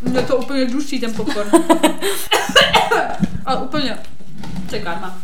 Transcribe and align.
Mě 0.00 0.22
to 0.22 0.36
úplně 0.36 0.64
duší 0.64 1.00
ten 1.00 1.14
popcorn. 1.14 1.50
Ale 3.44 3.60
úplně. 3.60 3.98
To 4.68 4.74
je 4.74 4.82
karma. 4.82 5.18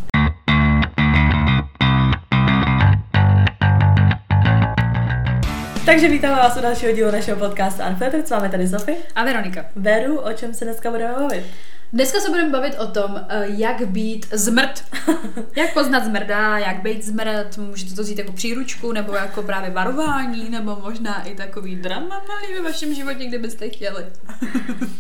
Takže 5.86 6.08
vítáme 6.08 6.36
vás 6.36 6.57
u 6.57 6.60
dalšího 6.60 6.92
dílu 6.92 7.10
našeho 7.10 7.38
podcastu 7.38 7.83
Unfiltered. 7.91 8.29
S 8.29 8.30
vámi 8.30 8.48
tady 8.48 8.68
Sofie. 8.68 8.96
A 9.14 9.25
Veronika. 9.25 9.64
Veru, 9.77 10.19
o 10.19 10.32
čem 10.32 10.55
se 10.55 10.64
dneska 10.64 10.91
budeme 10.91 11.14
bavit? 11.14 11.45
Dneska 11.93 12.20
se 12.20 12.29
budeme 12.29 12.50
bavit 12.50 12.79
o 12.79 12.86
tom, 12.86 13.27
eh, 13.29 13.45
jak 13.48 13.86
být 13.86 14.27
zmrt. 14.32 14.84
jak 15.56 15.74
poznat 15.74 16.04
zmrda, 16.04 16.59
jak 16.59 16.82
být 16.82 17.04
zmrt, 17.04 17.59
můžete 17.59 17.95
to 17.95 18.02
vzít 18.02 18.18
jako 18.18 18.32
příručku, 18.32 18.92
nebo 18.92 19.14
jako 19.14 19.42
právě 19.42 19.70
varování, 19.70 20.50
nebo 20.50 20.78
možná 20.82 21.23
i 21.23 21.34
takový 21.34 21.77
drama 21.77 22.23
malý 22.28 22.55
ve 22.55 22.62
vašem 22.62 22.95
životě, 22.95 23.24
kdybyste 23.24 23.68
chtěli. 23.68 24.06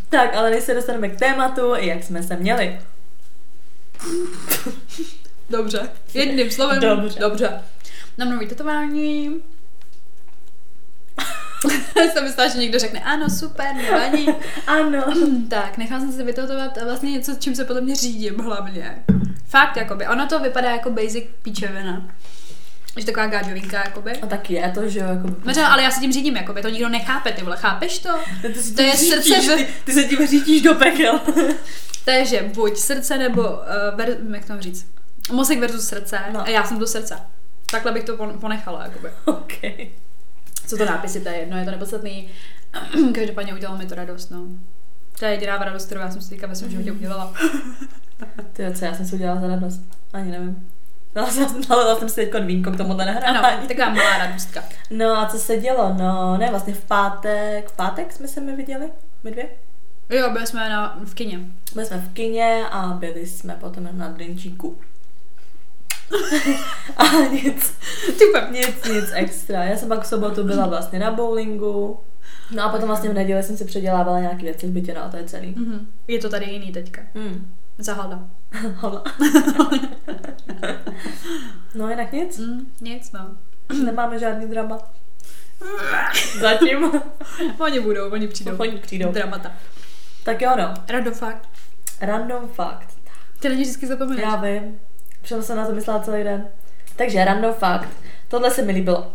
Tak, 0.08 0.36
ale 0.36 0.50
než 0.50 0.64
se 0.64 0.74
dostaneme 0.74 1.08
k 1.08 1.18
tématu, 1.18 1.74
jak 1.74 2.02
jsme 2.02 2.22
se 2.22 2.36
měli. 2.36 2.80
Dobře. 5.50 5.88
Jedným 6.14 6.50
slovem. 6.50 6.80
Dobře. 6.80 7.20
Dobře. 7.20 7.62
Na 8.18 8.24
nový 8.24 8.46
tetování. 8.46 9.42
jsem 12.12 12.24
myslela, 12.24 12.50
že 12.50 12.58
někdo 12.58 12.78
řekne, 12.78 13.00
ano, 13.00 13.30
super, 13.30 13.74
nevadí. 13.74 14.28
Ano. 14.66 15.04
tak, 15.50 15.78
nechám 15.78 16.00
jsem 16.00 16.12
si 16.12 16.22
vytetovat 16.22 16.78
vlastně 16.84 17.10
něco, 17.12 17.34
čím 17.38 17.54
se 17.54 17.64
podle 17.64 17.80
mě 17.80 17.94
řídím 17.96 18.38
hlavně. 18.38 19.02
Fakt, 19.48 19.76
jakoby. 19.76 20.06
Ono 20.06 20.26
to 20.26 20.40
vypadá 20.40 20.70
jako 20.70 20.90
basic 20.90 21.24
píčevina. 21.42 22.08
Že 22.96 23.06
taková 23.06 23.26
gáďovinka, 23.26 23.76
jakoby. 23.84 24.12
A 24.12 24.26
tak 24.26 24.50
je 24.50 24.70
to, 24.74 24.88
že 24.88 24.98
jo, 25.00 25.06
jako... 25.08 25.28
No, 25.44 25.70
ale 25.72 25.82
já 25.82 25.90
se 25.90 26.00
tím 26.00 26.12
řídím, 26.12 26.36
jakoby, 26.36 26.62
to 26.62 26.68
nikdo 26.68 26.88
nechápe, 26.88 27.32
ty 27.32 27.42
vole, 27.42 27.56
chápeš 27.56 27.98
to? 27.98 28.08
Ty, 28.42 28.54
si 28.54 28.74
To 28.74 28.82
je 28.82 28.90
tím 28.90 29.10
srdce 29.12 29.22
řídíš, 29.40 29.48
v- 29.50 29.56
ty, 29.56 29.66
ty 29.84 29.92
se 29.92 30.04
tím 30.04 30.26
řídíš 30.26 30.62
do 30.62 30.74
pekel. 30.74 31.20
Takže 32.04 32.50
buď 32.54 32.76
srdce 32.76 33.18
nebo, 33.18 33.42
uh, 33.42 33.58
ver, 33.94 34.16
jak 34.34 34.44
to 34.44 34.54
říct, 34.60 34.86
mozek 35.32 35.58
versus 35.58 35.88
srdce 35.88 36.18
No. 36.32 36.40
a 36.42 36.48
já 36.48 36.64
jsem 36.64 36.78
to 36.78 36.86
srdce. 36.86 37.18
Takhle 37.70 37.92
bych 37.92 38.04
to 38.04 38.16
pon- 38.16 38.38
ponechala, 38.38 38.82
jakoby. 38.82 39.08
OK. 39.24 39.52
Co 40.66 40.76
to 40.76 40.84
nápisy, 40.84 41.20
to 41.20 41.28
je 41.28 41.36
jedno, 41.36 41.56
je 41.58 41.64
to 41.64 41.70
nepodstatný. 41.70 42.28
Každopádně 43.14 43.54
udělalo 43.54 43.78
mi 43.78 43.86
to 43.86 43.94
radost, 43.94 44.30
no. 44.30 44.46
To 45.18 45.24
je 45.24 45.30
jediná 45.30 45.56
radost, 45.58 45.86
kterou 45.86 46.00
já 46.00 46.10
jsem 46.10 46.20
si 46.22 46.30
teďka 46.30 46.46
ve 46.46 46.54
svém 46.54 46.70
životě 46.70 46.92
udělala. 46.92 47.34
Ty 48.52 48.74
co 48.74 48.84
já 48.84 48.94
jsem 48.94 49.06
si 49.06 49.14
udělala 49.14 49.40
za 49.40 49.46
radost? 49.48 49.80
Ani 50.12 50.30
nevím. 50.30 50.68
Dala 51.14 51.30
jsem, 51.30 52.08
si 52.08 52.26
teď 52.26 52.44
vínko 52.44 52.70
k 52.70 52.76
tomuhle 52.76 53.04
Ano, 53.04 53.20
nahrávání. 53.20 53.68
taková 53.68 53.88
malá 53.88 54.18
radostka. 54.18 54.64
No 54.90 55.18
a 55.18 55.26
co 55.26 55.38
se 55.38 55.56
dělo? 55.56 55.94
No, 55.98 56.36
ne, 56.38 56.50
vlastně 56.50 56.74
v 56.74 56.84
pátek, 56.84 57.68
v 57.68 57.76
pátek 57.76 58.12
jsme 58.12 58.28
se 58.28 58.40
mi 58.40 58.56
viděli, 58.56 58.90
my 59.22 59.30
dvě. 59.30 59.48
Jo, 60.10 60.30
byli 60.30 60.46
jsme 60.46 60.68
na, 60.68 60.98
v 61.04 61.14
kině. 61.14 61.40
Byli 61.74 61.86
jsme 61.86 61.96
v 61.96 62.12
kině 62.12 62.64
a 62.70 62.86
byli 62.86 63.26
jsme 63.26 63.56
potom 63.60 63.88
na 63.92 64.08
drinčíku. 64.08 64.78
a 66.96 67.12
nic, 67.32 67.74
Super. 68.18 68.48
nic, 68.50 68.84
nic 68.92 69.04
extra. 69.12 69.64
Já 69.64 69.76
jsem 69.76 69.88
pak 69.88 70.02
v 70.02 70.06
sobotu 70.06 70.44
byla 70.44 70.66
vlastně 70.66 70.98
na 70.98 71.10
bowlingu. 71.10 72.00
No 72.50 72.62
a 72.64 72.68
potom 72.68 72.86
vlastně 72.88 73.10
v 73.10 73.14
neděli 73.14 73.42
jsem 73.42 73.56
si 73.56 73.64
předělávala 73.64 74.20
nějaké 74.20 74.42
věci 74.42 74.66
v 74.66 74.70
bytě, 74.70 74.94
no 74.94 75.04
a 75.04 75.08
to 75.08 75.16
je 75.16 75.24
celý. 75.24 75.54
Mhm. 75.56 75.86
Je 76.08 76.18
to 76.18 76.28
tady 76.28 76.44
jiný 76.46 76.72
teďka. 76.72 77.02
Hmm. 77.14 77.54
Zahalda. 77.78 78.18
Hola. 78.76 79.04
no 81.74 81.88
jinak 81.90 82.12
nic, 82.12 82.38
Mm, 82.38 82.66
nic, 82.80 83.12
no. 83.12 83.30
nemáme 83.84 84.18
žádný 84.18 84.46
drama. 84.46 84.78
Zatím. 86.40 86.90
Oni 87.58 87.80
budou, 87.80 88.10
oni 88.10 88.28
přijdou. 88.28 88.56
Oni 88.58 88.78
přijdou. 88.78 89.12
Dramata. 89.12 89.52
Tak 90.24 90.42
jo 90.42 90.50
no, 90.58 90.74
Rado 90.88 91.10
fakt. 91.10 91.48
random 92.00 92.48
fakt. 92.48 92.88
Ty 93.40 93.48
na 93.48 93.54
ně 93.54 93.62
vždycky 93.62 93.86
zapomeneš. 93.86 94.22
Já 94.24 94.36
vím. 94.36 94.78
Všem 95.22 95.42
jsem 95.42 95.56
na 95.56 95.66
to 95.66 95.72
myslela 95.72 96.00
celý 96.00 96.24
den. 96.24 96.48
Takže 96.96 97.24
random 97.24 97.54
fakt. 97.54 97.88
Tohle 98.28 98.50
se 98.50 98.62
mi 98.62 98.72
líbilo. 98.72 99.12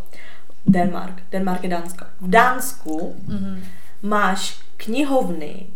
Denmark. 0.66 1.22
Denmark 1.32 1.62
je 1.64 1.68
Dánsko. 1.70 2.04
V 2.20 2.28
Dánsku 2.30 3.16
Mhm. 3.26 3.62
máš 4.02 4.60
knihovny, 4.76 5.66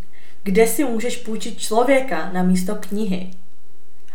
kde 0.42 0.66
si 0.66 0.84
můžeš 0.84 1.16
půjčit 1.16 1.58
člověka 1.60 2.30
na 2.32 2.42
místo 2.42 2.74
knihy. 2.74 3.30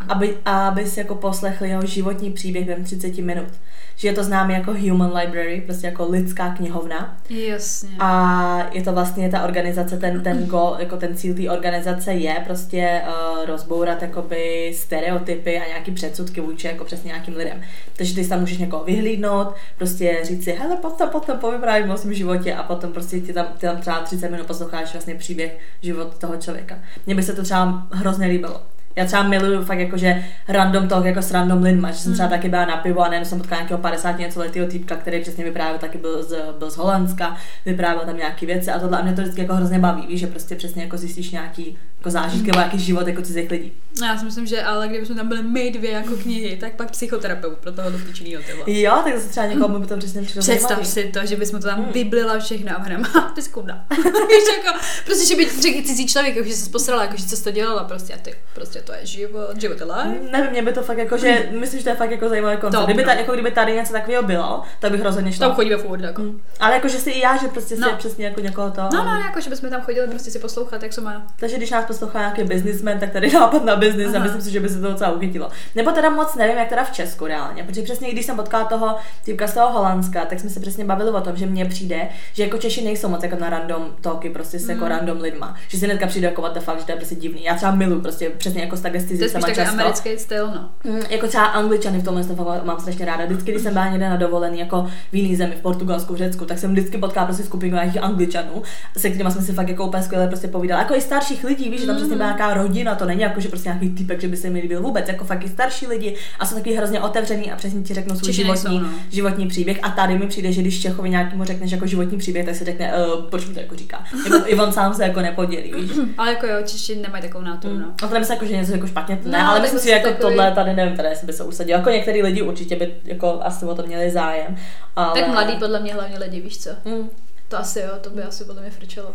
Aby, 0.09 0.38
aby 0.46 0.85
si 0.85 1.00
jako 1.00 1.16
poslechli 1.16 1.69
jeho 1.69 1.85
životní 1.85 2.31
příběh 2.31 2.66
během 2.66 2.84
30 2.84 3.18
minut. 3.18 3.50
Že 3.96 4.08
je 4.08 4.13
to 4.13 4.24
známé 4.24 4.53
jako 4.53 4.74
Human 4.74 5.18
Library, 5.18 5.62
prostě 5.66 5.88
jako 5.88 6.09
lidská 6.09 6.50
knihovna. 6.50 7.18
Jasně. 7.30 7.90
A 8.00 8.69
je 8.72 8.84
to 8.84 8.94
vlastně 8.94 9.30
ta 9.30 9.44
organizace, 9.44 9.97
ten, 9.97 10.24
ten 10.24 10.46
go, 10.46 10.75
jako 10.80 10.97
ten 10.97 11.16
cíl 11.16 11.36
té 11.36 11.50
organizace 11.50 12.13
je 12.13 12.41
prostě 12.46 13.02
uh, 13.07 13.46
rozbourat 13.46 14.02
jakoby 14.02 14.72
stereotypy 14.75 15.59
a 15.59 15.68
nějaký 15.68 15.91
předsudky 15.91 16.41
vůči 16.41 16.68
jako 16.68 16.86
přesně 16.86 17.07
nějakým 17.07 17.36
lidem. 17.36 17.62
Takže 17.96 18.16
ty 18.16 18.28
tam 18.28 18.40
můžeš 18.40 18.57
někoho 18.57 18.84
vyhlídnout, 18.84 19.56
prostě 19.78 20.19
říct 20.24 20.44
si, 20.44 20.52
hele, 20.52 20.75
pojď 20.75 20.94
tam, 21.28 21.40
povyprávím 21.40 21.91
o 21.91 21.97
svém 21.97 22.13
životě 22.13 22.53
a 22.53 22.63
potom 22.63 22.94
prostě 22.94 23.22
ty 23.22 23.34
tam, 23.34 23.46
ty 23.57 23.66
tam 23.66 23.78
třeba 23.78 24.00
30 24.00 24.31
minut 24.31 24.47
posloucháš 24.47 24.94
vlastně 24.94 25.16
příběh 25.16 25.57
život 25.81 26.18
toho 26.18 26.38
člověka. 26.38 26.75
Mně 27.06 27.16
by 27.16 27.24
se 27.24 27.34
to 27.34 27.44
třeba 27.44 27.88
hrozně 27.91 28.28
líbilo. 28.28 28.62
Já 28.97 29.06
třeba 29.06 29.24
miluju 29.24 29.63
fakt 29.63 29.80
jakože 29.80 30.24
random 30.47 30.88
talk 30.88 31.06
jako 31.06 31.22
s 31.22 31.31
random 31.31 31.63
lidma, 31.63 31.91
že 31.91 31.97
jsem 31.97 32.13
třeba 32.13 32.30
taky 32.30 32.50
byla 32.50 32.66
na 32.66 32.78
pivo 32.78 33.02
a 33.02 33.09
nejen 33.09 33.25
jsem 33.25 33.38
potkala 33.38 33.62
nějakého 33.62 33.80
50 33.80 34.19
něco 34.19 34.40
letého 34.40 34.68
týpka, 34.68 34.96
který 34.96 35.22
přesně 35.22 35.44
vyprávěl, 35.44 35.80
taky 35.80 35.97
byl 35.97 36.24
z, 36.24 36.38
byl 36.59 36.72
z 36.72 36.78
Holandska, 36.78 37.38
vyprávěl 37.66 38.06
tam 38.06 38.18
nějaké 38.18 38.46
věci 38.46 38.72
a 38.72 38.80
tohle 38.80 38.97
a 38.97 39.03
mě 39.03 39.13
to 39.13 39.22
vždycky 39.22 39.41
jako 39.41 39.53
hrozně 39.53 39.80
baví, 39.80 40.07
víš, 40.07 40.19
že 40.19 40.28
prostě 40.28 40.56
přesně 40.56 40.84
jako 40.84 40.97
zjistíš 40.97 41.31
nějaký 41.31 41.78
jako 41.97 42.09
zážitky 42.09 42.47
nebo 42.47 42.59
nějaký 42.59 42.80
život 42.80 43.07
jako 43.07 43.22
cizích 43.22 43.52
lidí. 43.52 43.72
No, 44.02 44.08
Já 44.08 44.18
si 44.18 44.25
myslím, 44.25 44.46
že 44.47 44.63
ale 44.63 44.88
kdybychom 44.88 45.16
tam 45.16 45.28
byli 45.28 45.44
my 45.44 45.72
dvě 45.72 45.91
jako 45.91 46.16
knihy, 46.16 46.58
tak 46.58 46.74
pak 46.75 46.91
psychoterapeut 46.91 47.58
pro 47.58 47.72
toho 47.72 47.90
dotyčného 47.90 48.44
tyhle. 48.46 48.63
Jo, 48.81 49.02
tak 49.03 49.16
zase 49.16 49.30
třeba 49.30 49.46
někomu 49.46 49.80
by 49.80 49.88
to 49.88 49.97
přesně 49.97 50.22
přišlo 50.22 50.41
Představ 50.41 50.69
zajímavý. 50.69 50.85
si 50.85 51.03
to, 51.03 51.25
že 51.25 51.35
bychom 51.35 51.59
to 51.62 51.68
tam 51.68 51.78
Hmm. 51.84 51.91
vyblila 51.91 52.40
všechno 52.40 52.72
a 52.78 52.81
hned, 52.81 53.07
ty 53.36 53.41
skunda. 53.41 53.84
Víš, 54.30 54.44
jako, 54.57 54.80
prostě, 55.06 55.25
že 55.28 55.36
by 55.36 55.50
řekl 55.62 55.81
cizí 55.88 56.07
člověk, 56.07 56.36
jako, 56.36 56.50
že 56.50 56.56
se 56.56 56.69
posrala, 56.69 57.02
jako, 57.03 57.18
že 57.18 57.25
co 57.25 57.44
to 57.44 57.52
dělala, 57.52 57.84
prostě 57.84 58.13
a 58.13 58.18
ty, 58.18 58.36
prostě 58.53 58.81
to 58.81 58.94
je 58.94 59.06
život, 59.06 59.62
život 59.62 59.80
je 59.80 59.86
life. 59.86 60.31
Nevím, 60.31 60.52
mě 60.52 60.62
by 60.62 60.74
to 60.74 60.81
fakt 60.84 60.97
jako, 60.97 61.18
že 61.18 61.50
myslím, 61.59 61.80
že 61.80 61.84
to 61.84 61.90
je 61.90 61.96
fakt 61.96 62.12
jako 62.12 62.30
zajímavý 62.30 62.57
koncept. 62.57 62.84
Kdyby, 62.86 63.02
no. 63.02 63.07
tady, 63.07 63.19
jako 63.19 63.34
kdyby 63.34 63.52
tady 63.52 63.74
něco 63.75 63.94
takového 63.94 64.24
bylo, 64.24 64.63
tak 64.80 64.91
bych 64.91 65.02
rozhodně 65.02 65.31
šla. 65.31 65.47
Tam 65.47 65.56
chodíme 65.56 65.78
furt, 65.78 66.02
jako. 66.02 66.22
Mm. 66.22 66.41
Ale 66.59 66.74
jako, 66.74 66.88
že 66.88 66.97
si 66.97 67.09
i 67.09 67.19
já, 67.19 67.38
že 67.38 67.47
prostě 67.47 67.75
si 67.75 67.81
No. 67.81 67.96
přesně 67.97 68.25
jako 68.25 68.41
někoho 68.41 68.72
to. 68.72 68.81
No, 68.94 69.06
no, 69.06 69.16
jako, 69.28 69.41
že 69.41 69.50
bychom 69.50 69.69
tam 69.69 69.81
chodili 69.81 70.07
prostě 70.07 70.31
si 70.31 70.40
poslouchat, 70.40 70.84
jak 70.84 70.94
se 70.94 71.02
má. 71.02 71.28
Takže 71.40 71.57
když 71.57 71.69
nás 71.72 71.86
poslouchá 71.86 72.19
nějaký 72.19 72.44
businessman, 72.44 73.00
tak 73.00 73.12
tady 73.12 73.31
nápad 73.31 73.66
na 73.66 73.75
business 73.75 73.87
a 73.92 74.09
Aha. 74.16 74.24
myslím 74.24 74.42
si, 74.42 74.52
že 74.52 74.59
by 74.59 74.70
se 74.70 74.81
to 74.81 74.92
docela 74.92 75.12
uchytilo. 75.12 75.50
Nebo 75.75 75.92
teda 75.92 76.09
moc 76.09 76.36
nevím, 76.36 76.58
jak 76.58 76.70
teda 76.70 76.84
v 76.84 76.92
Česku 76.92 77.25
reálně, 77.28 77.64
protože 77.64 77.81
přesně 77.81 78.12
když 78.12 78.25
jsem 78.25 78.36
potkala 78.36 78.66
toho 78.66 78.96
týpka 79.25 79.48
z 79.48 79.53
toho 79.53 79.72
Holandska, 79.74 80.25
tak 80.25 80.40
jsme 80.40 80.50
se 80.50 80.59
přesně 80.59 80.86
bavili 80.86 81.09
o 81.12 81.22
tom, 81.22 81.36
že 81.36 81.46
mně 81.46 81.66
přijde, 81.66 82.08
že 82.34 82.44
jako 82.44 82.58
Češi 82.58 82.84
nejsou 82.84 83.09
moc 83.09 83.24
jako 83.24 83.36
na 83.40 83.50
random 83.50 83.86
talky, 84.02 84.30
prostě 84.30 84.59
s 84.59 84.70
jako 84.70 84.84
Mm. 84.86 84.90
random 84.92 85.18
lidma. 85.22 85.56
Že 85.68 85.78
si 85.78 85.86
hnedka 85.86 86.08
přijde 86.08 86.28
jako 86.28 86.42
what 86.42 86.53
the 86.53 86.59
fuck, 86.59 86.80
že 86.80 86.86
to 86.86 86.92
je 86.92 86.96
prostě 86.96 87.16
divný. 87.16 87.44
Já 87.44 87.56
třeba 87.56 87.72
miluji 87.72 88.02
prostě 88.02 88.30
přesně 88.30 88.62
jako 88.62 88.78
s 88.78 88.81
takhle 88.81 89.02
To 89.03 89.14
je 89.14 89.18
spíš 89.20 89.31
takový 89.34 89.56
často. 89.56 89.72
americký 89.74 90.18
styl, 90.18 90.48
no. 90.48 90.69
Mm, 90.92 91.00
jako 91.09 91.28
třeba 91.28 91.46
angličany 91.46 92.00
v 92.00 92.04
tomhle 92.04 92.24
jsem 92.24 92.36
fakt 92.36 92.64
mám 92.64 92.80
strašně 92.80 93.06
ráda. 93.06 93.25
Vždycky, 93.25 93.52
když 93.52 93.64
jsem 93.64 93.74
byla 93.74 93.90
někde 93.90 94.09
na 94.09 94.16
dovolený, 94.16 94.59
jako 94.59 94.88
v 95.12 95.16
jiný 95.16 95.36
zemi, 95.36 95.56
v 95.59 95.62
Portugalsku, 95.62 96.14
v 96.14 96.18
Řecku, 96.18 96.46
tak 96.46 96.58
jsem 96.58 96.72
vždycky 96.72 96.98
potkala 96.98 97.25
prostě 97.25 97.44
skupinu 97.44 97.74
nějakých 97.75 98.04
angličanů, 98.04 98.62
se 98.98 99.09
kterými 99.09 99.31
jsme 99.31 99.42
si 99.42 99.54
fakt 99.54 99.69
jako 99.69 99.86
úplně 99.86 100.04
skvěle 100.04 100.28
prostě 100.28 100.48
povídali. 100.48 100.81
Jako 100.81 100.96
i 100.96 101.02
starších 101.02 101.44
lidí, 101.44 101.69
víš, 101.69 101.81
že 101.81 101.88
tam 101.88 101.96
přesně 101.96 102.16
byla 102.16 102.28
nějaká 102.30 102.54
rodina, 102.54 102.96
to 102.96 103.06
není 103.06 103.22
jako, 103.22 103.40
že 103.40 103.50
prostě 103.50 103.69
nějaký 103.82 103.98
typek, 103.98 104.22
že 104.22 104.28
by 104.28 104.38
se 104.38 104.50
mi 104.50 104.60
líbil 104.60 104.82
vůbec, 104.82 105.08
jako 105.08 105.26
fakt 105.26 105.44
i 105.46 105.50
starší 105.50 105.88
lidi 105.88 106.16
a 106.40 106.46
jsou 106.46 106.56
taky 106.56 106.74
hrozně 106.74 107.02
otevřený 107.02 107.52
a 107.52 107.56
přesně 107.56 107.82
ti 107.82 107.94
řeknou 107.94 108.16
svůj 108.16 108.28
Češi 108.28 108.42
životní, 108.42 108.80
nejsou, 108.80 108.92
no. 108.92 109.00
životní 109.12 109.48
příběh. 109.48 109.80
A 109.82 109.90
tady 109.90 110.18
mi 110.18 110.28
přijde, 110.28 110.52
že 110.52 110.62
když 110.62 110.82
Čechovi 110.82 111.10
nějakému 111.10 111.44
řekneš 111.44 111.72
jako 111.72 111.88
životní 111.88 112.18
příběh, 112.18 112.46
tak 112.46 112.56
si 112.56 112.66
řekne, 112.66 112.94
uh, 113.06 113.24
proč 113.24 113.48
mi 113.48 113.54
to 113.54 113.60
jako 113.60 113.76
říká. 113.76 114.04
Jako, 114.24 114.48
I 114.48 114.56
on 114.56 114.74
sám 114.74 114.94
se 114.94 115.04
jako 115.04 115.22
nepodělí, 115.22 115.74
víš. 115.74 115.92
Ale 116.18 116.30
jako 116.34 116.48
jo, 116.48 116.57
Češi 116.66 116.96
nemají 116.96 117.24
takovou 117.24 117.44
náturu, 117.44 117.80
no. 117.80 117.86
A 118.04 118.07
to 118.07 118.13
nemyslím 118.13 118.34
jako, 118.34 118.46
že 118.46 118.57
něco 118.57 118.72
jako 118.72 118.88
špatně, 118.88 119.19
ne, 119.25 119.38
No, 119.44 119.50
ale 119.50 119.60
myslím 119.60 119.80
si, 119.80 119.90
jako 119.90 120.07
takový- 120.07 120.22
tohle 120.22 120.51
tady 120.51 120.74
nevím, 120.74 120.98
tady 120.98 121.10
by 121.24 121.34
se 121.34 121.44
usadil. 121.44 121.78
Jako 121.78 121.90
některý 121.90 122.22
lidi 122.22 122.42
určitě 122.42 122.75
by 122.75 122.94
jako 123.06 123.40
asi 123.44 123.66
o 123.66 123.75
to 123.75 123.84
měli 123.84 124.12
zájem. 124.12 124.56
Ale... 124.96 125.22
Tak 125.22 125.30
mladý 125.30 125.54
podle 125.60 125.80
mě 125.80 125.94
hlavně 125.94 126.18
lidi, 126.19 126.42
víš 126.42 126.57
co? 126.57 126.69
Hmm. 126.86 127.10
To 127.48 127.57
asi 127.60 127.80
jo, 127.80 127.90
to 128.01 128.10
by 128.10 128.24
asi 128.24 128.46
podle 128.46 128.62
mě 128.62 128.72
frčelo. 128.72 129.13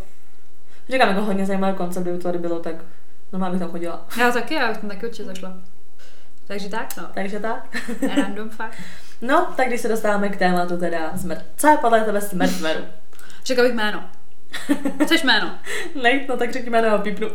Říkám, 0.88 1.08
jako 1.08 1.20
hodně 1.24 1.46
zajímavý 1.46 1.76
koncept, 1.76 2.02
kdyby 2.02 2.18
to 2.18 2.22
tady 2.22 2.38
bylo, 2.38 2.58
tak 2.58 2.74
normálně 3.32 3.52
bych 3.52 3.60
tam 3.60 3.70
chodila. 3.70 4.06
Já 4.18 4.32
taky, 4.32 4.54
já 4.54 4.68
bych 4.68 4.78
tam 4.78 4.90
taky 4.90 5.06
určitě 5.06 5.24
zašla. 5.24 5.54
Takže 6.46 6.68
tak, 6.68 6.96
no. 6.96 7.08
Takže 7.14 7.40
tak. 7.40 7.76
Random 8.16 8.50
fakt. 8.50 8.78
No, 9.20 9.52
tak 9.56 9.68
když 9.68 9.80
se 9.80 9.88
dostáváme 9.88 10.28
k 10.28 10.36
tématu 10.36 10.76
teda 10.76 11.16
smrt. 11.16 11.44
Co 11.56 11.68
je 11.68 11.76
podle 11.76 12.00
tebe 12.00 12.20
smrt 12.20 12.60
Veru? 12.60 12.84
Řekla 13.44 13.64
bych 13.64 13.72
jméno. 13.72 14.04
Chceš 15.02 15.22
jméno? 15.22 15.58
Ne, 16.02 16.26
no 16.28 16.36
tak 16.36 16.52
řekněme 16.52 16.82
nebo 16.82 16.98
pípnu. 16.98 17.26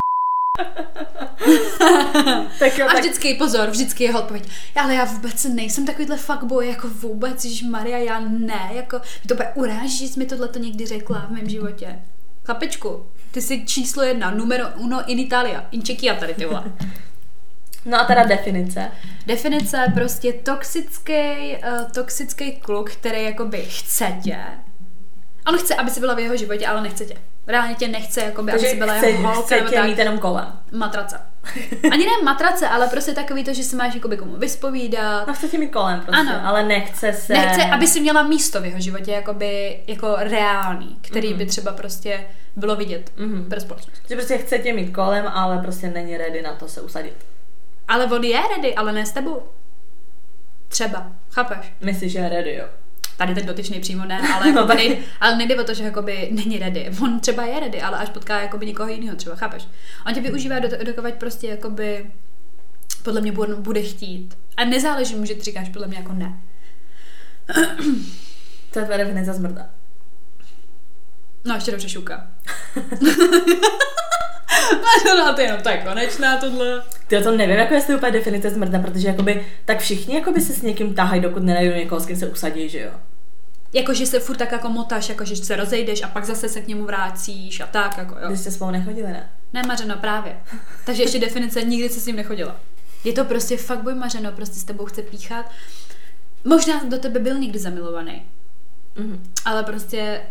tak 2.59 2.77
jo, 2.77 2.85
A 2.85 2.93
tak 2.93 2.99
vždycky, 2.99 3.33
pozor, 3.33 3.69
vždycky 3.69 4.03
jeho 4.03 4.19
odpověď. 4.19 4.49
Ale 4.75 4.95
já 4.95 5.05
vůbec 5.05 5.45
nejsem 5.45 5.85
takovýhle 5.85 6.17
fuckboy, 6.17 6.67
jako 6.67 6.87
vůbec, 6.87 7.45
Ježíš 7.45 7.63
Maria, 7.63 7.97
já 7.97 8.19
ne, 8.19 8.69
jako, 8.73 8.97
mě 8.97 9.27
to 9.27 9.33
úplně 9.33 9.49
uráží, 9.55 9.97
že 9.97 10.13
jsi 10.13 10.19
mi 10.19 10.25
tohle 10.25 10.47
to 10.47 10.59
někdy 10.59 10.85
řekla 10.85 11.25
v 11.29 11.31
mém 11.31 11.49
životě. 11.49 11.99
Chlapečku, 12.45 13.05
ty 13.31 13.41
jsi 13.41 13.65
číslo 13.65 14.03
jedna, 14.03 14.31
numero 14.31 14.65
uno 14.75 15.09
in 15.09 15.19
Italia, 15.19 15.65
in 15.71 15.83
Čekia 15.83 16.15
tady, 16.15 16.33
ty 16.33 16.45
vole. 16.45 16.63
No 17.85 17.99
a 17.99 18.05
teda 18.05 18.23
definice. 18.23 18.91
Definice 19.27 19.91
prostě 19.93 20.33
toxický, 20.33 21.13
uh, 21.13 21.91
toxický 21.91 22.51
kluk, 22.51 22.91
který 22.91 23.23
jakoby 23.23 23.65
chce 23.65 24.17
tě. 24.23 24.39
On 25.47 25.57
chce, 25.57 25.75
aby 25.75 25.91
si 25.91 25.99
byla 25.99 26.13
v 26.13 26.19
jeho 26.19 26.37
životě, 26.37 26.67
ale 26.67 26.81
nechce 26.81 27.05
tě. 27.05 27.17
Reálně 27.47 27.75
tě 27.75 27.87
nechce, 27.87 28.21
jakoby, 28.21 28.51
aby 28.51 28.59
Takže 28.59 28.71
si 28.71 28.77
byla 28.77 28.93
chce, 28.97 29.09
jeho 29.09 29.23
holka 29.27 29.41
chce 29.45 29.55
nebo 29.55 29.69
tě 29.69 29.75
tak. 29.75 29.85
mít 29.85 29.97
jenom 29.97 30.19
kolem. 30.19 30.59
Matrace. 30.71 31.19
Ani 31.91 32.05
ne 32.05 32.11
matrace, 32.23 32.67
ale 32.67 32.87
prostě 32.87 33.11
takový 33.11 33.43
to, 33.43 33.53
že 33.53 33.63
si 33.63 33.75
máš 33.75 33.95
jakoby 33.95 34.17
komu 34.17 34.35
vyspovídat. 34.37 35.27
No 35.27 35.33
chce 35.33 35.47
tě 35.47 35.57
mít 35.57 35.69
kolem 35.71 36.01
prostě, 36.01 36.19
Ano. 36.21 36.41
ale 36.47 36.63
nechce 36.63 37.13
se... 37.13 37.33
Nechce, 37.33 37.63
aby 37.63 37.87
si 37.87 37.99
měla 37.99 38.23
místo 38.23 38.61
v 38.61 38.65
jeho 38.65 38.79
životě, 38.79 39.11
jakoby, 39.11 39.79
jako 39.87 40.15
reálný, 40.19 40.97
který 41.01 41.33
by 41.33 41.45
třeba 41.45 41.71
prostě 41.71 42.25
bylo 42.55 42.75
vidět 42.75 43.11
Mhm. 43.17 43.45
pro 43.49 43.59
společnost. 43.59 44.01
Že 44.09 44.15
prostě 44.15 44.37
chce 44.37 44.57
tě 44.59 44.73
mít 44.73 44.93
kolem, 44.93 45.27
ale 45.27 45.57
prostě 45.57 45.89
není 45.89 46.17
ready 46.17 46.41
na 46.41 46.53
to 46.55 46.67
se 46.67 46.81
usadit. 46.81 47.25
Ale 47.87 48.05
on 48.05 48.23
je 48.23 48.41
ready, 48.55 48.75
ale 48.75 48.91
ne 48.91 49.05
s 49.05 49.11
tebou. 49.11 49.41
Třeba, 50.67 51.11
chápeš? 51.31 51.73
Myslíš, 51.81 52.11
že 52.11 52.19
je 52.19 52.29
ready, 52.29 52.55
jo? 52.55 52.65
Tady 53.17 53.35
ten 53.35 53.45
dotyčný 53.45 53.79
přímo 53.79 54.05
ne, 54.05 54.19
ale, 54.33 54.51
No 54.53 54.67
tak- 54.67 54.77
nejde, 54.77 54.97
ale 55.21 55.37
nejde 55.37 55.55
o 55.55 55.63
to, 55.63 55.73
že 55.73 55.83
jakoby 55.83 56.29
není 56.31 56.59
ready. 56.59 56.91
On 57.03 57.19
třeba 57.19 57.45
je 57.45 57.59
ready, 57.59 57.81
ale 57.81 57.97
až 57.97 58.09
potká 58.09 58.41
jakoby 58.41 58.65
někoho 58.65 58.89
jiného 58.89 59.15
třeba, 59.15 59.35
chápeš? 59.35 59.67
On 60.07 60.13
tě 60.13 60.21
využívá 60.21 60.59
do, 60.59 60.69
dokovat 60.83 61.13
prostě 61.13 61.47
jakoby 61.47 62.11
podle 63.03 63.21
mě 63.21 63.31
bude, 63.31 63.55
bude 63.55 63.81
chtít. 63.81 64.37
A 64.57 64.65
nezáleží 64.65 65.15
mu, 65.15 65.25
že 65.25 65.35
ty 65.35 65.41
říkáš 65.41 65.69
podle 65.69 65.87
mě 65.87 65.97
jako 65.97 66.13
ne. 66.13 66.39
To 68.73 68.79
je 68.79 68.85
tvoje 68.85 68.97
definice 68.97 69.33
zmrda. 69.33 69.69
No 71.45 71.55
ještě 71.55 71.71
dobře 71.71 71.89
šuka. 71.89 72.27
no, 75.05 75.15
no, 75.17 75.33
to 75.33 75.41
je 75.41 75.47
jenom 75.47 75.61
to 75.61 75.69
je 75.69 75.77
konečná 75.77 76.37
tohle. 76.37 76.83
Ty 77.07 77.21
to 77.21 77.31
nevím, 77.37 77.55
jako 77.55 77.73
jestli 77.73 77.93
je 77.93 77.97
úplně 77.97 78.11
definice 78.11 78.49
zmrda, 78.49 78.79
protože 78.79 79.07
jakoby, 79.07 79.45
tak 79.65 79.79
všichni 79.79 80.15
jakoby 80.15 80.41
se 80.41 80.53
s 80.53 80.61
někým 80.61 80.93
tahají, 80.95 81.21
dokud 81.21 81.43
nenajdou 81.43 81.75
někoho, 81.75 82.01
s 82.01 82.05
kým 82.05 82.15
se 82.15 82.27
usadí, 82.27 82.69
že 82.69 82.79
jo? 82.81 82.91
Jako, 83.73 83.93
že 83.93 84.05
se 84.05 84.19
furt 84.19 84.37
tak 84.37 84.51
jako 84.51 84.69
motáš, 84.69 85.09
jako, 85.09 85.25
že 85.25 85.35
se 85.35 85.55
rozejdeš 85.55 86.03
a 86.03 86.07
pak 86.07 86.25
zase 86.25 86.49
se 86.49 86.61
k 86.61 86.67
němu 86.67 86.85
vrácíš 86.85 87.59
a 87.59 87.67
tak, 87.67 87.97
jako 87.97 88.15
jo. 88.19 88.27
Když 88.27 88.39
jste 88.39 88.51
spolu 88.51 88.71
nechodili, 88.71 89.07
ne? 89.07 89.29
Ne, 89.53 89.61
Mařeno, 89.67 89.97
právě. 89.97 90.35
Takže 90.85 91.03
ještě 91.03 91.19
definice, 91.19 91.61
nikdy 91.63 91.89
se 91.89 91.99
s 91.99 92.05
ním 92.05 92.15
nechodila. 92.15 92.55
Je 93.03 93.13
to 93.13 93.25
prostě 93.25 93.57
fakt 93.57 93.83
boj 93.83 93.95
Mařeno, 93.95 94.31
prostě 94.31 94.59
s 94.59 94.63
tebou 94.63 94.85
chce 94.85 95.01
píchat. 95.01 95.51
Možná 96.43 96.83
do 96.83 96.97
tebe 96.97 97.19
byl 97.19 97.39
někdy 97.39 97.59
zamilovaný, 97.59 98.23
Mhm. 98.95 99.23
ale 99.45 99.63
prostě 99.63 100.21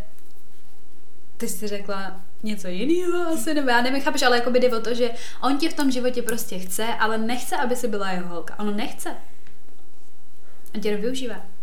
ty 1.36 1.48
jsi 1.48 1.66
řekla 1.68 2.20
něco 2.46 2.68
jiného 2.68 3.28
asi, 3.28 3.54
nebo 3.54 3.70
já 3.70 3.82
nevím, 3.82 4.02
chápeš, 4.02 4.22
ale 4.22 4.36
jako 4.36 4.50
by 4.50 4.60
jde 4.60 4.76
o 4.76 4.80
to, 4.80 4.94
že 4.94 5.10
on 5.42 5.58
tě 5.58 5.68
v 5.68 5.74
tom 5.74 5.90
životě 5.90 6.22
prostě 6.22 6.58
chce, 6.58 6.84
ale 6.84 7.18
nechce, 7.18 7.56
aby 7.56 7.76
si 7.76 7.88
byla 7.88 8.10
jeho 8.10 8.28
holka. 8.28 8.58
On 8.58 8.76
nechce. 8.76 9.16
On 10.74 10.80
tě 10.80 10.96
využívá. 10.96 11.55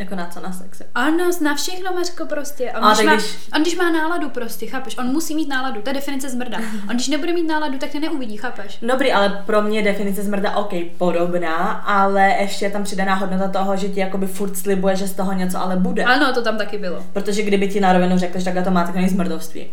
Jako 0.00 0.14
na 0.14 0.26
co, 0.26 0.40
na 0.40 0.52
sexe. 0.52 0.86
Ano, 0.94 1.24
na 1.42 1.54
všechno, 1.54 1.92
Mařko, 1.94 2.26
prostě. 2.26 2.72
On, 2.72 2.84
A 2.84 2.94
když 2.94 3.06
má, 3.06 3.14
když- 3.14 3.36
on 3.56 3.62
když 3.62 3.76
má 3.76 3.90
náladu 3.90 4.30
prostě, 4.30 4.66
chápeš? 4.66 4.98
On 4.98 5.06
musí 5.06 5.34
mít 5.34 5.48
náladu, 5.48 5.82
to 5.82 5.90
je 5.90 5.94
definice 5.94 6.30
zmrda. 6.30 6.58
On 6.90 6.94
když 6.94 7.08
nebude 7.08 7.32
mít 7.32 7.46
náladu, 7.48 7.78
tak 7.78 7.90
tě 7.90 8.00
neuvidí, 8.00 8.36
chápeš? 8.36 8.78
Dobrý, 8.82 9.12
ale 9.12 9.42
pro 9.46 9.62
mě 9.62 9.78
je 9.78 9.82
definice 9.84 10.22
zmrda 10.22 10.56
OK, 10.56 10.72
podobná, 10.98 11.56
ale 11.72 12.34
ještě 12.40 12.64
je 12.64 12.70
tam 12.70 12.84
přidaná 12.84 13.14
hodnota 13.14 13.48
toho, 13.48 13.76
že 13.76 13.88
ti 13.88 14.00
jakoby 14.00 14.26
furt 14.26 14.56
slibuje, 14.56 14.96
že 14.96 15.08
z 15.08 15.14
toho 15.14 15.32
něco 15.32 15.58
ale 15.60 15.76
bude. 15.76 16.04
Ano, 16.04 16.32
to 16.34 16.42
tam 16.42 16.58
taky 16.58 16.78
bylo. 16.78 17.04
Protože 17.12 17.42
kdyby 17.42 17.68
ti 17.68 17.80
na 17.80 17.92
rovinu 17.92 18.18
řekl, 18.18 18.38
že 18.38 18.44
takhle 18.44 18.62
to 18.64 18.70
má, 18.70 18.84
tak 18.84 18.94
není 18.94 19.08
zmrdovství. 19.08 19.66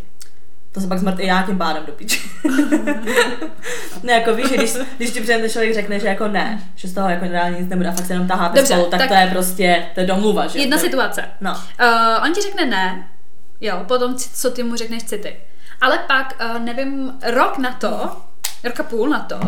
To 0.77 0.81
se 0.81 0.88
pak 0.88 1.00
zmrt 1.00 1.19
i 1.19 1.27
já 1.27 1.44
tím 1.44 1.57
pádem 1.57 1.83
do 1.85 1.91
piči. 1.91 2.29
ne, 4.03 4.13
jako 4.13 4.33
víš, 4.35 4.50
že 4.50 4.57
když, 4.57 4.74
když 4.97 5.12
ti 5.12 5.21
přijde 5.21 5.50
člověk 5.50 5.74
řekne, 5.74 6.00
že 6.00 6.07
jako 6.07 6.27
ne, 6.27 6.62
že 6.75 6.88
z 6.88 6.94
toho 6.94 7.09
jako 7.09 7.25
reálně 7.25 7.59
nic 7.59 7.69
nebude 7.69 7.89
a 7.89 7.91
fakt 7.91 8.06
se 8.06 8.13
jenom 8.13 8.27
taháte 8.27 8.56
Dobře, 8.56 8.74
spolu, 8.74 8.89
tak, 8.89 9.00
tak- 9.00 9.09
to 9.09 9.15
je 9.15 9.27
prostě, 9.27 9.85
to 9.94 10.00
je 10.00 10.06
domluva, 10.06 10.47
že? 10.47 10.59
Jedna 10.59 10.77
to 10.77 10.83
situace. 10.83 11.24
No. 11.41 11.51
Uh, 11.51 12.25
on 12.25 12.33
ti 12.33 12.41
řekne 12.41 12.65
ne, 12.65 13.07
jo, 13.62 13.83
potom 13.88 14.15
co 14.15 14.51
ty 14.51 14.63
mu 14.63 14.75
řekneš, 14.75 15.03
co 15.03 15.18
ty. 15.18 15.35
Ale 15.81 16.00
pak, 16.07 16.33
uh, 16.41 16.59
nevím, 16.59 17.13
rok 17.24 17.57
na 17.57 17.71
to, 17.71 18.12
rok 18.63 18.79
a 18.79 18.83
půl 18.83 19.09
na 19.09 19.19
to, 19.19 19.39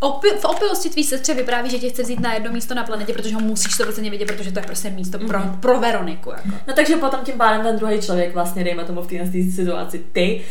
opi- 0.00 0.36
v 0.40 0.44
opilosti 0.44 0.90
tvý 0.90 1.04
sestře 1.04 1.34
vypráví, 1.34 1.70
že 1.70 1.78
tě 1.78 1.88
chce 1.90 2.02
vzít 2.02 2.20
na 2.20 2.34
jedno 2.34 2.52
místo 2.52 2.74
na 2.74 2.84
planetě, 2.84 3.12
protože 3.12 3.34
ho 3.34 3.40
musíš 3.40 3.72
100% 3.80 4.10
vědět, 4.10 4.26
protože 4.26 4.52
to 4.52 4.58
je 4.58 4.66
prostě 4.66 4.90
místo 4.90 5.18
pro, 5.18 5.38
Mhm. 5.38 5.56
pro 5.60 5.80
Veroniku. 5.80 6.30
Jako. 6.30 6.48
No 6.68 6.74
takže 6.74 6.96
potom 6.96 7.20
tím 7.24 7.34
pádem 7.38 7.62
ten 7.62 7.76
druhý 7.76 8.00
člověk 8.00 8.34
vlastně, 8.34 8.64
dejme 8.64 8.84
tomu 8.84 9.02
v 9.02 9.06
této 9.06 9.30
situaci, 9.54 10.04
ty, 10.12 10.44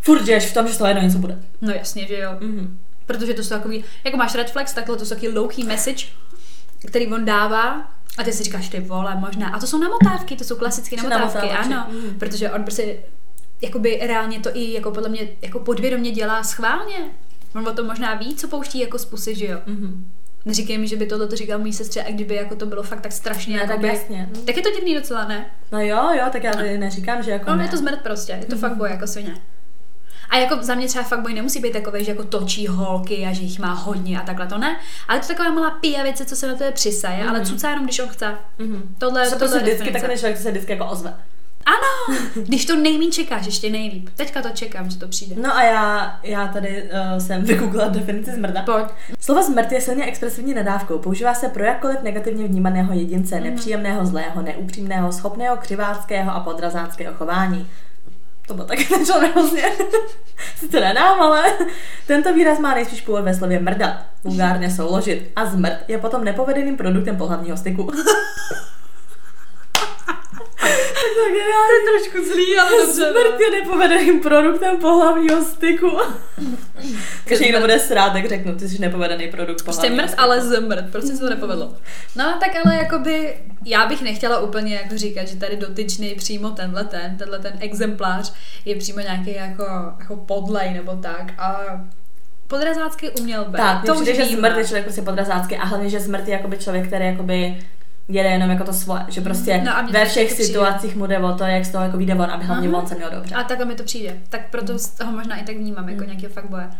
furt 0.00 0.24
žiješ 0.24 0.44
v 0.46 0.54
tom, 0.54 0.66
že 0.68 0.74
z 0.74 0.78
toho 0.78 0.88
jedno 0.88 1.02
něco 1.02 1.18
bude. 1.18 1.38
No 1.60 1.72
jasně, 1.72 2.06
že 2.06 2.18
jo. 2.18 2.30
Mhm. 2.40 2.78
Protože 3.06 3.34
to 3.34 3.42
jsou 3.42 3.48
takový, 3.48 3.84
jako 4.04 4.16
máš 4.16 4.34
red 4.34 4.50
flags, 4.50 4.72
takhle 4.74 4.96
to 4.96 5.04
jsou 5.06 5.14
takový 5.14 5.28
low 5.32 5.48
key 5.48 5.64
message, 5.64 6.06
který 6.86 7.06
on 7.12 7.24
dává 7.24 7.90
a 8.18 8.22
ty 8.24 8.32
si 8.32 8.42
říkáš, 8.44 8.68
ty 8.68 8.80
vole, 8.80 9.16
možná. 9.20 9.48
A 9.48 9.58
to 9.58 9.66
jsou 9.66 9.78
namotávky, 9.78 10.36
to 10.36 10.44
jsou 10.44 10.56
klasické 10.56 10.96
namotávky, 10.96 11.36
namotávači, 11.38 11.68
ano. 11.74 11.86
mm. 11.90 12.18
Protože 12.18 12.50
on 12.50 12.62
prostě, 12.62 12.96
jakoby 13.62 14.00
reálně 14.02 14.40
to 14.40 14.50
i 14.56 14.72
jako 14.72 14.90
podle 14.90 15.08
mě, 15.08 15.28
jako 15.42 15.58
podvědomě 15.58 16.10
dělá 16.10 16.42
schválně. 16.42 16.96
On 17.54 17.68
o 17.68 17.72
tom 17.72 17.86
možná 17.86 18.14
ví, 18.14 18.34
co 18.34 18.48
pouští 18.48 18.80
jako 18.80 18.98
z 18.98 19.04
pusy, 19.04 19.34
že 19.34 19.46
jo. 19.46 19.58
Mhm. 19.66 20.06
Neříkej 20.44 20.78
mi, 20.78 20.88
že 20.88 20.96
by 20.96 21.06
tohle 21.06 21.28
to 21.28 21.36
říkal 21.36 21.58
můj 21.58 21.72
sestře, 21.72 22.02
a 22.02 22.10
kdyby 22.12 22.34
jako 22.34 22.54
to 22.56 22.66
bylo 22.66 22.82
fakt 22.82 23.00
tak 23.00 23.12
strašně, 23.12 23.54
Ne, 23.54 23.60
tak 23.60 23.68
jakoby, 23.70 23.88
jasně. 23.88 24.28
tak 24.46 24.56
je 24.56 24.62
to 24.62 24.70
divný 24.70 24.94
docela, 24.94 25.24
ne? 25.28 25.46
No 25.72 25.80
jo, 25.80 26.08
jo, 26.18 26.24
tak 26.32 26.44
já 26.44 26.52
tady 26.52 26.78
neříkám, 26.78 27.22
že 27.22 27.30
jako 27.30 27.50
No, 27.50 27.56
ne. 27.56 27.64
je 27.64 27.68
to 27.70 27.76
zmrt 27.76 28.00
prostě, 28.02 28.32
je 28.40 28.46
to 28.46 28.56
fakt 28.56 28.76
boj 28.76 28.90
jako 28.90 29.06
svině. 29.06 29.34
A 30.30 30.36
jako 30.38 30.58
za 30.62 30.74
mě 30.74 30.86
třeba 30.88 31.04
fakt 31.04 31.20
boj 31.20 31.34
nemusí 31.34 31.60
být 31.60 31.72
takový, 31.72 32.04
že 32.04 32.10
jako 32.10 32.24
točí 32.24 32.66
holky 32.66 33.26
a 33.26 33.32
že 33.32 33.42
jich 33.42 33.58
má 33.58 33.72
hodně 33.72 34.20
a 34.20 34.24
takhle 34.26 34.46
to 34.46 34.58
ne. 34.58 34.76
Ale 35.08 35.18
to 35.20 35.24
je 35.24 35.28
taková 35.36 35.50
malá 35.54 35.70
pijavice, 35.70 36.24
co 36.24 36.36
se 36.36 36.46
na 36.48 36.54
tebe 36.54 36.72
přisaje, 36.72 37.24
ale 37.28 37.38
Mhm. 37.38 37.46
cucá 37.48 37.68
jenom, 37.70 37.84
když 37.84 37.98
on 37.98 38.08
chce. 38.08 38.34
Mhm. 38.58 38.94
Tohle, 38.98 39.24
To 39.24 39.30
tohle 39.30 39.38
prostě 39.48 39.58
je 39.70 39.74
vždycky, 39.74 39.92
tak 39.92 40.02
ten 40.08 40.18
člověk 40.18 40.38
se 40.38 40.50
vždycky 40.50 40.72
jako 40.72 40.86
ozve. 40.86 41.14
Ano, 41.66 42.18
když 42.34 42.66
to 42.66 42.76
nejmín 42.76 43.12
čekáš, 43.12 43.46
ještě 43.46 43.70
nejlíp. 43.70 44.08
Teďka 44.16 44.42
to 44.42 44.48
čekám, 44.48 44.90
že 44.90 44.98
to 44.98 45.08
přijde. 45.08 45.42
No 45.42 45.56
a 45.56 45.62
já, 45.62 46.18
já 46.22 46.48
tady 46.48 46.82
uh, 46.82 47.18
jsem 47.18 47.42
vygooglila 47.44 47.88
definici 47.88 48.30
zmrda. 48.32 48.62
Pojď. 48.62 48.86
Slovo 49.20 49.42
zmrt 49.42 49.72
je 49.72 49.80
silně 49.80 50.04
expresivní 50.04 50.54
nadávkou. 50.54 50.98
Používá 50.98 51.34
se 51.34 51.48
pro 51.48 51.64
jakkoliv 51.64 52.02
negativně 52.02 52.46
vnímaného 52.48 52.92
jedince, 52.92 53.34
Mhm. 53.34 53.44
nepříjemného, 53.44 54.06
zlého, 54.06 54.42
neupřímného, 54.42 55.12
schopného 55.12 55.56
křiváckého 55.56 56.30
a 56.34 56.40
podrazáckého 56.40 57.14
chování. 57.14 57.68
To 58.46 58.54
bylo 58.54 58.66
taky 58.66 58.84
ten 58.84 59.06
člověk 59.06 59.32
hrozně. 59.36 59.62
Sice 60.56 60.80
nedám, 60.80 61.20
ale 61.22 61.42
tento 62.06 62.34
výraz 62.34 62.58
má 62.58 62.74
nejspíš 62.74 63.00
původ 63.00 63.24
ve 63.24 63.34
slově 63.34 63.60
mrdat, 63.60 63.96
vulgárně 64.24 64.70
souložit. 64.70 65.30
A 65.36 65.46
zmrt 65.46 65.78
je 65.88 65.98
potom 65.98 66.24
nepovedeným 66.24 66.76
produktem 66.76 67.16
pohlavního 67.16 67.56
styku. 67.56 67.90
tak 71.68 71.80
geniální. 71.84 72.10
trošku 72.10 72.32
zlý, 72.32 72.58
ale 72.58 72.70
no. 72.86 72.92
Smrt 72.92 73.40
je 73.40 73.50
nepovedeným 73.60 74.20
produktem 74.20 74.76
pohlavního 74.76 75.44
styku. 75.44 75.98
Když 77.24 77.40
někdo 77.40 77.60
bude 77.60 77.78
srát, 77.78 78.12
tak 78.12 78.26
řeknu, 78.28 78.54
ty 78.54 78.68
jsi 78.68 78.78
nepovedený 78.80 79.28
produkt 79.28 79.62
Prostě 79.62 79.80
pohlavního 79.80 80.02
mrt, 80.02 80.08
styku. 80.10 80.22
ale 80.22 80.40
zmrt, 80.40 80.84
prostě 80.92 81.12
se 81.12 81.20
to 81.20 81.30
nepovedlo. 81.30 81.74
No 82.16 82.24
tak 82.40 82.50
ale 82.64 82.76
jakoby, 82.76 83.34
já 83.64 83.86
bych 83.86 84.02
nechtěla 84.02 84.38
úplně 84.40 84.74
jako 84.74 84.96
říkat, 84.98 85.28
že 85.28 85.36
tady 85.36 85.56
dotyčný 85.56 86.14
přímo 86.14 86.50
tenhle 86.50 86.84
ten, 86.84 87.16
tenhle 87.16 87.38
ten 87.38 87.52
exemplář 87.60 88.32
je 88.64 88.76
přímo 88.76 89.00
nějaký 89.00 89.34
jako, 89.34 89.64
jako 90.00 90.16
podlej 90.16 90.72
nebo 90.74 90.92
tak 90.92 91.32
a 91.38 91.60
podrazácký 92.46 93.10
uměl 93.10 93.44
být. 93.44 93.56
Tak, 93.56 93.86
to 93.86 93.94
už 93.94 94.06
že 94.06 94.24
zmrt 94.24 94.56
je 94.56 94.64
člověk 94.64 94.84
prostě 94.84 95.02
podrazácký 95.02 95.56
a 95.56 95.64
hlavně, 95.64 95.90
že 95.90 96.00
zmrt 96.00 96.28
je 96.28 96.32
jakoby 96.32 96.58
člověk, 96.58 96.86
který 96.86 97.06
jakoby 97.06 97.58
jede 98.14 98.28
jenom 98.28 98.50
jako 98.50 98.64
to 98.64 98.72
svoje, 98.72 99.02
že 99.08 99.20
prostě 99.20 99.62
No 99.64 99.76
a 99.76 99.82
mně 99.82 99.92
ve 99.92 100.04
všech 100.04 100.32
situacích 100.32 100.96
mu 100.96 101.06
jde 101.06 101.18
o 101.18 101.32
to, 101.32 101.44
jak 101.44 101.64
z 101.64 101.72
toho 101.72 101.84
jako 101.84 101.96
vyjde 101.96 102.14
von, 102.14 102.30
aby 102.30 102.44
hlavně 102.44 102.68
Aha. 102.68 102.78
on 102.78 102.86
se 102.86 102.94
měl 102.94 103.10
dobře. 103.10 103.34
A 103.34 103.42
takhle 103.42 103.66
mi 103.66 103.74
to 103.74 103.82
přijde. 103.84 104.16
Tak 104.28 104.50
proto 104.50 104.78
z 104.78 104.88
toho 104.88 105.12
možná 105.12 105.36
i 105.36 105.44
tak 105.44 105.56
vnímám, 105.56 105.88
jako 105.88 106.00
Mm. 106.00 106.06
nějaký 106.06 106.26
fakt 106.26 106.48
boje. 106.50 106.70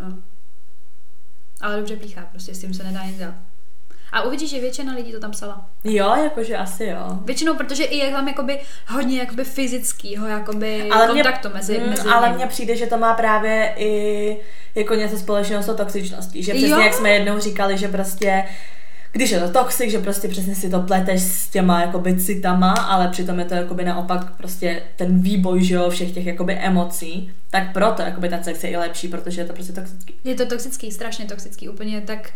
No. 0.00 0.06
Ale 1.60 1.76
dobře 1.76 1.96
píchá, 1.96 2.20
prostě 2.30 2.54
s 2.54 2.58
tím 2.60 2.74
se 2.74 2.84
nedá 2.84 3.04
nic 3.04 3.18
dělat. 3.18 3.34
A 4.12 4.22
uvidíš, 4.22 4.50
že 4.50 4.60
většina 4.60 4.94
lidí 4.94 5.12
to 5.12 5.20
tam 5.20 5.30
psala. 5.30 5.66
Jo, 5.84 6.14
jakože 6.24 6.56
asi 6.56 6.84
jo. 6.84 7.18
Většinou, 7.24 7.54
protože 7.54 7.84
i 7.84 7.96
je 7.96 8.10
tam 8.10 8.28
jakoby 8.28 8.60
hodně 8.88 9.18
jakoby 9.18 9.44
fyzického 9.44 10.26
jakoby 10.26 10.88
Ale 10.90 11.06
kontaktu 11.06 11.48
mezi, 11.54 11.78
Mm, 11.78 11.90
mezi 11.90 12.02
ale 12.08 12.32
mně 12.32 12.46
přijde, 12.46 12.76
že 12.76 12.86
to 12.86 12.98
má 12.98 13.14
právě 13.14 13.74
i 13.76 14.36
jako 14.74 14.94
něco 14.94 15.18
společného 15.18 15.62
s 15.62 15.66
tou 15.66 15.74
toxičností. 15.74 16.42
Že 16.42 16.52
přesně 16.54 16.70
Jo. 16.70 16.80
jak 16.80 16.94
jsme 16.94 17.10
jednou 17.10 17.38
říkali, 17.38 17.78
že 17.78 17.88
prostě 17.88 18.44
když 19.12 19.30
je 19.30 19.40
to 19.40 19.48
toxic, 19.48 19.90
že 19.90 19.98
prostě 19.98 20.28
přesně 20.28 20.54
si 20.54 20.70
to 20.70 20.80
pleteš 20.80 21.22
s 21.22 21.48
těma 21.48 21.80
jakoby 21.80 22.16
citama, 22.16 22.72
ale 22.72 23.08
přitom 23.08 23.38
je 23.38 23.44
to 23.44 23.54
jakoby 23.54 23.84
naopak 23.84 24.36
prostě 24.36 24.82
ten 24.96 25.20
výboj, 25.20 25.64
že 25.64 25.74
jo, 25.74 25.90
všech 25.90 26.12
těch 26.12 26.26
jakoby 26.26 26.54
emocí, 26.54 27.32
tak 27.50 27.72
proto 27.72 28.02
jakoby 28.02 28.28
ten 28.28 28.44
sex 28.44 28.64
je 28.64 28.70
i 28.70 28.76
lepší, 28.76 29.08
protože 29.08 29.40
je 29.40 29.44
to 29.44 29.52
prostě 29.52 29.72
toxický. 29.72 30.14
Je 30.24 30.34
to 30.34 30.46
toxický, 30.46 30.92
strašně 30.92 31.24
toxický, 31.24 31.68
úplně 31.68 32.00
tak 32.00 32.30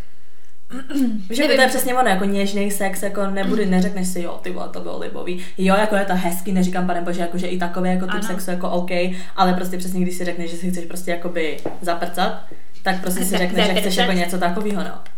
Víš, 1.29 1.39
to 1.39 1.51
je 1.51 1.67
přesně 1.67 1.93
ono, 1.93 2.09
jako 2.09 2.25
něžný 2.25 2.71
sex, 2.71 3.03
jako 3.03 3.27
nebude, 3.27 3.65
neřekneš 3.65 4.07
si, 4.07 4.21
jo, 4.21 4.39
ty 4.43 4.51
vole, 4.51 4.69
to 4.69 4.79
bylo 4.79 4.99
libový. 4.99 5.39
Jo, 5.57 5.75
jako 5.75 5.95
je 5.95 6.05
to 6.05 6.13
hezký, 6.15 6.51
neříkám, 6.51 6.87
pane 6.87 7.01
bože, 7.01 7.21
jako, 7.21 7.37
že 7.37 7.47
i 7.47 7.57
takový 7.57 7.89
jako 7.89 8.05
typ 8.05 8.13
Ano. 8.13 8.23
sexu 8.23 8.51
jako 8.51 8.69
OK, 8.69 8.91
ale 9.35 9.53
prostě 9.53 9.77
přesně, 9.77 10.01
když 10.01 10.15
si 10.15 10.25
řekneš, 10.25 10.51
že 10.51 10.57
si 10.57 10.71
chceš 10.71 10.85
prostě 10.85 11.11
jakoby 11.11 11.57
zaprcat, 11.81 12.45
tak 12.83 13.01
prostě 13.01 13.25
si 13.25 13.37
řekneš, 13.37 13.67
že 13.67 13.73
chceš 13.81 13.95
jako 13.97 14.11
něco 14.11 14.37
takového, 14.37 14.83
no. 14.83 15.12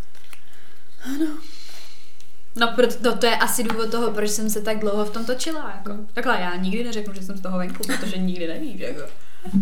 No, 2.56 2.68
proto, 2.76 2.94
to, 3.04 3.18
to 3.18 3.26
je 3.26 3.36
asi 3.38 3.64
důvod 3.64 3.92
toho, 3.92 4.12
proč 4.12 4.30
jsem 4.30 4.50
se 4.50 4.62
tak 4.62 4.80
dlouho 4.80 5.06
v 5.06 5.10
tom 5.10 5.26
točila. 5.26 5.74
Jako. 5.78 6.02
Takhle 6.14 6.42
já 6.42 6.56
nikdy 6.56 6.84
neřeknu, 6.84 7.14
že 7.14 7.22
jsem 7.22 7.38
z 7.38 7.42
toho 7.42 7.58
venku, 7.58 7.84
protože 7.84 8.18
nikdy 8.18 8.48
nevíš. 8.48 8.82
Jako. 8.82 9.02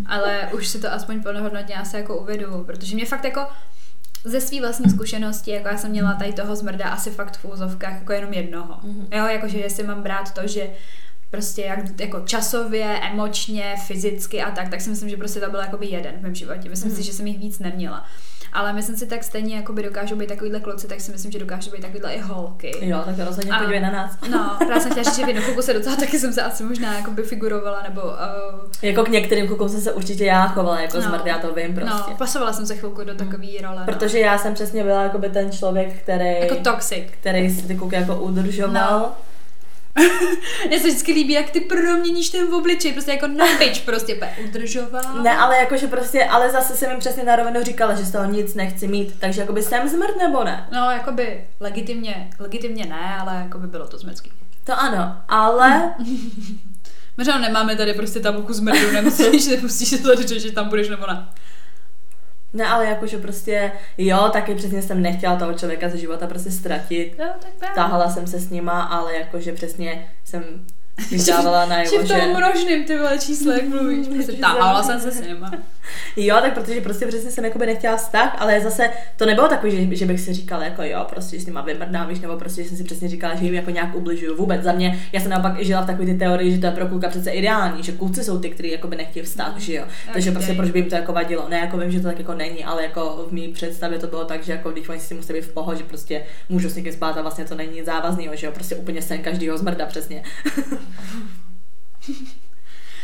Ale 0.05 0.49
už 0.53 0.67
si 0.67 0.79
to 0.79 0.91
aspoň 0.93 1.23
plnohodnotně 1.23 1.75
asi 1.75 1.95
jako 1.97 2.17
uvědomuji, 2.17 2.63
protože 2.63 2.95
mě 2.95 3.05
fakt 3.05 3.23
jako 3.23 3.41
ze 4.23 4.41
své 4.41 4.59
vlastní 4.61 4.89
zkušenosti, 4.89 5.51
jako 5.51 5.67
já 5.67 5.77
jsem 5.77 5.91
měla 5.91 6.13
tady 6.13 6.33
toho 6.33 6.55
zmrda 6.55 6.89
asi 6.89 7.11
fakt 7.11 7.37
v 7.37 7.45
úzovkách 7.45 7.93
jako 7.93 8.13
jenom 8.13 8.33
jednoho. 8.33 8.79
Mhm. 8.83 9.07
Jo, 9.11 9.25
jakože 9.25 9.57
jestli 9.57 9.83
mám 9.83 10.03
brát 10.03 10.33
to, 10.33 10.47
že 10.47 10.69
prostě 11.31 11.61
jak, 11.61 11.99
jako 11.99 12.19
časově, 12.25 12.99
emočně, 12.99 13.75
fyzicky 13.87 14.41
a 14.41 14.51
tak, 14.51 14.69
tak 14.69 14.81
si 14.81 14.89
myslím, 14.89 15.09
že 15.09 15.17
prostě 15.17 15.39
to 15.39 15.49
byl 15.49 15.59
jakoby 15.59 15.87
jeden 15.87 16.15
v 16.19 16.21
mém 16.21 16.35
životě. 16.35 16.69
Myslím 16.69 16.91
Mhm. 16.91 16.97
si, 17.01 17.03
že 17.07 17.13
jsem 17.13 17.27
jich 17.27 17.39
víc 17.39 17.59
neměla. 17.59 18.05
Ale 18.53 18.73
myslím 18.73 18.95
si 18.97 19.05
tak 19.07 19.23
stejně, 19.23 19.55
jakoby 19.55 19.83
dokážou 19.83 20.15
být 20.15 20.27
takovýhle 20.29 20.59
kluci, 20.59 20.87
tak 20.87 21.01
si 21.01 21.11
myslím, 21.11 21.31
že 21.31 21.39
dokážou 21.39 21.71
být 21.71 21.81
takovýhle 21.81 22.13
i 22.13 22.19
holky. 22.19 22.71
Jo, 22.81 23.01
tak 23.05 23.15
rozhodně 23.25 23.51
A- 23.51 23.57
podívej 23.57 23.79
na 23.79 23.91
nás. 23.91 24.11
No, 24.31 24.55
právě 24.65 24.81
jsem 24.81 24.91
chtěla 24.91 25.03
říct, 25.03 25.15
že 25.15 25.25
v 25.25 25.27
jednom 25.27 25.61
se 25.61 25.73
docela 25.73 25.95
taky 25.95 26.19
jsem 26.19 26.33
se 26.33 26.41
asi 26.41 26.63
možná 26.63 26.93
jakoby 26.97 27.23
figurovala, 27.23 27.83
nebo 27.89 28.01
uh, 28.01 28.11
Jako 28.81 29.03
k 29.03 29.09
některým 29.09 29.47
klukům 29.47 29.69
jsem 29.69 29.81
se 29.81 29.91
určitě 29.93 30.25
já 30.25 30.47
chovala 30.47 30.79
jako 30.81 30.97
No. 30.97 31.03
no. 31.03 31.09
zmrt, 31.09 31.25
já 31.25 31.37
to 31.37 31.53
vím 31.53 31.75
prostě. 31.75 31.93
no, 32.11 32.15
pasovala 32.17 32.53
jsem 32.53 32.65
se 32.65 32.75
chvilku 32.75 33.03
do 33.03 33.15
takové 33.15 33.47
role. 33.63 33.75
no. 33.79 33.85
Protože 33.85 34.19
já 34.19 34.37
jsem 34.37 34.53
přesně 34.53 34.83
byla 34.83 35.03
jakoby 35.03 35.29
ten 35.29 35.51
člověk, 35.51 35.93
který, 36.03 36.35
Jako 36.39 36.55
toxic. 36.55 37.03
který 37.11 37.49
si 37.55 37.67
ty 37.67 37.75
kluky 37.75 37.95
jako 37.95 38.15
udržoval. 38.15 38.73
No. 38.99 39.11
Mně 40.67 40.79
se 40.79 40.87
vždycky 40.87 41.13
líbí, 41.13 41.33
jak 41.33 41.49
ty 41.49 41.59
proměníš 41.59 42.29
ten 42.29 42.53
obličej, 42.53 42.93
prostě 42.93 43.11
jako 43.11 43.27
no 43.27 43.45
bitch, 43.59 43.81
prostě 43.81 44.15
úplně 44.15 44.31
udržoval. 44.47 45.23
Ne, 45.23 45.37
ale 45.37 45.57
jakože 45.57 45.87
prostě, 45.87 46.25
ale 46.25 46.49
zase 46.49 46.75
jsem 46.75 46.89
jim 46.89 46.99
přesně 46.99 47.23
na 47.23 47.35
rovinu 47.35 47.63
říkala, 47.63 47.95
že 47.95 48.05
z 48.05 48.11
toho 48.11 48.25
nic 48.25 48.55
nechci 48.55 48.87
mít, 48.87 49.19
takže 49.19 49.41
jakoby 49.41 49.63
jsem 49.63 49.89
zmrt 49.89 50.17
nebo 50.17 50.43
ne? 50.43 50.67
No, 50.71 50.91
jakoby 50.91 51.47
legitimně, 51.59 52.29
legitimně 52.39 52.85
ne, 52.85 53.17
ale 53.19 53.41
jakoby 53.43 53.67
bylo 53.67 53.87
to 53.87 53.97
zmecký. 53.97 54.31
To 54.63 54.79
ano, 54.79 55.17
ale 55.27 55.93
Možná 57.17 57.39
nemáme 57.39 57.75
tady 57.75 57.93
prostě 57.93 58.19
tabulku 58.19 58.53
zmrdu, 58.53 58.91
nemyslíš, 58.91 59.43
že 59.45 59.61
musíš 59.61 59.87
se 59.87 59.97
tady 59.97 60.23
řešit, 60.23 60.47
že 60.47 60.51
tam 60.51 60.69
budeš 60.69 60.89
nebo 60.89 61.07
ne. 61.07 61.27
Ne, 62.53 62.67
ale 62.67 62.85
jakože 62.85 63.17
prostě, 63.17 63.71
jo, 63.97 64.29
taky 64.33 64.55
přesně 64.55 64.81
jsem 64.81 65.01
nechtěla 65.01 65.35
toho 65.35 65.53
člověka 65.53 65.89
ze 65.89 65.97
života 65.97 66.27
prostě 66.27 66.51
ztratit. 66.51 67.15
Jo, 67.19 67.25
tak. 67.59 67.75
Tahala 67.75 68.09
jsem 68.09 68.27
se 68.27 68.39
s 68.39 68.49
nima, 68.49 68.83
ale 68.83 69.15
jakože 69.15 69.53
přesně 69.53 70.07
jsem 70.23 70.43
jim 71.11 71.25
dávala 71.25 71.63
Že 71.65 71.69
najevo, 71.69 71.97
v 71.97 72.07
tom 72.07 72.17
že... 72.17 72.27
množným 72.27 72.83
ty 72.83 72.97
vole 72.97 73.17
čísle, 73.19 73.53
jak 73.53 73.67
mluvíš, 73.69 74.07
prostě 74.07 74.31
Že 74.31 74.37
táhala 74.37 74.83
jsem- 74.83 74.99
se 74.99 75.11
s 75.11 75.21
nima. 75.21 75.51
Jo, 76.15 76.37
tak 76.41 76.53
protože 76.53 76.81
prostě 76.81 77.05
přesně 77.07 77.31
jsem 77.31 77.45
jakoby 77.45 77.65
nechtěla 77.65 77.97
vztah, 77.97 78.35
ale 78.39 78.61
zase 78.61 78.89
to 79.17 79.25
nebylo 79.25 79.47
takový, 79.47 79.89
že, 79.89 79.95
že 79.95 80.05
bych 80.05 80.19
si 80.19 80.33
říkala 80.33 80.63
jako 80.63 80.83
jo, 80.83 81.05
prostě 81.09 81.39
s 81.39 81.45
nima 81.45 81.61
vymrdám, 81.61 82.07
víš, 82.07 82.19
nebo 82.19 82.37
prostě 82.37 82.63
že 82.63 82.69
jsem 82.69 82.77
si 82.77 82.83
přesně 82.83 83.07
říkala, 83.09 83.35
že 83.35 83.45
jim 83.45 83.53
jako 83.53 83.69
nějak 83.69 83.95
ubližuju. 83.95 84.37
Vůbec 84.37 84.61
za 84.63 84.71
mě, 84.71 84.99
já 85.13 85.19
jsem 85.21 85.29
naopak 85.31 85.59
žila 85.63 85.81
v 85.81 85.85
takové 85.85 86.05
ty 86.05 86.13
teorii, 86.13 86.51
že 86.51 86.57
to 86.57 86.65
je 86.65 86.71
pro 86.71 86.87
kluka 86.87 87.09
přece 87.09 87.31
ideální, 87.31 87.83
že 87.83 87.91
kluci 87.91 88.23
jsou 88.23 88.39
ty, 88.39 88.49
kteří 88.49 88.71
jakoby 88.71 88.95
nechtějí 88.95 89.25
vztah, 89.25 89.57
že 89.57 89.73
jo. 89.73 89.83
Takže 90.13 90.29
Ok. 90.29 90.33
prostě 90.35 90.53
proč 90.53 90.71
by 90.71 90.79
jim 90.79 90.89
to 90.89 90.95
jako 90.95 91.13
vadilo? 91.13 91.45
Ne, 91.49 91.57
jako 91.59 91.77
vím, 91.77 91.91
že 91.91 91.99
to 91.99 92.07
tak 92.07 92.19
jako 92.19 92.33
není, 92.33 92.65
ale 92.65 92.83
jako 92.83 93.25
v 93.29 93.31
mý 93.33 93.47
představě 93.47 93.99
to 93.99 94.07
bylo 94.07 94.25
tak, 94.25 94.43
že 94.43 94.51
jako 94.51 94.71
když 94.71 94.89
oni 94.89 94.99
si 94.99 95.13
musí 95.13 95.33
být 95.33 95.41
v 95.45 95.53
pohodě, 95.53 95.77
že 95.77 95.83
prostě 95.83 96.23
můžu 96.49 96.69
s 96.69 96.75
někým 96.75 96.93
spát 96.93 97.17
a 97.17 97.21
vlastně 97.21 97.45
to 97.45 97.55
není 97.55 97.73
nic 97.75 97.85
závaznýho, 97.85 98.35
že 98.35 98.45
jo, 98.45 98.51
prostě 98.51 98.75
úplně 98.75 99.01
sen 99.01 99.19
každýho 99.21 99.57
zmrda 99.57 99.85
přesně. 99.85 100.23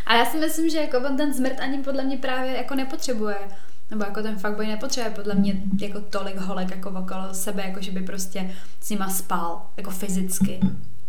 A 0.06 0.16
já 0.16 0.26
si 0.26 0.38
myslím, 0.38 0.70
že 0.70 0.78
jako 0.78 0.98
on 0.98 1.18
ten 1.18 1.34
zmrt 1.34 1.60
ani 1.60 1.78
podle 1.78 2.04
mě 2.04 2.18
právě 2.18 2.52
jako 2.52 2.76
nepotřebuje. 2.76 3.38
Nebo 3.90 4.04
jako 4.04 4.22
ten 4.22 4.40
fuckboy 4.40 4.68
nepotřebuje 4.68 5.16
podle 5.16 5.36
mě 5.36 5.62
jako 5.82 6.02
tolik 6.02 6.38
holek 6.38 6.72
jako 6.72 6.90
okolo 6.90 7.34
sebe, 7.34 7.64
jako 7.64 7.82
že 7.82 7.92
by 7.92 8.02
prostě 8.02 8.56
s 8.82 8.90
nima 8.90 9.10
spal, 9.10 9.70
jako 9.78 9.92
fyzicky. 9.92 10.60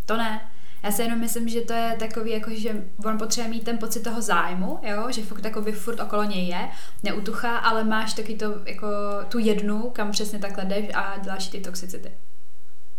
To 0.06 0.16
ne. 0.16 0.40
Já 0.82 0.90
si 0.90 1.02
jenom 1.02 1.20
myslím, 1.20 1.48
že 1.48 1.60
to 1.60 1.72
je 1.72 1.96
takový, 1.98 2.30
jako 2.30 2.50
že 2.54 2.84
on 3.04 3.18
potřebuje 3.18 3.50
mít 3.50 3.64
ten 3.64 3.78
pocit 3.78 4.00
toho 4.00 4.22
zájmu, 4.22 4.78
jo? 4.82 5.10
že 5.10 5.22
fakt 5.22 5.40
takový 5.40 5.72
furt 5.72 6.00
okolo 6.00 6.24
něj 6.24 6.46
je, 6.46 6.68
neutuchá, 7.02 7.56
ale 7.56 7.84
máš 7.84 8.14
taky 8.14 8.34
to, 8.36 8.54
jako 8.66 8.86
tu 9.28 9.38
jednu, 9.38 9.90
kam 9.90 10.10
přesně 10.10 10.38
takhle 10.38 10.64
jdeš 10.64 10.84
a 10.94 11.18
děláš 11.18 11.48
ty 11.48 11.60
toxicity. 11.60 12.10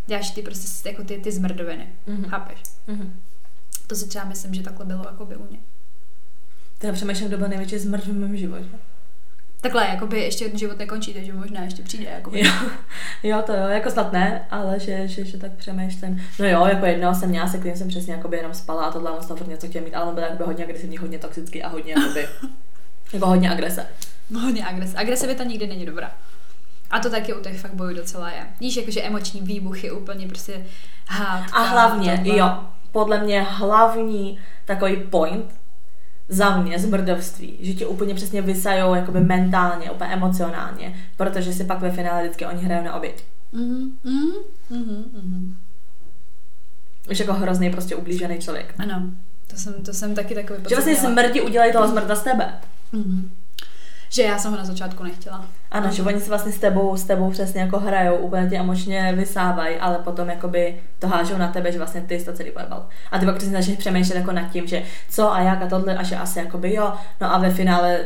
Děláš 0.05 0.31
ty 0.31 0.41
prostě 0.41 0.89
jako 0.89 1.03
ty, 1.03 1.17
ty 1.17 1.31
zmrdoviny. 1.31 1.89
Mhm. 2.07 2.25
Chápeš? 2.29 2.63
Mhm. 2.87 3.21
To 3.91 3.95
si 3.95 4.07
třeba 4.07 4.25
myslím, 4.25 4.53
že 4.53 4.63
takhle 4.63 4.85
bylo 4.85 5.05
jako 5.05 5.25
by 5.25 5.35
u 5.35 5.47
mě. 5.49 5.59
Teda 6.77 6.93
přemýšlím, 6.93 7.27
kdo 7.27 7.37
byl 7.37 7.47
největší 7.47 7.77
zmrt 7.77 8.03
v 8.05 8.13
mém 8.13 8.37
životě. 8.37 8.65
Takhle, 9.61 9.87
jakoby 9.87 10.19
ještě 10.19 10.57
život 10.57 10.77
nekončí, 10.77 11.13
takže 11.13 11.33
možná 11.33 11.61
ještě 11.61 11.83
přijde. 11.83 12.11
Jakoby. 12.11 12.39
Jo, 12.39 12.51
jo, 13.23 13.41
to 13.45 13.53
jo, 13.53 13.67
jako 13.67 13.91
snad 13.91 14.13
ne, 14.13 14.47
ale 14.51 14.79
že, 14.79 15.07
že, 15.07 15.25
že 15.25 15.37
tak 15.37 15.51
přemýšlím. 15.51 16.23
No 16.39 16.47
jo, 16.47 16.65
jako 16.65 16.85
jednoho 16.85 17.15
jsem 17.15 17.29
měla, 17.29 17.47
se 17.47 17.57
kterým 17.57 17.77
jsem 17.77 17.87
přesně 17.87 18.13
jakoby 18.13 18.37
jenom 18.37 18.53
spala 18.53 18.85
a 18.85 18.91
tohle 18.91 19.11
on 19.11 19.23
snad 19.23 19.47
něco 19.47 19.67
chtěl 19.67 19.83
mít, 19.83 19.95
ale 19.95 20.05
on 20.05 20.15
byl 20.15 20.23
jakoby 20.23 20.43
hodně 20.43 20.63
agresivní, 20.63 20.97
hodně 20.97 21.19
toxický 21.19 21.63
a 21.63 21.69
hodně 21.69 21.93
jakoby, 21.93 22.27
jako 23.13 23.25
hodně 23.25 23.51
agrese. 23.51 23.85
Hodně 24.41 24.65
agres. 24.65 24.93
Agresivita 24.95 25.43
nikdy 25.43 25.67
není 25.67 25.85
dobrá. 25.85 26.11
A 26.91 26.99
to 26.99 27.09
taky 27.09 27.33
u 27.33 27.41
těch 27.41 27.59
fakt 27.59 27.73
bojů 27.73 27.95
docela 27.95 28.29
je. 28.29 28.47
Víš, 28.59 28.75
jakože 28.75 29.01
emoční 29.01 29.41
výbuchy, 29.41 29.91
úplně 29.91 30.27
prostě 30.27 30.65
hádka. 31.07 31.57
A 31.57 31.63
hlavně, 31.63 32.17
tohle. 32.17 32.37
jo, 32.37 32.67
podle 32.91 33.23
mě 33.23 33.41
hlavní 33.41 34.39
takový 34.65 34.95
point 34.95 35.45
za 36.29 36.57
mě 36.57 36.79
zmrdovství, 36.79 37.57
že 37.59 37.73
ti 37.73 37.85
úplně 37.85 38.15
přesně 38.15 38.41
vysajou 38.41 38.93
jakoby 38.95 39.19
mentálně, 39.19 39.91
úplně 39.91 40.09
emocionálně, 40.13 40.95
protože 41.17 41.53
si 41.53 41.63
pak 41.63 41.79
ve 41.79 41.91
finále 41.91 42.21
vždycky 42.23 42.45
oni 42.45 42.63
hrajou 42.63 42.83
na 42.83 42.95
oběť. 42.95 43.23
Mhm, 43.51 43.91
mhm, 44.03 44.31
mhm, 44.69 45.03
mhm. 45.13 45.55
Už 47.11 47.19
jako 47.19 47.33
hrozný 47.33 47.69
prostě 47.71 47.95
ublížený 47.95 48.39
člověk. 48.39 48.73
Ano, 48.77 49.03
to 49.47 49.55
jsem, 49.57 49.73
to 49.73 49.93
jsem 49.93 50.15
taky 50.15 50.35
takový 50.35 50.59
Že 50.69 50.75
vlastně 50.75 50.93
měla. 50.93 51.09
smrdi 51.09 51.41
udělají 51.41 51.73
toho 51.73 51.87
zmrda 51.87 52.15
z 52.15 52.23
tebe. 52.23 52.53
Mhm. 52.91 53.31
Že 54.13 54.23
já 54.23 54.37
jsem 54.37 54.51
ho 54.51 54.57
na 54.57 54.65
začátku 54.65 55.03
nechtěla. 55.03 55.45
Ano, 55.71 55.91
že 55.91 56.03
oni 56.03 56.19
si 56.21 56.29
vlastně 56.29 56.51
s 56.51 56.59
tebou, 56.59 56.97
s 56.97 57.03
tebou 57.03 57.31
přesně 57.31 57.61
jako 57.61 57.79
hrajou, 57.79 58.15
úplně 58.15 58.49
tě 58.49 58.57
emočně 58.57 59.13
vysávají, 59.15 59.75
ale 59.75 59.97
potom 59.97 60.29
jakoby 60.29 60.81
to 60.99 61.07
hážou 61.07 61.37
na 61.37 61.47
tebe, 61.47 61.71
že 61.71 61.77
vlastně 61.77 62.01
ty 62.01 62.19
jsi 62.19 62.25
to 62.25 62.33
celý 62.33 62.51
pojebal. 62.51 62.85
A 63.11 63.19
ty 63.19 63.25
pak 63.25 63.35
přesně 63.35 63.57
začneš 63.57 63.77
přemýšlet 63.77 64.17
jako 64.17 64.31
nad 64.31 64.51
tím, 64.51 64.67
že 64.67 64.83
co 65.09 65.33
a 65.33 65.41
jak 65.41 65.61
a 65.61 65.67
tohle 65.67 65.97
a 65.97 66.03
že 66.03 66.15
asi 66.15 66.39
jakoby 66.39 66.73
jo, 66.73 66.93
no 67.21 67.33
a 67.33 67.37
ve 67.37 67.51
finále 67.51 67.99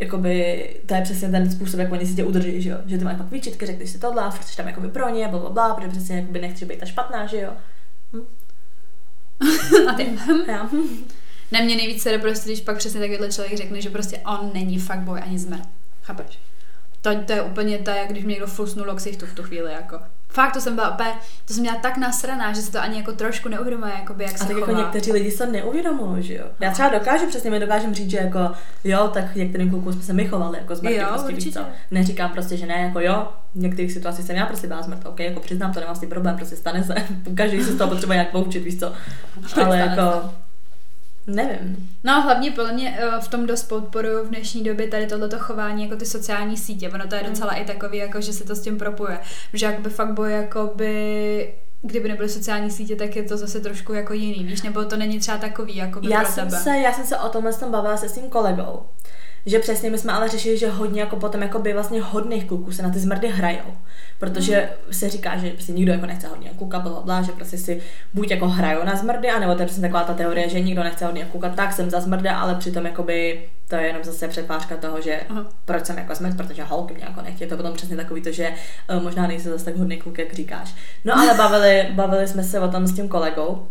jakoby, 0.00 0.68
to 0.86 0.94
je 0.94 1.02
přesně 1.02 1.28
ten 1.28 1.50
způsob, 1.50 1.80
jak 1.80 1.92
oni 1.92 2.06
si 2.06 2.14
tě 2.14 2.24
udrží, 2.24 2.62
že 2.62 2.70
jo? 2.70 2.76
Že 2.86 2.98
ty 2.98 3.04
máš 3.04 3.16
pak 3.16 3.30
výčitky, 3.30 3.66
řekneš 3.66 3.90
si 3.90 3.98
tohle 3.98 4.22
a 4.22 4.30
furt 4.30 4.56
tam 4.56 4.68
jakoby 4.68 4.88
pro 4.88 5.08
ně, 5.08 5.28
bla, 5.28 5.38
bla, 5.38 5.50
bla, 5.50 5.74
protože 5.74 5.88
přesně 5.88 6.16
jakoby 6.16 6.40
nechceš 6.40 6.68
být 6.68 6.78
ta 6.78 6.86
špatná, 6.86 7.26
že 7.26 7.40
jo? 7.40 7.52
A 9.88 9.92
ty? 9.92 10.18
Já. 10.48 10.68
Na 11.52 11.60
mě 11.60 11.76
nejvíc 11.76 12.02
se 12.02 12.18
prostě, 12.18 12.48
když 12.50 12.60
pak 12.60 12.76
přesně 12.78 13.00
takovýhle 13.00 13.32
člověk 13.32 13.56
řekne, 13.56 13.80
že 13.80 13.90
prostě 13.90 14.18
on 14.18 14.50
není 14.54 14.78
fuckboy 14.78 15.20
ani 15.20 15.38
zmrt. 15.38 15.68
Chápeš? 16.02 16.38
To, 17.02 17.10
to 17.24 17.32
je 17.32 17.42
úplně 17.42 17.78
ta, 17.78 17.94
jak 17.94 18.08
když 18.08 18.24
mě 18.24 18.32
někdo 18.32 18.46
flusnul 18.46 18.94
ksichtu 18.94 19.26
v 19.26 19.34
tu 19.34 19.42
chvíli, 19.42 19.72
jako. 19.72 19.98
Fakt, 20.28 20.52
to 20.52 20.60
jsem 20.60 20.74
byla 20.74 20.90
úplně, 20.94 21.08
to 21.44 21.54
jsem 21.54 21.60
měla 21.62 21.76
tak 21.78 21.96
nasraná, 21.96 22.52
že 22.52 22.62
se 22.62 22.72
to 22.72 22.80
ani 22.80 22.96
jako 22.96 23.12
trošku 23.12 23.48
neuvědomuje, 23.48 23.92
jakoby, 23.98 24.24
jak 24.24 24.34
A 24.34 24.38
se 24.38 24.44
tak 24.46 24.56
jako 24.56 24.66
chová. 24.66 24.78
někteří 24.78 25.12
lidi 25.12 25.32
to 25.32 25.46
neuvědomují, 25.46 26.22
že 26.22 26.34
jo? 26.34 26.44
Já 26.60 26.70
třeba 26.70 26.88
dokážu, 26.88 27.26
přesně 27.28 27.50
mi 27.50 27.60
dokážem 27.60 27.94
říct, 27.94 28.10
že 28.10 28.16
jako 28.18 28.38
jo, 28.84 29.08
tak 29.14 29.34
některým 29.34 29.70
klukům 29.70 29.92
jsme 29.92 30.02
se 30.02 30.12
my 30.12 30.26
chovali 30.28 30.58
jako 30.58 30.74
zmrtě, 30.76 30.96
Jo, 30.96 31.06
prostě 31.08 31.26
víš 31.28 31.36
určitě. 31.36 31.58
co. 31.58 31.64
Neříkám 31.90 32.30
prostě, 32.30 32.56
že 32.56 32.66
ne, 32.66 32.74
jako 32.74 33.00
jo, 33.00 33.28
v 33.54 33.58
některých 33.58 33.92
situacích 33.92 34.24
jsem 34.24 34.36
já 34.36 34.46
prostě 34.46 34.66
byla 34.66 34.82
zmrt, 34.82 35.06
ok, 35.06 35.20
jako 35.20 35.40
přiznám 35.40 35.72
to, 35.72 35.80
nemám 35.80 35.96
s 35.96 36.00
tím 36.00 36.08
problém, 36.08 36.36
prostě 36.36 36.56
stane 36.56 36.84
se, 36.84 36.94
každý 37.36 37.64
se 37.64 37.72
z 37.72 37.78
toho 37.78 37.90
potřebuje 37.90 38.16
nějak 38.16 38.30
poučit, 38.30 38.62
víš 38.64 38.78
co. 38.80 38.92
Ale 39.64 39.78
jako, 39.78 40.30
nevím. 41.26 41.90
No 42.04 42.22
hlavně 42.22 42.50
podle 42.50 42.72
mě 42.72 42.98
eh, 43.00 43.20
v 43.20 43.28
tom 43.28 43.46
dost 43.46 43.62
podporuju 43.62 44.24
v 44.24 44.28
dnešní 44.28 44.64
době 44.64 44.88
tady 44.88 45.06
tohleto 45.06 45.38
chování 45.38 45.84
jako 45.84 45.96
ty 45.96 46.06
sociální 46.06 46.56
sítě. 46.56 46.90
Ono 46.90 47.06
to 47.06 47.14
je 47.14 47.22
docela 47.22 47.52
i 47.52 47.64
takový, 47.64 47.98
jako 47.98 48.20
že 48.20 48.32
se 48.32 48.44
to 48.44 48.54
s 48.54 48.60
tím 48.62 48.78
propuje. 48.78 49.18
Že 49.52 49.66
jakoby 49.66 49.90
fakt 49.90 50.12
boj, 50.12 50.32
jakoby 50.32 51.54
kdyby 51.82 52.08
nebyly 52.08 52.28
sociální 52.28 52.70
sítě, 52.70 52.96
tak 52.96 53.16
je 53.16 53.22
to 53.22 53.36
zase 53.36 53.60
trošku 53.60 53.92
jako 53.92 54.12
jiný, 54.12 54.44
víš, 54.44 54.62
nebo 54.62 54.84
to 54.84 54.96
není 54.96 55.18
třeba 55.18 55.38
takový 55.38 55.76
jako 55.76 56.00
Já 56.02 56.20
pro 56.20 56.32
jsem, 56.32 56.48
tebe. 56.48 56.60
se, 56.62 56.70
já 56.78 56.92
jsem 56.92 57.06
se 57.06 57.18
o 57.18 57.28
tomhle 57.28 57.52
tom 57.52 57.70
bavila 57.70 57.96
se 57.96 58.08
svým 58.08 58.30
kolegou, 58.30 58.82
že 59.46 59.58
přesně 59.58 59.90
my 59.90 59.98
jsme 59.98 60.12
ale 60.12 60.28
řešili, 60.28 60.58
že 60.58 60.70
hodně 60.70 61.00
jako 61.00 61.16
potom 61.16 61.42
jako 61.42 61.58
by 61.58 61.72
vlastně 61.72 62.02
hodných 62.02 62.44
kluků 62.44 62.72
se 62.72 62.82
na 62.82 62.90
ty 62.90 62.98
zmrdy 62.98 63.28
hrajou. 63.28 63.76
Protože 64.18 64.70
mm. 64.86 64.92
se 64.92 65.08
říká, 65.08 65.36
že 65.36 65.50
prostě 65.50 65.72
nikdo 65.72 65.92
jako 65.92 66.06
nechce 66.06 66.28
hodně 66.28 66.50
koukat, 66.58 66.82
bla, 66.82 67.00
bla, 67.00 67.22
že 67.22 67.32
prostě 67.32 67.58
si 67.58 67.82
buď 68.14 68.30
jako 68.30 68.48
hrajou 68.48 68.84
na 68.84 68.96
zmrdy, 68.96 69.28
anebo 69.28 69.54
to 69.54 69.60
je 69.60 69.66
prostě 69.66 69.80
taková 69.80 70.04
ta 70.04 70.14
teorie, 70.14 70.48
že 70.48 70.60
nikdo 70.60 70.84
nechce 70.84 71.06
hodně 71.06 71.28
koukat, 71.32 71.54
tak 71.54 71.72
jsem 71.72 71.90
za 71.90 72.00
zmrda, 72.00 72.38
ale 72.38 72.54
přitom 72.54 72.86
jakoby 72.86 73.48
to 73.68 73.76
je 73.76 73.86
jenom 73.86 74.04
zase 74.04 74.28
předpářka 74.28 74.76
toho, 74.76 75.00
že 75.00 75.20
Aha. 75.28 75.46
proč 75.64 75.86
jsem 75.86 75.98
jako 75.98 76.14
smrt, 76.14 76.36
protože 76.36 76.64
holky 76.64 76.94
mě 76.94 77.04
jako 77.04 77.22
nechtějí. 77.22 77.50
To 77.50 77.56
potom 77.56 77.74
přesně 77.74 77.96
takový 77.96 78.22
to, 78.22 78.32
že 78.32 78.52
uh, 78.96 79.02
možná 79.02 79.26
nejsi 79.26 79.48
zase 79.48 79.64
tak 79.64 79.76
hodný 79.76 79.96
kluk, 79.96 80.18
jak 80.18 80.32
říkáš. 80.32 80.74
No 81.04 81.18
ale 81.18 81.34
bavili, 81.34 81.88
bavili 81.92 82.28
jsme 82.28 82.44
se 82.44 82.60
o 82.60 82.68
tom 82.68 82.86
s 82.86 82.94
tím 82.94 83.08
kolegou, 83.08 83.66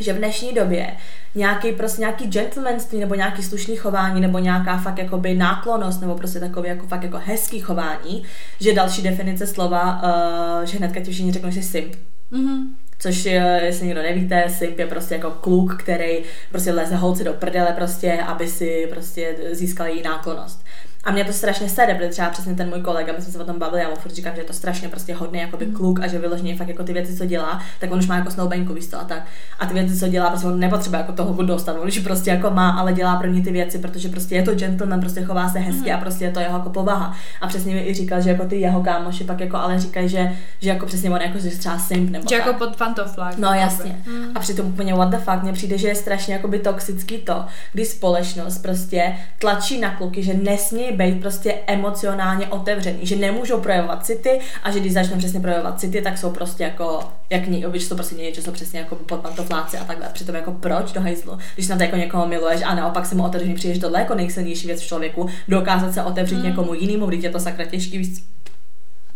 že 0.00 0.12
v 0.12 0.18
dnešní 0.18 0.52
době 0.52 0.96
nějaký 1.34 1.72
prostě 1.72 2.00
nějaký 2.00 2.26
gentlemanství 2.26 3.00
nebo 3.00 3.14
nějaký 3.14 3.42
slušný 3.42 3.76
chování 3.76 4.20
nebo 4.20 4.38
nějaká 4.38 4.78
fakt 4.78 4.98
jakoby 4.98 5.34
náklonost 5.34 6.00
nebo 6.00 6.14
prostě 6.14 6.40
takový 6.40 6.68
jako 6.68 6.86
fakt 6.86 7.02
jako 7.02 7.20
hezký 7.24 7.60
chování, 7.60 8.22
že 8.60 8.74
další 8.74 9.02
definice 9.02 9.46
slova, 9.46 10.02
uh, 10.02 10.64
že 10.64 10.78
hnedka 10.78 11.00
ti 11.00 11.12
všichni 11.12 11.32
řeknou, 11.32 11.50
že 11.50 11.62
simp. 11.62 11.94
Mm-hmm. 12.32 12.62
Což, 12.98 13.24
je, 13.24 13.60
jestli 13.64 13.86
někdo 13.86 14.02
nevíte, 14.02 14.44
simp 14.48 14.78
je 14.78 14.86
prostě 14.86 15.14
jako 15.14 15.30
kluk, 15.30 15.76
který 15.82 16.18
prostě 16.50 16.72
leze 16.72 16.96
holce 16.96 17.24
do 17.24 17.32
prdele 17.32 17.72
prostě, 17.72 18.18
aby 18.26 18.48
si 18.48 18.86
prostě 18.90 19.36
získal 19.52 19.86
její 19.86 20.02
náklonost. 20.02 20.64
A 21.06 21.12
mě 21.12 21.24
to 21.24 21.32
strašně 21.32 21.68
sere, 21.68 21.94
protože 21.94 22.08
třeba 22.08 22.30
přesně 22.30 22.54
ten 22.54 22.68
můj 22.68 22.80
kolega, 22.80 23.12
my 23.16 23.22
jsme 23.22 23.32
se 23.32 23.38
o 23.38 23.44
tom 23.44 23.58
bavili, 23.58 23.82
já 23.82 23.88
mu 23.88 23.96
furt 23.96 24.12
říkám, 24.12 24.34
že 24.34 24.40
je 24.40 24.44
to 24.44 24.52
strašně 24.52 24.88
prostě 24.88 25.14
hodný 25.14 25.40
jakoby 25.40 25.66
mm. 25.66 25.72
kluk 25.72 26.00
a 26.00 26.06
že 26.06 26.18
vyloženě 26.18 26.56
fakt 26.56 26.68
jako 26.68 26.84
ty 26.84 26.92
věci, 26.92 27.16
co 27.16 27.26
dělá, 27.26 27.60
tak 27.80 27.92
on 27.92 27.98
už 27.98 28.06
má 28.06 28.16
jako 28.16 28.30
snoubenku, 28.30 28.74
víš 28.74 28.86
a 28.92 29.04
tak. 29.04 29.26
A 29.58 29.66
ty 29.66 29.74
věci, 29.74 29.98
co 29.98 30.08
dělá, 30.08 30.30
prostě 30.30 30.46
on 30.46 30.60
nepotřebuje 30.60 31.00
jako 31.00 31.12
toho 31.12 31.42
dostat, 31.42 31.76
on 31.80 31.88
už 31.88 31.98
prostě 31.98 32.30
jako 32.30 32.50
má, 32.50 32.70
ale 32.70 32.92
dělá 32.92 33.16
pro 33.16 33.26
ně 33.26 33.42
ty 33.42 33.52
věci, 33.52 33.78
protože 33.78 34.08
prostě 34.08 34.34
je 34.34 34.42
to 34.42 34.54
gentleman, 34.54 35.00
prostě 35.00 35.22
chová 35.22 35.48
se 35.48 35.58
hezky 35.58 35.90
mm. 35.90 35.96
a 35.96 36.00
prostě 36.00 36.24
je 36.24 36.30
to 36.30 36.40
jeho 36.40 36.58
jako 36.58 36.70
povaha. 36.70 37.16
A 37.40 37.46
přesně 37.46 37.74
mi 37.74 37.80
i 37.88 37.94
říkal, 37.94 38.20
že 38.20 38.30
jako 38.30 38.44
ty 38.44 38.60
jeho 38.60 38.82
kámoši 38.82 39.24
pak 39.24 39.40
jako 39.40 39.56
ale 39.56 39.80
říkají, 39.80 40.08
že, 40.08 40.32
že 40.60 40.70
jako 40.70 40.86
přesně 40.86 41.10
on 41.10 41.20
jako 41.20 41.38
že 41.38 41.50
třeba 41.50 41.78
simp 41.78 42.10
nebo 42.10 42.28
že 42.28 42.34
jako 42.34 42.44
tak. 42.44 42.54
jako 42.54 42.66
pod 42.66 42.76
fantoflák. 42.76 43.38
No 43.38 43.52
jasně. 43.52 44.02
Mm. 44.06 44.30
A 44.34 44.40
přitom 44.40 44.66
úplně 44.66 44.94
what 44.94 45.08
the 45.08 45.16
fuck, 45.16 45.42
mně 45.42 45.52
přijde, 45.52 45.78
že 45.78 45.88
je 45.88 45.94
strašně 45.94 46.34
jakoby 46.34 46.58
toxický 46.58 47.18
to, 47.18 47.44
když 47.72 47.88
společnost 47.88 48.58
prostě 48.58 49.16
tlačí 49.38 49.80
na 49.80 49.90
kluky, 49.90 50.22
že 50.22 50.34
nesmí 50.34 50.95
být 50.96 51.20
prostě 51.20 51.54
emocionálně 51.66 52.48
otevřený, 52.48 52.98
že 53.02 53.16
nemůžou 53.16 53.60
projevovat 53.60 54.06
city 54.06 54.40
a 54.62 54.70
že 54.70 54.80
když 54.80 54.92
začnou 54.92 55.18
přesně 55.18 55.40
projevovat 55.40 55.80
city, 55.80 56.02
tak 56.02 56.18
jsou 56.18 56.30
prostě 56.30 56.64
jako, 56.64 57.00
jak 57.30 57.46
ní, 57.46 57.64
že 57.74 57.88
to 57.88 57.94
prostě 57.94 58.14
něco, 58.14 58.42
jsou 58.42 58.52
přesně 58.52 58.80
jako 58.80 58.94
pod 58.94 59.20
pantofláci 59.20 59.78
a 59.78 59.84
takhle. 59.84 60.08
Přitom 60.12 60.34
jako 60.34 60.52
proč 60.52 60.92
do 60.92 61.00
hajzlu, 61.00 61.38
když 61.54 61.68
na 61.68 61.76
to 61.76 61.82
jako 61.82 61.96
někoho 61.96 62.26
miluješ 62.26 62.62
a 62.64 62.74
naopak 62.74 63.06
se 63.06 63.14
mu 63.14 63.24
otevřený 63.24 63.54
přijdeš 63.54 63.78
tohle 63.78 64.00
jako 64.00 64.14
nejsilnější 64.14 64.66
věc 64.66 64.80
v 64.80 64.86
člověku, 64.86 65.28
dokázat 65.48 65.94
se 65.94 66.02
otevřít 66.02 66.36
mm. 66.36 66.44
někomu 66.44 66.74
jinému, 66.74 67.06
když 67.06 67.24
je 67.24 67.30
to 67.30 67.40
sakra 67.40 67.64
těžký, 67.64 67.98
víc 67.98 68.35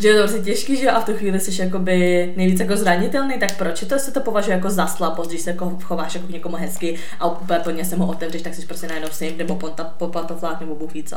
že 0.00 0.08
je 0.08 0.14
to 0.14 0.22
prostě 0.22 0.44
těžký, 0.44 0.76
že 0.76 0.90
a 0.90 1.00
v 1.00 1.04
tu 1.04 1.14
chvíli 1.14 1.40
jsi 1.40 1.62
jakoby 1.62 2.32
nejvíc 2.36 2.60
jako 2.60 2.76
zranitelný, 2.76 3.38
tak 3.38 3.56
proč 3.58 3.84
to 3.84 3.98
se 3.98 4.12
to 4.12 4.20
považuje 4.20 4.56
jako 4.56 4.70
za 4.70 4.86
slabost, 4.86 5.30
když 5.30 5.42
se 5.42 5.50
jako 5.50 5.78
chováš 5.82 6.14
jako 6.14 6.26
k 6.26 6.30
někomu 6.30 6.56
hezky 6.56 6.98
a 7.20 7.30
úplně 7.30 7.58
plně 7.58 7.84
se 7.84 7.96
mu 7.96 8.06
otevřeš, 8.06 8.42
tak 8.42 8.54
jsi 8.54 8.66
prostě 8.66 8.86
najednou 8.86 9.08
simp 9.12 9.38
nebo 9.38 9.54
pantoflák 10.10 10.60
nebo 10.60 10.86
ví 10.94 11.02
co. 11.02 11.16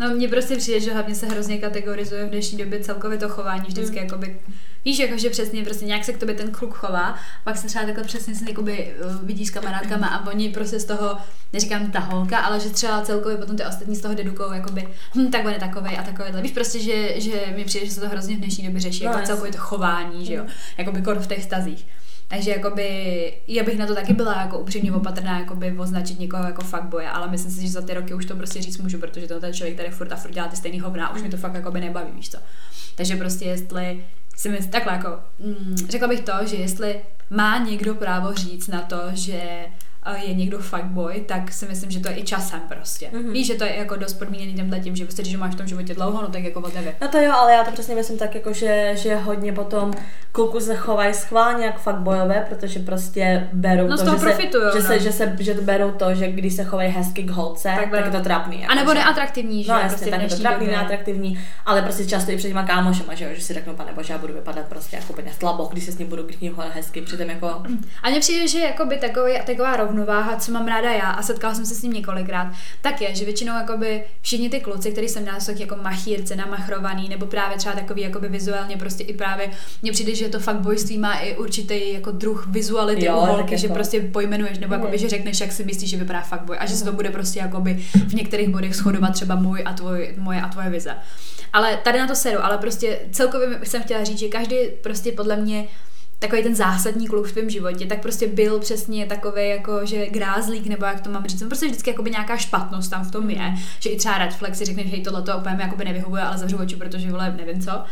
No 0.00 0.10
mně 0.10 0.28
prostě 0.28 0.56
přijde, 0.56 0.80
že 0.80 0.92
hlavně 0.92 1.14
se 1.14 1.26
hrozně 1.26 1.58
kategorizuje 1.58 2.26
v 2.26 2.30
dnešní 2.30 2.58
době 2.58 2.80
celkově 2.80 3.18
to 3.18 3.28
chování 3.28 3.64
vždycky 3.68 3.96
mm. 3.96 4.04
jakoby 4.04 4.40
Víš, 4.84 4.98
jako, 4.98 5.18
že 5.18 5.30
přesně 5.30 5.64
prostě 5.64 5.84
nějak 5.84 6.04
se 6.04 6.12
k 6.12 6.18
tobě 6.18 6.34
ten 6.34 6.50
kluk 6.50 6.74
chová, 6.74 7.14
pak 7.44 7.56
se 7.56 7.66
třeba 7.66 7.84
takhle 7.84 8.04
přesně 8.04 8.34
si 8.34 8.48
jakoby 8.48 8.72
eh, 8.78 8.94
vidí 9.22 9.46
s 9.46 9.50
kamarádkama 9.50 10.06
a 10.06 10.26
oni 10.26 10.48
prostě 10.48 10.80
z 10.80 10.84
toho, 10.84 11.16
neříkám 11.52 11.90
ta 11.90 12.00
holka, 12.00 12.38
ale 12.38 12.60
že 12.60 12.70
třeba 12.70 13.02
celkově 13.02 13.36
potom 13.36 13.56
ty 13.56 13.64
ostatní 13.64 13.96
z 13.96 14.00
toho 14.00 14.14
dedukou, 14.14 14.52
jakoby, 14.52 14.88
hm, 15.14 15.30
tak 15.30 15.46
on 15.46 15.52
je 15.52 15.58
takovej 15.58 15.98
a 15.98 16.02
takový. 16.02 16.42
Víš 16.42 16.52
prostě, 16.52 16.80
že, 16.80 17.20
že 17.20 17.32
mi 17.56 17.64
přijde, 17.64 17.86
že 17.86 17.92
se 17.92 18.00
to 18.00 18.08
hrozně 18.08 18.36
v 18.36 18.40
dnešní 18.40 18.66
době 18.66 18.80
řeší, 18.80 19.04
no, 19.04 19.10
jako 19.10 19.26
celkově 19.26 19.52
to 19.52 19.58
chování, 19.58 20.26
že 20.26 20.34
jo, 20.34 20.44
jakoby 20.78 21.02
kor 21.02 21.18
v 21.18 21.26
těch 21.26 21.44
stazích. 21.44 21.86
Takže 22.30 22.50
jakoby, 22.50 23.32
já 23.48 23.64
bych 23.64 23.78
na 23.78 23.86
to 23.86 23.94
taky 23.94 24.12
byla 24.12 24.40
jako 24.40 24.58
upřímně 24.58 24.92
opatrná, 24.92 25.38
jakoby 25.38 25.74
označit 25.78 26.18
někoho 26.20 26.44
jako 26.44 26.62
fuckboy, 26.62 27.06
ale 27.06 27.30
myslím 27.30 27.52
si, 27.52 27.62
že 27.62 27.68
za 27.68 27.82
ty 27.82 27.94
roky 27.94 28.14
už 28.14 28.26
to 28.26 28.36
prostě 28.36 28.62
říct 28.62 28.78
můžu, 28.78 28.98
protože 28.98 29.26
to 29.26 29.40
ten 29.40 29.52
člověk 29.52 29.76
tady 29.76 29.90
furt 29.90 30.12
a 30.12 30.16
furt 30.16 30.30
dělá 30.30 30.48
ty 30.48 30.56
stejný 30.56 30.80
hovna, 30.80 31.14
už 31.14 31.22
mi 31.22 31.28
to 31.28 31.36
fakt 31.36 31.54
jakoby 31.54 31.80
nebaví, 31.80 32.10
víš 32.14 32.30
co. 32.30 32.38
Takže 32.96 33.16
prostě 33.16 33.44
jestli 33.44 34.04
si 34.36 34.48
myslím, 34.48 34.70
takhle 34.70 34.92
jako, 34.92 35.18
mm, 35.38 35.76
řekla 35.88 36.08
bych 36.08 36.20
to, 36.20 36.32
že 36.46 36.56
jestli 36.56 37.00
má 37.30 37.58
někdo 37.58 37.94
právo 37.94 38.34
říct 38.34 38.68
na 38.68 38.80
to, 38.80 39.00
že 39.12 39.66
je 40.16 40.34
někdo 40.34 40.58
fuckboy, 40.58 41.20
tak 41.20 41.52
si 41.52 41.66
myslím, 41.66 41.90
že 41.90 42.00
to 42.00 42.08
je 42.08 42.18
i 42.18 42.22
časem 42.22 42.60
prostě. 42.68 43.10
Mm-hmm. 43.12 43.32
Víš, 43.32 43.46
že 43.46 43.54
to 43.54 43.64
je 43.64 43.76
jako 43.76 43.96
dost 43.96 44.14
podmíněný 44.14 44.54
tímhle 44.54 44.80
tím, 44.80 44.96
že 44.96 45.04
prostě, 45.04 45.22
když 45.22 45.36
máš 45.36 45.54
v 45.54 45.56
tom 45.56 45.66
životě 45.66 45.94
dlouho, 45.94 46.22
no 46.22 46.28
tak 46.28 46.44
jako 46.44 46.60
whatever. 46.60 46.94
No 47.00 47.08
to 47.08 47.18
jo, 47.18 47.32
ale 47.32 47.52
já 47.52 47.64
to 47.64 47.72
přesně 47.72 47.94
myslím 47.94 48.18
tak, 48.18 48.34
jako, 48.34 48.52
že, 48.52 48.92
že 48.96 49.16
hodně 49.16 49.52
potom 49.52 49.92
kluku 50.32 50.60
se 50.60 50.76
chovají 50.76 51.14
schválně 51.14 51.64
jak 51.64 51.78
fuckboyové, 51.78 52.46
protože 52.48 52.80
prostě 52.80 53.48
berou 53.52 53.88
no, 53.88 53.96
to, 53.96 54.04
že, 54.04 54.18
se, 54.18 54.42
že, 54.42 54.78
no. 54.78 54.86
se, 54.86 54.98
že, 54.98 55.12
se, 55.12 55.36
že 55.40 55.54
to 55.54 55.62
berou 55.62 55.90
to, 55.90 56.14
že 56.14 56.28
když 56.32 56.54
se 56.54 56.64
chovají 56.64 56.90
hezky 56.90 57.22
k 57.22 57.30
holce, 57.30 57.72
tak, 57.76 57.90
tak 57.90 58.04
je 58.04 58.10
to 58.10 58.20
trapný. 58.20 58.60
Jako, 58.60 58.72
a 58.72 58.74
nebo 58.74 58.94
neatraktivní, 58.94 59.64
že? 59.64 59.72
No 59.72 59.78
jasně, 59.78 59.88
prostě 59.88 60.10
tak 60.10 60.22
je 60.22 60.28
to 60.28 60.36
trapný, 60.36 60.66
neatraktivní, 60.66 61.40
ale 61.66 61.82
prostě 61.82 62.06
často 62.06 62.30
i 62.30 62.36
před 62.36 62.48
těma 62.48 62.66
kámošema, 62.66 63.14
že, 63.14 63.24
jo, 63.24 63.30
že 63.34 63.40
si 63.40 63.54
řeknu, 63.54 63.74
pane 63.74 63.92
bože, 63.92 64.12
já 64.12 64.18
budu 64.18 64.34
vypadat 64.34 64.66
prostě 64.68 64.96
jako 64.96 65.12
úplně 65.12 65.32
slabo, 65.38 65.68
když 65.72 65.84
se 65.84 65.92
s 65.92 65.98
ním 65.98 66.08
budu 66.08 66.24
k 66.24 66.30
hezky, 66.74 67.02
přitom 67.02 67.30
jako... 67.30 67.62
A 68.02 68.10
mně 68.10 68.20
přijde, 68.20 68.48
že 68.48 68.58
jakoby 68.58 68.96
takový, 68.96 69.32
taková 69.46 69.76
rovnováha, 69.76 70.36
co 70.36 70.52
mám 70.52 70.66
ráda 70.66 70.92
já 70.92 71.10
a 71.10 71.22
setkala 71.22 71.54
jsem 71.54 71.66
se 71.66 71.74
s 71.74 71.82
ním 71.82 71.92
několikrát, 71.92 72.52
tak 72.80 73.00
je, 73.00 73.14
že 73.14 73.24
většinou 73.24 73.54
jakoby 73.54 74.04
všichni 74.22 74.50
ty 74.50 74.60
kluci, 74.60 74.92
který 74.92 75.08
jsem 75.08 75.22
měla, 75.22 75.40
jsou 75.40 75.52
jako 75.56 75.76
machírce, 75.82 76.36
namachrovaný, 76.36 77.08
nebo 77.08 77.26
právě 77.26 77.58
třeba 77.58 77.74
takový 77.74 78.02
jakoby 78.02 78.28
vizuálně 78.28 78.76
prostě 78.76 79.04
i 79.04 79.14
právě, 79.14 79.50
mně 79.82 79.92
přijde, 79.92 80.14
že 80.20 80.28
to 80.28 80.38
fakt 80.38 80.60
bojství 80.60 80.98
má 80.98 81.14
i 81.14 81.36
určitý 81.36 81.92
jako 81.92 82.10
druh 82.10 82.46
vizuality 82.46 83.04
jo, 83.04 83.16
u 83.16 83.20
holky, 83.20 83.58
že 83.58 83.66
jako. 83.66 83.74
prostě 83.74 84.00
pojmenuješ, 84.00 84.58
nebo 84.58 84.74
jakoby, 84.74 84.98
že 84.98 85.08
řekneš, 85.08 85.40
jak 85.40 85.52
si 85.52 85.64
myslíš, 85.64 85.90
že 85.90 85.96
vypadá 85.96 86.20
fakt 86.20 86.42
boj 86.42 86.56
a 86.60 86.66
že 86.66 86.76
se 86.76 86.84
to 86.84 86.92
bude 86.92 87.10
prostě 87.10 87.38
jakoby 87.38 87.74
v 88.08 88.14
některých 88.14 88.48
bodech 88.48 88.74
shodovat 88.74 89.12
třeba 89.12 89.34
můj 89.34 89.62
a 89.64 89.72
tvoj, 89.72 90.14
moje 90.18 90.40
a 90.40 90.48
tvoje 90.48 90.70
vize. 90.70 90.96
Ale 91.52 91.76
tady 91.76 91.98
na 91.98 92.06
to 92.06 92.14
sedu, 92.14 92.44
ale 92.44 92.58
prostě 92.58 92.98
celkově 93.12 93.58
jsem 93.62 93.82
chtěla 93.82 94.04
říct, 94.04 94.18
že 94.18 94.28
každý 94.28 94.56
prostě 94.82 95.12
podle 95.12 95.36
mě 95.36 95.68
takový 96.18 96.42
ten 96.42 96.54
zásadní 96.54 97.08
kluk 97.08 97.26
v 97.26 97.32
tvém 97.32 97.50
životě, 97.50 97.86
tak 97.86 98.02
prostě 98.02 98.26
byl 98.26 98.58
přesně 98.58 99.06
takový 99.06 99.48
jako, 99.48 99.86
že 99.86 100.06
grázlík, 100.06 100.66
nebo 100.66 100.86
jak 100.86 101.00
to 101.00 101.10
mám 101.10 101.26
říct, 101.26 101.42
prostě 101.42 101.66
vždycky 101.66 101.90
jakoby 101.90 102.10
nějaká 102.10 102.36
špatnost 102.36 102.90
tam 102.90 103.04
v 103.04 103.10
tom 103.10 103.30
je, 103.30 103.54
že 103.80 103.90
i 103.90 103.96
třeba 103.96 104.18
red 104.18 104.34
flag 104.34 104.54
si 104.54 104.64
řekneš, 104.64 104.90
hej, 104.90 105.02
tohle 105.02 105.22
to 105.22 105.38
úplně 105.38 105.56
jakoby 105.60 105.84
nevyhovuje, 105.84 106.22
ale 106.22 106.38
zavřu 106.38 106.56
oči, 106.56 106.76
protože 106.76 107.10
vole, 107.10 107.34
nevím 107.36 107.62
co. 107.62 107.84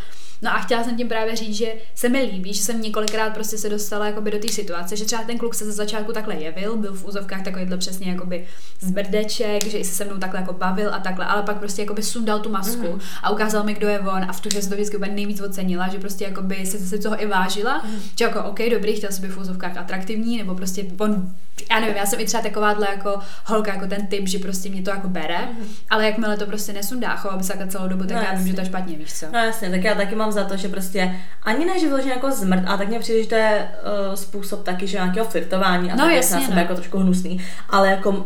No 0.42 0.50
a 0.50 0.58
chtěla 0.58 0.84
jsem 0.84 0.96
tím 0.96 1.08
právě 1.08 1.36
říct, 1.36 1.56
že 1.56 1.72
se 1.94 2.08
mi 2.08 2.22
líbí, 2.22 2.54
že 2.54 2.62
jsem 2.62 2.82
několikrát 2.82 3.34
prostě 3.34 3.58
se 3.58 3.68
dostala 3.68 4.06
jakoby 4.06 4.30
do 4.30 4.38
té 4.38 4.48
situace, 4.48 4.96
že 4.96 5.04
třeba 5.04 5.22
ten 5.22 5.38
kluk 5.38 5.54
se 5.54 5.64
ze 5.64 5.72
začátku 5.72 6.12
takhle 6.12 6.34
jevil, 6.34 6.76
byl 6.76 6.94
v 6.94 7.04
úzovkách 7.04 7.42
takovýhle 7.42 7.76
přesně 7.76 8.10
jakoby 8.10 8.46
zbrdeček, 8.80 9.66
že 9.66 9.78
i 9.78 9.84
se 9.84 9.94
se 9.94 10.04
mnou 10.04 10.18
takhle 10.18 10.40
jako 10.40 10.52
bavil 10.52 10.94
a 10.94 10.98
takhle, 10.98 11.26
ale 11.26 11.42
pak 11.42 11.58
prostě 11.58 11.82
jakoby 11.82 12.02
sundal 12.02 12.40
tu 12.40 12.50
masku 12.50 12.92
mm. 12.92 13.00
a 13.22 13.30
ukázal 13.30 13.64
mi, 13.64 13.74
kdo 13.74 13.88
je 13.88 14.00
on 14.00 14.24
a 14.28 14.32
v 14.32 14.40
tu 14.40 14.48
chvíli 14.50 14.66
to 14.66 14.74
vždycky 14.74 14.96
úplně 14.96 15.12
nejvíc 15.12 15.40
ocenila, 15.40 15.88
že 15.88 15.98
prostě 15.98 16.24
jakoby 16.24 16.66
se 16.66 16.78
zase 16.78 16.98
toho 16.98 17.22
i 17.22 17.26
vážila, 17.26 17.82
mm. 17.84 18.00
že 18.18 18.24
jako 18.24 18.42
OK, 18.44 18.58
dobrý, 18.70 18.92
chtěl 18.92 19.12
si 19.12 19.22
být 19.22 19.28
v 19.28 19.38
úzovkách 19.38 19.76
atraktivní, 19.76 20.38
nebo 20.38 20.54
prostě 20.54 20.86
on 20.98 21.34
já 21.70 21.80
nevím, 21.80 21.96
já 21.96 22.06
jsem 22.06 22.20
i 22.20 22.24
třeba 22.24 22.42
takováhle 22.42 22.86
jako 22.90 23.18
holka, 23.44 23.74
jako 23.74 23.86
ten 23.86 24.06
typ, 24.06 24.28
že 24.28 24.38
prostě 24.38 24.68
mě 24.68 24.82
to 24.82 24.90
jako 24.90 25.08
bere, 25.08 25.38
mm. 25.38 25.66
ale 25.90 26.06
jakmile 26.06 26.36
to 26.36 26.46
prostě 26.46 26.72
nesundá, 26.72 27.16
chová 27.16 27.36
by 27.36 27.44
se 27.44 27.66
celou 27.68 27.88
dobu, 27.88 28.04
tak 28.04 28.16
no, 28.16 28.22
já 28.22 28.34
vím, 28.34 28.46
že 28.46 28.54
to 28.54 28.60
je 28.60 28.66
špatně, 28.66 28.96
víš 28.96 29.12
co. 29.12 29.26
No 29.32 29.38
jasně, 29.38 29.70
tak 29.70 29.84
já 29.84 29.94
taky 29.94 30.14
mám 30.14 30.32
za 30.32 30.44
to, 30.44 30.56
že 30.56 30.68
prostě 30.68 31.14
ani 31.42 31.64
ne, 31.64 31.80
že 31.80 31.86
vyloženě 31.86 32.12
jako 32.12 32.30
zmrt, 32.30 32.62
a 32.66 32.76
tak 32.76 32.88
mě 32.88 32.98
přijde, 32.98 33.22
že 33.22 33.28
to 33.28 33.34
je 33.34 33.68
uh, 34.08 34.14
způsob 34.14 34.64
taky, 34.64 34.86
že 34.86 34.96
nějakého 34.96 35.26
flirtování 35.26 35.92
a 35.92 35.96
no, 35.96 36.04
tak 36.04 36.14
jasně, 36.14 36.36
na 36.36 36.42
sebe 36.42 36.54
no. 36.54 36.60
jako 36.60 36.74
trošku 36.74 36.98
hnusný, 36.98 37.40
ale 37.70 37.90
jako 37.90 38.24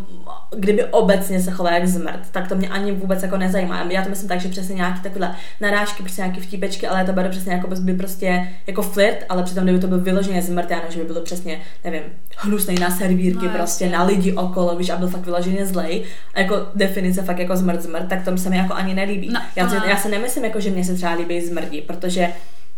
kdyby 0.57 0.85
obecně 0.85 1.41
se 1.41 1.51
chová 1.51 1.71
jak 1.71 1.87
zmrt, 1.87 2.21
tak 2.31 2.49
to 2.49 2.55
mě 2.55 2.69
ani 2.69 2.93
vůbec 2.93 3.23
jako 3.23 3.37
nezajímá. 3.37 3.83
Já 3.89 4.03
to 4.03 4.09
myslím 4.09 4.29
tak, 4.29 4.41
že 4.41 4.49
přesně 4.49 4.75
nějaký 4.75 5.01
takové 5.01 5.37
narážky, 5.61 6.03
prostě 6.03 6.23
nějaký 6.23 6.41
vtípečky, 6.41 6.89
ale 6.89 7.05
to 7.05 7.13
bude 7.13 7.29
přesně 7.29 7.53
jako 7.53 7.69
by 7.81 7.95
prostě 7.95 8.49
jako 8.67 8.83
flirt, 8.83 9.25
ale 9.29 9.43
přitom 9.43 9.65
kdyby 9.65 9.79
to 9.79 9.87
byl 9.87 10.01
vyloženě 10.01 10.43
zmrt, 10.43 10.71
já 10.71 10.77
nevím, 10.77 10.93
že 10.93 10.99
by 10.99 11.05
bylo 11.05 11.21
přesně, 11.21 11.61
nevím, 11.85 12.03
hnusný 12.37 12.75
na 12.75 12.91
servírky, 13.23 13.47
no, 13.47 13.53
prostě 13.53 13.85
jasně. 13.85 13.99
na 13.99 14.05
lidi 14.05 14.33
okolo, 14.33 14.77
víš, 14.77 14.91
a 14.91 14.97
byl 14.97 15.09
fakt 15.09 15.25
vyloženě 15.25 15.67
zlej. 15.67 16.05
A 16.35 16.41
jako 16.41 16.67
definice 16.75 17.23
fakt 17.23 17.39
jako 17.39 17.57
zmrt 17.57 17.83
zmrt, 17.83 18.09
tak 18.09 18.25
to 18.25 18.37
se 18.37 18.51
mi 18.51 18.57
jako 18.57 18.75
ani 18.75 18.95
nelíbí. 18.95 19.29
No, 19.33 19.41
já, 19.57 19.69
se, 19.69 19.77
já 19.87 19.97
se 19.97 20.09
nemyslím 20.09 20.45
jako, 20.45 20.61
že 20.61 20.71
mě 20.71 20.85
se 20.85 20.95
třeba 20.95 21.13
líbí 21.13 21.41
zmrdí, 21.41 21.81
protože 21.81 22.29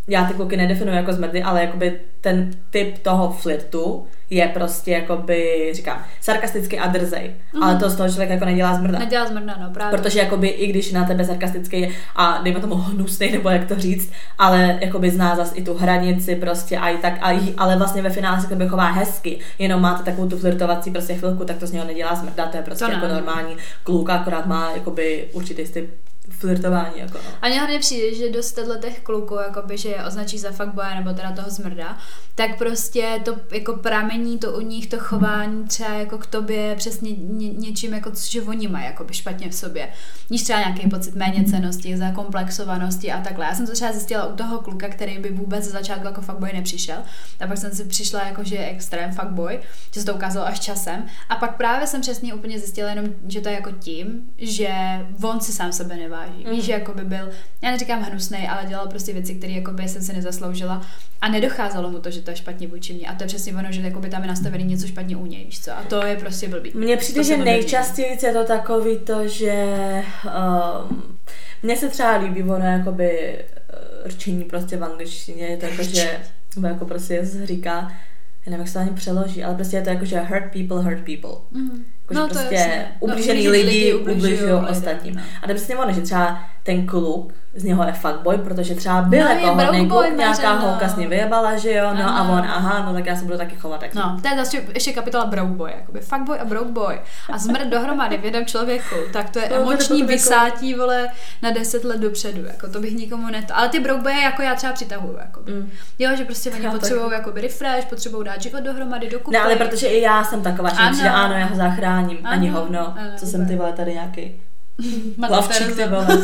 já 0.09 0.25
ty 0.25 0.35
kluky 0.35 0.57
nedefinuji 0.57 0.97
jako 0.97 1.13
zmrdy, 1.13 1.43
ale 1.43 1.61
jakoby 1.61 2.01
ten 2.21 2.51
typ 2.71 2.99
toho 2.99 3.33
flirtu 3.33 4.07
je 4.31 4.49
prostě 4.49 4.91
jakoby, 4.91 5.71
říkám, 5.75 6.05
sarkastický 6.21 6.79
a 6.79 6.87
drzej. 6.87 7.31
Mm-hmm. 7.55 7.65
Ale 7.65 7.77
to 7.77 7.91
z 7.91 7.97
toho 7.97 8.09
člověk 8.09 8.31
jako 8.31 8.45
nedělá 8.45 8.75
zmrda. 8.75 8.99
Nedělá 8.99 9.27
zmrda, 9.27 9.57
no 9.61 9.71
právě. 9.71 9.99
Protože 9.99 10.19
jakoby 10.19 10.49
i 10.49 10.67
když 10.67 10.93
na 10.93 11.05
tebe 11.05 11.25
sarkastický 11.25 11.81
je 11.81 11.89
a 12.17 12.41
dejme 12.43 12.61
tomu 12.61 12.75
hnusný, 12.75 13.33
nebo 13.33 13.51
jak 13.51 13.69
to 13.69 13.79
říct, 13.79 14.13
ale 14.39 14.79
jakoby 14.81 15.11
zná 15.11 15.37
zas 15.37 15.53
i 15.55 15.63
tu 15.63 15.75
hranici 15.75 16.37
prostě 16.37 16.79
a 16.79 16.89
i 16.89 16.99
tak, 16.99 17.15
a 17.21 17.33
i, 17.33 17.55
ale 17.59 17.77
vlastně 17.77 18.03
ve 18.03 18.11
finále 18.11 18.41
se 18.41 18.49
tebe 18.49 18.69
chová 18.69 18.91
hezky, 18.91 19.39
jenom 19.59 19.83
máte 19.83 20.03
takovou 20.03 20.29
tu 20.29 20.39
flirtovací 20.39 20.91
prostě 20.91 21.15
chvilku, 21.15 21.45
tak 21.45 21.57
to 21.57 21.67
z 21.67 21.73
něho 21.73 21.87
nedělá 21.87 22.15
zmrda, 22.15 22.47
to 22.47 22.57
je 22.57 22.63
prostě 22.63 22.85
To 22.85 22.91
jako 22.91 23.09
normální 23.09 23.57
kluk, 23.83 24.11
akorát 24.11 24.47
má 24.47 24.71
jakoby 24.75 25.29
určitý 25.33 25.65
typ 25.65 25.91
flirtování. 26.45 26.93
Jako 26.97 27.19
no. 27.19 27.31
A 27.43 27.49
mně 27.49 27.59
hlavně 27.59 27.79
přijde, 27.79 28.15
že 28.15 28.33
dost 28.33 28.59
těch 28.81 29.01
kluků, 29.01 29.35
jakoby, 29.35 29.79
že 29.79 29.89
je 29.89 30.05
označí 30.05 30.39
za 30.39 30.51
fuckboye 30.51 30.95
nebo 30.95 31.13
teda 31.13 31.33
toho 31.33 31.51
zmrda, 31.51 31.99
tak 32.35 32.59
prostě 32.59 33.21
to 33.25 33.37
jako 33.53 33.77
pramení 33.77 34.39
to 34.39 34.53
u 34.53 34.61
nich, 34.61 34.87
to 34.87 34.99
chování 34.99 35.65
třeba 35.65 35.91
jako 35.91 36.19
k 36.19 36.27
tobě 36.27 36.75
přesně 36.77 37.11
ně, 37.11 37.49
něčím, 37.49 37.95
jako, 37.95 38.11
že 38.29 38.43
oni 38.43 38.69
mají 38.69 38.85
jakoby 38.85 39.15
špatně 39.15 39.49
v 39.49 39.55
sobě. 39.55 39.89
Níž 40.31 40.43
třeba 40.43 40.59
nějaký 40.59 40.91
pocit 40.91 41.15
méněcenosti, 41.15 41.97
zakomplexovanosti 41.97 43.13
a 43.13 43.21
takhle. 43.21 43.47
Já 43.47 43.55
jsem 43.55 43.67
to 43.67 43.73
třeba 43.73 43.93
zjistila 43.93 44.27
u 44.27 44.37
toho 44.37 44.59
kluka, 44.59 44.89
který 44.89 45.19
by 45.19 45.31
vůbec 45.31 45.65
ze 45.65 45.71
začátku 45.71 46.07
jako 46.07 46.21
fuckboy 46.21 46.53
nepřišel. 46.53 46.99
A 47.41 47.47
pak 47.47 47.59
jsem 47.59 47.73
si 47.73 47.85
přišla 47.85 48.27
jako, 48.27 48.45
že 48.45 48.57
je 48.57 48.69
extrém 48.69 49.13
fuckboy, 49.13 49.61
že 49.95 50.01
se 50.01 50.07
to 50.07 50.15
ukázalo 50.15 50.47
až 50.47 50.61
časem. 50.61 51.07
A 51.29 51.37
pak 51.37 51.57
právě 51.57 51.87
jsem 51.87 52.01
přesně 52.01 52.35
úplně 52.35 52.59
zjistila 52.59 52.91
jenom, 52.91 53.07
že 53.29 53.41
to 53.41 53.49
je 53.49 53.55
jako 53.55 53.71
tím, 53.71 54.23
že 54.39 54.75
on 55.23 55.41
si 55.41 55.53
sám 55.53 55.73
sebe 55.73 55.97
neváží. 55.97 56.34
Mm. 56.45 56.51
Víš, 56.51 56.65
že 56.65 56.73
jako 56.73 56.95
by 56.95 57.05
byl, 57.05 57.29
já 57.63 57.71
neříkám 57.71 58.03
hnusný, 58.03 58.49
ale 58.49 58.67
dělal 58.67 58.87
prostě 58.89 59.13
věci, 59.13 59.35
které 59.35 59.53
jako 59.53 59.73
by 59.73 59.89
jsem 59.89 60.03
si 60.03 60.13
nezasloužila 60.13 60.87
a 61.21 61.29
nedocházelo 61.29 61.91
mu 61.91 61.99
to, 61.99 62.11
že 62.11 62.21
to 62.21 62.31
je 62.31 62.37
špatně 62.37 62.69
vůči 62.69 62.95
mě. 62.95 63.07
A 63.07 63.15
to 63.15 63.25
je 63.25 63.29
přesně 63.29 63.55
ono, 63.55 63.73
že 63.73 63.81
jako 63.81 64.01
by 64.01 64.11
tam 64.11 64.23
je 64.23 64.29
nastavený 64.29 64.65
něco 64.65 64.87
špatně 64.87 65.17
u 65.17 65.27
něj, 65.27 65.45
víš 65.45 65.61
co? 65.61 65.73
A 65.73 65.83
to 65.83 66.07
je 66.07 66.17
prostě 66.17 66.49
blbý. 66.49 66.73
Mně 66.75 66.97
přijde, 66.97 67.21
To 67.21 67.27
že 67.27 67.37
nejčastěji 67.37 68.19
je 68.27 68.33
to 68.33 68.45
takový 68.45 68.99
to, 68.99 69.29
že 69.29 69.77
um, 70.25 71.17
mně 71.63 71.77
se 71.77 71.89
třeba 71.89 72.17
líbí 72.17 72.43
ono 72.43 72.65
jakoby 72.65 73.39
rčení 74.05 74.45
prostě 74.45 74.77
v 74.77 74.85
angličtině, 74.85 75.47
je 75.47 75.57
to 75.57 75.67
jako, 75.67 75.83
že 75.83 76.21
jako 76.63 76.85
prostě 76.85 77.29
říká, 77.45 77.93
já 78.47 78.51
nevím, 78.51 78.61
jak 78.61 78.69
se 78.69 78.75
to 78.75 78.81
ani 78.81 78.91
přeloží, 78.91 79.45
ale 79.45 79.55
prostě 79.55 79.77
je 79.77 79.83
to 79.83 79.91
jako, 79.91 80.05
že 80.05 80.21
hurt 80.21 80.53
people, 80.53 80.83
hurt 80.83 81.05
people. 81.05 81.37
Mm. 81.51 81.85
Jako, 82.11 82.15
No, 82.15 82.29
že 82.29 82.35
prostě. 82.35 82.87
No, 82.91 82.97
ublížený 83.01 83.49
lidi 83.49 83.67
lidi 83.67 83.95
ubližují 83.95 84.53
ostatním. 84.71 85.15
no. 85.15 85.23
A 85.43 85.47
to 85.47 85.51
je 85.51 85.55
přesně 85.55 85.77
ono, 85.77 85.93
že 85.93 86.01
třeba 86.01 86.45
ten 86.65 86.87
kluk, 86.87 87.33
z 87.57 87.65
něho 87.65 87.85
je 87.87 87.93
fuckboy, 87.93 88.39
protože 88.39 88.75
třeba 88.75 89.03
byl 89.03 89.25
No, 89.25 89.31
jako 89.31 89.47
hodný 89.65 89.89
kluk, 89.89 90.03
nějaká 90.17 90.27
mařeno. 90.55 90.61
holka 90.71 90.89
s 90.89 90.97
ním 90.97 91.11
vyjebala, 91.11 91.57
že 91.57 91.73
jo, 91.73 91.91
no 91.95 92.03
a 92.09 92.11
Ano. 92.19 92.33
on, 92.33 92.39
aha, 92.39 92.83
no 92.87 92.93
tak 92.95 93.07
já 93.07 93.17
se 93.17 93.25
budu 93.25 93.39
taky 93.39 93.57
chovat 93.57 93.81
taky. 93.81 93.99
No, 93.99 94.19
to 94.23 94.29
je 94.29 94.37
zase 94.37 94.57
ještě 94.75 94.93
kapitola 94.93 95.25
broke 95.27 95.53
boy, 95.53 95.71
jakoby 95.81 96.01
fuckboy 96.01 96.39
a 96.39 96.45
broke 96.45 96.71
boy. 96.71 97.01
A 97.33 97.39
zmrt 97.39 97.67
dohromady 97.69 98.17
v 98.19 98.25
jednom 98.25 98.45
člověku, 98.45 98.95
tak 99.13 99.31
to 99.31 99.39
je 99.39 99.49
No, 99.51 99.57
to 99.57 99.63
emoční 99.63 99.99
jako- 100.01 100.09
vysátí, 100.13 100.75
vole, 100.75 101.09
na 101.43 101.51
deset 101.51 101.85
let 101.85 102.01
dopředu, 102.01 102.45
jako 102.45 102.69
to 102.69 102.81
bych 102.81 102.95
nikomu 102.95 103.27
net... 103.31 103.45
Ale 103.55 103.69
ty 103.69 103.81
broke 103.81 104.03
boye 104.03 104.21
jako 104.23 104.43
já 104.43 104.55
třeba 104.55 104.73
přitahuju, 104.73 105.17
jako. 105.19 105.41
Mm. 105.47 105.71
Jo, 105.99 106.11
že 106.17 106.25
prostě 106.25 106.51
oni 106.51 106.69
potřebují 106.71 107.13
jakoby 107.13 107.41
refresh, 107.41 107.87
potřebují 107.89 108.25
dát 108.25 108.43
život 108.43 108.61
dohromady, 108.65 109.11
dokupy. 109.11 109.37
Ne, 109.37 109.43
ale 109.43 109.57
protože 109.57 109.87
i 109.87 110.01
já 110.01 110.25
jsem 110.25 110.43
taková, 110.43 110.69
že 110.69 110.77
Ano. 110.77 110.93
přijde, 110.93 111.11
ano, 111.11 111.35
já 111.35 111.47
ho 111.47 111.57
zachráním, 111.57 112.19
Ano, 112.25 112.33
ani 112.33 112.49
hovno, 112.49 112.81
ano, 112.99 113.11
co 113.17 113.27
jsem 113.27 113.41
úplně. 113.41 113.57
ty 113.57 113.61
vole 113.63 113.73
tady 113.73 113.93
nějaký 113.95 114.41
Mother 115.17 115.37
lavčík 115.37 115.77
ty 115.77 115.85
vole. 115.85 116.07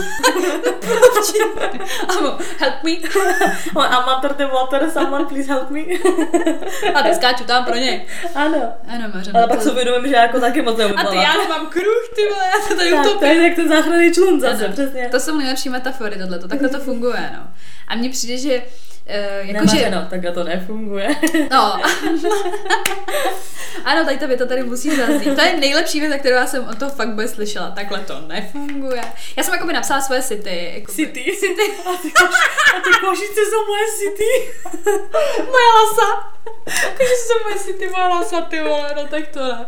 Ano, 2.09 2.39
help 2.59 2.83
me. 2.85 2.91
On 3.75 3.85
amateur 3.85 4.33
the 4.35 4.47
water, 4.47 4.91
someone 4.91 5.25
please 5.25 5.49
help 5.53 5.71
me. 5.71 5.81
A 6.95 7.03
ty 7.03 7.15
skáču 7.15 7.45
tam 7.45 7.65
pro 7.65 7.75
něj. 7.77 8.07
ano. 8.35 8.73
Ano, 8.89 9.05
Mařeno. 9.15 9.39
Ale 9.39 9.49
pak 9.49 9.63
si 9.63 9.71
uvědomím, 9.71 10.09
že 10.11 10.15
jako 10.17 10.41
taky 10.41 10.63
moc 10.63 10.77
neumím 10.79 10.99
A 10.99 11.05
ty, 11.05 11.17
já 11.17 11.35
mám 11.49 11.67
kruh, 11.67 12.09
ty 12.15 12.23
vole, 12.31 12.45
já 12.55 12.61
se 12.69 12.75
tady 12.75 12.91
tak, 12.91 13.05
to 13.05 13.11
utopím. 13.11 13.29
je 13.29 13.43
jak 13.49 13.57
ten 13.57 13.69
záchranný 13.69 14.13
člun 14.13 14.41
zase, 14.41 14.65
Ano. 14.65 14.73
přesně. 14.73 15.09
To 15.11 15.21
jsou 15.21 15.37
nejlepší 15.39 15.69
metafory 15.69 16.19
tohleto, 16.19 16.49
takhle 16.49 16.69
to 16.69 16.79
funguje, 16.81 17.31
no. 17.37 17.43
A 17.89 17.95
mně 17.97 18.11
přijde, 18.11 18.39
že 18.39 18.63
Uh, 19.11 19.49
jakože, 19.49 19.77
Nemařeno, 19.77 20.07
takhle 20.11 20.33
to 20.33 20.45
nefunguje. 20.45 21.09
no. 21.51 21.81
ano, 23.85 24.05
tady 24.05 24.19
ta 24.19 24.27
věta 24.27 24.47
tady 24.47 24.63
musí 24.63 24.97
zaznít. 24.97 25.37
To 25.37 25.43
je 25.43 25.57
nejlepší 25.57 26.01
věta, 26.01 26.19
kterou 26.19 26.37
já 26.37 26.47
jsem 26.47 26.69
od 26.69 26.79
toho 26.79 26.91
fuckboy 26.91 27.29
slyšela. 27.29 27.71
Takhle 27.71 28.01
to 28.01 28.21
nefunguje. 28.27 29.03
Já 29.37 29.43
jsem 29.43 29.55
jakoby 29.55 29.73
napsala 29.73 30.01
svoje 30.01 30.23
city. 30.23 30.71
Jakoby. 30.75 30.93
City. 30.93 31.37
City. 31.41 31.63
A 31.87 31.97
ty, 32.03 32.11
koš, 32.11 32.35
a 32.77 32.81
ty 32.81 32.91
košice 33.07 33.41
jsou 33.51 33.67
moje 33.67 33.85
city. 33.99 34.53
Moje 35.39 35.67
lasa. 35.81 36.33
Takže 36.99 37.15
jsou 37.27 37.45
moje 37.45 37.59
city, 37.59 37.89
moje 37.89 38.07
lasa, 38.07 38.41
ty 38.41 38.61
vole, 38.61 38.95
no 38.97 39.07
tak 39.07 39.29
to 39.29 39.41
ne. 39.45 39.67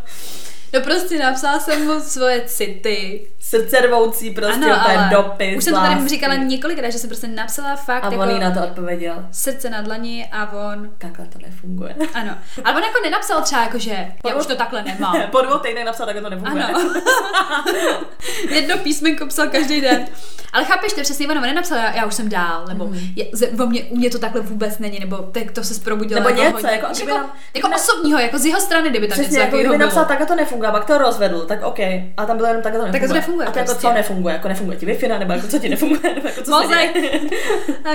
No 0.74 0.80
prostě 0.80 1.18
napsala 1.18 1.60
jsem 1.60 1.84
mu 1.86 2.00
svoje 2.00 2.40
city. 2.46 3.26
Srdce 3.40 3.80
rvoucí 3.80 4.30
prostě, 4.30 4.64
ano, 4.64 4.80
ale 4.88 5.08
dopis. 5.12 5.56
už 5.58 5.64
jsem 5.64 5.74
to 5.74 5.80
tady 5.80 5.94
lásky. 5.94 6.08
říkala 6.08 6.34
několikrát, 6.34 6.90
že 6.90 6.98
jsem 6.98 7.10
prostě 7.10 7.26
napsala 7.26 7.76
fakt 7.76 8.04
A 8.04 8.10
jako 8.10 8.22
on 8.22 8.30
jí 8.30 8.38
na 8.40 8.50
to 8.50 8.60
odpověděl. 8.64 9.26
srdce 9.32 9.70
na 9.70 9.80
dlani 9.80 10.28
a 10.32 10.52
on, 10.52 10.90
Takhle 10.98 11.26
to 11.26 11.38
nefunguje. 11.42 11.94
ano. 12.14 12.30
Ale 12.64 12.76
on 12.76 12.82
jako 12.82 13.00
nenapsal 13.02 13.42
třeba 13.42 13.62
jako, 13.62 13.78
že 13.78 14.06
já 14.26 14.34
už 14.34 14.46
to 14.46 14.56
takhle 14.56 14.82
nemám. 14.82 15.22
Po 15.30 15.40
dvou 15.40 15.58
týdnech 15.58 15.84
napsal, 15.84 16.06
takhle 16.06 16.22
to 16.22 16.30
nefunguje. 16.30 16.64
Ano. 16.64 16.90
Jedno 18.50 18.78
písmenko 18.78 19.26
psal 19.26 19.46
každý 19.48 19.80
den. 19.80 20.04
Ale 20.52 20.64
chápeš, 20.64 20.92
to 20.92 21.00
přesně 21.00 21.28
ono, 21.28 21.40
on 21.40 21.46
nenapsal, 21.46 21.78
já, 21.78 21.96
já 21.96 22.06
už 22.06 22.14
jsem 22.14 22.28
dál, 22.28 22.64
nebo 22.68 22.84
Mhm. 22.86 22.98
je, 23.16 23.26
ze, 23.32 23.48
mě, 23.66 23.84
u 23.84 23.96
mě 23.96 24.10
to 24.10 24.18
takhle 24.18 24.40
vůbec 24.40 24.78
není, 24.78 25.00
nebo 25.00 25.16
tak 25.16 25.50
to 25.50 25.64
se 25.64 25.74
zprobudilo. 25.74 26.20
Nebo 26.20 26.28
jako 26.28 26.42
něco, 26.42 26.52
hodně. 26.52 26.70
jako 26.70 26.86
jako, 27.00 27.30
jako 27.54 27.68
nám- 27.68 27.80
osobního, 27.80 28.18
jako 28.18 28.38
z 28.38 28.46
jeho 28.46 28.60
strany, 28.60 28.90
kdyby 28.90 29.08
tam 29.08 29.12
Přesně, 29.14 29.32
něco 29.32 29.44
jako 29.44 29.56
kdyby 29.58 29.78
napsal, 29.78 30.04
takhle 30.04 30.26
to 30.26 30.34
nefunguje, 30.34 30.61
a 30.68 30.72
pak 30.72 30.84
to 30.84 30.98
rozvedl, 30.98 31.46
tak 31.46 31.62
OK. 31.62 31.78
A 32.16 32.26
tam 32.26 32.36
bylo 32.36 32.48
jenom 32.48 32.62
takhle 32.62 32.80
to 32.80 32.86
nefunguje. 32.86 33.08
to 33.08 33.14
nefunguje 33.14 33.46
A 33.46 33.50
to 33.50 33.58
jako 33.58 33.70
prostě. 33.70 33.86
co 33.88 33.92
nefunguje, 33.92 34.34
jako 34.34 34.48
nefunguje 34.48 34.78
ti 34.78 34.86
wi 34.86 35.08
nebo 35.08 35.32
jako 35.32 35.46
co 35.46 35.58
ti 35.58 35.68
nefunguje, 35.68 36.14
nebo 36.14 36.28
jako 36.28 36.42
co 36.42 36.50
Mozek. 36.50 36.96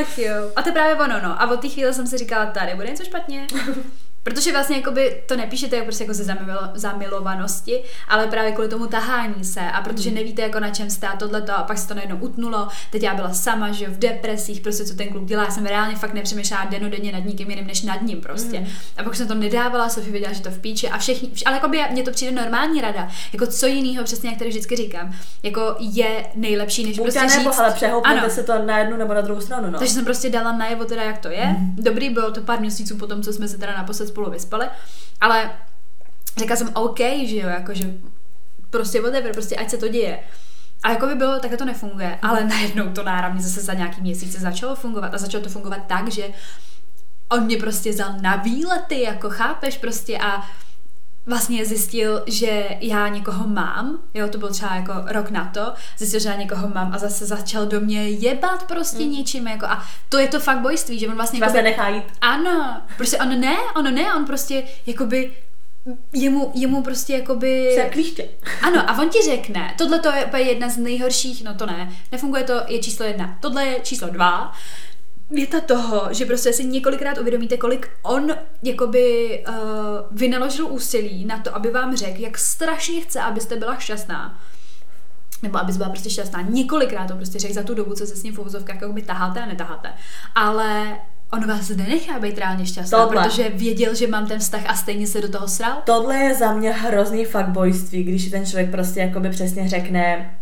Ach 0.02 0.18
jo. 0.18 0.52
A 0.56 0.62
to 0.62 0.70
je 0.70 0.74
právě 0.74 0.96
ono, 0.96 1.22
no. 1.24 1.42
A 1.42 1.52
od 1.52 1.62
té 1.62 1.70
chvíle 1.70 1.94
jsem 1.94 2.08
si 2.08 2.18
říkala, 2.18 2.46
tady 2.46 2.76
bude 2.76 2.88
něco 2.88 3.04
špatně. 3.04 3.48
Protože 4.28 4.52
vlastně 4.52 4.78
jakoby 4.78 5.24
to 5.26 5.36
nepíšete 5.36 5.76
jako 5.76 5.86
prostě 5.86 6.04
jako 6.04 6.14
ze 6.14 6.24
zamilo- 6.24 6.72
zamilovanosti, 6.74 7.84
ale 8.08 8.28
právě 8.28 8.52
kvůli 8.52 8.68
tomu 8.68 8.88
tahání 8.88 9.44
se 9.44 9.62
a 9.62 9.82
protože 9.82 10.12
nevíte 10.12 10.42
jako 10.42 10.60
na 10.60 10.70
čem 10.70 10.90
stát 10.90 11.20
tohleto 11.20 11.58
a 11.58 11.64
pak 11.64 11.78
se 11.78 11.88
to 11.88 11.94
najednou 11.94 12.18
utnulo, 12.18 12.68
teď 12.92 13.04
já 13.04 13.14
byla 13.16 13.34
sama, 13.34 13.72
že 13.72 13.88
v 13.88 14.00
depresích, 14.00 14.62
prostě 14.62 14.86
co 14.86 14.96
ten 14.96 15.08
kluk 15.10 15.26
dělá, 15.26 15.44
já 15.44 15.52
jsem 15.52 15.66
reálně 15.66 15.96
fakt 15.96 16.14
nepřemýšlela 16.14 16.66
denodenně 16.66 17.12
nad 17.12 17.26
nikým 17.26 17.50
jiným 17.50 17.68
než 17.68 17.82
nad 17.82 18.02
ním 18.02 18.22
prostě. 18.22 18.68
A 18.98 19.04
pak 19.04 19.16
jsem 19.16 19.28
to 19.28 19.34
nedávala, 19.36 19.90
Sofie 19.90 20.12
věděla, 20.12 20.34
že 20.34 20.42
to 20.42 20.52
v 20.52 20.60
píči 20.60 20.90
a 20.90 20.98
všichni, 20.98 21.30
vš- 21.30 21.44
ale 21.46 21.56
jakoby 21.56 21.80
mně 21.92 22.04
to 22.04 22.12
přijde 22.12 22.32
normální 22.32 22.82
rada, 22.82 23.10
jako 23.34 23.48
co 23.48 23.68
jiného, 23.68 24.04
přesně 24.04 24.30
jak 24.30 24.40
tady 24.40 24.50
vždycky 24.50 24.76
říkám, 24.76 25.14
jako 25.44 25.76
je 25.80 26.26
nejlepší, 26.36 26.84
než 26.86 26.98
Buď 26.98 27.04
prostě 27.06 27.38
nebo, 27.38 27.50
říct, 27.50 27.60
ale 27.60 27.74
přehoupněte 27.74 28.20
ano. 28.20 28.30
se 28.30 28.44
to 28.44 28.54
na 28.66 28.80
jednu 28.80 28.98
nebo 28.98 29.14
na 29.14 29.22
druhou 29.22 29.42
stranu, 29.42 29.72
no. 29.72 29.80
Takže 29.80 29.94
jsem 29.94 30.06
prostě 30.06 30.30
dala 30.30 30.52
najevo 30.52 30.86
teda, 30.86 31.04
jak 31.04 31.18
to 31.18 31.30
je. 31.30 31.56
Dobrý, 31.76 32.10
bylo 32.10 32.32
to 32.32 32.42
pár 32.42 32.60
měsíců 32.60 32.98
potom, 32.98 33.22
co 33.22 33.34
jsme 33.34 33.48
se 33.48 33.58
teda 33.58 33.74
naposled 33.78 34.17
spolu 34.18 34.32
vyspali, 34.32 34.68
ale 35.22 35.52
řekla 36.38 36.56
jsem 36.56 36.72
OK, 36.74 37.00
že 37.00 37.36
jo, 37.36 37.50
jakože 37.50 37.94
prostě 38.70 39.02
whatever, 39.02 39.34
prostě 39.34 39.56
ať 39.56 39.70
se 39.70 39.78
to 39.78 39.88
děje. 39.88 40.20
A 40.84 40.90
jako 40.92 41.08
by 41.08 41.16
bylo, 41.16 41.40
tak 41.40 41.58
to 41.58 41.66
nefunguje, 41.66 42.20
ale 42.22 42.46
najednou 42.48 42.94
to 42.94 43.04
náramně 43.04 43.42
zase 43.42 43.62
za 43.62 43.74
nějaký 43.74 44.02
měsíce 44.02 44.40
začalo 44.40 44.76
fungovat 44.76 45.14
a 45.14 45.18
začalo 45.18 45.44
to 45.44 45.50
fungovat 45.50 45.82
tak, 45.88 46.12
že 46.12 46.24
on 47.30 47.44
mě 47.44 47.58
prostě 47.58 47.92
vzal 47.92 48.14
na 48.22 48.36
výlety, 48.36 49.02
jako 49.02 49.30
chápeš 49.30 49.78
prostě 49.78 50.18
a 50.18 50.46
vlastně 51.28 51.66
zjistil, 51.66 52.24
že 52.28 52.68
já 52.82 53.08
někoho 53.08 53.48
mám, 53.48 54.00
jo, 54.14 54.28
to 54.28 54.38
byl 54.38 54.50
třeba 54.50 54.76
jako 54.76 54.94
rok 55.08 55.30
na 55.30 55.46
to, 55.54 55.74
zjistil, 55.98 56.20
že 56.20 56.30
já 56.30 56.36
někoho 56.36 56.68
mám 56.68 56.94
a 56.94 56.98
zase 56.98 57.26
začal 57.26 57.66
do 57.66 57.82
mě 57.82 58.10
jebat 58.10 58.64
prostě 58.64 59.04
mm. 59.04 59.12
něčím, 59.12 59.48
jako 59.48 59.66
a 59.66 59.84
to 60.10 60.18
je 60.18 60.28
to 60.28 60.40
fakt 60.40 60.60
bojství, 60.60 61.00
že 61.00 61.08
on 61.08 61.16
vlastně 61.16 61.40
Vás 61.40 61.54
jakoby, 61.54 61.64
nenechá 61.64 61.90
jít. 61.90 62.04
ano, 62.22 62.82
prostě 62.98 63.18
on 63.18 63.40
ne, 63.40 63.58
on 63.76 63.94
ne, 63.96 64.14
on 64.14 64.26
prostě 64.26 64.64
jakoby 64.86 65.32
jemu, 66.14 66.52
jemu 66.56 66.84
prostě 66.84 67.14
jakoby... 67.14 67.72
Se 67.76 67.90
klíště. 67.90 68.30
Ano, 68.62 68.90
a 68.90 69.00
on 69.00 69.10
ti 69.10 69.20
řekne, 69.30 69.74
tohle 69.78 70.00
to 70.00 70.12
je 70.38 70.44
jedna 70.44 70.70
z 70.70 70.78
nejhorších, 70.78 71.44
no 71.44 71.54
to 71.54 71.66
ne, 71.66 71.92
nefunguje 72.12 72.44
to, 72.44 72.62
je 72.68 72.80
číslo 72.80 73.06
jedna. 73.06 73.38
Tohle 73.40 73.66
je 73.66 73.80
číslo 73.80 74.10
dva. 74.10 74.54
Věta 75.32 75.60
toho, 75.60 76.08
že 76.12 76.26
prostě 76.26 76.54
si 76.54 76.66
několikrát 76.66 77.18
uvědomíte, 77.18 77.58
kolik 77.58 77.90
on 78.04 78.32
jakoby 78.64 79.40
uh, 79.48 79.56
vynaložil 80.12 80.68
úsilí 80.68 81.26
na 81.26 81.38
to, 81.40 81.56
aby 81.56 81.72
vám 81.72 81.96
řekl, 81.96 82.22
jak 82.22 82.38
strašně 82.38 83.02
chce, 83.02 83.22
abyste 83.22 83.56
byla 83.56 83.78
šťastná. 83.80 84.40
Nebo 85.44 85.58
abys 85.60 85.78
byla 85.78 85.90
prostě 85.90 86.10
šťastná. 86.10 86.42
Několikrát 86.42 87.08
to 87.08 87.16
prostě 87.16 87.40
řekl 87.40 87.54
za 87.54 87.64
tu 87.64 87.74
dobu, 87.74 87.94
co 87.94 88.06
se 88.06 88.16
s 88.16 88.24
ním 88.24 88.34
v 88.36 88.40
uvozovkách 88.40 88.82
jakoby 88.82 89.02
taháte 89.02 89.42
a 89.42 89.46
netaháte. 89.46 89.90
Ale 90.36 90.98
on 91.34 91.48
vás 91.48 91.70
nenechá 91.70 92.20
být 92.20 92.38
reálně 92.38 92.66
šťastná, 92.66 93.06
Tohle. 93.06 93.24
protože 93.24 93.50
věděl, 93.50 93.96
že 93.96 94.08
mám 94.08 94.28
ten 94.28 94.40
vztah 94.40 94.62
a 94.68 94.76
stejně 94.76 95.08
se 95.08 95.22
do 95.22 95.30
toho 95.30 95.48
sral. 95.48 95.82
Tohle 95.86 96.18
je 96.18 96.36
za 96.36 96.54
mě 96.54 96.72
hrozný 96.72 97.26
fuckboyství, 97.26 98.04
když 98.04 98.30
ten 98.30 98.46
člověk 98.46 98.72
prostě 98.72 99.00
jakoby 99.00 99.30
přesně 99.30 99.70
řekne, 99.70 100.38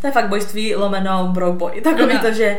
to 0.00 0.06
je 0.06 0.12
fuckboyství 0.12 0.74
lomeno 0.74 1.28
broke 1.32 1.58
boy. 1.58 1.80
Takový 1.80 2.12
Ano. 2.12 2.20
to, 2.22 2.32
že 2.32 2.56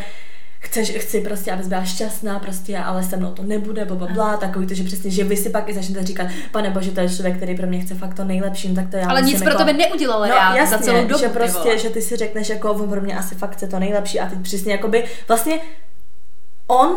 chceš, 0.60 0.92
chci 0.98 1.22
prostě, 1.22 1.52
abys 1.52 1.68
byla 1.68 1.84
šťastná, 1.84 2.40
prostě, 2.40 2.78
ale 2.78 3.04
se 3.04 3.18
mnou 3.18 3.32
to 3.32 3.44
nebude, 3.44 3.86
bla, 3.86 4.08
bla, 4.08 4.38
takový 4.38 4.68
to, 4.68 4.74
že 4.74 4.84
přesně, 4.84 5.12
že 5.12 5.24
vy 5.24 5.38
si 5.38 5.50
pak 5.50 5.70
i 5.70 5.74
začnete 5.74 6.06
říkat, 6.06 6.28
pane 6.52 6.70
bože, 6.70 6.92
to 6.92 7.00
je 7.00 7.10
člověk, 7.10 7.38
který 7.38 7.56
pro 7.56 7.68
mě 7.68 7.80
chce 7.80 7.96
fakt 7.96 8.14
to 8.14 8.24
nejlepší, 8.24 8.76
tak 8.76 8.90
to 8.90 8.98
já 8.98 9.10
Ale 9.10 9.22
nic 9.22 9.40
pro 9.40 9.50
jako... 9.50 9.58
tebe 9.58 9.74
neudělal 9.74 10.20
No 10.20 10.28
já 10.28 10.56
jasně, 10.56 10.78
za 10.78 10.84
celou 10.84 11.08
dobu, 11.08 11.20
že 11.20 11.28
ty 11.28 11.34
prostě, 11.34 11.78
že 11.78 11.90
ty 11.90 12.02
si 12.02 12.16
řekneš, 12.16 12.50
jako 12.50 12.74
on 12.74 12.90
pro 12.90 13.02
mě 13.02 13.18
asi 13.18 13.36
fakt 13.36 13.52
chce 13.52 13.68
to 13.68 13.80
nejlepší 13.80 14.20
a 14.20 14.30
teď 14.30 14.40
přesně 14.40 14.72
jakoby, 14.72 15.04
vlastně 15.28 15.60
on 16.68 16.96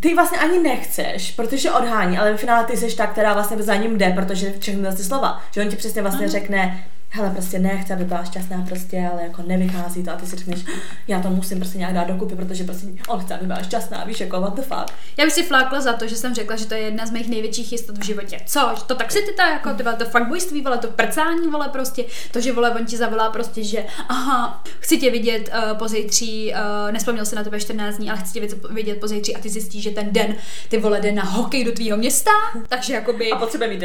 ty 0.00 0.14
vlastně 0.14 0.38
ani 0.38 0.58
nechceš, 0.58 1.30
protože 1.30 1.70
odhání, 1.70 2.18
ale 2.18 2.32
ve 2.32 2.38
finále 2.38 2.64
ty 2.64 2.76
jsi 2.76 2.96
ta, 2.96 3.06
která 3.06 3.34
vlastně 3.34 3.62
za 3.62 3.76
ním 3.76 3.98
jde, 3.98 4.10
protože 4.10 4.52
všechny 4.58 4.88
ty 4.96 5.04
slova, 5.04 5.42
že 5.50 5.62
on 5.62 5.68
ti 5.68 5.76
přesně 5.76 6.02
vlastně 6.02 6.26
Ano. 6.26 6.32
řekne, 6.32 6.84
hele, 7.10 7.30
prostě 7.30 7.58
nechce, 7.58 7.94
aby 7.94 8.04
byla 8.04 8.24
šťastná 8.24 8.64
prostě, 8.68 9.08
ale 9.12 9.22
jako 9.22 9.42
nevychází 9.42 10.04
to 10.04 10.10
a 10.10 10.16
ty 10.16 10.26
si 10.26 10.36
řekneš, 10.36 10.64
já 11.08 11.20
to 11.20 11.30
musím 11.30 11.58
prostě 11.58 11.78
nějak 11.78 11.94
dát 11.94 12.06
dokupy, 12.08 12.36
protože 12.36 12.64
prostě 12.64 12.86
on 13.08 13.20
chce, 13.20 13.34
aby 13.34 13.46
byla 13.46 13.62
šťastná, 13.62 14.04
víš, 14.04 14.20
jako 14.20 14.40
what 14.40 14.54
the 14.54 14.62
fuck. 14.62 14.92
Já 15.16 15.24
bych 15.24 15.34
si 15.34 15.42
flákla 15.42 15.80
za 15.80 15.92
to, 15.92 16.06
že 16.06 16.16
jsem 16.16 16.34
řekla, 16.34 16.56
že 16.56 16.66
to 16.66 16.74
je 16.74 16.80
jedna 16.80 17.06
z 17.06 17.10
mých 17.10 17.28
největších 17.28 17.72
jistot 17.72 17.98
v 17.98 18.04
životě. 18.04 18.40
Co? 18.46 18.74
To 18.86 18.94
tak 18.94 19.12
si 19.12 19.22
ty 19.22 19.32
ta, 19.32 19.48
jako 19.48 19.74
ty 19.74 19.84
to 19.98 20.04
fuckboyství, 20.04 20.60
vole, 20.60 20.78
to 20.78 20.88
prcání, 20.88 21.48
vole, 21.48 21.68
prostě, 21.68 22.04
to, 22.32 22.40
že 22.40 22.52
vole, 22.52 22.70
on 22.70 22.86
ti 22.86 22.96
zavolá 22.96 23.30
prostě, 23.30 23.64
že 23.64 23.84
aha, 24.08 24.62
chci 24.80 24.98
tě 24.98 25.10
vidět 25.10 25.50
uh, 25.52 25.78
pozejtří, 25.78 26.52
uh, 26.52 26.92
nespomněl 26.92 27.26
se 27.26 27.36
na 27.36 27.44
tebe 27.44 27.60
14 27.60 27.96
dní, 27.96 28.10
ale 28.10 28.18
chci 28.18 28.32
tě 28.32 28.40
vidět- 28.40 28.74
vidět 28.74 29.00
pozejtří 29.00 29.36
a 29.36 29.40
ty 29.40 29.48
zjistíš, 29.48 29.82
že 29.82 29.90
ten 29.90 30.12
den 30.12 30.34
ty 30.68 30.78
vole 30.78 31.00
jde 31.00 31.12
na 31.12 31.24
hokej 31.24 31.64
do 31.64 31.72
tvýho 31.72 31.96
města, 31.96 32.30
takže 32.68 32.94
jakoby... 32.94 33.30
A 33.30 33.36
potřebuje 33.36 33.70
mít 33.70 33.84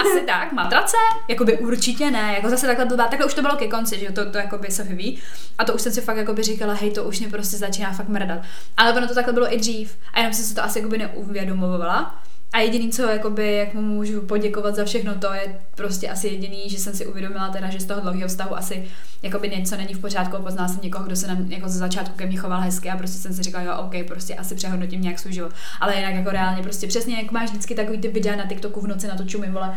asi 0.00 0.20
tak, 0.26 0.52
matrace, 0.52 0.96
jakoby 1.28 1.58
určitě 1.58 2.10
ne, 2.10 2.32
jako 2.36 2.45
zase 2.50 2.66
takhle 2.66 2.84
blbá, 2.86 3.08
takhle 3.08 3.26
už 3.26 3.34
to 3.34 3.42
bylo 3.42 3.56
ke 3.56 3.68
konci, 3.68 3.98
že 3.98 4.12
to, 4.12 4.30
to 4.30 4.38
jakoby 4.38 4.70
Sofie 4.70 4.96
ví. 4.96 5.18
A 5.58 5.64
to 5.64 5.74
už 5.74 5.82
jsem 5.82 5.92
si 5.92 6.00
fakt 6.00 6.16
jakoby 6.16 6.42
říkala, 6.42 6.74
hej, 6.74 6.90
to 6.90 7.04
už 7.04 7.20
mě 7.20 7.28
prostě 7.28 7.56
začíná 7.56 7.92
fakt 7.92 8.08
mrdat. 8.08 8.38
Ale 8.76 8.92
ono 8.92 9.08
to 9.08 9.14
takhle 9.14 9.32
bylo 9.32 9.54
i 9.54 9.58
dřív 9.58 9.96
a 10.12 10.18
jenom 10.18 10.32
jsem 10.32 10.44
si 10.44 10.54
to 10.54 10.64
asi 10.64 10.78
jakoby 10.78 10.98
neuvědomovala. 10.98 12.22
A 12.52 12.60
jediný, 12.60 12.90
co 12.90 13.02
jakoby, 13.02 13.56
jak 13.56 13.74
mu 13.74 13.82
můžu 13.82 14.20
poděkovat 14.20 14.74
za 14.74 14.84
všechno 14.84 15.14
to, 15.14 15.32
je 15.32 15.60
prostě 15.74 16.08
asi 16.08 16.28
jediný, 16.28 16.70
že 16.70 16.78
jsem 16.78 16.94
si 16.94 17.06
uvědomila 17.06 17.48
teda, 17.48 17.70
že 17.70 17.80
z 17.80 17.84
toho 17.84 18.00
dlouhého 18.00 18.28
vztahu 18.28 18.56
asi 18.56 18.88
jakoby 19.22 19.48
něco 19.48 19.76
není 19.76 19.94
v 19.94 19.98
pořádku, 19.98 20.42
poznala 20.42 20.68
jsem 20.68 20.80
někoho, 20.82 21.04
kdo 21.04 21.16
se 21.16 21.26
nám 21.26 21.52
jako 21.52 21.68
ze 21.68 21.78
začátku 21.78 22.14
ke 22.16 22.26
mně 22.26 22.38
choval 22.38 22.60
hezky 22.60 22.90
a 22.90 22.96
prostě 22.96 23.18
jsem 23.18 23.34
si 23.34 23.42
říkala, 23.42 23.64
jo, 23.64 23.76
OK, 23.76 24.06
prostě 24.06 24.34
asi 24.34 24.54
přehodnotím 24.54 25.02
nějak 25.02 25.18
svůj 25.18 25.32
život. 25.32 25.52
Ale 25.80 25.96
jinak 25.96 26.14
jako 26.14 26.30
reálně 26.30 26.62
prostě 26.62 26.86
přesně, 26.86 27.16
jak 27.16 27.32
máš 27.32 27.50
vždycky 27.50 27.74
takový 27.74 27.98
ty 27.98 28.08
videa 28.08 28.36
na 28.36 28.46
TikToku 28.46 28.80
v 28.80 28.86
noci 28.86 29.06
na 29.06 29.16
to 29.16 29.24
čumím, 29.24 29.52
vole, 29.52 29.76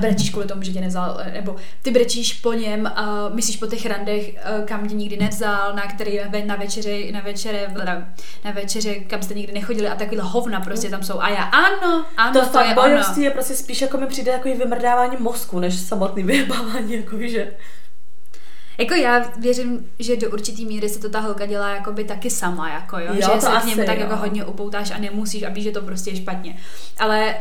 brečíš 0.00 0.30
kvůli 0.30 0.46
tomu, 0.46 0.62
že 0.62 0.72
tě 0.72 0.80
nevzal, 0.80 1.20
eh, 1.24 1.30
nebo 1.32 1.56
ty 1.82 1.90
brečíš 1.90 2.32
po 2.32 2.52
něm 2.52 2.86
a 2.86 3.28
myslíš 3.34 3.56
po 3.56 3.66
těch 3.66 3.86
randech, 3.86 4.34
eh, 4.36 4.62
kam 4.64 4.88
tě 4.88 4.94
nikdy 4.94 5.16
nevzal, 5.16 5.74
na 5.74 5.82
který 5.82 6.20
ve- 6.30 6.44
na 6.44 6.56
večeři, 6.56 7.12
na 7.12 7.20
večeře, 7.20 7.66
na 8.44 8.50
večeře, 8.50 8.94
kam 8.94 9.22
jste 9.22 9.34
nikdy 9.34 9.52
nechodili 9.52 9.88
a 9.88 9.94
takovýhle 9.94 10.24
hovna 10.28 10.60
prostě 10.60 10.90
tam 10.90 11.02
jsou. 11.02 11.20
A 11.20 11.28
já, 11.28 11.42
ano, 11.42 12.04
ano, 12.16 12.40
To 12.40 12.46
to, 12.48 12.60
je 12.60 12.74
ono. 12.76 13.22
je 13.22 13.30
prostě 13.30 13.54
spíš 13.54 13.80
jako 13.80 13.98
mi 13.98 14.06
přijde 14.06 14.32
takový 14.32 14.54
vymrdávání 14.54 15.16
mozku, 15.18 15.58
než 15.60 15.74
samotný 15.74 16.22
vyjebávání, 16.32 16.94
jako 16.94 17.16
že... 17.20 17.52
Jako 18.78 18.94
já 18.94 19.30
věřím, 19.38 19.86
že 19.98 20.16
do 20.16 20.30
určitý 20.30 20.66
míry 20.66 20.88
se 20.88 20.98
to 21.00 21.08
ta 21.08 21.20
holka 21.20 21.46
dělá 21.46 21.70
jakoby 21.74 22.04
taky 22.04 22.30
sama, 22.30 22.70
jako 22.70 22.98
jo, 22.98 23.06
Jo, 23.14 23.30
že 23.34 23.40
se 23.40 23.50
k 23.62 23.64
němu 23.64 23.84
tak 23.84 23.96
jo. 23.96 24.02
jako 24.02 24.16
hodně 24.16 24.44
upoutáš 24.44 24.90
a 24.90 24.98
nemusíš 24.98 25.42
a 25.42 25.48
víš, 25.48 25.64
že 25.64 25.70
to 25.70 25.80
prostě 25.82 26.10
je 26.10 26.16
špatně. 26.16 26.56
Ale 26.98 27.34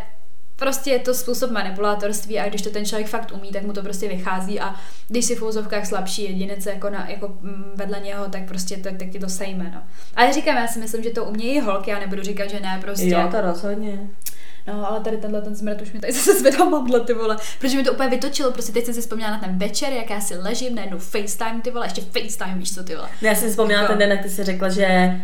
prostě 0.61 0.89
je 0.89 0.99
to 0.99 1.13
způsob 1.13 1.51
manipulátorství 1.51 2.39
a 2.39 2.49
když 2.49 2.61
to 2.61 2.69
ten 2.69 2.85
člověk 2.85 3.07
fakt 3.07 3.31
umí, 3.33 3.51
tak 3.51 3.63
mu 3.63 3.73
to 3.73 3.81
prostě 3.83 4.07
vychází 4.07 4.59
a 4.59 4.75
když 5.07 5.25
si 5.25 5.35
v 5.35 5.43
úzovkách 5.43 5.85
slabší 5.85 6.23
jedinec 6.23 6.65
jako, 6.65 6.89
na, 6.89 7.09
jako 7.09 7.27
mm, 7.27 7.71
vedle 7.75 7.99
něho, 7.99 8.25
tak 8.29 8.43
prostě 8.47 8.77
tak, 8.77 8.97
tak 8.97 9.09
ti 9.09 9.19
to 9.19 9.29
sejme, 9.29 9.71
no. 9.75 9.81
Ale 10.15 10.33
říkám, 10.33 10.57
já 10.57 10.67
si 10.67 10.79
myslím, 10.79 11.03
že 11.03 11.09
to 11.09 11.25
umějí 11.25 11.59
holky, 11.59 11.91
já 11.91 11.99
nebudu 11.99 12.23
říkat, 12.23 12.49
že 12.49 12.59
ne, 12.59 12.79
prostě. 12.81 13.09
Jo, 13.09 13.27
to 13.31 13.41
rozhodně. 13.41 13.99
No, 14.67 14.89
ale 14.91 14.99
tady 14.99 15.17
tenhle 15.17 15.41
ten 15.41 15.55
smrt 15.55 15.81
už 15.81 15.91
mi 15.91 15.99
tady 15.99 16.13
zase 16.19 16.39
zvedá 16.39 16.65
madle, 16.65 16.99
ty 16.99 17.13
vole. 17.13 17.37
Protože 17.59 17.77
mi 17.77 17.83
to 17.83 17.93
úplně 17.93 18.09
vytočilo, 18.09 18.51
prostě 18.51 18.71
teď 18.71 18.85
jsem 18.85 18.93
si 18.93 19.01
vzpomněla 19.01 19.31
na 19.31 19.39
ten 19.39 19.57
večer, 19.57 19.93
jak 19.93 20.09
já 20.09 20.21
si 20.21 20.37
ležím, 20.37 20.75
najednou 20.75 20.97
FaceTime, 20.99 21.61
ty 21.61 21.71
vole, 21.71 21.85
ještě 21.85 22.01
FaceTime, 22.01 22.55
víš 22.57 22.75
co, 22.75 22.83
ty 22.83 22.95
vole. 22.95 23.09
Já 23.21 23.35
jsem 23.35 23.43
si 23.43 23.49
vzpomněla 23.49 23.81
Jako- 23.81 23.93
ten 23.93 23.99
den, 23.99 24.11
jak 24.11 24.21
ty 24.21 24.29
jsi 24.29 24.43
řekla, 24.43 24.69
že 24.69 25.17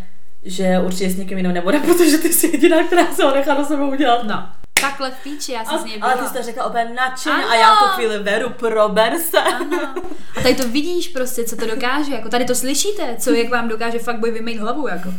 že 0.43 0.79
určitě 0.79 1.09
s 1.09 1.17
někým 1.17 1.37
jiným 1.37 1.53
nebude, 1.53 1.79
protože 1.85 2.17
ty 2.17 2.33
jsi 2.33 2.47
jediná, 2.47 2.83
která 2.87 3.13
se 3.15 3.23
ho 3.23 3.35
nechá 3.35 3.53
do 3.53 3.65
sebe 3.65 3.83
udělat. 3.83 4.23
No, 4.23 4.49
takhle 4.81 5.11
v 5.11 5.23
píči, 5.23 5.51
já 5.51 5.65
jsem 5.65 5.75
A, 5.75 5.81
z 5.81 5.85
něj 5.85 5.99
ale 6.01 6.13
byla. 6.13 6.23
ty 6.23 6.33
jsi 6.33 6.37
to 6.37 6.43
řekla 6.43 6.73
nadšeně 6.95 7.35
Ano. 7.35 7.49
a 7.49 7.55
já 7.55 7.75
tu 7.75 7.85
chvíli 7.85 8.19
veru, 8.19 8.49
prober 8.49 9.13
se. 9.19 9.37
Ano. 9.39 9.95
A 10.37 10.41
tady 10.41 10.55
to 10.55 10.67
vidíš 10.67 11.07
prostě, 11.07 11.43
co 11.43 11.55
to 11.55 11.65
dokáže, 11.65 12.13
jako 12.13 12.29
tady 12.29 12.45
to 12.45 12.55
slyšíte, 12.55 13.15
co 13.19 13.31
jak 13.33 13.49
vám 13.49 13.67
dokáže 13.67 13.99
fakt 13.99 14.19
boj 14.19 14.31
vymejt 14.31 14.59
hlavu, 14.59 14.87
jako. 14.87 15.09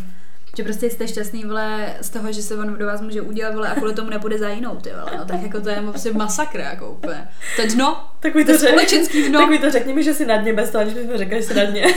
Že 0.56 0.64
prostě 0.64 0.90
jste 0.90 1.08
šťastný, 1.08 1.44
vole, 1.44 1.94
z 2.00 2.10
toho, 2.10 2.32
že 2.32 2.42
se 2.42 2.56
on 2.56 2.78
do 2.78 2.86
vás 2.86 3.00
může 3.00 3.20
udělat, 3.22 3.54
vole, 3.54 3.68
a 3.68 3.74
kvůli 3.74 3.94
tomu 3.94 4.10
nepůjde 4.10 4.38
za 4.38 4.48
jinou, 4.48 4.76
ty 4.76 4.90
vole. 4.90 5.12
No, 5.18 5.24
tak 5.24 5.42
jako 5.42 5.60
to 5.60 5.68
je 5.68 5.82
prostě 5.88 6.12
masakr, 6.12 6.60
jako 6.60 6.90
úplně. 6.90 7.28
To 7.56 7.62
je 7.62 7.68
dno. 7.68 8.04
Takový 8.20 8.44
To 8.44 8.58
to, 8.58 8.64
je 8.64 8.68
společenský 8.70 9.28
dno. 9.28 9.40
Takový 9.40 9.58
to 9.58 9.70
řekni 9.70 9.94
mi, 9.94 10.02
že 10.04 10.14
jsi 10.14 10.26
na 10.26 10.36
dně 10.36 10.52
bez 10.52 10.70
toho, 10.70 10.82
aniž 10.82 10.94
bychom 10.94 11.18
řekli, 11.18 11.36
že 11.36 11.42
jsi 11.48 11.54
na 11.54 11.64
dně. 11.64 11.94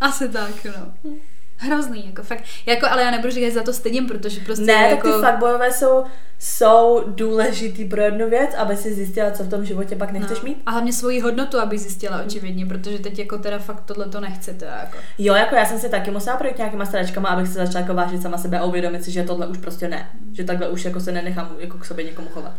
Asi 0.00 0.28
tak, 0.28 0.64
no. 0.64 1.12
Hrozný, 1.58 2.06
jako 2.06 2.22
fakt. 2.22 2.44
Jako, 2.66 2.86
ale 2.90 3.02
já 3.02 3.10
nebudu 3.10 3.32
říkat, 3.32 3.48
že 3.48 3.54
za 3.54 3.62
to 3.62 3.72
stydím, 3.72 4.06
protože 4.06 4.40
prostě 4.40 4.64
ne, 4.64 4.72
jako... 4.72 5.08
tak 5.08 5.20
ty 5.20 5.26
fuckboyové 5.26 5.72
jsou, 5.72 6.04
jsou 6.38 7.04
důležitý 7.06 7.84
pro 7.84 8.02
jednu 8.02 8.30
věc, 8.30 8.50
aby 8.54 8.76
si 8.76 8.94
zjistila, 8.94 9.30
co 9.30 9.44
v 9.44 9.50
tom 9.50 9.64
životě 9.64 9.96
pak 9.96 10.12
nechceš 10.12 10.38
no. 10.38 10.44
mít. 10.44 10.62
A 10.66 10.70
hlavně 10.70 10.92
svoji 10.92 11.20
hodnotu, 11.20 11.60
aby 11.60 11.78
zjistila 11.78 12.22
očividně, 12.22 12.66
protože 12.66 12.98
teď 12.98 13.18
jako 13.18 13.38
teda 13.38 13.58
fakt 13.58 13.80
tohle 13.84 14.06
to 14.06 14.20
nechce, 14.20 14.54
to 14.54 14.64
jako. 14.64 14.98
Jo, 15.18 15.34
jako 15.34 15.54
já 15.54 15.66
jsem 15.66 15.78
si 15.78 15.88
taky 15.88 16.10
musela 16.10 16.36
projít 16.36 16.58
nějakýma 16.58 16.86
staračkama, 16.86 17.28
abych 17.28 17.48
se 17.48 17.54
začala 17.54 17.80
jako 17.80 17.94
vážit 17.94 18.22
sama 18.22 18.38
sebe 18.38 18.58
a 18.58 18.64
uvědomit 18.64 19.04
si, 19.04 19.10
že 19.10 19.22
tohle 19.22 19.46
už 19.46 19.58
prostě 19.58 19.88
ne. 19.88 20.10
Že 20.32 20.44
takhle 20.44 20.68
už 20.68 20.84
jako 20.84 21.00
se 21.00 21.12
nenechám 21.12 21.56
jako 21.58 21.78
k 21.78 21.84
sobě 21.84 22.04
někomu 22.04 22.28
chovat. 22.28 22.52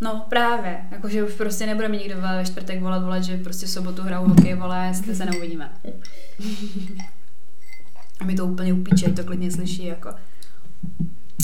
No 0.00 0.26
právě, 0.28 0.80
jakože 0.90 1.22
už 1.22 1.32
prostě 1.32 1.66
nebudeme 1.66 1.96
nikdo 1.96 2.16
vole, 2.16 2.36
ve 2.36 2.44
čtvrtek 2.44 2.80
volat, 2.80 3.02
volat, 3.02 3.24
že 3.24 3.36
prostě 3.36 3.66
v 3.66 3.70
sobotu 3.70 4.02
hrajou 4.02 4.28
hokej, 4.28 4.54
vole, 4.54 4.84
jestli 4.88 5.14
se 5.14 5.24
neuvidíme. 5.24 5.72
A 8.22 8.24
mi 8.24 8.34
to 8.34 8.46
úplně 8.46 8.72
upíče, 8.72 9.12
to 9.12 9.24
klidně 9.24 9.50
slyší, 9.50 9.84
jako. 9.84 10.08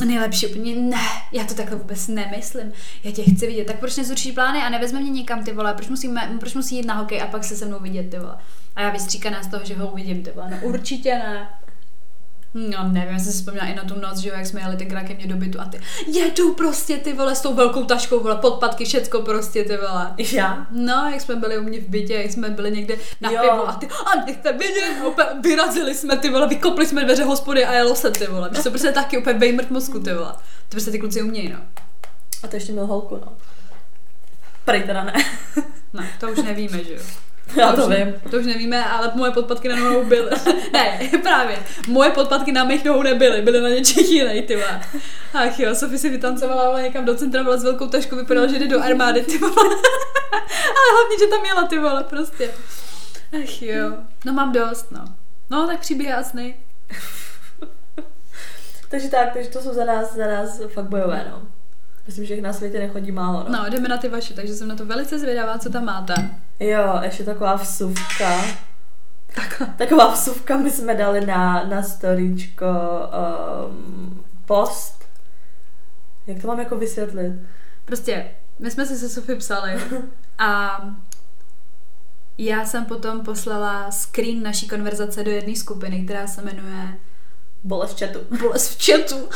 Nejlepší 0.06 0.46
úplně, 0.46 0.76
ne, 0.76 1.06
já 1.32 1.44
to 1.44 1.54
takhle 1.54 1.78
vůbec 1.78 2.08
nemyslím. 2.08 2.72
Já 3.04 3.10
tě 3.10 3.22
chci 3.22 3.46
vidět, 3.46 3.64
tak 3.64 3.78
proč 3.78 3.96
nezruší 3.96 4.32
plány 4.32 4.58
a 4.58 4.68
nevezme 4.68 5.00
mě 5.00 5.10
někam, 5.10 5.44
ty 5.44 5.52
vole, 5.52 5.74
proč, 5.74 5.88
musíme, 5.88 6.36
proč 6.40 6.54
musí 6.54 6.76
jít 6.76 6.86
na 6.86 6.94
hokej 6.94 7.22
a 7.22 7.26
pak 7.26 7.44
se 7.44 7.56
se 7.56 7.66
mnou 7.66 7.78
vidět, 7.78 8.10
ty 8.10 8.18
vole. 8.18 8.36
A 8.76 8.82
já 8.82 8.90
vystříkaná 8.90 9.42
z 9.42 9.46
toho, 9.46 9.64
že 9.64 9.74
ho 9.74 9.90
uvidím, 9.90 10.22
ty 10.22 10.30
vole, 10.30 10.50
no 10.50 10.68
určitě 10.68 11.14
ne. 11.14 11.48
No 12.54 12.88
nevím, 12.88 13.12
já 13.12 13.18
jsem 13.18 13.32
si 13.32 13.38
vzpomněla 13.38 13.66
i 13.66 13.74
na 13.74 13.84
tu 13.84 14.00
noc, 14.00 14.18
že 14.18 14.28
jo, 14.28 14.34
jak 14.36 14.46
jsme 14.46 14.60
jeli 14.60 14.76
tenkrát 14.76 15.02
ke 15.02 15.14
mně 15.14 15.26
do 15.26 15.36
bytu 15.36 15.60
a 15.60 15.64
ty 15.64 15.80
jedou 16.06 16.54
prostě 16.54 16.96
ty 16.96 17.12
vole 17.12 17.34
s 17.34 17.40
tou 17.40 17.54
velkou 17.54 17.84
taškou, 17.84 18.20
vole, 18.20 18.36
podpatky, 18.36 18.84
všecko 18.84 19.22
prostě 19.22 19.64
ty 19.64 19.76
vole. 19.76 20.14
Já? 20.18 20.66
No, 20.70 21.10
jak 21.12 21.20
jsme 21.20 21.36
byli 21.36 21.58
u 21.58 21.62
mě 21.62 21.80
v 21.80 21.88
bytě, 21.88 22.14
jak 22.14 22.30
jsme 22.32 22.48
byli 22.50 22.70
někde 22.70 22.96
na 23.20 23.30
Jo. 23.30 23.40
pivu 23.42 23.68
a 23.68 23.72
ty, 23.72 23.88
a 23.88 24.24
nechte 24.26 24.52
vidět, 24.52 24.96
úplně 25.06 25.28
vyrazili 25.42 25.94
jsme 25.94 26.16
ty 26.16 26.30
vole, 26.30 26.48
vykopli 26.48 26.86
jsme 26.86 27.04
dveře 27.04 27.24
hospody 27.24 27.64
a 27.64 27.72
jelo 27.72 27.94
se 27.96 28.10
ty 28.10 28.26
vole. 28.26 28.50
Víš, 28.50 28.62
to 28.62 28.70
prostě 28.70 28.92
taky 28.92 29.18
úplně 29.18 29.38
vejmrt 29.38 29.70
mozku 29.70 30.00
ty 30.00 30.14
vole. 30.14 30.32
To 30.32 30.70
prostě 30.70 30.90
ty 30.90 30.98
kluci 30.98 31.22
umějí, 31.22 31.48
no. 31.48 31.58
A 32.42 32.48
to 32.48 32.56
ještě 32.56 32.72
měl 32.72 32.86
holku, 32.86 33.16
no. 33.16 33.32
Prej 34.64 34.82
teda 34.82 35.04
ne. 35.04 35.12
No, 35.92 36.04
to 36.20 36.28
už 36.28 36.38
nevíme, 36.38 36.84
že 36.84 36.94
jo. 36.94 37.00
Já 37.56 37.72
to 37.72 37.86
už, 37.86 37.96
vím. 37.96 38.14
To 38.30 38.36
už 38.36 38.46
nevíme, 38.46 38.84
ale 38.84 39.12
moje 39.14 39.32
podpatky 39.32 39.68
na 39.68 39.76
nohou 39.76 40.04
byly. 40.04 40.30
ne, 40.72 41.00
právě. 41.22 41.58
Moje 41.88 42.10
podpatky 42.10 42.52
na 42.52 42.64
mých 42.64 42.84
nohou 42.84 43.02
nebyly, 43.02 43.42
byly 43.42 43.60
na 43.60 43.68
něčích 43.68 44.10
jiných, 44.10 44.46
ty 44.46 44.56
vole. 44.56 44.80
Ach 45.34 45.60
jo, 45.60 45.74
Sofie 45.74 45.98
si 45.98 46.08
vytancovala 46.08 46.66
vole, 46.66 46.82
někam 46.82 47.04
do 47.04 47.14
centra, 47.14 47.44
byla 47.44 47.56
s 47.56 47.64
velkou 47.64 47.86
taškou, 47.86 48.16
vypadala, 48.16 48.46
že 48.46 48.58
jde 48.58 48.68
do 48.68 48.82
armády, 48.82 49.22
ty 49.22 49.38
vole. 49.38 49.54
ale 50.62 50.92
hlavně, 50.92 51.18
že 51.18 51.26
tam 51.26 51.44
jela, 51.44 51.66
ty 51.66 51.78
vole, 51.78 52.04
prostě. 52.04 52.50
Ach 53.42 53.62
jo, 53.62 53.92
no 54.24 54.32
mám 54.32 54.52
dost, 54.52 54.90
no. 54.90 55.04
No, 55.50 55.66
tak 55.66 55.80
příběhy 55.80 56.12
a 56.12 56.22
sny. 56.22 56.54
Takže 58.90 59.08
tak, 59.08 59.32
takže 59.32 59.50
to 59.50 59.60
jsou 59.60 59.74
za 59.74 59.84
nás, 59.84 60.14
za 60.14 60.26
nás 60.26 60.60
fuckboyové, 60.68 61.26
no. 61.30 61.42
Myslím, 62.08 62.24
že 62.24 62.34
jich 62.34 62.42
na 62.42 62.52
světě 62.52 62.78
nechodí 62.78 63.12
málo, 63.12 63.44
no. 63.48 63.58
No, 63.58 63.70
jdeme 63.70 63.88
na 63.88 63.96
ty 63.96 64.08
vaše, 64.08 64.34
takže 64.34 64.54
jsem 64.54 64.68
na 64.68 64.74
to 64.74 64.86
velice 64.86 65.18
zvědavá, 65.18 65.58
co 65.58 65.70
tam 65.70 65.84
máte. 65.84 66.14
Jo, 66.60 67.00
ještě 67.02 67.24
taková 67.24 67.54
vsuvka. 67.54 68.44
Tak. 69.34 69.62
Taková 69.76 70.12
vsuvka 70.12 70.56
my 70.56 70.70
jsme 70.70 70.94
dali 70.94 71.26
na, 71.26 71.64
na 71.64 71.82
storíčko 71.82 72.66
um, 73.68 74.24
post. 74.46 75.04
Jak 76.26 76.40
to 76.40 76.46
mám 76.46 76.58
jako 76.58 76.76
vysvětlit? 76.76 77.32
Prostě, 77.84 78.30
my 78.58 78.70
jsme 78.70 78.86
si 78.86 78.96
se 78.96 79.08
Sofie 79.08 79.36
psali 79.36 79.72
a 80.38 80.80
já 82.38 82.64
jsem 82.64 82.84
potom 82.84 83.20
poslala 83.20 83.90
screen 83.90 84.42
naší 84.42 84.68
konverzace 84.68 85.24
do 85.24 85.30
jedné 85.30 85.56
skupiny, 85.56 86.04
která 86.04 86.26
se 86.26 86.42
jmenuje 86.42 86.98
Bolest 87.64 87.96
v 87.96 87.98
chatu. 87.98 88.18
Bolest 88.40 88.68
v 88.68 88.86
chatu. 88.86 89.28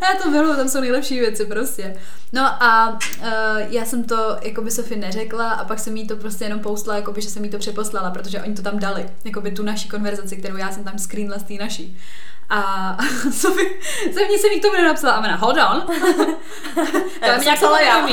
já 0.02 0.22
to 0.22 0.30
miluju, 0.30 0.56
tam 0.56 0.68
jsou 0.68 0.80
nejlepší 0.80 1.20
věci 1.20 1.44
prostě. 1.44 1.96
No 2.32 2.42
a 2.42 2.98
uh, 3.20 3.26
já 3.68 3.84
jsem 3.84 4.04
to 4.04 4.36
jako 4.42 4.62
by 4.62 4.70
Sofie 4.70 5.00
neřekla 5.00 5.50
a 5.50 5.64
pak 5.64 5.78
jsem 5.78 5.96
jí 5.96 6.06
to 6.06 6.16
prostě 6.16 6.44
jenom 6.44 6.60
poustla, 6.60 6.96
jako 6.96 7.12
by, 7.12 7.20
že 7.20 7.30
jsem 7.30 7.44
jí 7.44 7.50
to 7.50 7.58
přeposlala, 7.58 8.10
protože 8.10 8.40
oni 8.40 8.54
to 8.54 8.62
tam 8.62 8.78
dali, 8.78 9.10
jako 9.24 9.40
by 9.40 9.50
tu 9.50 9.62
naší 9.62 9.88
konverzaci, 9.88 10.36
kterou 10.36 10.56
já 10.56 10.72
jsem 10.72 10.84
tam 10.84 10.98
screenla 10.98 11.38
z 11.38 11.42
té 11.42 11.54
naší. 11.54 11.98
A 12.50 12.96
Sofie, 13.32 13.70
jsem 14.12 14.28
ní 14.28 14.38
jsem 14.38 14.52
jí 14.52 14.60
k 14.60 14.62
tomu 14.62 14.74
nenapsala 14.74 15.14
a 15.14 15.18
ona, 15.18 15.36
hold 15.36 15.56
on. 15.72 15.80
to 17.20 17.38
mi 17.38 17.44
nějak 17.44 17.60
já. 17.84 18.08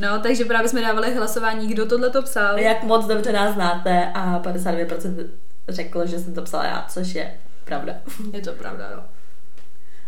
No, 0.00 0.20
takže 0.22 0.44
právě 0.44 0.68
jsme 0.68 0.80
dávali 0.80 1.14
hlasování, 1.14 1.68
kdo 1.68 1.86
tohle 1.86 2.10
to 2.10 2.22
psal. 2.22 2.58
Jak 2.58 2.82
moc 2.82 3.06
dobře 3.06 3.32
nás 3.32 3.54
znáte 3.54 4.10
a 4.14 4.40
52% 4.40 5.26
řeklo, 5.68 6.06
že 6.06 6.18
jsem 6.18 6.34
to 6.34 6.42
psala 6.42 6.64
já, 6.64 6.86
což 6.88 7.14
je 7.14 7.38
pravda. 7.70 7.92
Je 8.32 8.40
to 8.40 8.52
pravda, 8.52 8.90
jo. 8.90 9.00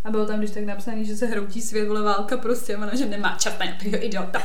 A 0.05 0.11
bylo 0.11 0.27
tam 0.27 0.38
když 0.38 0.51
tak 0.51 0.64
napsaný, 0.64 1.05
že 1.05 1.16
se 1.16 1.27
hroutí 1.27 1.62
svět, 1.62 1.88
vole 1.88 2.03
válka 2.03 2.37
prostě, 2.37 2.77
ona, 2.77 2.94
že 2.94 3.07
nemá 3.07 3.37
čas 3.38 3.59
na 3.59 3.64
nějakého 3.64 4.05
idiota. 4.05 4.42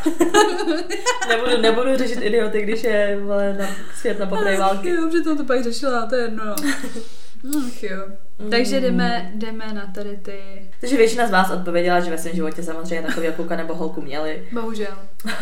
nebudu, 1.30 1.62
nebudu 1.62 1.98
řešit 1.98 2.22
idioty, 2.22 2.62
když 2.62 2.84
je 2.84 3.20
vole, 3.24 3.54
na 3.54 3.68
svět 3.96 4.20
na 4.20 4.26
pokraji 4.26 4.58
války. 4.58 4.90
Jo, 4.90 5.12
že 5.12 5.22
to, 5.22 5.38
to 5.38 5.44
pak 5.44 5.64
řešila, 5.64 6.06
to 6.06 6.16
je 6.16 6.22
jedno. 6.22 6.46
No. 6.46 6.56
Ach 7.68 7.84
jo. 7.84 8.04
Mm. 8.40 8.50
Takže 8.50 8.82
jdeme, 8.82 9.32
jdeme 9.36 9.74
na 9.74 9.92
tady 9.96 10.18
ty... 10.18 10.40
Takže 10.82 10.98
většina 10.98 11.28
z 11.28 11.32
vás 11.32 11.52
odpověděla, 11.52 12.00
že 12.00 12.12
ve 12.12 12.18
svém 12.18 12.36
životě 12.36 12.64
samozřejmě 12.64 13.08
takový 13.08 13.28
kluka 13.36 13.56
nebo 13.56 13.76
holku 13.76 14.02
měli. 14.02 14.48
Bohužel. 14.52 14.98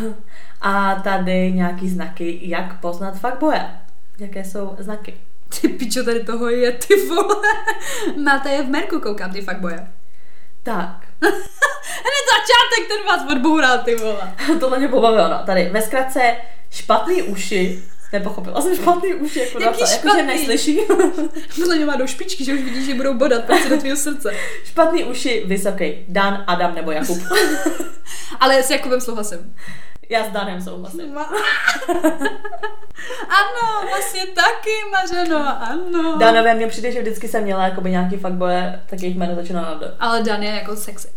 A 0.61 0.95
tady 0.95 1.51
nějaký 1.51 1.89
znaky, 1.89 2.39
jak 2.41 2.79
poznat 2.79 3.19
fuckboye. 3.19 3.65
Jaké 4.19 4.43
jsou 4.43 4.75
znaky? 4.79 5.13
Ty 5.61 5.67
pičo, 5.67 6.03
tady 6.03 6.23
toho 6.23 6.49
je, 6.49 6.71
ty 6.71 6.95
vole. 6.95 7.35
Máte 8.23 8.49
je 8.49 8.63
v 8.63 8.69
merku, 8.69 8.99
koukám, 8.99 9.31
ty 9.33 9.41
fuckboye. 9.41 9.87
Tak. 10.63 11.05
Hned 11.21 12.25
začátek, 12.35 12.87
ten 12.87 13.05
vás 13.07 13.31
odboural, 13.31 13.77
ty 13.77 13.95
vole. 13.95 14.33
Tohle 14.59 14.79
mě 14.79 14.87
pobavilo, 14.87 15.29
no. 15.29 15.39
Tady 15.45 15.69
ve 15.69 15.81
zkratce 15.81 16.35
špatný 16.71 17.21
uši, 17.23 17.83
nepochopila 18.13 18.61
jsem 18.61 18.75
špatný 18.75 19.13
uši, 19.13 19.39
jako 19.39 19.59
Jaký 19.59 19.65
napsal, 19.65 19.87
špatný? 19.87 20.19
Jako, 20.19 20.31
že 20.31 20.37
neslyší. 20.37 20.79
Podle 21.55 21.75
mě 21.75 21.85
má 21.85 21.95
do 21.95 22.07
špičky, 22.07 22.45
že 22.45 22.53
už 22.53 22.61
vidíš, 22.61 22.85
že 22.85 22.93
budou 22.93 23.13
bodat 23.13 23.45
prostě 23.45 23.69
do 23.69 23.77
tvého 23.77 23.97
srdce. 23.97 24.33
špatný 24.63 25.03
uši, 25.03 25.43
vysoký. 25.45 26.05
Dan, 26.07 26.43
Adam 26.47 26.75
nebo 26.75 26.91
Jakub. 26.91 27.17
Ale 28.39 28.63
s 28.63 28.69
Jakubem 28.69 29.01
souhlasím. 29.01 29.55
Já 30.09 30.25
s 30.25 30.29
Danem 30.29 30.61
souhlasím. 30.61 31.17
ano, 33.29 33.87
vlastně 33.89 34.25
taky, 34.25 34.71
Mařeno, 34.91 35.61
ano. 35.61 36.17
Danové 36.17 36.55
mě 36.55 36.67
přijde, 36.67 36.91
že 36.91 37.01
vždycky 37.01 37.27
jsem 37.27 37.43
měla 37.43 37.67
jakoby 37.67 37.91
nějaký 37.91 38.17
fuckboye, 38.17 38.83
tak 38.89 39.01
jejich 39.01 39.17
jméno 39.17 39.35
začíná 39.35 39.61
na 39.61 39.73
D. 39.73 39.95
Ale 39.99 40.23
Dan 40.23 40.43
je 40.43 40.51
jako 40.51 40.75
sexy. 40.75 41.07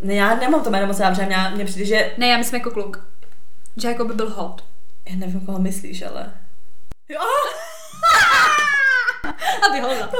Ne, 0.00 0.14
já 0.14 0.34
nemám 0.34 0.64
to 0.64 0.70
jméno 0.70 0.86
moc 0.86 1.00
rád, 1.00 1.10
protože 1.10 1.26
mě, 1.26 1.36
mě 1.54 1.64
přijde, 1.64 1.84
že... 1.84 2.12
Ne, 2.18 2.26
já 2.26 2.38
myslím 2.38 2.58
jako 2.60 2.70
kluk. 2.70 3.08
Že 3.76 3.88
jako 3.88 4.04
by 4.04 4.14
byl 4.14 4.30
hot. 4.30 4.64
Já 5.08 5.16
nevím, 5.16 5.40
koho 5.46 5.58
myslíš, 5.58 6.02
ale... 6.02 6.32
Jo. 7.08 7.20
A 9.62 9.72
ty 9.72 9.80
holda. 9.80 10.10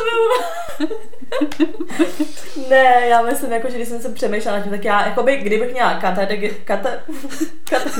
ne, 2.70 3.06
já 3.06 3.22
myslím, 3.22 3.52
jako, 3.52 3.70
že 3.70 3.76
když 3.76 3.88
jsem 3.88 4.00
se 4.00 4.08
přemýšlela 4.08 4.60
tím, 4.60 4.70
tak 4.70 4.84
já, 4.84 5.06
jakoby, 5.06 5.36
kdybych 5.36 5.72
měla 5.72 5.94
kata, 5.94 6.26
kata, 6.64 6.90
kata, 7.64 7.90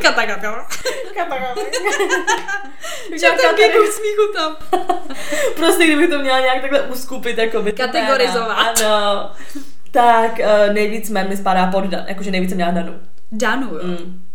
kata, 0.00 0.26
kata, 0.26 0.26
kata. 0.26 0.66
kata, 1.14 1.38
kata. 1.38 1.60
Ten 3.20 3.56
giggle 3.56 3.92
smíchu 3.92 4.32
tam. 4.34 4.56
prostě 5.56 5.84
kdybych 5.84 6.10
to 6.10 6.18
měla 6.18 6.40
nějak 6.40 6.60
takhle 6.60 6.80
uskupit, 6.82 7.38
jakoby. 7.38 7.72
Kategorizovat. 7.72 8.80
Ano. 8.82 9.30
Tak 9.90 10.38
uh, 10.38 10.74
nejvíc 10.74 11.10
men 11.10 11.28
mi 11.28 11.36
spadá 11.36 11.66
pod 11.66 11.84
Dan, 11.84 12.04
jakože 12.08 12.30
nejvíc 12.30 12.50
jsem 12.50 12.56
měla 12.56 12.70
Danu. 12.70 13.00
Danu, 13.32 13.74
jo. 13.74 13.80
Mm. 13.84 14.26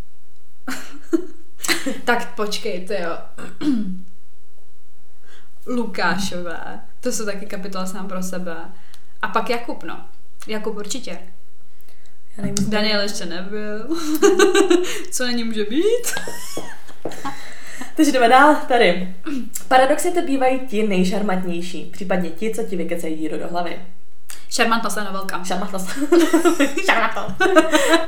tak 2.04 2.34
počkej, 2.34 2.80
ty 2.80 2.94
jo. 3.02 3.18
Lukášové. 5.66 6.80
To 7.00 7.12
jsou 7.12 7.24
taky 7.24 7.46
kapitola 7.46 7.86
sám 7.86 8.08
pro 8.08 8.22
sebe. 8.22 8.56
A 9.22 9.28
pak 9.28 9.50
Jakub, 9.50 9.82
no. 9.82 10.04
Jakub 10.46 10.76
určitě. 10.76 11.18
Já 12.36 12.44
nevím, 12.44 12.70
Daniel 12.70 13.00
ještě 13.00 13.26
nebyl. 13.26 13.88
Co 15.10 15.24
na 15.24 15.30
ní 15.30 15.44
může 15.44 15.64
být? 15.64 16.14
Takže 17.96 18.12
jdeme 18.12 18.28
dál 18.28 18.56
tady. 18.68 19.14
Paradoxně 19.68 20.10
to 20.10 20.22
bývají 20.22 20.60
ti 20.60 20.88
nejšarmatnější, 20.88 21.84
případně 21.92 22.30
ti, 22.30 22.54
co 22.54 22.62
ti 22.62 22.76
vykecají 22.76 23.16
díru 23.16 23.38
do 23.38 23.48
hlavy. 23.48 23.78
Šarmantnost 24.50 24.98
a 24.98 25.04
novelka. 25.04 25.44
Šarmatnost. 25.44 25.88
Šarmatnost. 26.84 27.42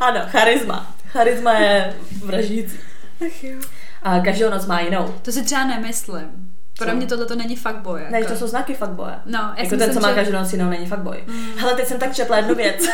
ano, 0.01 0.21
charisma. 0.29 0.97
Charisma 1.07 1.53
je 1.53 1.95
vraždící. 2.25 2.79
Ach 3.27 3.45
jo. 3.45 3.61
A 4.03 4.21
každou 4.21 4.51
noc 4.51 4.67
má 4.67 4.81
jinou. 4.81 5.15
To 5.23 5.33
si 5.33 5.43
třeba 5.43 5.67
nemyslím. 5.67 6.52
Pro 6.85 6.97
mě 6.97 7.07
tohle 7.07 7.27
to 7.27 7.37
není 7.37 7.57
fuckboy. 7.57 8.01
Jako. 8.01 8.13
Ne, 8.13 8.25
to 8.25 8.37
jsou 8.37 8.47
znaky 8.47 8.75
fuckboye. 8.75 9.15
No, 9.27 9.53
já 9.57 9.63
jako 9.63 9.77
ten, 9.77 9.93
co 9.93 10.01
má 10.01 10.09
že... 10.09 10.15
každou 10.15 10.39
noc 10.39 10.53
jinou, 10.53 10.71
není 10.71 10.87
fuckboy. 10.87 11.25
Mm. 11.27 11.47
Hele, 11.57 11.75
teď 11.75 11.87
jsem 11.87 11.99
tak 11.99 12.15
četla 12.15 12.37
jednu 12.37 12.55
věc. 12.55 12.89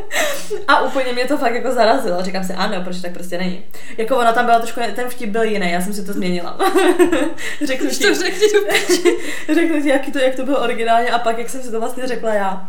a 0.68 0.82
úplně 0.82 1.12
mě 1.12 1.24
to 1.24 1.38
fakt 1.38 1.54
jako 1.54 1.72
zarazilo. 1.72 2.22
Říkám 2.22 2.44
si, 2.44 2.54
ano, 2.54 2.82
proč 2.84 3.00
tak 3.00 3.12
prostě 3.12 3.38
není. 3.38 3.62
Jako 3.98 4.16
ono 4.16 4.32
tam 4.32 4.46
bylo 4.46 4.58
trošku, 4.58 4.80
ten 4.94 5.08
vtip 5.08 5.30
byl 5.30 5.42
jiný, 5.42 5.70
já 5.70 5.80
jsem 5.80 5.92
si 5.92 6.04
to 6.04 6.12
změnila. 6.12 6.58
řeknu 7.64 7.90
ti, 7.90 8.04
to 8.04 8.14
řekni 8.14 8.48
řeknu 9.54 9.82
ti, 9.82 9.88
jaký 9.88 10.12
to, 10.12 10.18
jak 10.18 10.34
to 10.34 10.44
bylo 10.44 10.60
originálně 10.60 11.10
a 11.10 11.18
pak, 11.18 11.38
jak 11.38 11.48
jsem 11.48 11.62
si 11.62 11.70
to 11.70 11.80
vlastně 11.80 12.06
řekla 12.06 12.34
já. 12.34 12.68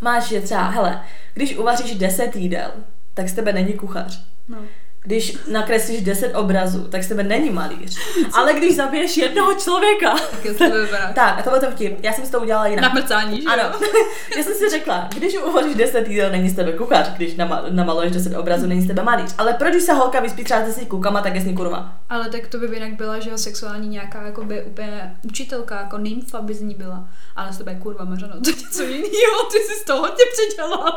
Máš 0.00 0.30
je 0.30 0.40
třeba, 0.40 0.68
hele, 0.68 1.02
když 1.34 1.56
uvaříš 1.56 1.94
10 1.94 2.36
jídel, 2.36 2.70
tak 3.14 3.28
z 3.28 3.32
tebe 3.32 3.52
není 3.52 3.72
kuchař. 3.72 4.22
No. 4.48 4.58
Když 5.06 5.36
nakreslíš 5.52 6.02
10 6.02 6.34
obrazů, 6.34 6.84
tak 6.88 7.04
z 7.04 7.08
tebe 7.08 7.22
není 7.22 7.50
malíř. 7.50 7.98
Ale 8.32 8.54
když 8.54 8.76
zabiješ 8.76 9.16
jednoho 9.16 9.54
člověka, 9.54 10.14
Tak 10.30 10.56
to 10.58 10.64
tak, 11.14 11.38
a 11.38 11.42
to 11.42 11.50
byl 11.50 11.60
ten 11.60 11.72
vtip. 11.72 12.04
Já 12.04 12.12
jsem 12.12 12.24
si 12.26 12.32
to 12.32 12.40
udělala 12.40 12.66
jinak. 12.66 12.82
Na 12.82 13.00
mrcání, 13.00 13.42
že 13.42 13.48
Ano. 13.48 13.62
Já 14.36 14.42
jsem 14.42 14.54
si 14.54 14.70
řekla, 14.70 15.08
když 15.16 15.36
uvaříš 15.38 15.74
10 15.74 16.08
jídel, 16.08 16.30
není 16.30 16.48
z 16.48 16.56
tebe 16.56 16.72
kuchař, 16.72 17.10
když 17.16 17.34
nama, 17.34 17.62
namaluješ 17.70 18.12
10 18.12 18.36
obrazů, 18.36 18.66
není 18.66 18.80
z 18.82 18.86
tebe 18.86 19.02
malíř. 19.02 19.34
Ale 19.38 19.52
proč 19.52 19.70
když 19.70 19.82
se 19.82 19.92
holka 19.92 20.20
vyspí 20.20 20.44
třeba 20.44 20.60
s 20.60 20.64
10 20.66 20.84
kukama, 20.88 21.20
tak 21.20 21.34
je 21.34 21.40
z 21.40 21.44
ní 21.44 21.54
kurva. 21.54 21.92
Ale 22.08 22.28
tak 22.30 22.46
to 22.46 22.58
by 22.58 22.66
jinak 22.66 22.92
byla, 22.92 23.20
že 23.20 23.30
jo, 23.30 23.38
sexuální 23.38 23.88
nějaká 23.88 24.22
jakoby 24.22 24.62
úplně 24.62 25.16
učitelka, 25.22 25.80
jako 25.80 25.98
nymfa 25.98 26.40
by 26.42 26.54
z 26.54 26.60
ní 26.60 26.74
byla. 26.74 27.08
Ale 27.36 27.52
z 27.52 27.58
tebe 27.58 27.72
je 27.72 27.78
kurva 27.78 28.04
mařeno, 28.04 28.40
to 28.40 28.50
je 28.50 28.56
něco 28.56 28.82
jiného, 28.82 29.42
ty 29.52 29.58
jsi 29.58 29.80
z 29.80 29.84
toho 29.84 30.00
hodně 30.00 30.24
předělala. 30.32 30.90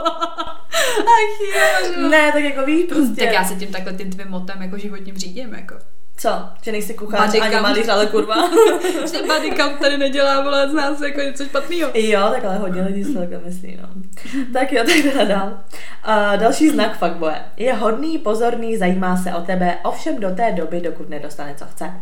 Ach 0.99 1.39
jo. 1.95 2.09
Ne, 2.09 2.31
tak 2.31 2.43
jako 2.43 2.65
víš, 2.65 2.85
prostě. 2.89 3.25
Tak 3.25 3.33
já 3.33 3.45
se 3.45 3.55
tím 3.55 3.71
takhle 3.71 3.93
tím 3.93 4.11
tvým 4.11 4.27
motem 4.27 4.61
jako 4.61 4.77
životním 4.77 5.17
řídím, 5.17 5.53
jako. 5.53 5.75
Co? 6.19 6.49
Že 6.61 6.71
nejsi 6.71 6.93
kuchař 6.93 7.25
Body 7.25 7.41
ani 7.41 7.55
malíř, 7.55 7.87
ale 7.87 8.05
kurva. 8.05 8.35
Že 9.11 9.23
body 9.27 9.51
count 9.51 9.79
tady 9.79 9.97
nedělá, 9.97 10.43
vole, 10.43 10.69
z 10.69 10.73
nás 10.73 11.01
jako 11.01 11.21
něco 11.21 11.45
špatného. 11.45 11.91
jo, 11.93 12.29
tak 12.31 12.45
ale 12.45 12.57
hodně 12.57 12.81
lidí 12.81 13.03
si 13.03 13.13
to 13.13 13.19
takhle 13.19 13.39
myslí, 13.39 13.79
no. 13.81 13.89
tak 14.53 14.73
jo, 14.73 14.83
tak 14.87 14.95
jdeme 14.95 15.25
dál. 15.25 15.47
Uh, 16.07 16.39
další 16.39 16.69
znak 16.69 16.97
fuckboye. 16.97 17.41
Je 17.57 17.73
hodný, 17.73 18.17
pozorný, 18.17 18.77
zajímá 18.77 19.17
se 19.17 19.33
o 19.33 19.41
tebe, 19.41 19.77
ovšem 19.83 20.19
do 20.19 20.35
té 20.35 20.51
doby, 20.51 20.81
dokud 20.81 21.09
nedostane, 21.09 21.55
co 21.55 21.65
chce. 21.65 21.93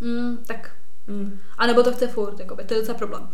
Mm, 0.00 0.38
tak. 0.46 0.70
Mm. 1.06 1.38
A 1.58 1.66
nebo 1.66 1.82
to 1.82 1.92
chce 1.92 2.08
furt, 2.08 2.40
jakoby, 2.40 2.64
to 2.64 2.74
je 2.74 2.80
docela 2.80 2.98
problém. 2.98 3.28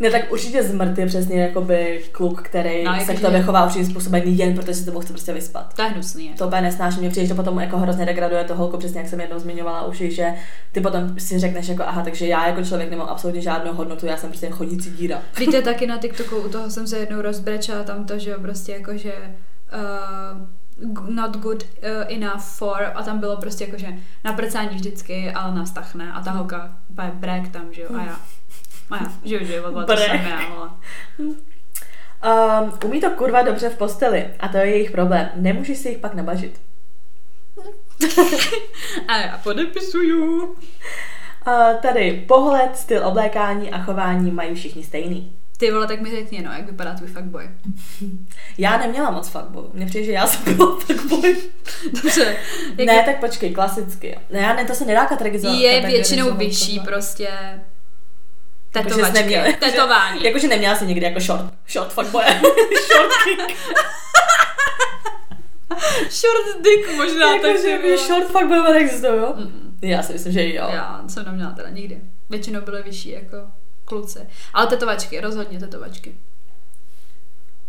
Ne, 0.00 0.10
tak 0.10 0.32
určitě 0.32 0.62
zmrt 0.62 0.98
je 0.98 1.06
přesně 1.06 1.42
jakoby 1.42 2.02
kluk, 2.12 2.42
který 2.42 2.84
No, 2.84 2.92
se 2.92 2.98
jakože- 3.00 3.18
k 3.18 3.20
tobě 3.20 3.42
chová 3.42 3.64
určitým 3.64 3.86
způsobem 3.86 4.22
jen, 4.24 4.54
protože 4.54 4.74
si 4.74 4.82
s 4.82 4.84
tebou 4.84 5.00
chce 5.00 5.12
prostě 5.12 5.32
vyspat. 5.32 5.74
To 5.74 5.82
je 5.82 5.88
hnusný. 5.88 6.26
Jako. 6.26 6.38
To 6.38 6.46
úplně 6.46 6.62
nesnáším, 6.62 7.00
mě 7.00 7.10
přijde, 7.10 7.26
že 7.26 7.34
to 7.34 7.42
potom 7.42 7.58
jako 7.60 7.78
hrozně 7.78 8.06
degraduje 8.06 8.44
to 8.44 8.54
holku, 8.54 8.76
přesně 8.78 9.00
jak 9.00 9.08
jsem 9.08 9.20
jednou 9.20 9.38
zmiňovala 9.38 9.84
už, 9.86 9.96
že 9.96 10.34
ty 10.72 10.80
potom 10.80 11.18
si 11.18 11.38
řekneš 11.38 11.68
jako 11.68 11.82
aha, 11.82 12.02
takže 12.02 12.26
já 12.26 12.46
jako 12.48 12.64
člověk 12.64 12.90
nemám 12.90 13.08
absolutně 13.08 13.40
žádnou 13.40 13.72
hodnotu, 13.72 14.06
já 14.06 14.16
jsem 14.16 14.28
prostě 14.30 14.50
chodící 14.50 14.90
díra. 14.90 15.18
Víte, 15.38 15.62
taky 15.62 15.86
na 15.86 15.98
TikToku, 15.98 16.36
u 16.36 16.48
toho 16.48 16.70
jsem 16.70 16.86
se 16.86 16.98
jednou 16.98 17.22
rozbrečela 17.22 17.82
tam 17.84 18.04
to, 18.04 18.18
že 18.18 18.34
prostě 18.34 18.72
jako, 18.72 18.96
že 18.96 19.12
uh, 19.72 21.14
not 21.14 21.36
good 21.36 21.62
uh, 21.62 21.88
enough 22.16 22.40
for 22.42 22.92
a 22.94 23.02
tam 23.02 23.18
bylo 23.18 23.36
prostě 23.36 23.64
jako, 23.64 23.78
že 23.78 23.86
na 24.24 24.32
prcání 24.32 24.68
vždycky, 24.68 25.30
ale 25.32 25.54
na 25.54 25.64
vztah 25.64 25.94
ne 25.94 26.12
a 26.12 26.20
ta 26.22 26.30
holka 26.30 26.76
úplně 26.90 27.10
brek 27.14 27.48
tam, 27.48 27.64
že 27.72 27.82
jo, 27.82 27.88
a 27.98 28.04
já. 28.04 28.16
Já, 28.90 29.12
že 29.24 29.44
že 29.44 29.56
jo, 29.56 29.62
to 29.62 29.72
vole. 29.72 30.70
Um, 32.24 32.72
umí 32.84 33.00
to 33.00 33.10
kurva 33.10 33.42
dobře 33.42 33.68
v 33.68 33.76
posteli 33.76 34.26
a 34.40 34.48
to 34.48 34.56
je 34.56 34.66
jejich 34.66 34.90
problém. 34.90 35.28
Nemůžeš 35.34 35.78
si 35.78 35.88
jich 35.88 35.98
pak 35.98 36.14
nabažit. 36.14 36.60
A 39.08 39.16
já 39.16 39.38
podepisuju. 39.38 40.42
Uh, 40.44 40.54
tady 41.82 42.24
pohled, 42.28 42.76
styl 42.76 43.06
oblékání 43.06 43.70
a 43.70 43.78
chování 43.78 44.30
mají 44.30 44.54
všichni 44.54 44.84
stejný. 44.84 45.32
Ty 45.56 45.70
vole, 45.70 45.86
tak 45.86 46.00
mi 46.00 46.10
řekni, 46.10 46.42
no, 46.42 46.52
jak 46.52 46.66
vypadá 46.66 46.94
tvůj 46.94 47.08
fuckboy. 47.08 47.50
Já 48.58 48.78
neměla 48.78 49.10
moc 49.10 49.28
fuckboy. 49.28 49.64
Mně 49.72 49.86
přijde, 49.86 50.04
že 50.06 50.12
já 50.12 50.26
jsem 50.26 50.56
byla 50.56 50.78
fuckboy. 50.80 51.36
Dobře. 52.02 52.36
Ne, 52.86 53.02
tak 53.02 53.20
počkej, 53.20 53.54
klasicky. 53.54 54.18
Ne, 54.30 54.38
já 54.40 54.54
ne, 54.54 54.64
to 54.64 54.74
se 54.74 54.84
nedá 54.84 55.06
kategorizovat. 55.06 55.58
je 55.58 55.86
většinou 55.86 56.34
vyšší 56.34 56.80
prostě. 56.80 57.28
Tetovačky. 58.72 59.34
Tetování. 59.60 60.24
Jakože 60.24 60.48
neměla 60.48 60.76
jsi 60.76 60.86
někdy 60.86 61.06
jako 61.06 61.20
short, 61.20 61.54
short 61.68 61.92
fuckboy. 61.92 62.24
short 62.92 63.12
king. 63.24 63.58
Short 66.10 66.62
dick 66.62 66.96
možná 66.96 67.34
Jakože 67.34 67.52
takže 67.52 67.68
jako 67.70 67.82
bylo. 67.82 68.06
short 68.06 68.26
fuckboy 68.26 68.72
neexistují, 68.72 69.12
jo? 69.18 69.34
Mm. 69.36 69.78
Já 69.82 70.02
si 70.02 70.12
myslím, 70.12 70.32
že 70.32 70.54
jo. 70.54 70.68
Já 70.72 71.04
jsem 71.08 71.24
neměla 71.24 71.50
teda 71.50 71.68
nikdy. 71.68 72.00
Většinou 72.30 72.60
byly 72.60 72.82
vyšší 72.82 73.10
jako 73.10 73.36
kluci. 73.84 74.18
Ale 74.54 74.66
tetovačky, 74.66 75.20
rozhodně 75.20 75.58
tetovačky. 75.58 76.14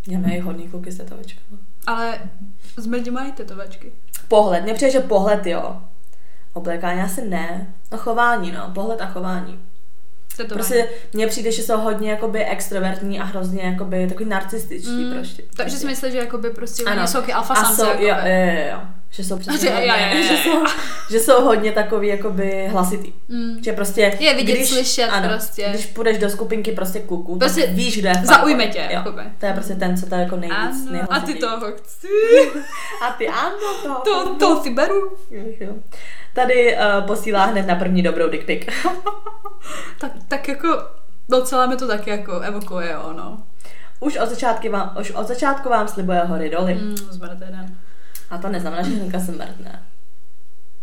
Já 0.08 0.20
mají 0.20 0.40
hodný 0.40 0.70
kluky 0.70 0.92
s 0.92 0.98
tetovačkama. 0.98 1.58
Ale 1.88 2.20
zmrdi 2.78 3.12
mají 3.12 3.32
tetovačky. 3.32 3.92
Pohled, 4.28 4.64
mně 4.64 4.74
přijde, 4.74 4.92
že 4.92 5.00
pohled 5.00 5.46
jo. 5.46 5.82
Oblékání 6.54 7.02
asi 7.02 7.22
ne. 7.28 7.74
No 7.92 7.98
chování, 7.98 8.52
no. 8.52 8.72
Pohled 8.74 9.02
a 9.02 9.06
chování. 9.06 9.60
Tetování. 10.44 10.68
Prostě 10.68 10.88
mně 11.14 11.28
přijde, 11.28 11.52
že 11.52 11.64
jsou 11.64 11.78
hodně 11.78 12.12
jakoby 12.12 12.46
extrovertní 12.46 13.20
a 13.20 13.24
hrozně 13.24 13.62
jakoby 13.64 14.08
takový 14.08 14.30
narcističtí 14.30 15.04
Mm, 15.06 15.14
prostě. 15.14 15.44
Takže 15.56 15.78
si 15.78 15.86
myslíš, 15.86 16.12
že 16.12 16.18
jakoby 16.18 16.50
prostě 16.50 16.84
Ano. 16.84 17.08
jsou 17.08 17.20
alfa 17.34 17.54
a 17.54 17.64
samce. 17.64 17.82
jsou, 17.82 17.88
jo, 17.88 17.98
jo, 18.00 18.16
jo, 18.26 18.70
jo. 18.72 18.80
Že 19.12 19.24
jsou 19.24 19.38
přesně 19.38 19.70
hodně, 19.76 19.88
jo, 19.88 20.18
jo, 20.18 20.24
že, 20.24 20.34
jo. 20.34 20.40
jsou, 20.44 20.64
že 21.10 21.20
jsou 21.20 21.44
hodně 21.44 21.72
takový 21.72 22.08
jakoby 22.08 22.68
hlasitý. 22.72 23.14
Mm. 23.28 23.64
Že 23.64 23.74
prostě... 23.74 24.18
Je 24.20 24.34
vidět, 24.34 24.66
slyšet 24.66 25.10
prostě. 25.28 25.68
Když 25.70 25.86
půjdeš 25.86 26.18
do 26.18 26.30
skupinky 26.30 26.72
prostě 26.72 27.00
kluků, 27.00 27.40
Prostě 27.40 27.62
tak 27.62 27.70
víš, 27.76 28.00
kdo 28.00 28.10
je 28.10 28.16
zaujme 28.24 28.68
tě, 28.68 28.80
Jo. 28.80 28.88
jakoby. 28.90 29.22
To 29.38 29.46
je 29.46 29.54
prostě 29.54 29.76
ten, 29.76 29.98
co 29.98 30.06
to 30.06 30.16
je 30.16 30.22
jako 30.22 30.36
nejvíc, 30.36 30.88
Ano, 30.90 31.00
a 31.10 31.20
ty 31.20 31.34
toho 31.34 31.72
chci. 31.72 32.08
A 33.02 33.12
ty 33.18 33.28
ano, 33.28 33.58
to. 33.84 34.02
To, 34.04 34.36
to 34.36 34.64
si 34.64 34.70
beru. 34.70 35.18
Tady 36.34 36.78
uh, 36.78 37.08
posílá 37.08 37.46
hned 37.46 37.68
na 37.68 37.76
první 37.76 38.02
dobrou 38.02 38.30
dick. 38.30 38.72
Tak, 40.00 40.12
tak 40.28 40.48
jako 40.48 40.68
docela 41.30 41.66
mi 41.66 41.76
to 41.76 41.88
taky 41.88 42.10
jako 42.10 42.40
evokuje, 42.40 42.92
jo, 42.92 43.14
no. 43.18 43.44
už, 44.00 44.18
od 44.18 44.30
začátky 44.30 44.70
vám, 44.70 44.96
už 45.00 45.12
od 45.12 45.28
začátku 45.28 45.70
vám 45.70 45.88
slibuje 45.88 46.20
hory 46.20 46.50
doly. 46.50 46.76
Mm, 46.76 46.98
zmrt 46.98 47.42
jeden. 47.42 47.78
A 48.30 48.38
to 48.38 48.50
neznamená, 48.50 48.84
že 48.84 48.90
hnedka 48.96 49.20
se 49.20 49.32
mrtne. 49.32 49.84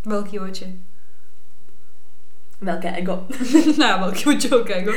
Velký 0.05 0.39
oči. 0.39 0.75
Velké 2.61 2.91
ego. 2.95 3.27
ne, 3.77 3.97
velký 3.99 4.25
oči, 4.25 4.47
velké 4.47 4.79
jako. 4.79 4.91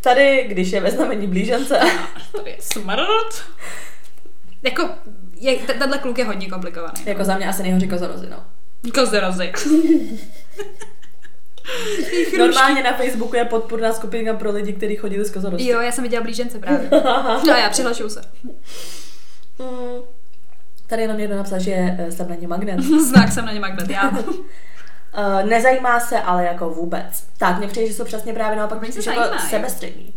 Tady, 0.00 0.44
když 0.48 0.72
je 0.72 0.80
ve 0.80 0.90
znamení 0.90 1.26
blížence, 1.26 1.80
Tady 2.36 2.50
je 2.50 2.56
smrt. 2.60 3.44
Jako, 4.62 4.90
je, 5.36 5.56
t- 5.56 5.74
tenhle 5.74 5.98
kluk 5.98 6.18
je 6.18 6.24
hodně 6.24 6.48
komplikovaný. 6.48 6.94
jako 7.06 7.24
za 7.24 7.36
mě 7.36 7.48
asi 7.48 7.62
nejhoří 7.62 7.88
kozorozy, 7.88 8.26
no. 8.30 8.44
Kozerazy. 8.94 9.52
Normálně 12.38 12.82
na 12.82 12.92
Facebooku 12.92 13.36
je 13.36 13.44
podpůrná 13.44 13.92
skupinka 13.92 14.34
pro 14.34 14.52
lidi, 14.52 14.72
kteří 14.72 14.96
chodili 14.96 15.24
s 15.24 15.30
kozorosty. 15.30 15.68
Jo, 15.68 15.80
já 15.80 15.92
jsem 15.92 16.04
viděla 16.04 16.22
blížence 16.22 16.58
právě. 16.58 16.88
No 17.46 17.54
já 17.54 17.70
přihlašuju 17.70 18.08
se. 18.08 18.22
Mm. 19.58 20.02
Tady 20.92 21.02
jenom 21.02 21.18
někdo 21.18 21.36
napsal, 21.36 21.58
že 21.60 21.70
je 21.70 21.96
eh, 21.98 22.12
jsem 22.12 22.28
na 22.28 22.34
ně 22.34 22.48
magnet. 22.48 22.80
Znak 23.08 23.32
jsem 23.32 23.46
na 23.46 23.52
ně 23.52 23.60
magnet, 23.60 23.90
já. 23.90 24.08
Uh, 24.10 24.18
nezajímá 25.48 26.00
se, 26.00 26.20
ale 26.20 26.44
jako 26.44 26.70
vůbec. 26.70 27.24
Tak, 27.38 27.66
přijde, 27.68 27.88
že 27.88 27.94
jsou 27.94 28.04
přesně 28.04 28.32
právě 28.32 28.56
naopak 28.58 28.78
Oni 28.82 28.86
se 28.86 29.02
spíš 29.02 29.06
jako 29.06 29.20
zajímají. 29.20 29.48
sebestřední. 29.48 30.14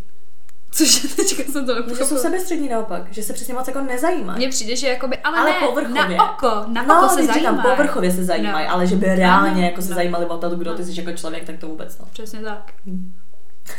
Cože 0.71 1.07
teďka 1.15 1.43
jsem 1.51 1.65
to 1.65 1.73
Že 1.75 1.81
jsou 1.81 1.89
nepochopila. 1.89 2.21
sebestřední 2.21 2.69
naopak, 2.69 3.01
že 3.13 3.23
se 3.23 3.33
přesně 3.33 3.53
moc 3.53 3.67
jako 3.67 3.81
nezajímají. 3.81 4.37
Mně 4.37 4.49
přijde, 4.49 4.75
že 4.75 4.87
jakoby, 4.87 5.17
ale, 5.17 5.37
Ale 5.37 5.51
ne, 5.51 5.67
povrchově. 5.67 6.17
na 6.17 6.31
oko, 6.33 6.63
na 6.67 6.83
no, 6.83 6.99
oko 6.99 7.09
se 7.09 7.15
teď 7.15 7.33
říkám, 7.33 7.43
zajímají. 7.55 7.75
povrchově 7.75 8.11
se 8.11 8.23
zajímají, 8.23 8.67
No. 8.67 8.73
ale 8.73 8.87
že 8.87 8.95
by 8.95 9.05
reálně 9.15 9.51
Ano, 9.51 9.61
jako 9.61 9.81
se 9.81 9.89
no. 9.89 9.95
zajímali 9.95 10.25
o 10.25 10.37
to, 10.37 10.49
kdo 10.49 10.73
ty 10.73 10.85
jsi 10.85 11.01
jako 11.01 11.11
člověk, 11.17 11.43
tak 11.43 11.57
to 11.57 11.67
vůbec 11.67 11.99
no. 11.99 12.05
Přesně 12.13 12.39
tak. 12.41 12.73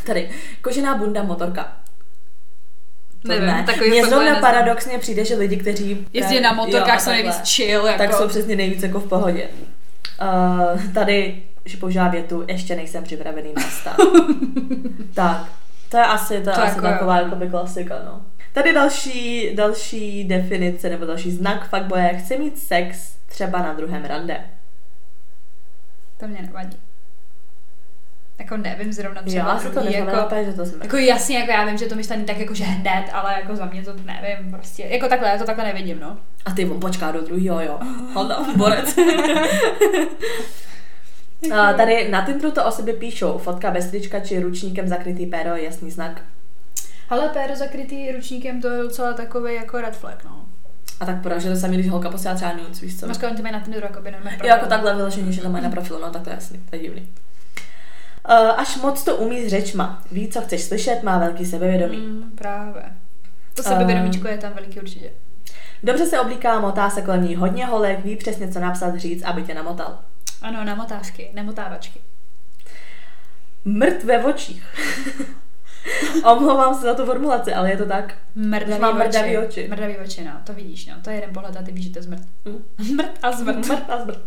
Tady, 0.05 0.29
kožená 0.61 0.95
bunda, 0.97 1.23
motorka. 1.23 1.77
Nevím, 3.23 3.45
ne. 3.45 3.63
takový 3.65 3.89
Mně 3.89 4.05
zrovna 4.05 4.35
paradoxně 4.35 4.97
přijde, 4.99 5.25
že 5.25 5.35
lidi, 5.35 5.57
kteří 5.57 6.07
Jezdí 6.13 6.39
na 6.39 6.53
motorkách, 6.53 7.01
jsou 7.01 7.09
nejvíc 7.09 7.55
chill, 7.55 7.85
jako. 7.85 7.97
Tak 7.97 8.13
jsou 8.13 8.27
přesně 8.27 8.55
nejvíc 8.55 8.83
jako 8.83 8.99
v 8.99 9.07
pohodě. 9.07 9.47
Uh, 10.21 10.93
tady, 10.93 11.43
že 11.65 11.77
používá 11.77 12.07
větu, 12.07 12.43
ještě 12.47 12.75
nejsem 12.75 13.03
připravený 13.03 13.53
na 13.55 13.61
stav. 13.61 13.97
tak, 15.13 15.45
to 15.89 15.97
je 15.97 16.03
asi, 16.03 16.33
to 16.33 16.49
je 16.49 16.55
To 16.55 16.61
asi 16.61 16.75
jako 16.75 16.81
taková 16.81 17.17
jakoby 17.17 17.49
klasika, 17.49 17.95
no. 18.05 18.21
Tady 18.53 18.73
další, 18.73 19.55
další 19.55 20.23
definice 20.23 20.89
nebo 20.89 21.05
další 21.05 21.31
znak 21.31 21.69
fuckboye. 21.69 22.17
Chce 22.17 22.37
mít 22.37 22.59
sex 22.59 23.15
třeba 23.25 23.59
na 23.59 23.73
druhém 23.73 24.05
rande. 24.05 24.37
To 26.17 26.27
mě 26.27 26.41
nevadí. 26.41 26.77
Jako 28.39 28.57
nevím 28.57 28.93
zrovna 28.93 29.21
třeba 29.21 29.45
asi 29.45 29.67
to 29.67 29.73
druhý, 29.73 29.85
neznamená 29.85 30.27
jako, 30.31 30.51
že 30.51 30.53
to 30.53 30.65
jsme. 30.65 30.79
jako 30.83 30.97
jasně, 30.97 31.39
jako 31.39 31.51
já 31.51 31.65
vím, 31.65 31.77
že 31.77 31.85
to 31.85 31.95
myšlení 31.95 32.25
tak 32.25 32.37
jako 32.37 32.53
že 32.53 32.63
hned, 32.63 33.05
ale 33.13 33.33
jako 33.33 33.55
za 33.55 33.65
mě 33.65 33.83
to 33.83 33.93
nevím, 33.93 34.51
prostě, 34.51 34.83
jako 34.83 35.07
takhle, 35.07 35.29
já 35.29 35.37
to 35.37 35.45
takhle 35.45 35.65
nevidím, 35.65 35.99
no. 35.99 36.17
A 36.45 36.51
ty 36.51 36.65
on 36.65 36.79
počká 36.79 37.11
do 37.11 37.21
druhého, 37.21 37.61
jo. 37.61 37.79
Honda, 38.13 38.45
borec. 38.55 38.95
A 41.53 41.73
tady 41.73 42.09
na 42.09 42.25
Tinderu 42.25 42.51
to 42.51 42.65
o 42.65 42.71
sobě 42.71 42.93
píšou. 42.93 43.37
Fotka 43.37 43.71
bez 43.71 43.89
trička 43.89 44.19
či 44.19 44.39
ručníkem 44.39 44.87
zakrytý 44.87 45.25
péro 45.25 45.55
je 45.55 45.63
jasný 45.63 45.91
znak. 45.91 46.21
Ale 47.09 47.29
péro 47.29 47.55
zakrytý 47.55 48.11
ručníkem, 48.11 48.61
to 48.61 48.69
je 48.69 48.83
docela 48.83 49.13
takový 49.13 49.55
jako 49.55 49.81
red 49.81 49.95
flag, 49.95 50.23
no. 50.23 50.45
A 50.99 51.05
tak 51.05 51.15
že 51.37 51.49
to 51.49 51.55
sami, 51.55 51.75
když 51.75 51.89
holka 51.89 52.09
posílá 52.09 52.35
třeba 52.35 52.53
nudes, 52.53 52.79
víš 52.79 52.99
co? 52.99 53.07
Mařka, 53.07 53.27
oni 53.27 53.37
to 53.37 53.43
mají 53.43 53.53
na 53.53 53.59
Tinderu, 53.59 53.85
jako 53.85 54.01
by 54.01 54.13
Jo, 54.43 54.47
jako 54.47 54.65
takhle 54.65 54.95
vyloženě, 54.95 55.31
že 55.31 55.41
to 55.41 55.49
mají 55.49 55.63
na 55.63 55.69
profilu, 55.69 55.99
no 56.01 56.11
tak 56.11 56.21
to 56.21 56.29
je 56.29 56.33
jasný, 56.35 56.59
to 56.69 56.75
je 56.75 56.81
divný. 56.81 57.07
Uh, 58.29 58.59
až 58.59 58.75
moc 58.77 59.03
to 59.03 59.15
umí 59.15 59.45
s 59.45 59.47
řečma. 59.49 60.03
Ví, 60.11 60.27
co 60.27 60.41
chceš 60.41 60.63
slyšet, 60.63 61.03
má 61.03 61.17
velký 61.17 61.45
sebevědomí. 61.45 61.97
Mm, 61.97 62.31
právě. 62.35 62.83
To 63.53 63.61
Eh. 63.61 63.69
sebevědomíčko 63.69 64.27
je 64.27 64.37
tam 64.37 64.53
veliký 64.53 64.79
určitě. 64.79 65.09
Dobře 65.83 66.05
se 66.05 66.19
oblíká, 66.19 66.59
motá 66.59 66.89
se 66.89 67.01
kolem 67.01 67.23
ní 67.27 67.35
hodně 67.35 67.65
holek, 67.65 68.05
ví 68.05 68.15
přesně, 68.15 68.47
co 68.47 68.59
napsat, 68.59 68.95
říct, 68.95 69.23
aby 69.23 69.43
tě 69.43 69.53
namotal. 69.53 69.99
Ano, 70.41 70.63
namotávky, 70.63 71.29
nemotávačky. 71.33 71.99
Mrt 73.65 74.03
ve 74.03 74.23
očích. 74.25 74.63
Omlouvám 76.23 76.75
se 76.75 76.81
za 76.81 76.93
tu 76.93 77.05
formulaci, 77.05 77.53
ale 77.53 77.71
je 77.71 77.77
to 77.77 77.85
tak. 77.85 78.13
Mrdavý 78.35 78.81
Mám 78.81 78.97
oči. 78.97 79.07
mrdavý 79.07 79.37
oči. 79.37 79.67
Mrdavý 79.69 79.97
oči, 79.97 80.23
no, 80.23 80.31
to 80.43 80.53
vidíš, 80.53 80.85
no. 80.87 80.93
To 81.01 81.09
je 81.09 81.15
jeden 81.15 81.33
pohled 81.33 81.57
a 81.57 81.61
ty 81.63 81.71
víš, 81.71 81.85
že 81.85 81.91
to 81.91 81.99
je 81.99 82.03
zmrt. 82.03 82.21
Mm. 82.45 82.95
Mrt 82.95 83.11
a 83.21 83.31
zmrt. 83.31 83.65
Zmrt 83.65 83.89
a 83.89 84.03
zmrt. 84.03 84.19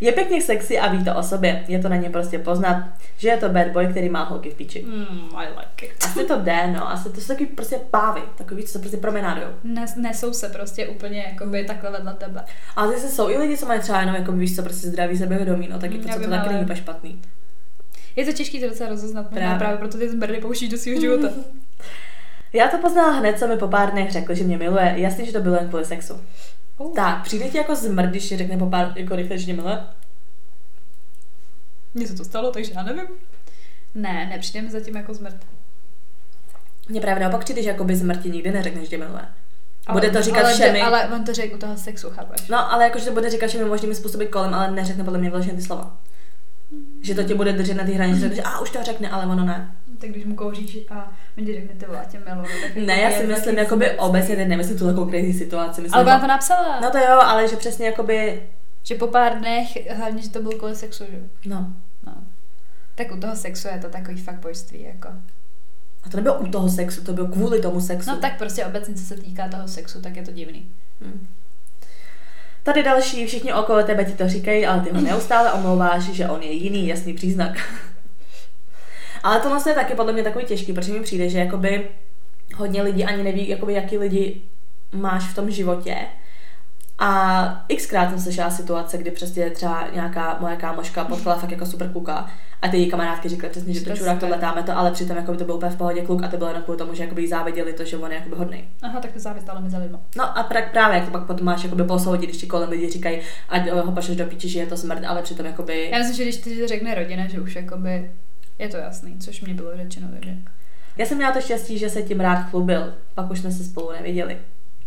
Je 0.00 0.12
pěkně 0.12 0.42
sexy 0.42 0.78
a 0.78 0.88
ví 0.92 1.04
to 1.04 1.16
o 1.16 1.22
sobě. 1.22 1.64
Je 1.68 1.78
to 1.78 1.88
na 1.88 1.96
ně 1.96 2.10
prostě 2.10 2.38
poznat, 2.38 2.84
že 3.16 3.28
je 3.28 3.36
to 3.36 3.48
bad 3.48 3.68
boy, 3.68 3.86
který 3.86 4.08
má 4.08 4.24
holky 4.24 4.50
v 4.50 4.54
píči. 4.54 4.82
Mm, 4.82 5.36
I 5.36 5.46
like 5.48 5.86
it. 5.86 6.04
Asi 6.04 6.24
to 6.24 6.36
jde, 6.40 6.66
no. 6.66 6.90
Asi 6.90 7.10
to 7.10 7.20
jsou 7.20 7.26
takový 7.28 7.46
prostě 7.46 7.80
pávy. 7.90 8.20
Takový, 8.38 8.62
co 8.62 8.72
se 8.72 8.78
prostě 8.78 8.96
promenádujou. 8.96 9.48
Nes, 9.64 9.96
nesou 9.96 10.32
se 10.32 10.48
prostě 10.48 10.88
úplně 10.88 11.24
jakoby 11.32 11.64
takhle 11.64 11.90
vedle 11.90 12.14
tebe. 12.14 12.44
Ale 12.76 12.92
zase 12.92 13.14
jsou 13.14 13.30
i 13.30 13.38
lidi, 13.38 13.56
co 13.56 13.66
mají 13.66 13.80
třeba 13.80 14.00
jenom 14.00 14.14
jako 14.16 14.32
víš 14.32 14.56
co, 14.56 14.62
prostě 14.62 14.88
zdraví 14.88 15.18
sebevědomí, 15.18 15.68
no 15.72 15.78
taky 15.78 15.98
to, 15.98 16.08
Já 16.08 16.14
co 16.14 16.20
to 16.20 16.30
taky 16.30 16.54
není 16.54 16.76
špatný. 16.76 17.22
Je 18.16 18.24
to 18.24 18.32
těžký 18.32 18.60
to 18.60 18.68
docela 18.68 18.90
rozeznat, 18.90 19.26
Právě. 19.30 19.58
právě, 19.58 19.78
proto 19.78 19.98
ty 19.98 20.08
zmrdy 20.08 20.40
pouštíš 20.40 20.68
do 20.68 20.78
svého 20.78 21.00
života. 21.00 21.28
Já 22.52 22.68
to 22.68 22.78
poznala 22.78 23.10
hned, 23.10 23.38
co 23.38 23.48
mi 23.48 23.56
po 23.56 23.68
pár 23.68 23.90
dnech 23.90 24.12
řekl, 24.12 24.34
že 24.34 24.44
mě 24.44 24.58
miluje. 24.58 24.94
Jasně, 24.96 25.24
že 25.24 25.32
to 25.32 25.40
bylo 25.40 25.54
jen 25.56 25.68
kvůli 25.68 25.84
sexu. 25.84 26.20
Oh. 26.76 26.94
Tak, 26.94 27.22
přijde 27.22 27.48
ti 27.48 27.58
jako 27.58 27.76
zmrt, 27.76 28.10
když 28.10 28.28
ti 28.28 28.36
řekne 28.36 28.56
po 28.56 28.66
pár 28.66 28.92
jako 28.96 29.16
rychle, 29.16 29.38
že 29.38 29.46
tě 29.46 29.52
miluje? 29.54 29.78
Mně 31.94 32.06
se 32.06 32.14
to 32.14 32.24
stalo, 32.24 32.50
takže 32.50 32.72
já 32.74 32.82
nevím. 32.82 33.06
Ne, 33.94 34.26
nepřijde 34.30 34.62
mi 34.62 34.70
zatím 34.70 34.96
jako 34.96 35.14
zmrt. 35.14 35.36
Mně 36.88 37.00
právě 37.00 37.22
naopak 37.22 37.44
přijde, 37.44 37.62
že 37.62 37.68
jako 37.68 37.84
by 37.84 37.96
zmrt 37.96 38.22
ti 38.22 38.30
nikdy 38.30 38.50
neřekne, 38.52 38.84
že 38.86 38.98
miluje. 38.98 39.22
Bude 39.92 40.10
to 40.10 40.22
říkat 40.22 40.40
ale, 40.40 40.54
všemi. 40.54 40.82
Ale 40.82 41.08
on 41.08 41.24
to 41.24 41.34
řekl 41.34 41.54
u 41.54 41.58
toho 41.58 41.76
sexu, 41.76 42.10
chápeš? 42.10 42.48
No, 42.48 42.72
ale 42.72 42.84
jakože 42.84 43.04
to 43.04 43.12
bude 43.12 43.30
říkat 43.30 43.46
všemi 43.46 43.64
možnými 43.64 43.94
způsoby 43.94 44.24
kolem, 44.24 44.54
ale 44.54 44.70
neřekne 44.70 45.04
podle 45.04 45.18
mě 45.18 45.30
vlastně 45.30 45.52
ty 45.52 45.62
slova. 45.62 45.98
Že 47.02 47.14
to 47.14 47.22
tě 47.22 47.34
bude 47.34 47.52
držet 47.52 47.74
na 47.74 47.84
té 47.84 47.92
hranici, 47.92 48.34
že 48.36 48.42
a 48.42 48.60
už 48.60 48.70
to 48.70 48.82
řekne, 48.82 49.10
ale 49.10 49.26
ono 49.26 49.44
ne. 49.44 49.72
Tak 49.98 50.10
když 50.10 50.24
mu 50.24 50.34
kouříš 50.34 50.78
a 50.90 51.12
on 51.38 51.44
ti 51.46 51.54
řekne, 51.54 51.74
ty 51.74 51.86
vole, 51.86 52.06
tě 52.10 52.18
miluju. 52.18 52.46
tak 52.62 52.76
Ne, 52.76 53.00
jako 53.00 53.14
já 53.14 53.20
si 53.20 53.26
myslím, 53.26 53.58
jakoby 53.58 53.84
zmrt. 53.86 53.96
obecně, 53.98 54.36
teď 54.36 54.48
nemyslím 54.48 54.78
tuhle 54.78 54.94
konkrétní 54.94 55.32
situaci. 55.32 55.80
Myslím, 55.80 55.94
Ale 55.94 56.04
ona 56.04 56.12
jako- 56.12 56.22
to 56.24 56.28
napsala. 56.28 56.80
No 56.80 56.90
to 56.90 56.98
jo, 56.98 57.18
ale 57.22 57.48
že 57.48 57.56
přesně 57.56 57.86
jakoby, 57.86 58.42
Že 58.82 58.94
po 58.94 59.06
pár 59.06 59.38
dnech, 59.38 59.90
hlavně, 59.90 60.22
že 60.22 60.30
to 60.30 60.42
bylo 60.42 60.52
kvůli 60.58 60.76
sexu, 60.76 61.04
že? 61.10 61.16
jo? 61.16 61.22
no. 61.46 61.72
No. 62.06 62.14
Tak 62.94 63.12
u 63.12 63.20
toho 63.20 63.36
sexu 63.36 63.68
je 63.68 63.78
to 63.78 63.88
takový 63.88 64.16
fuckboyství, 64.20 64.82
jako. 64.82 65.08
A 66.02 66.08
to 66.10 66.16
nebylo 66.16 66.38
u 66.38 66.46
toho 66.46 66.68
sexu, 66.68 67.04
to 67.04 67.12
bylo 67.12 67.26
kvůli 67.26 67.60
tomu 67.60 67.80
sexu. 67.80 68.10
No 68.10 68.16
tak 68.16 68.38
prostě 68.38 68.64
obecně, 68.66 68.94
co 68.94 69.04
se 69.04 69.14
týká 69.16 69.48
toho 69.48 69.68
sexu, 69.68 70.00
tak 70.02 70.16
je 70.16 70.22
to 70.22 70.32
divný. 70.32 70.66
Hm. 71.00 71.26
Tady 72.62 72.82
další, 72.82 73.26
všichni 73.26 73.52
okolo 73.52 73.82
tebe 73.82 74.04
ti 74.04 74.12
to 74.12 74.28
říkají, 74.28 74.66
ale 74.66 74.80
ty 74.80 74.90
ho 74.90 75.00
neustále 75.00 75.52
omlouváš, 75.52 76.02
že 76.02 76.28
on 76.28 76.42
je 76.42 76.52
jiný, 76.52 76.88
jasný 76.88 77.14
příznak. 77.14 77.52
ale 79.22 79.40
tohle 79.40 79.60
je 79.68 79.74
taky 79.74 79.94
podle 79.94 80.12
mě 80.12 80.22
takový 80.22 80.44
těžký, 80.44 80.72
protože 80.72 80.92
mi 80.92 81.00
přijde, 81.00 81.28
že 81.28 81.38
jakoby 81.38 81.88
hodně 82.56 82.82
lidí 82.82 83.04
ani 83.04 83.22
neví, 83.22 83.48
jakoby 83.48 83.72
jaký 83.72 83.98
lidi 83.98 84.42
máš 84.92 85.24
v 85.24 85.34
tom 85.34 85.50
životě. 85.50 85.96
A 87.02 87.64
xkrát 87.76 88.10
jsem 88.10 88.20
slyšela 88.20 88.50
situace, 88.50 88.98
kdy 88.98 89.10
přesně 89.10 89.50
třeba 89.50 89.86
nějaká 89.94 90.36
moje 90.40 90.56
kámoška 90.56 91.04
potkala 91.04 91.36
fakt 91.36 91.50
jako 91.50 91.66
super 91.66 91.88
kluka 91.92 92.30
a 92.62 92.68
ty 92.68 92.76
její 92.76 92.90
kamarádky 92.90 93.28
říkaly 93.28 93.50
přesně, 93.50 93.74
že 93.74 93.80
to 93.80 93.90
To 93.90 93.96
čurák, 93.96 94.16
super. 94.16 94.20
tohle 94.28 94.42
dáme 94.42 94.62
to, 94.62 94.78
ale 94.78 94.90
přitom 94.90 95.16
jako 95.16 95.32
by 95.32 95.38
to 95.38 95.44
byl 95.44 95.54
úplně 95.54 95.70
v 95.72 95.76
pohodě 95.76 96.00
kluk 96.02 96.22
a 96.22 96.28
to 96.28 96.36
bylo 96.36 96.48
jenom 96.50 96.62
kvůli 96.62 96.78
tomu, 96.78 96.94
že 96.94 97.02
jakoby 97.02 97.28
záviděli 97.28 97.72
to, 97.72 97.84
že 97.84 97.96
on 97.96 98.10
je 98.10 98.16
jakoby 98.18 98.36
hodný. 98.36 98.64
Aha, 98.82 99.00
tak 99.00 99.12
to 99.12 99.18
závisí 99.18 99.46
ale 99.48 99.60
mezi 99.60 99.76
lidmi. 99.76 99.98
No 100.16 100.38
a 100.38 100.48
pra- 100.50 100.70
právě 100.72 100.96
jak 100.96 101.04
to 101.06 101.10
pak 101.12 101.26
potom 101.26 101.44
máš 101.46 101.64
jakoby 101.64 101.84
posoudit, 101.84 102.26
když 102.30 102.40
ti 102.40 102.46
kolem 102.46 102.68
lidi 102.70 102.90
říkají, 102.90 103.20
ať 103.48 103.70
ho 103.70 103.92
pošleš 103.92 104.16
do 104.16 104.24
píči, 104.26 104.48
že 104.48 104.58
je 104.60 104.66
to 104.66 104.76
smrt, 104.76 105.04
ale 105.06 105.22
přitom 105.22 105.46
jakoby... 105.46 105.90
Já 105.92 105.98
myslím, 105.98 106.16
že 106.16 106.22
když 106.22 106.36
ty 106.36 106.66
řekne 106.68 106.94
rodina, 106.94 107.26
že 107.28 107.40
už 107.40 107.56
jakoby 107.56 108.10
je 108.58 108.68
to 108.68 108.76
jasný, 108.76 109.18
což 109.18 109.40
mě 109.40 109.54
bylo 109.54 109.76
řečeno, 109.76 110.08
takže. 110.12 110.34
Já 110.96 111.06
jsem 111.06 111.16
měla 111.16 111.32
to 111.32 111.40
štěstí, 111.40 111.78
že 111.78 111.90
se 111.90 112.02
tím 112.02 112.20
rád 112.20 112.36
chlubil, 112.50 112.94
pak 113.14 113.30
už 113.30 113.38
jsme 113.40 113.50
se 113.52 113.64
spolu 113.64 113.92
neviděli. 113.92 114.38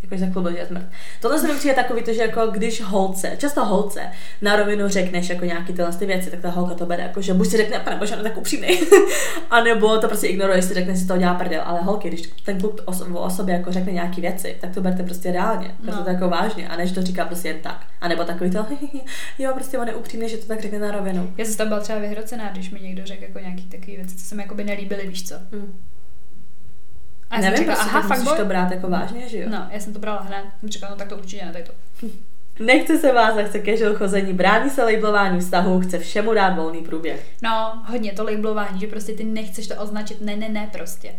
Jakože 0.04 0.32
chlubil, 0.32 0.52
že 0.52 0.58
je 0.58 0.66
smrt. 0.66 0.86
Tohle 1.22 1.40
se 1.40 1.48
mi 1.48 1.54
přijde 1.60 1.74
takový 1.76 2.04
to, 2.04 2.14
že 2.14 2.22
jako 2.22 2.48
když 2.48 2.82
holce, 2.82 3.36
často 3.38 3.66
holce, 3.66 4.02
na 4.42 4.56
rovinu 4.56 4.88
řekneš 4.88 5.30
jako 5.30 5.46
nějaký 5.46 5.74
tyhle 5.74 5.94
ty 5.94 6.06
věci, 6.06 6.32
tak 6.32 6.40
ta 6.40 6.50
holka 6.50 6.74
to 6.76 6.86
bere 6.86 7.04
jako, 7.04 7.22
že 7.22 7.34
buď 7.34 7.48
si 7.48 7.58
řekne, 7.58 7.80
pane 7.80 7.96
bože, 7.98 8.16
tak 8.16 8.38
upřímný, 8.38 8.68
a 9.50 9.64
nebo 9.64 9.98
to 9.98 10.08
prostě 10.08 10.28
ignoruje, 10.28 10.62
si 10.62 10.74
řekne 10.74 10.96
si 10.96 11.08
to 11.08 11.18
dělá 11.18 11.34
prdel, 11.34 11.62
ale 11.66 11.82
holky, 11.82 12.08
když 12.08 12.22
ten 12.46 12.60
kluk 12.60 12.82
o, 12.86 13.20
o 13.20 13.30
sobě 13.30 13.56
jako 13.56 13.72
řekne 13.72 13.92
nějaký 13.92 14.22
věci, 14.22 14.58
tak 14.62 14.74
to 14.74 14.82
berte 14.82 15.04
prostě 15.04 15.32
reálně, 15.32 15.76
No. 15.84 16.04
to 16.04 16.10
jako 16.10 16.30
vážně, 16.30 16.68
a 16.68 16.76
než 16.76 16.92
to 16.92 17.02
říká 17.02 17.26
prostě 17.26 17.48
jen 17.48 17.58
tak. 17.62 17.86
A 18.02 18.08
nebo 18.08 18.24
takový 18.24 18.52
to, 18.52 18.66
jo, 19.40 19.52
prostě 19.54 19.78
on 19.78 19.88
je 19.88 19.96
upřímný, 19.96 20.30
že 20.30 20.38
to 20.38 20.46
tak 20.46 20.62
řekne 20.62 20.80
na 20.80 20.92
rovinu. 20.92 21.34
Já 21.38 21.46
jsem 21.46 21.56
tam 21.56 21.68
byla 21.68 21.80
třeba 21.80 22.00
vyhrocená, 22.00 22.50
když 22.52 22.72
mi 22.72 22.80
někdo 22.80 23.06
řekl 23.06 23.24
jako 23.24 23.40
nějaký 23.40 23.64
takové 23.64 23.96
věci, 23.96 24.16
co 24.16 24.26
se 24.26 24.36
mi 24.36 24.42
jako 24.44 24.56
by 24.56 24.64
nelíbily, 24.64 25.08
víš 25.08 25.28
co. 25.28 25.36
Hm. 25.52 25.74
A 27.30 27.36
já 27.36 27.42
jsem 27.42 27.52
Nevím, 27.52 27.58
řekla, 27.58 27.76
prostě 27.76 27.90
aha, 27.90 28.00
tak 28.00 28.08
fakt 28.08 28.18
musíš 28.18 28.30
boj. 28.32 28.38
to 28.38 28.46
brát 28.46 28.72
jako 28.72 28.90
vážně, 28.90 29.30
že 29.30 29.40
jo? 29.40 29.50
No, 29.50 29.68
já 29.72 29.80
jsem 29.80 29.94
to 29.94 30.00
brala 30.00 30.22
hned. 30.22 30.46
Jsem 30.60 30.70
říkala, 30.70 30.92
no 30.92 30.98
tak 30.98 31.08
to 31.08 31.18
určitě 31.18 31.46
ne, 31.46 31.52
tady 31.52 31.64
to. 31.64 31.74
Nechce 32.60 32.98
se 32.98 33.14
vás 33.14 33.38
a 33.38 33.44
chce 33.44 33.62
casual 33.66 33.96
chození, 33.96 34.34
brání 34.34 34.70
se 34.70 34.84
labelování 34.84 35.40
vztahu, 35.40 35.80
chce 35.82 36.00
všemu 36.00 36.34
dát 36.34 36.56
volný 36.56 36.82
průběh. 36.82 37.28
No, 37.42 37.84
hodně 37.88 38.14
to 38.14 38.24
labelování, 38.24 38.80
že 38.80 38.88
prostě 38.88 39.14
ty 39.14 39.24
nechceš 39.24 39.68
to 39.68 39.76
označit, 39.76 40.22
ne, 40.22 40.36
ne, 40.36 40.50
ne, 40.50 40.70
prostě. 40.72 41.16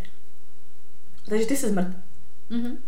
Takže 1.29 1.45
ty 1.45 1.57
jsi 1.57 1.69
zmrt. 1.69 1.87
Mhm. 2.49 2.77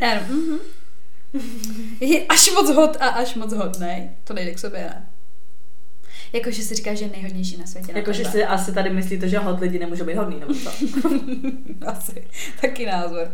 Já 0.00 0.14
jenom, 0.14 0.30
mhm. 0.30 0.58
Je 2.00 2.26
až 2.26 2.50
moc 2.52 2.70
hot 2.70 2.96
a 3.00 3.08
až 3.08 3.34
moc 3.34 3.52
hot, 3.52 3.78
ne? 3.78 4.14
To 4.24 4.34
nejde 4.34 4.54
k 4.54 4.58
sobě, 4.58 4.80
ne? 4.80 5.06
Jakože 6.36 6.62
si 6.62 6.74
říká, 6.74 6.94
že 6.94 7.04
je 7.04 7.10
nejhodnější 7.10 7.56
na 7.56 7.66
světě. 7.66 7.92
Jakože 7.94 8.24
si 8.24 8.44
asi 8.44 8.72
tady 8.72 8.90
myslí 8.90 9.20
to, 9.20 9.28
že 9.28 9.38
hot 9.38 9.60
lidi 9.60 9.78
nemůžou 9.78 10.04
být 10.04 10.16
hodný, 10.16 10.40
nebo 10.40 10.54
co? 10.54 10.70
Asi. 11.86 12.26
Taky 12.60 12.86
názor. 12.86 13.28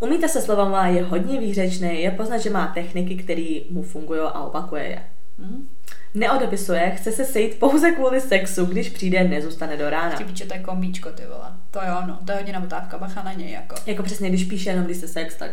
Umíte 0.00 0.28
se 0.28 0.42
slovama, 0.42 0.86
je 0.86 1.02
hodně 1.02 1.40
výřečný, 1.40 2.02
je 2.02 2.10
poznat, 2.10 2.38
že 2.38 2.50
má 2.50 2.66
techniky, 2.66 3.16
které 3.16 3.60
mu 3.70 3.82
fungují 3.82 4.20
a 4.20 4.40
opakuje 4.40 4.84
je. 4.84 5.02
Hm? 5.38 5.68
Neodepisuje, 6.14 6.90
chce 6.90 7.12
se 7.12 7.24
sejít 7.24 7.58
pouze 7.58 7.90
kvůli 7.90 8.20
sexu, 8.20 8.64
když 8.64 8.88
přijde, 8.88 9.24
nezůstane 9.24 9.76
do 9.76 9.90
rána. 9.90 10.16
Ty 10.16 10.24
píče, 10.24 10.46
to 10.46 10.54
je 10.54 10.60
kombíčko, 10.60 11.10
ty 11.10 11.22
vole. 11.26 11.52
To 11.70 11.78
jo, 11.78 12.02
no. 12.06 12.18
To 12.26 12.32
je 12.32 12.38
hodně 12.38 12.52
namotávka, 12.52 12.98
bacha 12.98 13.22
na 13.22 13.32
něj, 13.32 13.50
jako. 13.52 13.76
Jako 13.86 14.02
přesně, 14.02 14.28
když 14.28 14.44
píše 14.44 14.70
jenom, 14.70 14.84
když 14.84 14.96
se 14.96 15.08
sex, 15.08 15.36
tak 15.36 15.50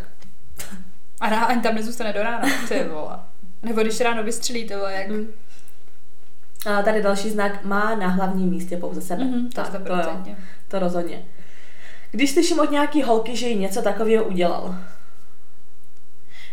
A 1.20 1.30
rá, 1.30 1.40
ani 1.40 1.62
tam 1.62 1.76
nezůstane 1.76 2.14
do 2.14 2.24
rána, 2.24 2.48
ty 2.68 2.84
vole. 2.84 3.20
Nebo 3.64 3.82
když 3.82 4.00
ráno 4.00 4.24
vystřelí, 4.24 4.68
ty 4.68 4.76
vole, 4.76 4.94
jak... 4.94 5.08
Mm. 5.08 5.28
A 6.66 6.82
tady 6.82 7.02
další 7.02 7.30
znak 7.30 7.66
má 7.66 7.96
na 7.96 8.08
hlavním 8.08 8.50
místě 8.50 8.78
pouze 8.78 9.02
sebe. 9.02 9.24
Mhm, 9.24 9.50
to, 9.50 9.62
tak, 9.62 9.72
to, 9.72 9.78
to, 9.80 9.94
jo, 9.94 10.36
to 10.68 10.80
rozhodně. 10.80 11.22
Když 12.12 12.32
slyším 12.32 12.60
od 12.60 12.72
nějaký 12.72 13.04
holky, 13.04 13.36
že 13.36 13.48
jí 13.48 13.56
něco 13.60 13.82
takového 13.82 14.24
udělal, 14.24 14.76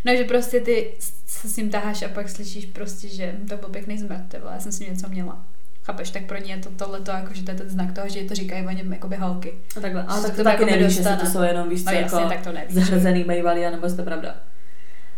No, 0.04 0.16
že 0.16 0.24
prostě 0.24 0.60
ty 0.60 0.94
se 1.26 1.48
s 1.48 1.56
ním 1.56 1.70
taháš 1.70 2.02
a 2.02 2.08
pak 2.08 2.28
slyšíš 2.28 2.66
prostě, 2.66 3.08
že 3.08 3.34
to 3.48 3.56
byl 3.56 3.68
pěkný 3.68 3.98
zmrt, 3.98 4.22
ty 4.28 4.38
vole, 4.38 4.52
já 4.54 4.60
jsem 4.60 4.72
s 4.72 4.80
ním 4.80 4.92
něco 4.92 5.08
měla. 5.08 5.38
Chápeš, 5.84 6.10
tak 6.10 6.22
pro 6.24 6.38
ně 6.38 6.52
je 6.54 6.58
to 6.58 6.70
tohleto, 6.70 7.10
jako, 7.10 7.34
že 7.34 7.42
to 7.42 7.50
je 7.50 7.56
ten 7.56 7.68
znak 7.68 7.92
toho, 7.92 8.08
že 8.08 8.24
to 8.24 8.34
říkají 8.34 8.66
o 8.66 8.70
něm 8.70 8.92
jakoby 8.92 9.16
holky. 9.16 9.54
a 9.76 9.80
takhle. 9.80 10.02
Ale 10.08 10.20
Že 10.20 10.26
tak 10.26 10.30
to 10.30 10.36
to 10.36 10.44
tak 10.44 10.52
taky 10.58 10.62
jako 10.62 10.78
nevíš, 10.80 10.96
jestli 10.96 11.04
nedostane. 11.04 11.32
to 11.32 11.38
jsou 11.38 11.42
jenom, 11.44 11.68
víš 11.68 11.84
No 11.84 11.92
jasně, 11.92 12.18
jako 12.20 12.28
tak 12.34 12.40
to 12.44 12.52
nevíš. 12.52 12.74
zhrzený 12.74 13.24
bývalý, 13.24 13.66
anebo 13.66 13.86
jestli 13.86 13.96
to 13.96 14.04
pravda. 14.04 14.34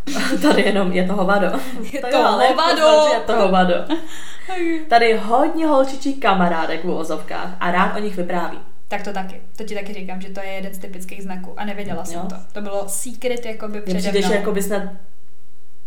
Tady 0.42 0.62
jenom 0.62 0.92
je 0.92 1.07
to 1.07 1.12
hovado. 1.14 1.46
Je 1.92 2.01
To 2.01 2.09
to 2.11 2.16
hovado. 2.22 2.82
Je 3.12 3.20
to 3.26 3.32
hovado. 3.36 3.74
Tady 4.88 5.16
hodně 5.16 5.66
holčičí 5.66 6.14
kamarádek 6.14 6.84
v 6.84 6.90
uvozovkách 6.90 7.57
a 7.61 7.70
rád 7.70 7.96
o 7.96 7.98
nich 7.98 8.16
vypráví. 8.16 8.59
Tak 8.88 9.03
to 9.03 9.12
taky. 9.12 9.40
To 9.57 9.64
ti 9.64 9.74
taky 9.74 9.94
říkám, 9.94 10.20
že 10.20 10.28
to 10.28 10.40
je 10.40 10.46
jeden 10.48 10.74
z 10.74 10.78
typických 10.78 11.22
znaků. 11.22 11.55
A 11.61 11.64
nevěděla 11.64 12.05
jsem 12.05 12.20
Jo. 12.20 12.26
to. 12.28 12.36
To 12.53 12.61
bylo 12.61 12.84
secret 12.88 13.46
jakoby 13.46 13.80
přede 13.80 13.98
přijde, 13.98 14.22
že 14.22 14.26
mnou. 14.28 14.36
jako 14.36 14.53
by 14.53 14.62
snad 14.62 14.82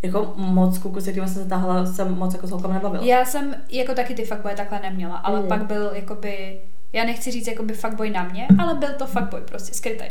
jako 0.02 0.32
moc 0.36 0.78
kuku, 0.78 1.00
se 1.00 1.10
kterým 1.12 1.28
jsem 1.28 1.42
se 1.42 1.48
tahala, 1.48 1.86
jsem 1.86 2.14
moc 2.14 2.34
jako 2.34 2.46
s 2.46 2.50
holkama 2.50 2.74
nebavila. 2.74 3.04
Já 3.04 3.24
jsem 3.24 3.54
jako 3.70 3.94
taky 3.94 4.14
ty 4.14 4.24
fuckboy 4.24 4.54
takhle 4.54 4.80
neměla, 4.82 5.16
ale 5.16 5.40
Mm. 5.40 5.48
pak 5.48 5.64
byl 5.66 5.90
jakoby, 5.94 6.60
já 6.92 7.04
nechci 7.04 7.30
říct 7.30 7.46
jakoby 7.46 7.74
fuckboy 7.74 8.10
na 8.10 8.22
mě, 8.24 8.46
ale 8.58 8.74
byl 8.74 8.88
to 8.98 9.06
fuckboy 9.06 9.40
prostě, 9.40 9.74
skrytej. 9.74 10.10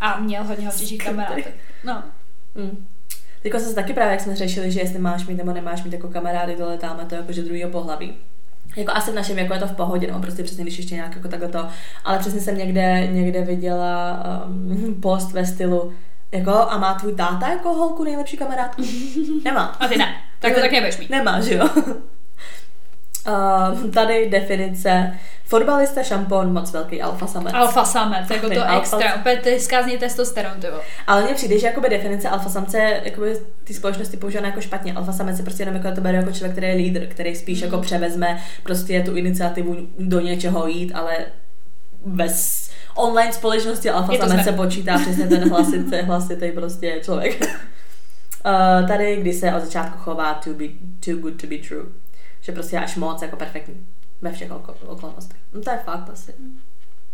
A 0.00 0.20
měl 0.20 0.44
hodně 0.44 0.70
Skrytej. 0.70 0.98
kamarádek. 0.98 1.54
No, 1.84 2.02
Mm. 2.54 2.86
Jsem 3.44 3.60
se 3.60 3.74
taky 3.74 3.92
právě, 3.92 4.12
jak 4.12 4.20
jsme 4.20 4.36
řešili, 4.36 4.70
že 4.70 4.80
jestli 4.80 4.98
máš 4.98 5.26
mít 5.26 5.36
nebo 5.36 5.52
nemáš 5.52 5.84
mít 5.84 5.92
jako 5.92 6.08
kamarády, 6.08 6.56
tohle 6.56 6.78
táme 6.78 7.04
to 7.04 7.14
jakože 7.14 7.42
druhýho 7.42 7.70
pohlaví. 7.70 8.14
Jako 8.76 8.92
asi 8.92 9.10
v 9.10 9.14
našem 9.14 9.36
věku 9.36 9.52
je 9.52 9.58
to 9.58 9.66
v 9.66 9.76
pohodě, 9.76 10.12
no 10.12 10.20
prostě 10.20 10.42
přesně, 10.42 10.64
když 10.64 10.78
ještě 10.78 10.94
nějak 10.94 11.16
jako 11.16 11.28
takhle 11.28 11.48
to, 11.48 11.68
ale 12.04 12.18
přesně 12.18 12.40
jsem 12.40 12.58
někde, 12.58 13.06
někde 13.06 13.42
viděla 13.42 14.22
um, 14.46 14.94
post 15.02 15.32
ve 15.32 15.46
stylu, 15.46 15.92
jako 16.32 16.52
a 16.52 16.78
má 16.78 16.94
tvůj 16.94 17.14
táta 17.14 17.48
jako 17.48 17.72
holku 17.72 18.04
nejlepší 18.04 18.36
kamarádku? 18.36 18.82
Nemá. 19.44 19.64
a 19.64 19.88
ty 19.88 19.98
ne. 19.98 20.14
Tak 20.38 20.54
to 20.54 20.60
tak 20.60 20.72
nebudeš 20.72 20.98
mít. 20.98 21.10
Nemá, 21.10 21.40
že 21.40 21.54
jo? 21.54 21.68
Uh, 23.28 23.90
tady 23.90 24.30
definice. 24.30 25.18
Fotbalista, 25.44 26.02
šampon, 26.02 26.52
moc 26.52 26.72
velký 26.72 27.02
alfa 27.02 27.26
samec. 27.26 27.54
Alfa 27.54 27.84
samec, 27.84 28.30
jako 28.30 28.48
to 28.48 28.54
alfa- 28.54 28.78
extra, 28.78 29.14
opět 29.14 29.42
ty 29.42 29.60
skázní 29.60 29.98
testosteron, 29.98 30.52
ty 30.60 30.70
vole. 30.70 30.82
Ale 31.06 31.22
mně 31.24 31.34
přijde, 31.34 31.58
že 31.58 31.66
jakoby 31.66 31.88
definice 31.88 32.28
alfa 32.28 32.48
samce 32.48 33.00
jakoby 33.04 33.36
ty 33.64 33.74
společnosti 33.74 34.16
používaná 34.16 34.48
jako 34.48 34.60
špatně. 34.60 34.92
Alfa 34.92 35.12
samec 35.12 35.38
je 35.38 35.44
prostě 35.44 35.62
jenom 35.62 35.74
jako 35.74 35.94
to 35.94 36.00
beru 36.00 36.16
jako 36.16 36.32
člověk, 36.32 36.52
který 36.52 36.66
je 36.66 36.74
lídr, 36.74 37.06
který 37.06 37.36
spíš 37.36 37.60
jako 37.60 37.78
převezme 37.78 38.42
prostě 38.62 39.02
tu 39.02 39.16
iniciativu 39.16 39.76
do 39.98 40.20
něčeho 40.20 40.66
jít, 40.66 40.92
ale 40.94 41.16
bez 42.06 42.70
online 42.94 43.32
společnosti 43.32 43.90
alfa 43.90 44.12
samec 44.28 44.44
se 44.44 44.52
počítá 44.52 44.98
přesně 44.98 45.26
ten 45.26 45.50
hlasitý, 45.50 45.96
hlasitý 45.96 46.50
prostě 46.52 47.00
člověk. 47.04 47.40
Uh, 47.40 47.48
tady, 48.88 49.16
kdy 49.16 49.32
se 49.32 49.54
od 49.54 49.64
začátku 49.64 49.98
chová 49.98 50.34
to 50.34 50.50
be 50.50 50.64
too 51.04 51.16
good 51.16 51.40
to 51.40 51.46
be 51.46 51.56
true. 51.68 51.84
Že 52.46 52.52
prostě 52.52 52.78
až 52.78 52.96
moc 52.96 53.22
jako 53.22 53.36
perfektní 53.36 53.86
ve 54.22 54.32
všech 54.32 54.50
oko- 54.50 54.74
okolnostech. 54.86 55.38
No 55.52 55.60
to 55.60 55.70
je 55.70 55.78
fakt 55.84 56.10
asi. 56.12 56.34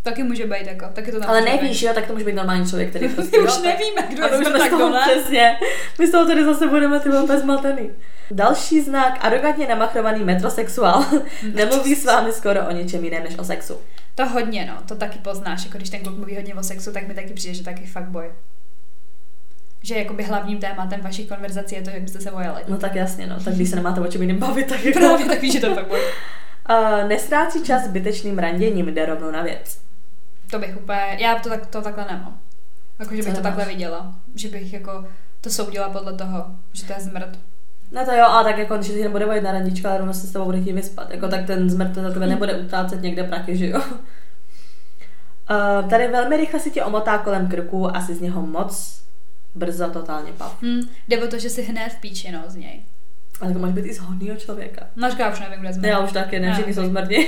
Taky 0.03 0.23
může 0.23 0.45
být 0.45 0.67
jako, 0.67 0.85
taky 0.93 1.11
to 1.11 1.19
tam 1.19 1.29
Ale 1.29 1.41
nevíš, 1.41 1.81
jo, 1.81 1.91
tak 1.93 2.07
to 2.07 2.13
může 2.13 2.25
být 2.25 2.33
normální 2.33 2.69
člověk, 2.69 2.89
který 2.89 3.09
prostě... 3.15 3.37
My 3.41 3.43
už 3.47 3.53
tak- 3.53 3.63
nevíme, 3.63 4.01
kdo 4.09 4.23
je 4.23 4.45
jsme 4.45 4.69
kdo 4.69 4.89
ne. 4.89 5.01
přesně. 5.01 5.57
My 5.99 6.07
z 6.07 6.11
toho 6.11 6.25
tady 6.25 6.45
zase 6.45 6.67
budeme 6.67 6.99
ty 6.99 7.09
úplně 7.09 7.39
zmatený. 7.39 7.89
Další 8.31 8.81
znak, 8.81 9.17
arrogantně 9.25 9.67
namachrovaný 9.67 10.23
metrosexuál. 10.23 11.05
Nemluví 11.53 11.95
s 11.95 12.05
vámi 12.05 12.33
skoro 12.33 12.67
o 12.67 12.71
něčem 12.71 13.03
jiném 13.03 13.23
než 13.23 13.37
o 13.37 13.43
sexu. 13.43 13.77
To 14.15 14.25
hodně, 14.25 14.65
no, 14.65 14.81
to 14.87 14.95
taky 14.95 15.19
poznáš, 15.19 15.65
jako 15.65 15.77
když 15.77 15.89
ten 15.89 15.99
kluk 16.03 16.17
mluví 16.17 16.35
hodně 16.35 16.55
o 16.55 16.63
sexu, 16.63 16.91
tak 16.91 17.07
mi 17.07 17.13
taky 17.13 17.33
přijde, 17.33 17.53
že 17.53 17.63
taky 17.63 17.85
fuckboy. 17.85 18.31
Že 19.83 19.95
jakoby 19.95 20.23
hlavním 20.23 20.57
tématem 20.57 21.01
vašich 21.01 21.29
konverzací 21.29 21.75
je 21.75 21.81
to, 21.81 21.89
jak 21.89 22.01
byste 22.01 22.21
se 22.21 22.31
vojali. 22.31 22.61
No 22.67 22.77
tak 22.77 22.95
jasně, 22.95 23.27
no. 23.27 23.39
Tak 23.43 23.53
když 23.53 23.69
se 23.69 23.75
nemáte 23.75 24.01
o 24.01 24.07
čem 24.07 24.21
jiným 24.21 24.39
bavit, 24.39 24.67
tak 24.67 24.83
jako... 24.85 24.99
Právě 24.99 25.25
tak 25.25 25.41
víš, 25.41 25.53
že 25.53 25.59
to 25.59 25.67
je 25.67 25.75
fuckboy. 25.75 25.99
Uh, 26.69 27.07
nestrácí 27.07 27.63
čas 27.63 27.83
zbytečným 27.83 28.39
randěním, 28.39 28.87
jde 28.87 29.05
rovnou 29.05 29.31
na 29.31 29.43
věc. 29.43 29.79
To 30.51 30.59
bych 30.59 30.77
úplně, 30.77 31.17
já 31.19 31.35
to, 31.35 31.49
tak, 31.49 31.65
to 31.65 31.81
takhle 31.81 32.05
nemám. 32.11 32.37
Jako, 32.99 33.15
že 33.15 33.21
bych 33.23 33.33
to 33.33 33.39
nemáš? 33.39 33.43
takhle 33.43 33.65
viděla. 33.65 34.15
Že 34.35 34.47
bych 34.47 34.73
jako 34.73 35.05
to 35.41 35.49
soudila 35.49 35.89
podle 35.89 36.13
toho, 36.13 36.45
že 36.73 36.85
to 36.85 36.93
je 36.93 36.99
zmrt. 36.99 37.39
No 37.91 38.05
to 38.05 38.11
jo, 38.11 38.25
ale 38.27 38.43
tak 38.43 38.57
jako, 38.57 38.77
když 38.77 38.87
ti 38.87 39.03
nebude 39.03 39.25
vojit 39.25 39.41
na 39.41 39.51
randička, 39.51 39.89
ale 39.89 39.97
rovno 39.97 40.13
se 40.13 40.27
s 40.27 40.31
tebou 40.31 40.45
bude 40.45 40.61
chtít 40.61 40.73
vyspat. 40.73 41.11
Jako 41.11 41.27
tak 41.27 41.45
ten 41.45 41.69
zmrt 41.69 41.95
za 41.95 42.11
tebe 42.11 42.27
nebude 42.27 42.55
utrácet 42.55 43.01
někde 43.01 43.23
praky, 43.23 43.57
že 43.57 43.67
jo? 43.67 43.81
Uh, 45.51 45.89
tady 45.89 46.07
velmi 46.07 46.37
rychle 46.37 46.59
si 46.59 46.71
tě 46.71 46.83
omotá 46.83 47.17
kolem 47.17 47.47
krku 47.47 47.95
a 47.95 48.01
si 48.01 48.15
z 48.15 48.21
něho 48.21 48.41
moc 48.41 49.03
brzo 49.55 49.89
totálně 49.89 50.31
pav. 50.37 50.57
Hm, 50.61 50.81
jde 51.07 51.23
o 51.23 51.27
to, 51.27 51.39
že 51.39 51.49
si 51.49 51.61
hned 51.63 51.89
v 51.89 51.95
píči, 52.01 52.31
no, 52.31 52.43
z 52.47 52.55
něj. 52.55 52.81
Ale 53.41 53.53
to 53.53 53.59
máš 53.59 53.71
být 53.73 53.85
i 53.85 53.93
z 53.93 53.99
hodného 53.99 54.37
člověka. 54.37 54.87
No, 54.95 55.09
říká, 55.11 55.31
už 55.33 55.39
nevím, 55.39 55.59
kde 55.59 55.73
zmrt. 55.73 55.87
Já 55.87 55.99
už 55.99 56.11
taky, 56.11 56.39
ne, 56.39 56.47
Já 56.47 56.53
všichni 56.53 56.73
jsou 56.73 56.85
zmrdí. 56.85 57.27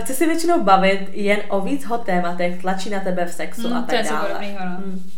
chce 0.00 0.14
si 0.14 0.26
většinou 0.26 0.62
bavit 0.64 1.08
jen 1.12 1.38
o 1.48 1.60
víc 1.60 1.84
hot 1.84 2.04
tématech, 2.06 2.60
tlačí 2.60 2.90
na 2.90 3.00
tebe 3.00 3.26
v 3.26 3.32
sexu 3.32 3.68
Hm, 3.68 3.72
a 3.72 3.82
to 3.82 3.90
tak 3.90 4.04
dále. 4.04 4.28
podobného, 4.28 4.58
no. 4.64 4.76
Hm. 4.86 5.10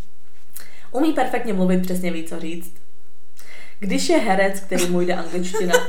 Umí 0.90 1.12
perfektně 1.12 1.52
mluvit, 1.52 1.82
přesně 1.82 2.10
ví, 2.12 2.24
co 2.24 2.40
říct. 2.40 2.74
Když 3.78 4.08
je 4.08 4.18
herec, 4.18 4.60
který 4.60 4.86
mu 4.86 5.00
jde 5.00 5.14
angličtina, 5.14 5.74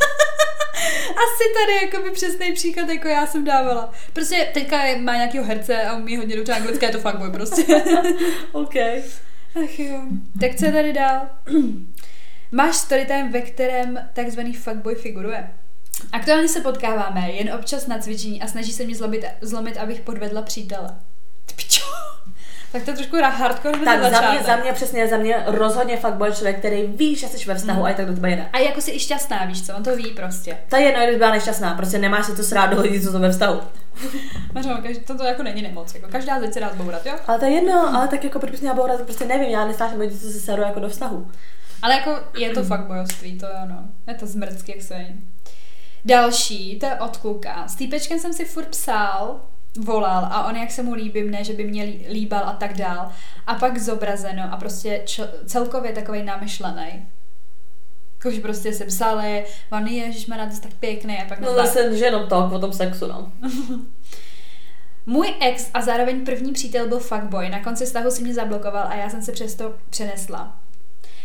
Asi 1.14 1.44
tady 1.54 1.86
jakoby 1.86 2.12
přesný 2.12 2.54
příklad, 2.54 2.90
jako 2.90 3.08
já 3.08 3.28
jsem 3.28 3.46
dávala. 3.46 3.92
Prostě 4.14 4.48
teďka 4.54 4.78
má 5.02 5.16
nějakého 5.16 5.46
herce 5.46 5.84
a 5.84 5.94
umí 5.96 6.18
hodně 6.18 6.36
dobře 6.36 6.54
anglicky, 6.54 6.86
je 6.86 6.92
to 6.92 7.00
fuckboy 7.00 7.32
prostě. 7.32 7.64
OK. 8.52 8.74
Ach 9.56 9.80
jo. 9.80 10.02
Tak 10.40 10.56
co 10.56 10.66
je 10.66 10.72
tady 10.72 10.94
dál? 10.94 11.30
Máš 12.52 12.76
storytime, 12.76 13.30
ve 13.32 13.42
kterém 13.42 14.10
takzvaný 14.14 14.54
fuckboy 14.54 14.96
figuruje. 14.96 15.54
Aktuálně 16.12 16.48
se 16.48 16.62
potkáváme 16.62 17.32
jen 17.32 17.54
občas 17.54 17.88
na 17.88 18.00
cvičení 18.00 18.42
a 18.42 18.48
snaží 18.48 18.74
se 18.74 18.86
mě 18.86 18.96
zlomit, 18.96 19.26
zlomit 19.42 19.78
abych 19.78 20.02
podvedla 20.02 20.42
přítele. 20.42 20.90
Ty. 21.46 21.64
Tak 22.74 22.84
to 22.84 22.92
je 22.92 22.96
trošku 22.96 23.18
hardcore 23.18 23.80
Tak 23.86 24.02
za 24.02 24.32
mě, 24.32 24.44
za 24.44 24.56
mě 24.56 24.74
přesně, 24.74 25.08
za 25.08 25.18
mě 25.18 25.44
rozhodně 25.46 25.98
fakt 25.98 26.14
byl 26.14 26.32
člověk, 26.32 26.60
který 26.60 26.84
ví, 26.88 27.16
že 27.16 27.28
jsi 27.28 27.46
ve 27.46 27.56
vztahu 27.56 27.80
Mm. 27.80 27.86
a 27.86 27.90
i 27.90 27.94
tak 27.96 28.06
do 28.06 28.14
tebe 28.14 28.30
jede. 28.30 28.46
A 28.54 28.58
jako 28.60 28.82
si 28.82 28.92
i 28.92 29.00
šťastná, 29.00 29.46
víš 29.46 29.66
co, 29.66 29.76
on 29.76 29.84
to 29.84 29.96
ví 29.96 30.12
prostě. 30.12 30.58
To 30.70 30.76
je 30.76 30.82
jedno, 30.82 31.06
když 31.06 31.18
byla 31.18 31.32
nešťastná, 31.32 31.74
prostě 31.74 31.98
nemáš 31.98 32.26
se 32.26 32.36
to 32.36 32.44
srát 32.44 32.66
do 32.68 32.82
lidí, 32.82 33.02
co 33.02 33.12
jsou 33.12 33.20
ve 33.20 33.32
vztahu. 33.32 33.62
Mařo, 34.54 34.70
to, 35.08 35.18
to 35.18 35.24
jako 35.24 35.44
není 35.44 35.62
nemoc, 35.62 35.94
jako 35.96 36.08
každá 36.12 36.40
zeď 36.40 36.54
se 36.54 36.60
dá 36.60 36.70
zbourat, 36.74 37.06
jo? 37.06 37.14
Ale 37.28 37.40
to 37.40 37.46
je 37.46 37.52
jedno, 37.52 37.96
ale 37.98 38.08
tak 38.08 38.24
jako 38.24 38.40
proč 38.40 38.60
měla 38.60 38.76
bourat, 38.76 39.02
prostě 39.02 39.26
nevím, 39.26 39.50
já 39.50 39.66
nesnáším 39.68 40.00
lidi, 40.00 40.18
co 40.20 40.28
se 40.28 40.40
serou 40.40 40.62
jako 40.64 40.80
do 40.80 40.90
vztahu. 40.90 41.32
Ale 41.82 41.94
jako 41.94 42.20
je 42.38 42.50
to 42.50 42.64
fakt 42.64 42.86
bojoství, 42.88 43.38
to 43.40 43.46
je 43.46 43.52
ono. 43.64 43.80
Je 44.08 44.14
to 44.14 44.28
zmrcky, 44.28 44.72
jak 44.72 44.82
se. 44.82 45.06
Další, 46.06 46.80
to 46.80 46.86
je 46.86 46.96
od 46.96 47.18
kluka. 47.18 47.68
S 47.68 47.76
týpečkem 47.76 48.20
jsem 48.20 48.34
si 48.34 48.46
furt 48.46 48.66
psal, 48.68 49.40
volal 49.80 50.26
a 50.32 50.48
on 50.48 50.56
jak 50.56 50.72
se 50.72 50.84
mu 50.84 50.94
líbím, 50.94 51.32
ne, 51.32 51.44
že 51.44 51.54
by 51.54 51.64
mě 51.64 51.84
lí- 51.84 52.06
líbal 52.10 52.44
a 52.46 52.54
tak 52.54 52.74
dál. 52.74 53.12
A 53.48 53.56
pak 53.56 53.78
zobrazeno 53.78 54.44
a 54.54 54.58
prostě 54.58 55.02
čl- 55.06 55.30
celkově 55.46 55.92
takový 55.92 56.24
namyšlený. 56.24 57.06
Jakože 58.14 58.42
prostě 58.42 58.74
se 58.74 58.86
psali, 58.86 59.46
on 59.72 59.88
ježišmarja, 59.88 60.46
ty 60.46 60.56
jsi 60.56 60.62
tak 60.62 60.74
pěkný 60.74 61.18
a 61.22 61.26
pak 61.26 61.40
No 61.40 61.54
zase, 61.54 61.98
že 61.98 62.06
jenom 62.06 62.28
to, 62.28 62.50
o 62.54 62.60
tom 62.60 62.74
sexu, 62.74 63.08
no. 63.08 63.32
Můj 65.06 65.34
ex 65.40 65.70
a 65.74 65.82
zároveň 65.82 66.26
první 66.26 66.54
přítel 66.54 66.88
byl 66.88 67.00
fuckboy. 67.00 67.50
Na 67.50 67.64
konci 67.64 67.86
vztahu 67.86 68.12
si 68.12 68.24
mě 68.24 68.34
zablokoval 68.34 68.88
a 68.88 68.96
já 68.96 69.10
jsem 69.10 69.22
se 69.22 69.32
přesto 69.32 69.74
přenesla. 69.90 70.60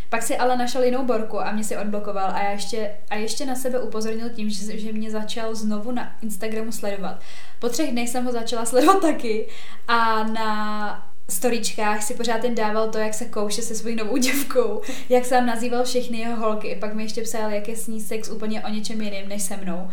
Pak 0.09 0.23
si 0.23 0.37
ale 0.37 0.57
našel 0.57 0.83
jinou 0.83 1.05
borku 1.05 1.41
a 1.41 1.53
mě 1.53 1.65
si 1.65 1.77
odblokoval 1.77 2.31
a, 2.31 2.43
já 2.43 2.51
ještě, 2.51 2.91
a 3.11 3.15
ještě 3.15 3.47
na 3.47 3.55
sebe 3.55 3.81
upozornil 3.81 4.29
tím, 4.31 4.51
že, 4.51 4.79
že 4.79 4.93
mě 4.93 5.11
začal 5.11 5.55
znovu 5.55 5.93
na 5.93 6.17
Instagramu 6.23 6.73
sledovat. 6.73 7.21
Po 7.59 7.69
třech 7.69 7.91
dnech 7.91 8.09
jsem 8.09 8.25
ho 8.25 8.33
začala 8.33 8.65
sledovat 8.67 9.01
taky 9.03 9.49
a 9.89 10.23
na 10.23 11.13
storičkách 11.31 12.03
si 12.03 12.15
pořád 12.15 12.45
jen 12.45 12.55
dával 12.55 12.89
to, 12.89 12.99
jak 12.99 13.15
se 13.15 13.25
kouše 13.25 13.63
se 13.63 13.75
svojí 13.75 13.97
novou 13.97 14.17
děvkou, 14.17 14.83
jak 15.09 15.25
sám 15.25 15.47
nazýval 15.47 15.85
všechny 15.85 16.19
jeho 16.19 16.37
holky. 16.37 16.77
Pak 16.81 16.95
mi 16.95 17.03
ještě 17.03 17.23
psal, 17.23 17.51
jak 17.51 17.69
je 17.69 17.77
s 17.77 17.87
ní 17.87 18.01
sex 18.01 18.31
úplně 18.31 18.65
o 18.65 18.69
něčem 18.69 19.03
jiným 19.03 19.29
než 19.29 19.43
se 19.43 19.57
mnou. 19.57 19.91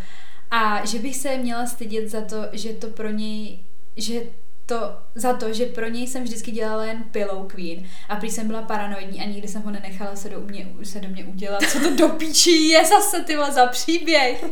A 0.52 0.86
že 0.86 1.00
bych 1.00 1.16
se 1.16 1.38
měla 1.38 1.66
stydět 1.66 2.10
za 2.10 2.22
to, 2.22 2.38
že 2.54 2.74
to 2.74 2.88
pro 2.88 3.10
něj, 3.10 3.60
že 3.98 4.22
to 4.66 4.98
za 5.16 5.34
to, 5.34 5.54
že 5.54 5.66
pro 5.66 5.90
něj 5.90 6.08
jsem 6.08 6.24
vždycky 6.24 6.52
dělala 6.52 6.86
jen 6.86 7.04
pillow 7.04 7.48
queen 7.48 7.88
a 8.10 8.16
prý 8.16 8.32
jsem 8.32 8.48
byla 8.48 8.62
paranoidní 8.62 9.22
a 9.22 9.26
nikdy 9.26 9.48
jsem 9.48 9.62
ho 9.62 9.72
nenechala 9.72 10.16
se 10.16 10.30
do 10.30 10.42
mě, 10.42 10.68
se 10.84 11.00
do 11.00 11.08
mě 11.08 11.26
udělat. 11.26 11.64
Co 11.72 11.80
to 11.80 11.96
do 11.96 12.10
píči 12.10 12.52
je 12.52 12.86
zase 12.86 13.24
ty 13.24 13.36
vole 13.36 13.52
za 13.52 13.66
příběh? 13.66 14.46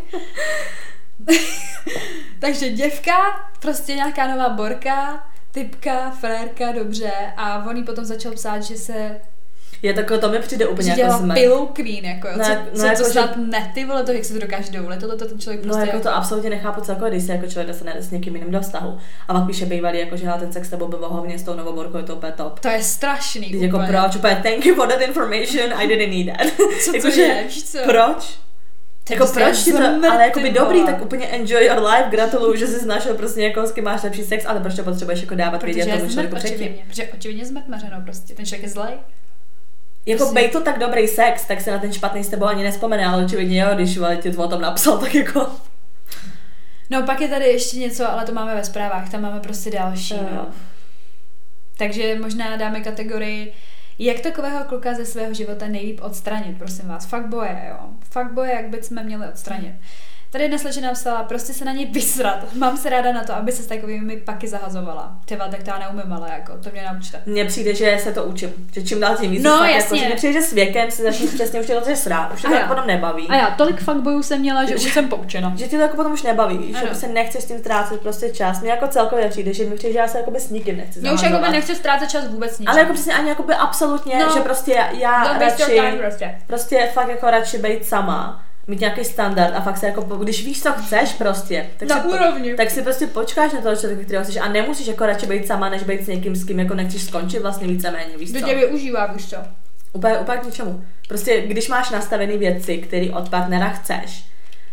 Takže 2.40 2.70
děvka, 2.70 3.50
prostě 3.60 3.96
nějaká 3.96 4.28
nová 4.28 4.50
borka, 4.50 5.28
typka, 5.52 6.12
frérka, 6.12 6.72
dobře 6.72 7.12
a 7.38 7.66
on 7.66 7.86
potom 7.86 8.06
začal 8.06 8.32
psát, 8.32 8.60
že 8.60 8.78
se 8.78 9.22
Je 9.84 9.94
takové, 9.94 10.20
to 10.20 10.30
mi 10.30 10.40
přijde 10.40 10.68
úplně 10.68 10.96
že 10.96 11.02
jako 11.02 11.18
zmek. 11.18 11.38
pillow 11.38 11.68
queen, 11.74 12.06
jako 12.06 12.28
jo. 12.28 12.34
No 12.38 12.44
co, 12.46 12.50
no 12.52 12.58
co 12.74 12.86
jako, 12.86 12.98
to 12.98 13.04
že- 13.04 13.12
snad 13.12 13.38
ne, 13.38 13.72
ty 13.74 13.86
vole, 13.86 14.04
to 14.04 14.12
jak 14.12 14.26
se 14.26 14.34
to 14.34 14.40
dokáže 14.40 14.72
dovolit, 14.72 15.00
tohle 15.00 15.16
to 15.16 15.26
ten 15.26 15.40
člověk 15.40 15.66
No 15.66 15.74
prostě 15.74 15.90
jako 15.90 16.04
to 16.04 16.16
absolutně 16.16 16.50
nechápu 16.50 16.82
celkově, 16.82 17.12
když 17.12 17.24
se 17.24 17.32
jako 17.32 17.48
člověk 17.48 17.68
dostane 17.68 17.94
s 18.00 18.12
někým 18.12 18.36
jiným 18.36 18.52
do 18.52 18.62
vztahu. 18.62 18.98
A 19.28 19.34
pak 19.34 19.48
píše 19.48 19.66
bývalý, 19.66 20.00
jako 20.00 20.18
že 20.18 20.28
ten 20.40 20.54
sex 20.54 20.68
s 20.68 20.70
tebou 20.70 20.88
byl 20.88 21.00
hovně 21.10 21.40
s 21.40 21.44
tou 21.44 21.54
novou 21.54 21.74
borkou, 21.74 21.98
je 21.98 22.04
to 22.04 22.16
úplně 22.16 22.32
top. 22.32 22.60
to 22.60 22.68
je 22.68 22.84
strašný 22.84 23.48
Když 23.50 23.62
jako 23.62 23.80
proč, 23.88 24.16
úplně 24.16 24.40
thank 24.44 24.66
you 24.66 24.76
for 24.76 24.88
that 24.88 25.02
information, 25.02 25.74
I 25.76 25.88
didn't 25.88 26.14
need 26.26 26.38
that. 26.38 26.48
Co 26.86 26.92
to 26.92 26.98
Jakože, 26.98 27.22
je, 27.22 27.44
víš 27.44 27.64
co? 27.64 27.78
Proč? 27.86 28.40
Je 29.10 29.16
Jako 29.16 29.24
prostě 29.26 29.40
proč 29.44 29.64
ti 29.64 29.72
to, 29.74 30.12
ale 30.12 30.24
jako 30.24 30.40
by 30.40 30.50
dobrý, 30.52 30.86
tak 30.86 31.02
úplně 31.02 31.26
enjoy 31.28 31.66
your 31.66 31.78
life, 31.80 32.06
gratuluju, 32.10 32.56
že 32.56 32.68
jsi 32.68 32.88
našel 32.88 33.16
prostě 33.16 33.40
někoho, 33.42 33.68
s 33.68 33.72
kým 33.72 33.84
máš 33.84 34.04
lepší 34.04 34.24
sex, 34.24 34.46
ale 34.48 34.60
proč 34.60 34.76
to 34.76 34.84
potřebuješ 34.84 35.22
jako 35.22 35.36
dávat 35.36 35.60
Protože 35.62 35.74
vědět 35.74 35.98
tomu 36.00 36.10
člověku 36.12 36.36
předtím. 36.36 36.56
očividně, 36.58 36.84
protože 36.88 37.08
očividně 37.14 37.46
zmrt 37.46 37.68
mařeno 37.68 38.02
prostě, 38.04 38.34
ten 38.36 38.46
člověk 38.46 38.64
je 38.64 38.70
zlej. 38.70 38.94
Jako 40.06 40.18
Prostě- 40.18 40.34
bej 40.36 40.50
to 40.50 40.62
tak 40.62 40.80
dobrý 40.80 41.08
sex, 41.08 41.46
tak 41.48 41.62
se 41.62 41.72
na 41.72 41.80
ten 41.80 41.94
špatný 41.94 42.24
s 42.24 42.30
tebou 42.30 42.46
ani 42.46 42.64
nespomene, 42.64 43.06
ale 43.06 43.26
očividně 43.26 43.62
jo, 43.62 43.68
když 43.76 44.00
ti 44.22 44.32
to 44.32 44.44
o 44.44 44.48
tom 44.48 44.62
napsal, 44.62 44.98
tak 45.02 45.16
jako... 45.16 45.48
No 46.90 47.04
pak 47.04 47.22
je 47.22 47.28
tady 47.28 47.46
ještě 47.46 47.78
něco, 47.78 48.12
ale 48.12 48.26
to 48.26 48.32
máme 48.34 48.56
ve 48.56 48.64
zprávách, 48.64 49.10
tam 49.10 49.22
máme 49.22 49.40
prostě 49.40 49.72
další, 49.72 50.14
Jo. 50.14 50.28
no. 50.36 50.48
Takže 51.78 52.20
možná 52.22 52.56
dáme 52.58 52.82
kategorii, 52.82 53.54
jak 54.00 54.20
takového 54.20 54.64
kluka 54.64 54.94
ze 54.94 55.06
svého 55.06 55.34
života 55.34 55.68
nejlíp 55.68 56.00
odstranit, 56.04 56.58
prosím 56.58 56.88
vás. 56.88 57.06
Fuckboye, 57.06 57.66
jo. 57.70 57.78
Fuckboye, 58.10 58.52
jak 58.54 58.70
bychom 58.70 59.04
měli 59.04 59.28
odstranit. 59.28 59.74
Tady 60.34 60.44
jedna 60.44 60.58
slečna 60.58 60.88
napsala, 60.88 61.24
prostě 61.24 61.54
se 61.54 61.66
na 61.66 61.72
něj 61.72 61.86
vysrat. 61.86 62.54
Mám 62.56 62.78
se 62.78 62.90
ráda 62.90 63.12
na 63.12 63.24
to, 63.24 63.36
aby 63.36 63.52
se 63.52 63.64
s 63.64 63.68
takovými 63.68 64.18
paky 64.18 64.48
zahazovala. 64.48 65.16
Tyva, 65.26 65.48
tak 65.48 65.64
to 65.64 65.70
já 65.70 65.78
neumím, 65.80 66.14
ale 66.14 66.30
jako, 66.34 66.54
to 66.64 66.70
mě 66.70 66.84
naučte. 66.94 67.22
Mně 67.26 67.46
přijde, 67.46 67.76
že 67.76 67.98
se 68.04 68.12
to 68.14 68.24
učím, 68.24 68.54
že 68.74 68.84
čím 68.84 69.00
dál 69.00 69.16
tím 69.18 69.32
víc. 69.32 69.44
No, 69.44 69.58
fakt 69.58 69.70
jasně. 69.70 70.00
Jako, 70.00 70.10
že 70.10 70.16
přijde, 70.16 70.34
že 70.34 70.42
s 70.42 70.54
věkem 70.54 70.92
si 70.92 71.02
začneš 71.04 71.30
přesně 71.30 71.60
už 71.60 71.68
to 71.68 71.96
srát, 71.96 72.34
už 72.34 72.42
to 72.42 72.54
jako 72.54 72.68
potom 72.68 72.88
nebaví. 72.88 73.28
A 73.30 73.36
já 73.36 73.52
tolik 73.52 73.82
fuckboyů 73.82 74.24
jsem 74.24 74.40
měla, 74.40 74.66
že 74.66 74.76
už 74.76 74.94
jsem 74.94 75.08
poučena. 75.10 75.54
Že 75.56 75.68
ti 75.68 75.76
to 75.76 75.82
jako 75.82 75.96
potom 75.96 76.14
už 76.14 76.24
nebaví, 76.24 76.68
že 76.74 76.78
Ano. 76.78 76.88
prostě 76.88 77.08
nechceš 77.08 77.44
s 77.44 77.48
tím 77.48 77.60
ztrácet 77.60 78.02
prostě 78.02 78.30
čas. 78.30 78.62
Mně 78.62 78.70
jako 78.72 78.88
celkově 78.88 79.30
přijde, 79.30 79.54
že 79.54 79.66
mi 79.66 79.76
přijde, 79.76 79.94
že 79.94 80.00
já 80.00 80.08
se 80.08 80.18
jako 80.18 80.32
s 80.36 80.50
nikým 80.50 80.78
nechci 80.78 81.00
Já 81.04 81.14
už 81.14 81.22
jako 81.22 81.52
nechci 81.52 81.76
ztrácet 81.76 82.10
čas 82.10 82.28
vůbec 82.28 82.60
ničem. 82.60 82.72
Ale 82.72 82.80
jako 82.80 82.94
přesně 82.94 83.14
ani 83.14 83.30
jako 83.30 83.44
by 83.44 83.54
absolutně, 83.54 84.20
No. 84.20 84.34
že 84.34 84.40
prostě 84.40 84.80
já 84.92 85.38
radši, 85.40 85.98
prostě. 86.00 86.36
prostě 86.48 86.90
fakt 86.94 87.08
jako 87.10 87.30
radši 87.30 87.58
být 87.58 87.86
sama, 87.86 88.44
mít 88.68 88.80
nějaký 88.80 89.04
standard 89.06 89.56
a 89.56 89.62
fakt 89.62 89.78
se 89.78 89.86
jako, 89.86 90.02
když 90.02 90.46
víš, 90.46 90.64
co 90.64 90.72
chceš 90.74 91.14
prostě, 91.14 91.70
tak, 91.78 91.90
Na 91.90 92.02
si, 92.02 92.08
úrovni. 92.08 92.56
tak 92.56 92.72
si 92.72 92.82
prostě 92.82 93.08
počkáš 93.08 93.54
na 93.54 93.62
toho 93.62 93.76
člověka, 93.76 94.04
kterého 94.04 94.24
chceš 94.24 94.38
a 94.38 94.48
nemusíš 94.48 94.88
jako 94.88 95.06
radši 95.06 95.26
být 95.26 95.48
sama, 95.48 95.70
než 95.70 95.84
být 95.84 96.04
s 96.04 96.08
někým, 96.08 96.36
s 96.36 96.44
kým 96.46 96.60
jako 96.60 96.74
nechceš 96.76 97.04
skončit 97.04 97.40
vlastně 97.40 97.68
víceméně, 97.68 98.18
víš 98.18 98.32
Kdo 98.32 98.40
co? 98.40 98.46
tě 98.46 98.56
využívá, 98.56 99.06
víš 99.06 99.30
co? 99.30 99.38
Úplně, 99.94 100.18
úplně 100.18 100.38
k 100.38 100.46
ničemu. 100.46 100.84
Prostě 101.08 101.42
když 101.42 101.68
máš 101.70 101.90
nastavené 101.90 102.38
věci, 102.38 102.78
které 102.78 103.10
od 103.14 103.30
partnera 103.30 103.70
chceš, 103.70 104.24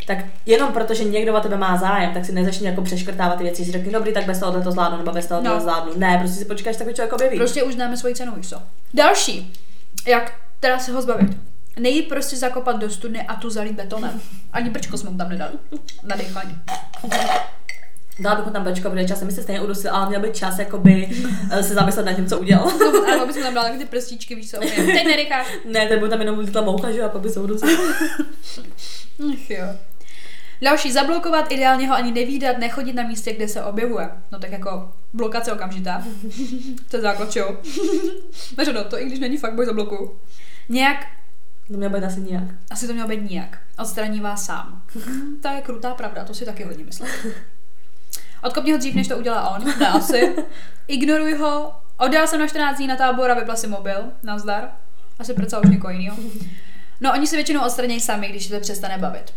tak 0.07 0.18
jenom 0.47 0.72
protože 0.72 1.05
někdo 1.05 1.34
o 1.34 1.41
tebe 1.41 1.57
má 1.57 1.76
zájem, 1.76 2.11
tak 2.14 2.24
si 2.24 2.32
nezačni 2.32 2.66
jako 2.66 2.82
přeškrtávat 2.82 3.38
ty 3.38 3.45
věci, 3.45 3.64
si 3.64 3.72
řekni, 3.72 3.93
dobrý, 3.93 4.12
tak 4.12 4.24
bez 4.26 4.38
toho 4.41 4.62
to 4.62 4.70
zvládnu, 4.72 4.99
nebo 4.99 5.12
bez 5.12 5.26
toho 5.26 5.43
No. 5.43 5.55
to 5.55 5.61
zvládnu. 5.61 5.93
Ne, 5.97 6.18
prostě 6.18 6.38
si 6.38 6.45
počkáš, 6.45 6.76
takový 6.76 6.95
člověk 6.95 7.12
objeví. 7.12 7.36
Prostě 7.36 7.62
už 7.62 7.74
známe 7.74 7.97
svoji 7.97 8.14
cenu, 8.14 8.32
víš 8.36 8.49
co? 8.49 8.62
Další. 8.95 9.53
Jak 10.07 10.32
teda 10.61 10.78
se 10.78 10.93
ho 10.93 11.03
zbavit? 11.03 11.36
Nejít 11.79 12.09
prostě 12.09 12.37
zakopat 12.37 12.77
do 12.77 12.91
studny 12.91 13.23
a 13.23 13.35
tu 13.35 13.51
zalít 13.51 13.73
betonem. 13.73 14.21
Ani 14.53 14.71
brčko 14.71 14.99
jsme 14.99 15.11
mu 15.11 15.18
tam 15.18 15.29
nedali. 15.29 15.53
Na 16.03 16.16
dechání. 16.16 16.59
Dala 18.18 18.37
bych 18.37 18.47
mu 18.47 18.53
tam 18.53 18.64
bečko, 18.64 18.91
protože 18.91 19.09
časem 19.09 19.31
se 19.31 19.43
stejně 19.43 19.61
udusil, 19.61 19.95
ale 19.95 20.09
měl 20.09 20.21
by 20.21 20.31
čas 20.31 20.59
jakoby 20.59 21.11
eh, 21.51 21.62
se 21.62 21.75
zamyslet 21.75 22.07
nad 22.07 22.12
tím, 22.12 22.27
co 22.27 22.39
udělal. 22.39 22.79
Nebo 23.11 23.27
bychom 23.27 23.43
tam 23.43 23.55
dali 23.55 23.66
taky 23.66 23.79
ty 23.79 23.85
prstíčky, 23.85 24.35
víš 24.35 24.51
co? 24.51 24.57
Teď 24.61 25.07
nedecháš. 25.07 25.47
ne, 25.64 25.89
ten 25.89 25.99
byl 25.99 26.09
tam 26.09 26.21
jenom 26.21 26.47
ta 26.47 26.61
moucha, 26.61 26.93
že 26.93 26.99
jo, 26.99 27.07
a 27.07 27.09
pak 27.09 27.23
by 27.23 27.29
se 27.29 27.41
udusil. 27.41 27.79
Ach 29.33 29.51
jo. 29.51 29.64
Další, 30.62 30.93
zablokovat, 30.93 31.53
ideálně 31.53 31.89
ho 31.89 31.95
ani 31.95 32.12
nevídat, 32.12 32.59
nechodit 32.59 32.95
na 32.95 33.03
místě, 33.03 33.33
kde 33.33 33.49
se 33.49 33.64
objevuje. 33.64 34.11
No 34.33 34.39
tak 34.39 34.53
jako 34.53 34.93
blokace 35.12 35.53
okamžitá. 35.53 36.05
to 36.91 36.97
je 36.97 37.03
základ? 37.03 37.37
Takže 38.57 38.73
no, 38.75 38.85
to 38.85 39.01
i 39.01 39.05
když 39.05 39.18
není 39.18 39.37
fuckboy, 39.37 39.66
zablokuju. 39.66 40.18
Nějak, 40.68 41.07
To 41.73 41.77
měl 41.77 41.91
být 41.91 42.05
asi 42.05 42.21
nijak. 42.21 42.45
asi 42.71 42.87
to 42.87 42.93
mělo 42.93 43.09
být 43.09 43.31
nijak. 43.31 43.59
Odstraní 43.79 44.21
vás 44.21 44.47
sám. 44.47 44.83
To 45.43 45.49
je 45.49 45.62
krutá 45.62 45.95
pravda, 45.95 46.25
to 46.25 46.35
si 46.35 46.45
taky 46.45 46.64
hodně 46.64 46.85
myslím. 46.85 47.09
Odkopni 48.43 48.73
ho 48.73 48.79
dřív, 48.79 48.95
než 48.95 49.09
to 49.09 49.18
udělá 49.18 49.57
on. 49.57 49.64
Ne, 49.81 49.89
asi. 49.89 50.37
Ignoruj 50.89 51.35
ho. 51.35 51.75
Oddal 51.97 52.27
jsem 52.27 52.41
na 52.41 52.47
14 52.47 52.77
dní 52.77 52.87
na 52.87 52.97
tábor 52.97 53.31
a 53.31 53.35
vypla 53.35 53.57
si 53.57 53.66
mobil. 53.66 54.12
Nazdar. 54.23 54.71
Asi 55.18 55.35
prcal 55.35 55.61
už 55.64 55.71
někoho 55.71 55.93
jiného. 55.93 56.16
No, 57.01 57.12
oni 57.12 57.27
se 57.27 57.37
většinou 57.37 57.66
odstranějí 57.66 58.01
sami, 58.01 58.29
když 58.29 58.49
to 58.49 58.61
přestane 58.61 58.99
bavit. 58.99 59.35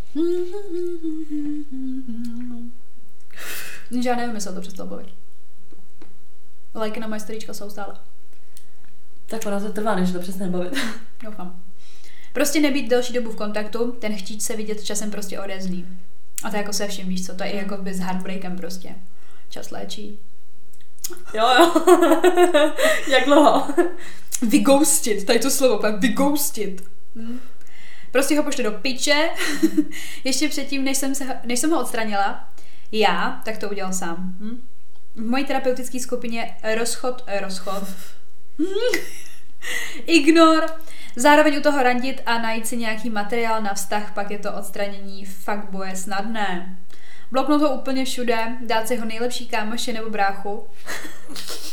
Já 3.91 4.15
nevím, 4.15 4.35
jestli 4.35 4.53
to 4.53 4.61
přestal 4.61 4.87
bavit. 4.87 5.07
Lajky 6.75 6.99
na 6.99 7.07
moje 7.07 7.19
storíčka 7.19 7.53
jsou 7.53 7.69
stále. 7.69 7.95
Tak 9.25 9.45
ono 9.45 9.61
to 9.61 9.71
trvá, 9.71 9.95
než 9.95 10.11
to 10.11 10.19
přesně 10.19 10.47
bavit. 10.47 10.73
Doufám. 11.23 11.63
Prostě 12.33 12.59
nebýt 12.59 12.89
delší 12.89 13.13
dobu 13.13 13.31
v 13.31 13.35
kontaktu, 13.35 13.91
ten 13.91 14.15
chtít 14.15 14.43
se 14.43 14.55
vidět 14.55 14.83
časem 14.83 15.11
prostě 15.11 15.39
odezní. 15.39 15.97
A 16.43 16.49
to 16.49 16.57
jako 16.57 16.73
se 16.73 16.87
vším, 16.87 17.07
víš 17.07 17.25
co, 17.25 17.35
to 17.35 17.43
je 17.43 17.49
i 17.49 17.57
jako 17.57 17.77
by 17.77 17.93
s 17.93 17.99
heartbreakem 17.99 18.57
prostě. 18.57 18.95
Čas 19.49 19.71
léčí. 19.71 20.19
jo, 21.33 21.47
jo. 21.59 21.83
Jak 23.07 23.25
dlouho? 23.25 23.67
Vyghostit, 24.41 25.25
tady 25.25 25.39
to 25.39 25.51
slovo, 25.51 25.79
pak 25.79 25.99
vyghostit. 25.99 26.83
Hm. 27.15 27.39
Prostě 28.11 28.37
ho 28.37 28.43
pošli 28.43 28.63
do 28.63 28.71
piče. 28.71 29.29
Ještě 30.23 30.49
předtím, 30.49 30.83
než 30.83 30.97
jsem, 30.97 31.15
se, 31.15 31.41
než 31.43 31.59
jsem 31.59 31.71
ho 31.71 31.81
odstranila, 31.81 32.49
já, 32.91 33.41
tak 33.45 33.57
to 33.57 33.69
udělal 33.69 33.93
sám. 33.93 34.35
Hm? 34.39 34.67
V 35.15 35.21
mojí 35.21 35.45
terapeutické 35.45 35.99
skupině 35.99 36.55
rozchod, 36.77 37.23
rozchod. 37.41 37.83
Ignor. 40.05 40.65
Zároveň 41.15 41.57
u 41.57 41.61
toho 41.61 41.83
randit 41.83 42.21
a 42.25 42.37
najít 42.37 42.67
si 42.67 42.77
nějaký 42.77 43.09
materiál 43.09 43.61
na 43.61 43.73
vztah, 43.73 44.13
pak 44.13 44.31
je 44.31 44.39
to 44.39 44.53
odstranění 44.53 45.25
fuckboje 45.25 45.95
snadné. 45.95 46.77
Bloknout 47.31 47.61
ho 47.61 47.69
úplně 47.69 48.05
všude, 48.05 48.57
dát 48.61 48.87
si 48.87 48.95
ho 48.95 49.05
nejlepší 49.05 49.47
kámoši 49.47 49.93
nebo 49.93 50.09
bráchu. 50.09 50.67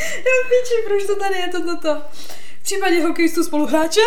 Já 0.00 0.48
píči, 0.48 0.74
proč 0.86 1.06
to 1.06 1.16
tady 1.16 1.34
je 1.34 1.48
to 1.48 1.64
toto? 1.64 2.02
V 2.60 2.62
případě 2.62 3.02
hokejistů 3.02 3.44
spoluhráče? 3.44 4.00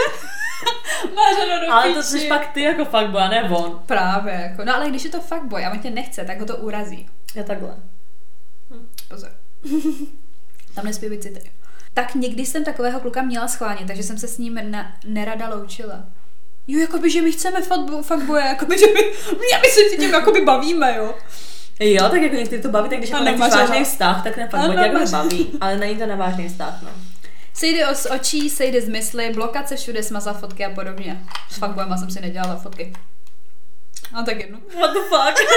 Máš 1.15 1.35
do 1.65 1.73
Ale 1.73 1.93
to 1.93 2.03
jsi 2.03 2.27
pak 2.27 2.53
ty 2.53 2.61
jako 2.61 2.85
fuckboy, 2.85 3.21
a 3.21 3.27
ne 3.27 3.43
on. 3.43 3.83
Právě, 3.85 4.33
jako. 4.33 4.65
No 4.65 4.75
ale 4.75 4.89
když 4.89 5.03
je 5.03 5.09
to 5.09 5.21
fuckboy 5.21 5.65
a 5.65 5.71
on 5.71 5.79
tě 5.79 5.89
nechce, 5.89 6.25
tak 6.25 6.39
ho 6.39 6.45
to 6.45 6.57
urazí. 6.57 7.09
Je 7.35 7.43
takhle. 7.43 7.75
Pozor. 9.07 9.31
Tam 10.75 10.85
nesmí 10.85 11.09
být 11.09 11.23
city. 11.23 11.51
Tak 11.93 12.15
někdy 12.15 12.45
jsem 12.45 12.63
takového 12.63 12.99
kluka 12.99 13.21
měla 13.21 13.47
schválně, 13.47 13.85
takže 13.87 14.03
jsem 14.03 14.17
se 14.17 14.27
s 14.27 14.37
ním 14.37 14.59
na, 14.71 14.95
nerada 15.05 15.49
loučila. 15.55 16.03
Jo, 16.67 16.79
jakoby, 16.79 17.11
že 17.11 17.21
my 17.21 17.31
chceme 17.31 17.61
fuckboye, 18.01 18.45
jakoby, 18.45 18.79
že 18.79 18.85
my, 18.85 19.01
my, 19.31 19.47
my 19.61 19.67
se 19.69 19.97
tím 19.97 20.13
jakoby 20.13 20.41
bavíme, 20.41 20.95
jo. 20.97 21.15
Jo, 21.79 22.09
tak 22.09 22.21
jako 22.21 22.35
někdy 22.35 22.61
to 22.61 22.69
baví, 22.69 22.89
tak 22.89 22.97
když 22.97 23.09
jako 23.09 23.23
nechceš 23.23 23.53
vážný 23.53 23.83
vztah, 23.83 24.23
tak 24.23 24.33
fuckboy 24.35 24.77
A 24.77 24.83
tě 24.83 24.89
jako 24.89 25.11
baví, 25.11 25.51
ale 25.61 25.77
není 25.77 25.97
to 25.99 26.05
nevážný 26.05 26.49
vztah, 26.49 26.81
no. 26.81 26.89
Sejde 27.53 27.95
z 27.95 28.05
očí, 28.05 28.49
sejde 28.49 28.81
z 28.81 28.89
mysli, 28.89 29.29
blokace 29.33 29.75
všude, 29.75 30.03
smazat 30.03 30.39
fotky 30.39 30.65
a 30.65 30.69
podobně. 30.69 31.21
S 31.49 31.55
fuckboyema 31.55 31.97
jsem 31.97 32.11
si 32.11 32.21
nedělala 32.21 32.55
fotky. 32.55 32.93
No 34.13 34.25
tak 34.25 34.39
jednu. 34.39 34.59
What 34.79 34.93
the 34.93 34.99
fuck? 34.99 35.37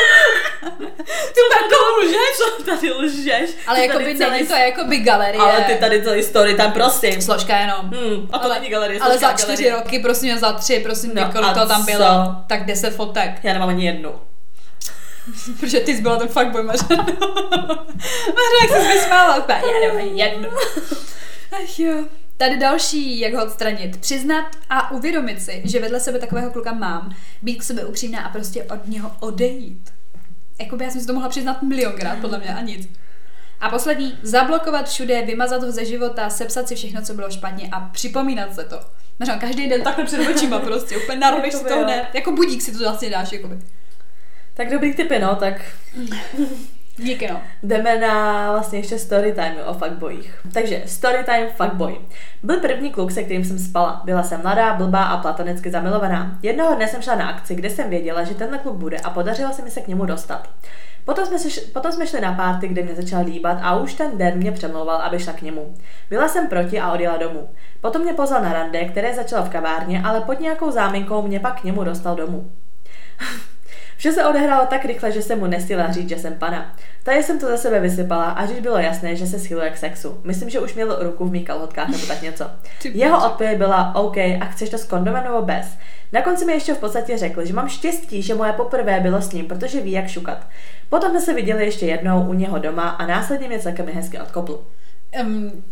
Ty 1.06 1.40
takovou 1.58 2.00
lžeš? 2.04 2.36
Co 2.36 2.62
tady 2.62 2.92
lžeš? 2.92 3.50
Ale 3.66 3.88
tady 3.88 4.16
celý- 4.16 4.30
není 4.30 4.46
to 4.46 4.54
jakoby 4.54 4.96
galerie. 4.98 5.42
Ale 5.42 5.60
ty 5.60 5.74
tady 5.74 6.02
celý 6.02 6.22
story 6.22 6.54
tam 6.54 6.72
prosím. 6.72 7.22
Složka 7.22 7.58
jenom. 7.58 7.80
Hmm, 7.80 8.28
a 8.32 8.38
to 8.38 8.44
ale, 8.44 8.54
není 8.58 8.68
galerie, 8.70 9.00
ale 9.00 9.18
za 9.18 9.32
čtyři 9.32 9.46
galerie. 9.64 9.72
roky, 9.72 9.98
prosím, 9.98 10.38
za 10.38 10.52
tři, 10.52 10.80
prosím, 10.80 11.10
No 11.14 11.32
kolik 11.32 11.54
to 11.54 11.66
tam 11.66 11.80
co? 11.80 11.86
bylo. 11.86 12.34
Tak 12.46 12.64
deset 12.64 12.96
fotek. 12.96 13.30
Já 13.42 13.52
nemám 13.52 13.68
ani 13.68 13.86
jednu. 13.86 14.12
Protože 15.60 15.80
ty 15.80 15.96
jsi 15.96 16.02
byla 16.02 16.16
ten 16.16 16.28
fuckboy, 16.28 16.62
Mařeno. 16.62 16.96
Mařeno, 18.36 18.58
jak 18.62 18.82
jsi 18.82 18.88
vysmála. 18.92 19.44
Já 19.48 19.80
nemám 19.80 19.96
ani 19.96 20.22
jednu. 20.22 20.48
Ach 21.52 21.78
jo. 21.78 22.04
Tady 22.36 22.58
další, 22.58 23.20
jak 23.20 23.34
ho 23.34 23.44
odstranit. 23.44 23.96
Přiznat 23.96 24.56
a 24.70 24.90
uvědomit 24.90 25.42
si, 25.42 25.62
že 25.64 25.80
vedle 25.80 26.00
sebe 26.00 26.18
takového 26.18 26.50
kluka 26.50 26.72
mám. 26.72 27.14
Být 27.42 27.56
k 27.56 27.62
sobě 27.62 27.84
upřímná 27.84 28.20
a 28.20 28.28
prostě 28.28 28.64
od 28.64 28.88
něho 28.88 29.16
odejít. 29.20 29.92
Jakoby 30.60 30.84
já 30.84 30.90
jsem 30.90 31.00
si 31.00 31.06
to 31.06 31.12
mohla 31.12 31.28
přiznat 31.28 31.62
milionkrát, 31.62 32.18
podle 32.18 32.38
mě, 32.38 32.54
a 32.54 32.60
nic. 32.60 32.88
A 33.60 33.70
poslední, 33.70 34.18
zablokovat 34.22 34.88
všude, 34.88 35.22
vymazat 35.22 35.62
ho 35.62 35.72
ze 35.72 35.84
života, 35.84 36.30
sepsat 36.30 36.68
si 36.68 36.74
všechno, 36.74 37.02
co 37.02 37.14
bylo 37.14 37.30
špatně 37.30 37.68
a 37.72 37.80
připomínat 37.80 38.54
se 38.54 38.64
to. 38.64 38.80
Mařeno, 39.18 39.40
každý 39.40 39.68
den 39.68 39.82
takhle 39.82 40.04
před 40.04 40.28
očima 40.28 40.58
prostě, 40.58 40.96
úplně 40.96 41.18
narveš 41.18 41.54
si 41.54 41.64
to 41.64 41.78
hned. 41.78 42.06
Jako 42.14 42.32
budík 42.32 42.62
si 42.62 42.72
to 42.72 42.78
vlastně 42.78 43.10
dáš, 43.10 43.32
jakoby. 43.32 43.58
Tak 44.54 44.70
dobrý 44.70 44.94
typy, 44.94 45.18
no, 45.18 45.36
tak 45.36 45.54
Díky 46.98 47.28
no. 47.32 47.40
jdeme 47.62 47.98
na 47.98 48.52
vlastně 48.52 48.78
ještě 48.78 48.98
story 48.98 49.32
time 49.32 49.54
o 49.66 49.74
fuckboyích. 49.74 50.40
Takže 50.52 50.82
story 50.86 51.24
time 51.24 51.48
fuckboy. 51.56 51.98
Byl 52.42 52.60
první 52.60 52.90
kluk, 52.90 53.10
se 53.10 53.22
kterým 53.22 53.44
jsem 53.44 53.58
spala. 53.58 54.02
Byla 54.04 54.22
jsem 54.22 54.42
mladá, 54.42 54.74
blbá 54.74 55.04
a 55.04 55.16
platonicky 55.16 55.70
zamilovaná. 55.70 56.38
Jednoho 56.42 56.74
dne 56.74 56.88
jsem 56.88 57.02
šla 57.02 57.14
na 57.14 57.28
akci, 57.28 57.54
kde 57.54 57.70
jsem 57.70 57.90
věděla, 57.90 58.24
že 58.24 58.34
tenhle 58.34 58.58
kluk 58.58 58.76
bude 58.76 58.96
a 58.96 59.10
podařilo 59.10 59.52
se 59.52 59.62
mi 59.62 59.70
se 59.70 59.80
k 59.80 59.88
němu 59.88 60.06
dostat. 60.06 60.48
Potom 61.04 61.26
jsme, 61.26 61.38
se, 61.38 61.60
potom 61.60 61.92
jsme 61.92 62.06
šli 62.06 62.20
na 62.20 62.32
párty, 62.32 62.68
kde 62.68 62.82
mě 62.82 62.94
začal 62.94 63.24
líbat 63.24 63.58
a 63.62 63.76
už 63.76 63.94
ten 63.94 64.18
den 64.18 64.36
mě 64.36 64.52
přemlouval, 64.52 64.96
aby 64.96 65.18
šla 65.18 65.32
k 65.32 65.42
němu. 65.42 65.74
Byla 66.10 66.28
jsem 66.28 66.46
proti 66.46 66.80
a 66.80 66.92
odjela 66.92 67.16
domů. 67.16 67.48
Potom 67.80 68.02
mě 68.02 68.12
pozval 68.12 68.42
na 68.42 68.52
rande, 68.52 68.84
které 68.84 69.14
začalo 69.14 69.44
v 69.44 69.50
kavárně, 69.50 70.02
ale 70.02 70.20
pod 70.20 70.40
nějakou 70.40 70.70
záminkou 70.70 71.22
mě 71.22 71.40
pak 71.40 71.60
k 71.60 71.64
němu 71.64 71.84
dostal 71.84 72.16
domů. 72.16 72.50
Vše 73.96 74.12
se 74.12 74.24
odehrálo 74.24 74.66
tak 74.66 74.84
rychle, 74.84 75.12
že 75.12 75.22
jsem 75.22 75.38
mu 75.38 75.46
nestihla 75.46 75.92
říct, 75.92 76.08
že 76.08 76.18
jsem 76.18 76.34
pana. 76.34 76.76
Tady 77.02 77.22
jsem 77.22 77.38
to 77.38 77.46
za 77.46 77.56
sebe 77.56 77.80
vysypala, 77.80 78.24
až 78.24 78.50
už 78.50 78.60
bylo 78.60 78.78
jasné, 78.78 79.16
že 79.16 79.26
se 79.26 79.38
schyluje 79.38 79.70
k 79.70 79.76
sexu. 79.76 80.20
Myslím, 80.24 80.50
že 80.50 80.60
už 80.60 80.74
měl 80.74 80.98
ruku 81.00 81.24
v 81.24 81.32
mých 81.32 81.44
kalhotkách 81.44 81.88
nebo 81.88 82.06
tak 82.06 82.22
něco. 82.22 82.50
Jeho 82.84 83.26
odpověď 83.26 83.58
byla 83.58 83.94
OK, 83.94 84.16
a 84.16 84.44
chceš 84.44 84.70
to 84.70 84.78
s 84.78 84.84
kondomem 84.84 85.24
nebo 85.24 85.42
bez? 85.42 85.66
Na 86.12 86.22
konci 86.22 86.44
mi 86.44 86.52
ještě 86.52 86.74
v 86.74 86.78
podstatě 86.78 87.18
řekl, 87.18 87.44
že 87.44 87.52
mám 87.52 87.68
štěstí, 87.68 88.22
že 88.22 88.34
moje 88.34 88.52
poprvé 88.52 89.00
bylo 89.00 89.22
s 89.22 89.32
ním, 89.32 89.46
protože 89.46 89.80
ví, 89.80 89.92
jak 89.92 90.08
šukat. 90.08 90.46
Potom 90.88 91.10
jsme 91.10 91.20
se 91.20 91.34
viděli 91.34 91.64
ještě 91.64 91.86
jednou 91.86 92.28
u 92.28 92.32
něho 92.32 92.58
doma 92.58 92.88
a 92.88 93.06
následně 93.06 93.48
mě 93.48 93.58
celkem 93.58 93.86
hezky 93.86 94.20
odkopl. 94.20 94.64
Um, 95.22 95.64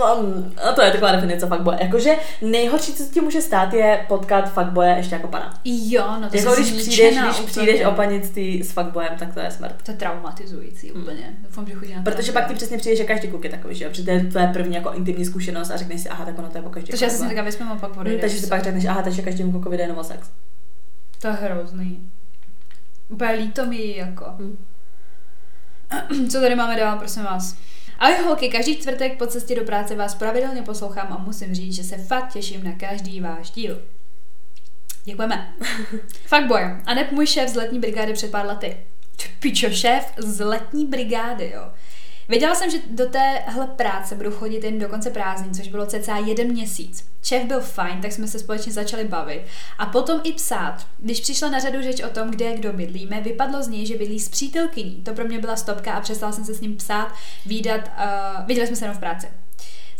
Um, 0.00 0.54
a 0.68 0.72
to 0.72 0.82
je 0.82 0.90
taková 0.90 1.12
definice 1.12 1.46
fuckboye. 1.46 1.78
Jakože 1.80 2.10
nejhorší, 2.42 2.92
co 2.92 3.04
ti 3.04 3.20
může 3.20 3.40
stát, 3.42 3.72
je 3.72 4.04
potkat 4.08 4.52
fuckboye 4.52 4.94
ještě 4.96 5.14
jako 5.14 5.28
pana. 5.28 5.60
jo, 5.64 6.04
no 6.20 6.30
to 6.30 6.36
Jako 6.36 6.54
jsi 6.54 6.62
když 6.62 6.72
přijdeš, 6.82 7.18
když 7.18 7.34
úplně. 7.34 7.46
přijdeš 7.46 7.84
o 7.86 7.90
panictví 7.90 8.62
s 8.62 8.72
fuckboyem, 8.72 9.12
tak 9.18 9.34
to 9.34 9.40
je 9.40 9.50
smrt. 9.50 9.82
To 9.82 9.90
je 9.90 9.96
traumatizující 9.96 10.92
úplně. 10.92 11.34
Doufám, 11.42 11.66
že 11.66 11.74
chodí 11.74 11.94
na 11.94 12.02
Protože 12.02 12.32
pak 12.32 12.46
ty 12.48 12.54
přesně 12.54 12.78
přijdeš, 12.78 12.98
že 12.98 13.04
každý 13.04 13.28
kluk 13.28 13.44
je 13.44 13.50
takový, 13.50 13.74
že 13.74 13.84
jo? 13.84 13.90
Protože 13.90 14.02
to 14.04 14.10
je 14.10 14.20
tvoje 14.24 14.46
první 14.52 14.74
jako 14.74 14.92
intimní 14.92 15.24
zkušenost 15.24 15.70
a 15.70 15.76
řekneš 15.76 16.00
si, 16.00 16.08
aha, 16.08 16.24
tak 16.24 16.38
ono 16.38 16.48
to 16.48 16.58
je 16.58 16.62
po 16.62 16.70
každý. 16.70 16.90
Takže 16.90 17.04
já 17.04 17.10
si 17.10 17.28
říkám, 17.28 17.44
my 17.44 17.52
jsme 17.52 17.66
mu 17.66 17.78
pak 17.78 17.90
Hmm, 17.90 18.00
odejde. 18.00 18.20
takže 18.20 18.38
si 18.38 18.46
pak 18.46 18.64
řekneš, 18.64 18.84
aha, 18.84 19.02
takže 19.02 19.22
každému 19.22 19.52
klukovi 19.52 19.76
jde 19.76 19.92
o 19.92 20.04
sex. 20.04 20.30
To 21.20 21.26
je 21.28 21.32
hrozný. 21.34 22.10
Úplně 23.08 23.30
líto 23.32 23.66
mi 23.66 23.96
jako. 23.96 24.24
Hm. 24.38 24.56
Co 26.30 26.40
tady 26.40 26.54
máme 26.54 26.76
dál, 26.76 26.98
prosím 26.98 27.22
vás? 27.24 27.56
Ahoj 28.00 28.24
holky, 28.24 28.48
každý 28.48 28.76
čtvrtek 28.76 29.18
po 29.18 29.26
cestě 29.26 29.54
do 29.54 29.64
práce 29.64 29.96
vás 29.96 30.14
pravidelně 30.14 30.62
poslouchám 30.62 31.12
a 31.12 31.18
musím 31.18 31.54
říct, 31.54 31.74
že 31.74 31.84
se 31.84 31.96
fakt 31.96 32.32
těším 32.32 32.64
na 32.64 32.72
každý 32.72 33.20
váš 33.20 33.50
díl. 33.50 33.82
Děkujeme. 35.04 35.54
Fuckboy. 36.26 36.62
A 36.86 36.94
neb 36.94 37.12
můj 37.12 37.26
šéf 37.26 37.48
z 37.50 37.54
letní 37.54 37.80
brigády 37.80 38.12
před 38.12 38.30
pár 38.30 38.46
lety. 38.46 38.76
Ty 39.16 39.24
Pičo, 39.40 39.70
šéf 39.70 40.12
z 40.16 40.44
letní 40.44 40.86
brigády, 40.86 41.52
jo. 41.54 41.62
Věděla 42.30 42.54
jsem, 42.54 42.70
že 42.70 42.78
do 42.90 43.06
téhle 43.06 43.66
práce 43.66 44.14
budu 44.14 44.30
chodit 44.30 44.64
jen 44.64 44.78
do 44.78 44.88
konce 44.88 45.10
prázdnin, 45.10 45.54
což 45.54 45.68
bylo 45.68 45.86
cca 45.86 46.16
jeden 46.16 46.48
měsíc. 46.48 47.04
Šéf 47.22 47.44
byl 47.44 47.60
fajn, 47.60 48.00
tak 48.00 48.12
jsme 48.12 48.28
se 48.28 48.38
společně 48.38 48.72
začali 48.72 49.04
bavit. 49.04 49.42
A 49.78 49.86
potom 49.86 50.20
i 50.24 50.32
psát. 50.32 50.86
Když 50.98 51.20
přišla 51.20 51.50
na 51.50 51.58
řadu 51.58 51.82
řeč 51.82 52.02
o 52.02 52.08
tom, 52.08 52.30
kde 52.30 52.56
kdo 52.56 52.72
bydlíme, 52.72 53.20
vypadlo 53.20 53.62
z 53.62 53.68
něj, 53.68 53.86
že 53.86 53.98
bydlí 53.98 54.20
s 54.20 54.28
přítelkyní. 54.28 55.02
To 55.02 55.14
pro 55.14 55.24
mě 55.24 55.38
byla 55.38 55.56
stopka 55.56 55.92
a 55.92 56.00
přestala 56.00 56.32
jsem 56.32 56.44
se 56.44 56.54
s 56.54 56.60
ním 56.60 56.76
psát, 56.76 57.12
výdat, 57.46 57.80
uh, 57.80 58.46
viděli 58.46 58.66
jsme 58.66 58.76
se 58.76 58.84
jenom 58.84 58.96
v 58.96 59.00
práci. 59.00 59.28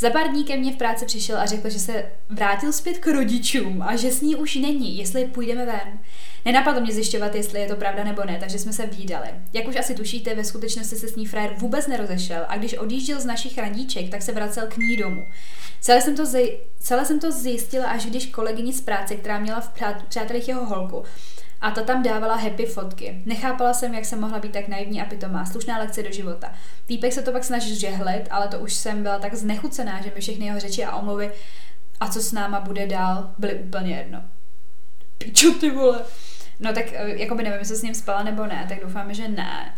Za 0.01 0.11
pár 0.11 0.29
dní 0.29 0.45
ke 0.45 0.57
mně 0.57 0.73
v 0.73 0.77
práci 0.77 1.07
přišel 1.07 1.39
a 1.39 1.47
řekl, 1.47 1.71
že 1.71 1.79
se 1.79 2.05
vrátil 2.29 2.73
zpět 2.73 2.99
k 2.99 3.07
rodičům 3.07 3.83
a 3.83 3.97
že 3.97 4.11
s 4.11 4.21
ní 4.21 4.37
už 4.37 4.55
není, 4.55 4.99
jestli 4.99 5.25
půjdeme 5.25 5.67
ven. 5.67 5.99
Nenapadlo 6.45 6.81
mě 6.81 6.93
zjišťovat, 6.93 7.35
jestli 7.35 7.61
je 7.61 7.69
to 7.69 7.77
pravda 7.77 8.05
nebo 8.05 8.25
ne, 8.25 8.39
takže 8.41 8.59
jsme 8.59 8.73
se 8.73 8.87
výdali. 8.87 9.29
Jak 9.53 9.69
už 9.69 9.77
asi 9.77 9.95
tušíte, 9.95 10.35
ve 10.35 10.45
skutečnosti 10.45 10.97
se 10.97 11.09
s 11.09 11.17
ní 11.17 11.27
frajer 11.27 11.55
vůbec 11.59 11.87
nerozešel 11.87 12.45
a 12.49 12.57
když 12.57 12.75
odjížděl 12.75 13.21
z 13.21 13.25
našich 13.25 13.59
randíček, 13.59 14.11
tak 14.11 14.23
se 14.23 14.33
vracel 14.33 14.67
k 14.67 14.77
ní 14.77 14.97
domů. 14.97 15.23
Celé 15.81 16.01
jsem 16.01 16.17
to, 16.17 16.25
zj- 16.25 16.57
celé 16.81 17.05
jsem 17.05 17.21
to 17.21 17.33
zjistila, 17.33 17.87
až 17.87 18.07
když 18.07 18.27
kolegyni 18.27 18.73
z 18.73 18.81
práce, 18.81 19.17
která 19.17 19.39
měla 19.39 19.61
v 19.61 19.75
přát- 19.75 20.05
přátelích 20.09 20.49
jeho 20.49 20.67
holku, 20.67 21.05
a 21.61 21.71
ta 21.71 21.83
tam 21.83 22.03
dávala 22.03 22.35
happy 22.35 22.67
fotky. 22.67 23.23
Nechápala 23.27 23.75
jsem, 23.75 23.95
jak 23.95 24.05
jsem 24.05 24.21
mohla 24.21 24.39
být 24.39 24.53
tak 24.53 24.69
naivní 24.69 25.03
a 25.03 25.05
pitomá. 25.05 25.45
Slušná 25.45 25.79
lekce 25.79 26.03
do 26.03 26.13
života. 26.13 26.53
Týpek 26.87 27.13
se 27.13 27.23
to 27.23 27.33
pak 27.33 27.45
snažil 27.45 27.77
žehlit, 27.77 28.29
ale 28.31 28.49
to 28.49 28.59
už 28.59 28.75
jsem 28.75 29.03
byla 29.03 29.19
tak 29.19 29.35
znechucená, 29.35 30.03
že 30.03 30.13
mi 30.15 30.21
všechny 30.21 30.47
jeho 30.47 30.61
řeči 30.61 30.85
a 30.85 30.97
omluvy 30.97 31.33
a 32.01 32.09
co 32.09 32.23
s 32.23 32.33
náma 32.33 32.61
bude 32.61 32.87
dál, 32.87 33.31
byly 33.39 33.55
úplně 33.55 33.97
jedno. 33.97 34.23
Pičo 35.19 35.55
ty 35.55 35.71
vole. 35.71 36.01
No 36.61 36.73
tak 36.73 36.93
eh, 36.93 37.23
jakoby 37.23 37.43
nevím, 37.43 37.59
jestli 37.59 37.77
s 37.77 37.83
ním 37.83 37.95
spala 37.95 38.23
nebo 38.23 38.47
ne, 38.47 38.67
tak 38.69 38.81
doufáme, 38.81 39.15
že 39.15 39.29
ne. 39.29 39.75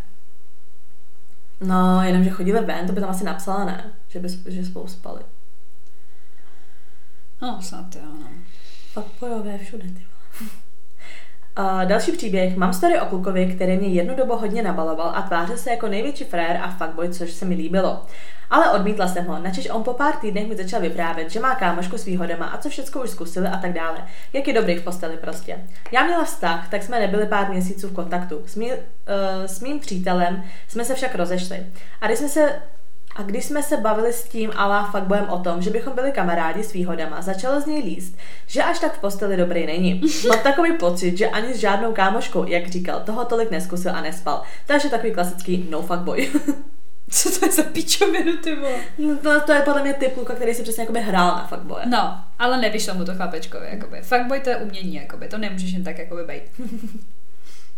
No, 1.60 2.02
jenom, 2.02 2.24
že 2.24 2.30
chodili 2.30 2.60
ven, 2.60 2.86
to 2.86 2.92
by 2.92 3.00
tam 3.00 3.10
asi 3.10 3.24
napsala 3.24 3.64
ne, 3.64 3.92
že, 4.08 4.18
by, 4.18 4.28
že 4.46 4.64
spolu 4.64 4.88
spali. 4.88 5.22
No 7.42 7.62
snad 7.62 7.96
jo, 7.96 8.02
no. 8.04 8.28
Fuckboyové 8.92 9.58
všude, 9.58 9.84
ty 9.84 10.06
A 11.56 11.84
další 11.84 12.12
příběh. 12.12 12.56
Mám 12.56 12.72
story 12.72 13.00
o 13.00 13.06
klukovi, 13.06 13.46
který 13.46 13.76
mě 13.76 13.88
jednu 13.88 14.16
dobu 14.16 14.36
hodně 14.36 14.62
nabaloval 14.62 15.12
a 15.14 15.22
tvářil 15.22 15.56
se 15.56 15.70
jako 15.70 15.88
největší 15.88 16.24
frér 16.24 16.60
a 16.62 16.70
fuckboy, 16.70 17.08
což 17.08 17.32
se 17.32 17.44
mi 17.44 17.54
líbilo. 17.54 18.02
Ale 18.50 18.70
odmítla 18.70 19.08
jsem 19.08 19.26
ho, 19.26 19.38
načež 19.38 19.68
on 19.70 19.82
po 19.82 19.92
pár 19.92 20.14
týdnech 20.16 20.48
mi 20.48 20.56
začal 20.56 20.80
vyprávět, 20.80 21.30
že 21.30 21.40
má 21.40 21.54
kámošku 21.54 21.98
svýho 21.98 22.26
doma 22.26 22.46
a 22.46 22.58
co 22.58 22.68
všechno 22.68 23.02
už 23.02 23.10
zkusili 23.10 23.48
a 23.48 23.56
tak 23.56 23.72
dále. 23.72 24.04
Jak 24.32 24.48
je 24.48 24.54
dobrý 24.54 24.76
v 24.76 24.84
posteli 24.84 25.16
prostě. 25.16 25.58
Já 25.92 26.04
měla 26.04 26.24
vztah, 26.24 26.68
tak 26.70 26.82
jsme 26.82 27.00
nebyli 27.00 27.26
pár 27.26 27.50
měsíců 27.50 27.88
v 27.88 27.94
kontaktu. 27.94 28.42
S, 28.46 28.56
mý, 28.56 28.72
uh, 28.72 28.78
s 29.46 29.60
mým 29.60 29.80
přítelem 29.80 30.44
jsme 30.68 30.84
se 30.84 30.94
však 30.94 31.14
rozešli. 31.14 31.66
A 32.00 32.06
když 32.06 32.18
jsme 32.18 32.28
se 32.28 32.62
a 33.16 33.22
když 33.22 33.44
jsme 33.44 33.62
se 33.62 33.76
bavili 33.76 34.12
s 34.12 34.24
tím 34.24 34.50
Alá 34.56 34.90
fuckboyem 34.90 35.28
o 35.28 35.38
tom, 35.38 35.62
že 35.62 35.70
bychom 35.70 35.94
byli 35.94 36.12
kamarádi 36.12 36.64
s 36.64 36.72
výhodama, 36.72 37.22
začalo 37.22 37.60
z 37.60 37.66
něj 37.66 37.82
líst, 37.82 38.16
že 38.46 38.62
až 38.62 38.78
tak 38.78 38.94
v 38.94 39.00
posteli 39.00 39.36
dobrý 39.36 39.66
není. 39.66 40.00
Mám 40.28 40.38
takový 40.38 40.72
pocit, 40.72 41.18
že 41.18 41.28
ani 41.28 41.54
s 41.54 41.56
žádnou 41.56 41.92
kámoškou, 41.92 42.46
jak 42.46 42.68
říkal, 42.68 43.00
toho 43.00 43.24
tolik 43.24 43.50
neskusil 43.50 43.96
a 43.96 44.00
nespal. 44.00 44.42
Takže 44.66 44.88
takový 44.88 45.12
klasický 45.12 45.66
no 45.70 45.82
fuckboy. 45.82 46.30
Co 47.10 47.40
to 47.40 47.46
je 47.46 47.52
za 47.52 47.62
pičovinu, 47.62 48.36
ty 48.36 48.54
vole? 48.54 48.74
No, 48.98 49.16
to, 49.16 49.40
to 49.40 49.52
je 49.52 49.60
podle 49.60 49.82
mě 49.82 49.94
typ 49.94 50.14
kluka, 50.14 50.34
který 50.34 50.54
si 50.54 50.62
přesně 50.62 50.82
jakoby 50.82 51.00
hrál 51.00 51.26
na 51.26 51.46
fuckboye. 51.46 51.86
No, 51.86 52.24
ale 52.38 52.60
nevyšlo 52.60 52.94
mu 52.94 53.04
to 53.04 53.14
chlapečkovi, 53.14 53.66
jakoby. 53.70 54.02
Fuckboy 54.02 54.40
to 54.40 54.50
je 54.50 54.56
umění, 54.56 54.94
jakoby. 54.94 55.28
To 55.28 55.38
nemůžeš 55.38 55.72
jen 55.72 55.84
tak, 55.84 55.98
jakoby, 55.98 56.24
bejt. 56.24 56.42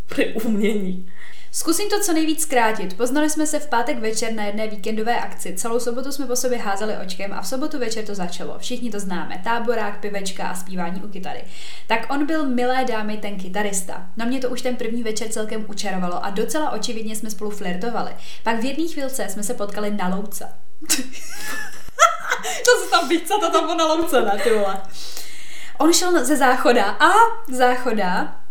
Při 0.06 0.34
umění. 0.34 1.10
Zkusím 1.54 1.88
to 1.90 2.00
co 2.00 2.12
nejvíc 2.12 2.42
zkrátit. 2.42 2.96
Poznali 2.96 3.30
jsme 3.30 3.46
se 3.46 3.58
v 3.58 3.68
pátek 3.68 3.98
večer 3.98 4.32
na 4.32 4.44
jedné 4.44 4.68
víkendové 4.68 5.20
akci. 5.20 5.54
Celou 5.56 5.80
sobotu 5.80 6.12
jsme 6.12 6.26
po 6.26 6.36
sobě 6.36 6.58
házeli 6.58 6.96
očkem 7.04 7.32
a 7.32 7.42
v 7.42 7.46
sobotu 7.46 7.78
večer 7.78 8.04
to 8.04 8.14
začalo. 8.14 8.58
Všichni 8.58 8.90
to 8.90 9.00
známe. 9.00 9.40
Táborák, 9.44 10.00
pivečka 10.00 10.48
a 10.48 10.54
zpívání 10.54 11.02
u 11.02 11.08
kytary. 11.08 11.44
Tak 11.86 12.06
on 12.10 12.26
byl 12.26 12.48
milé 12.48 12.84
dámy 12.84 13.16
ten 13.16 13.38
kytarista. 13.38 14.06
Na 14.16 14.24
mě 14.24 14.40
to 14.40 14.48
už 14.48 14.62
ten 14.62 14.76
první 14.76 15.02
večer 15.02 15.28
celkem 15.28 15.66
učarovalo 15.68 16.24
a 16.24 16.30
docela 16.30 16.70
očividně 16.70 17.16
jsme 17.16 17.30
spolu 17.30 17.50
flirtovali. 17.50 18.12
Pak 18.42 18.60
v 18.60 18.64
jedné 18.64 18.88
chvilce 18.88 19.28
jsme 19.28 19.42
se 19.42 19.54
potkali 19.54 19.90
na 19.90 20.08
louce. 20.08 20.48
to 22.64 22.84
se 22.84 22.90
tam 22.90 23.08
pizza, 23.08 23.34
to 23.40 23.50
tam 23.50 23.64
bylo 23.64 23.74
na 23.74 23.86
louce, 23.86 24.22
ne, 24.22 24.40
ty 24.44 24.50
vole. 24.50 24.76
On 25.78 25.92
šel 25.92 26.24
ze 26.24 26.36
záchoda 26.36 26.84
a 26.84 27.12
záchoda 27.50 28.43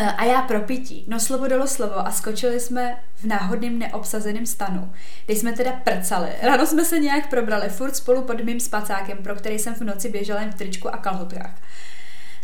a 0.00 0.24
já 0.24 0.42
pro 0.42 0.60
pití. 0.60 1.04
No 1.08 1.20
slovo 1.20 1.48
dalo 1.48 1.66
slovo 1.66 1.98
a 1.98 2.10
skočili 2.10 2.60
jsme 2.60 2.96
v 3.14 3.24
náhodným 3.24 3.78
neobsazeném 3.78 4.46
stanu, 4.46 4.92
kde 5.26 5.34
jsme 5.34 5.52
teda 5.52 5.72
prcali. 5.72 6.28
Ráno 6.42 6.66
jsme 6.66 6.84
se 6.84 6.98
nějak 6.98 7.30
probrali, 7.30 7.68
furt 7.68 7.96
spolu 7.96 8.22
pod 8.22 8.40
mým 8.40 8.60
spacákem, 8.60 9.18
pro 9.18 9.34
který 9.34 9.58
jsem 9.58 9.74
v 9.74 9.80
noci 9.80 10.08
běžela 10.08 10.40
jen 10.40 10.50
v 10.52 10.54
tričku 10.54 10.94
a 10.94 10.96
kalhotkách. 10.96 11.56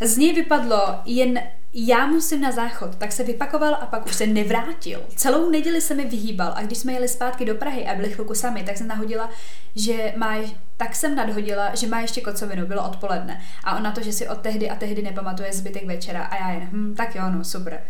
Z 0.01 0.17
něj 0.17 0.33
vypadlo 0.33 0.99
jen 1.05 1.41
já 1.73 2.07
musím 2.07 2.41
na 2.41 2.51
záchod, 2.51 2.95
tak 2.95 3.11
se 3.11 3.23
vypakoval 3.23 3.73
a 3.73 3.85
pak 3.85 4.05
už 4.05 4.15
se 4.15 4.27
nevrátil. 4.27 5.01
Celou 5.15 5.49
neděli 5.49 5.81
se 5.81 5.95
mi 5.95 6.05
vyhýbal 6.05 6.53
a 6.55 6.61
když 6.61 6.77
jsme 6.77 6.93
jeli 6.93 7.07
zpátky 7.07 7.45
do 7.45 7.55
Prahy 7.55 7.87
a 7.87 7.95
byli 7.95 8.09
chvilku 8.09 8.35
sami, 8.35 8.63
tak 8.63 8.77
jsem 8.77 8.87
nahodila, 8.87 9.29
že 9.75 10.13
má, 10.17 10.35
tak 10.77 10.95
jsem 10.95 11.15
nadhodila, 11.15 11.75
že 11.75 11.87
má 11.87 11.99
ještě 11.99 12.21
kocovinu, 12.21 12.65
bylo 12.65 12.89
odpoledne. 12.89 13.41
A 13.63 13.75
on 13.75 13.83
na 13.83 13.91
to, 13.91 14.01
že 14.01 14.13
si 14.13 14.27
od 14.27 14.37
tehdy 14.37 14.69
a 14.69 14.75
tehdy 14.75 15.01
nepamatuje 15.01 15.53
zbytek 15.53 15.85
večera 15.85 16.23
a 16.23 16.35
já 16.35 16.51
jen, 16.51 16.69
hm, 16.71 16.95
tak 16.97 17.15
jo, 17.15 17.23
no, 17.29 17.43
super. 17.43 17.81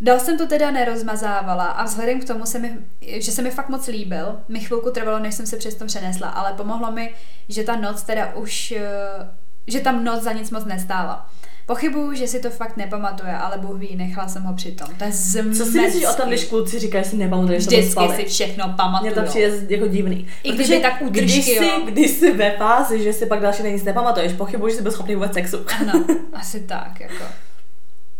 Dal 0.00 0.20
jsem 0.20 0.38
to 0.38 0.46
teda 0.46 0.70
nerozmazávala 0.70 1.64
a 1.64 1.84
vzhledem 1.84 2.20
k 2.20 2.26
tomu, 2.26 2.46
se 2.46 2.58
mi, 2.58 2.78
že 3.00 3.32
se 3.32 3.42
mi 3.42 3.50
fakt 3.50 3.68
moc 3.68 3.86
líbil, 3.86 4.40
mi 4.48 4.60
chvilku 4.60 4.90
trvalo, 4.90 5.18
než 5.18 5.34
jsem 5.34 5.46
se 5.46 5.56
přes 5.56 5.74
to 5.74 5.86
přenesla, 5.86 6.28
ale 6.28 6.52
pomohlo 6.52 6.92
mi, 6.92 7.14
že 7.48 7.64
ta 7.64 7.76
noc 7.76 8.02
teda 8.02 8.34
už, 8.34 8.72
eh, 8.72 8.82
že 9.66 9.80
tam 9.80 10.04
noc 10.04 10.22
za 10.22 10.32
nic 10.32 10.50
moc 10.50 10.64
nestála. 10.64 11.30
Pochybuju, 11.68 12.14
že 12.14 12.26
si 12.26 12.40
to 12.40 12.50
fakt 12.50 12.76
nepamatuje, 12.76 13.32
ale 13.32 13.58
Bůh 13.58 13.78
ví, 13.78 13.96
nechala 13.96 14.28
jsem 14.28 14.42
ho 14.42 14.54
přitom. 14.54 14.88
To 14.98 15.04
je. 15.04 15.12
Co 15.56 15.64
si 15.64 15.80
myslíš 15.80 16.04
o 16.04 16.14
tom, 16.14 16.28
když 16.28 16.44
kluci 16.44 16.78
říkají, 16.78 17.04
že 17.04 17.10
si 17.10 17.16
nepamatuješ, 17.16 17.66
Vždycky 17.66 18.08
si 18.16 18.24
všechno 18.24 18.74
pamatuju. 18.76 19.12
Mně 19.12 19.22
to 19.22 19.28
přijde 19.28 19.52
jako 19.68 19.86
divný. 19.86 20.26
I 20.42 20.52
kdyby 20.52 20.80
tak 20.80 21.02
útržky, 21.02 21.24
když 21.24 21.46
jsi, 21.46 21.70
když 21.86 22.10
jsi 22.10 22.32
ve 22.32 22.50
fázi, 22.50 23.02
že 23.02 23.12
si 23.12 23.26
pak 23.26 23.40
další 23.40 23.62
den 23.62 23.72
nic 23.72 23.84
nepamatuješ, 23.84 24.32
pochybuju, 24.32 24.70
že 24.70 24.76
jsi 24.76 24.82
byl 24.82 24.92
schopný 24.92 25.14
vůbec 25.14 25.32
sexu. 25.34 25.58
Ano, 25.80 26.04
asi 26.32 26.60
tak, 26.60 27.00
jako. 27.00 27.24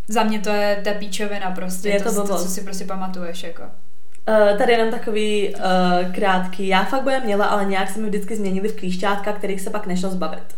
Za 0.08 0.22
mě 0.22 0.38
to 0.38 0.50
je 0.50 0.80
ta 0.84 0.90
píčovina 0.94 1.50
prostě, 1.50 1.88
Je 1.88 2.02
to 2.02 2.14
to, 2.14 2.26
to, 2.26 2.38
co 2.38 2.48
si 2.48 2.60
prostě 2.60 2.84
pamatuješ, 2.84 3.42
jako. 3.42 3.62
Uh, 3.62 4.58
tady 4.58 4.72
jenom 4.72 4.90
takový 4.90 5.54
uh, 5.54 6.14
krátký. 6.14 6.68
Já 6.68 6.84
fakt 6.84 7.02
boje 7.02 7.20
měla, 7.20 7.46
ale 7.46 7.64
nějak 7.64 7.90
se 7.90 8.00
mi 8.00 8.08
vždycky 8.08 8.36
změnili 8.36 8.68
v 8.68 8.76
klíšťátka, 8.76 9.32
kterých 9.32 9.60
se 9.60 9.70
pak 9.70 9.86
nešlo 9.86 10.10
zbavit. 10.10 10.57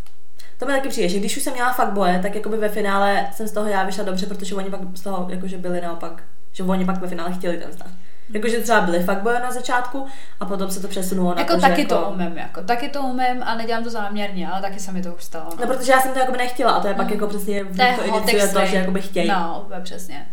To 0.60 0.66
mi 0.66 0.72
taky 0.72 0.88
přijde, 0.88 1.08
že 1.08 1.18
když 1.18 1.36
už 1.36 1.42
jsem 1.42 1.52
měla 1.52 1.72
fakt 1.72 1.92
boje, 1.92 2.18
tak 2.22 2.34
jakoby 2.34 2.56
ve 2.56 2.68
finále 2.68 3.26
jsem 3.32 3.48
z 3.48 3.52
toho 3.52 3.68
já 3.68 3.84
vyšla 3.84 4.04
dobře, 4.04 4.26
protože 4.26 4.54
oni 4.54 4.70
pak 4.70 4.80
z 4.94 5.00
toho 5.00 5.26
jakože 5.30 5.58
byli 5.58 5.80
naopak, 5.80 6.22
že 6.52 6.62
oni 6.62 6.84
pak 6.84 7.00
ve 7.00 7.08
finále 7.08 7.32
chtěli 7.32 7.58
ten 7.58 7.70
vztah. 7.70 7.90
Jakože 8.30 8.60
třeba 8.60 8.80
byly 8.80 9.02
fakt 9.02 9.22
boje 9.22 9.40
na 9.40 9.52
začátku 9.52 10.06
a 10.40 10.44
potom 10.46 10.70
se 10.70 10.80
to 10.80 10.88
přesunulo 10.88 11.34
na 11.34 11.40
Jako 11.40 11.54
to, 11.54 11.60
taky 11.60 11.82
že 11.82 11.88
to 11.88 11.94
jako, 11.94 12.10
umím, 12.10 12.38
jako. 12.38 12.62
Taky 12.62 12.88
to 12.88 13.02
umím 13.02 13.42
a 13.42 13.54
nedělám 13.54 13.84
to 13.84 13.90
záměrně, 13.90 14.48
ale 14.48 14.60
taky 14.60 14.80
se 14.80 14.92
mi 14.92 15.02
to 15.02 15.14
už 15.14 15.24
stalo. 15.24 15.50
No, 15.60 15.66
protože 15.66 15.92
já 15.92 16.00
jsem 16.00 16.12
to 16.12 16.18
jakoby 16.18 16.38
nechtěla 16.38 16.72
a 16.72 16.80
to 16.80 16.88
je 16.88 16.94
pak 16.94 17.10
jako 17.10 17.26
přesně 17.26 17.64
To 17.64 18.02
to 18.02 18.04
iniciuje 18.04 18.48
to, 18.48 18.66
že 18.66 18.76
jakoby 18.76 19.00
chtějí. 19.00 19.28
No, 19.28 19.68
přesně. 19.82 20.26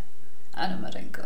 Ano, 0.53 0.75
Mařenko. 0.81 1.21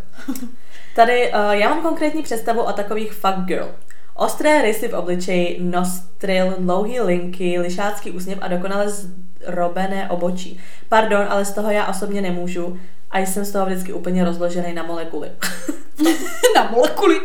Tady 0.96 1.34
uh, 1.34 1.52
já 1.52 1.70
mám 1.70 1.82
konkrétní 1.82 2.24
představu 2.24 2.62
o 2.62 2.74
takových 2.74 3.14
fuck 3.14 3.38
girl. 3.46 3.76
Ostré 4.16 4.62
rysy 4.62 4.88
v 4.88 4.94
obličeji, 4.94 5.58
nostril, 5.62 6.56
dlouhý 6.58 7.00
linky, 7.00 7.60
lišácký 7.60 8.12
úsměv 8.12 8.40
a 8.42 8.48
dokonale 8.48 8.86
zrobené 8.90 10.10
obočí. 10.10 10.60
Pardon, 10.90 11.26
ale 11.30 11.46
z 11.46 11.52
toho 11.52 11.72
já 11.72 11.88
osobně 11.88 12.22
nemůžu 12.22 12.80
a 13.12 13.20
jsem 13.20 13.46
z 13.46 13.52
toho 13.52 13.66
vždycky 13.66 13.94
úplně 13.94 14.26
rozložený 14.26 14.74
na 14.74 14.84
molekuly. 14.84 15.32
Na 16.56 16.72
molekuly. 16.72 17.22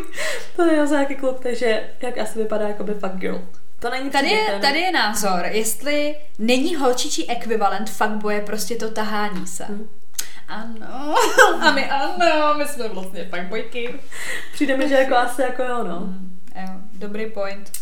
to 0.56 0.64
je 0.64 0.86
nějaký 0.86 1.14
kluk, 1.14 1.42
takže 1.42 1.84
jak 2.02 2.18
asi 2.18 2.38
vypadá 2.38 2.68
jako 2.68 2.84
by 2.84 2.94
fuck 2.94 3.14
girl. 3.14 3.42
To 3.78 3.90
není 3.90 4.10
Tady 4.10 4.28
je, 4.28 4.58
tady 4.60 4.80
je 4.80 4.92
názor, 4.92 5.46
jestli 5.46 6.16
není 6.38 6.76
holčičí 6.76 7.30
ekvivalent 7.30 7.90
fuckboye 7.90 8.40
prostě 8.40 8.76
to 8.76 8.90
tahání 8.90 9.46
se. 9.46 9.64
Hm. 9.68 9.88
Ano, 10.48 11.14
a 11.60 11.70
my 11.72 11.90
ano, 11.90 12.54
my 12.58 12.64
jsme 12.64 12.88
vlastně 12.88 13.28
fuckboyky. 13.30 13.94
Přijde 14.52 14.76
mi, 14.76 14.88
že 14.88 14.94
jako 14.94 15.16
asi 15.16 15.42
jako 15.42 15.62
jo, 15.62 15.84
no. 15.84 16.00
Mm, 16.00 16.35
jo, 16.56 16.80
dobrý 16.92 17.26
point. 17.26 17.72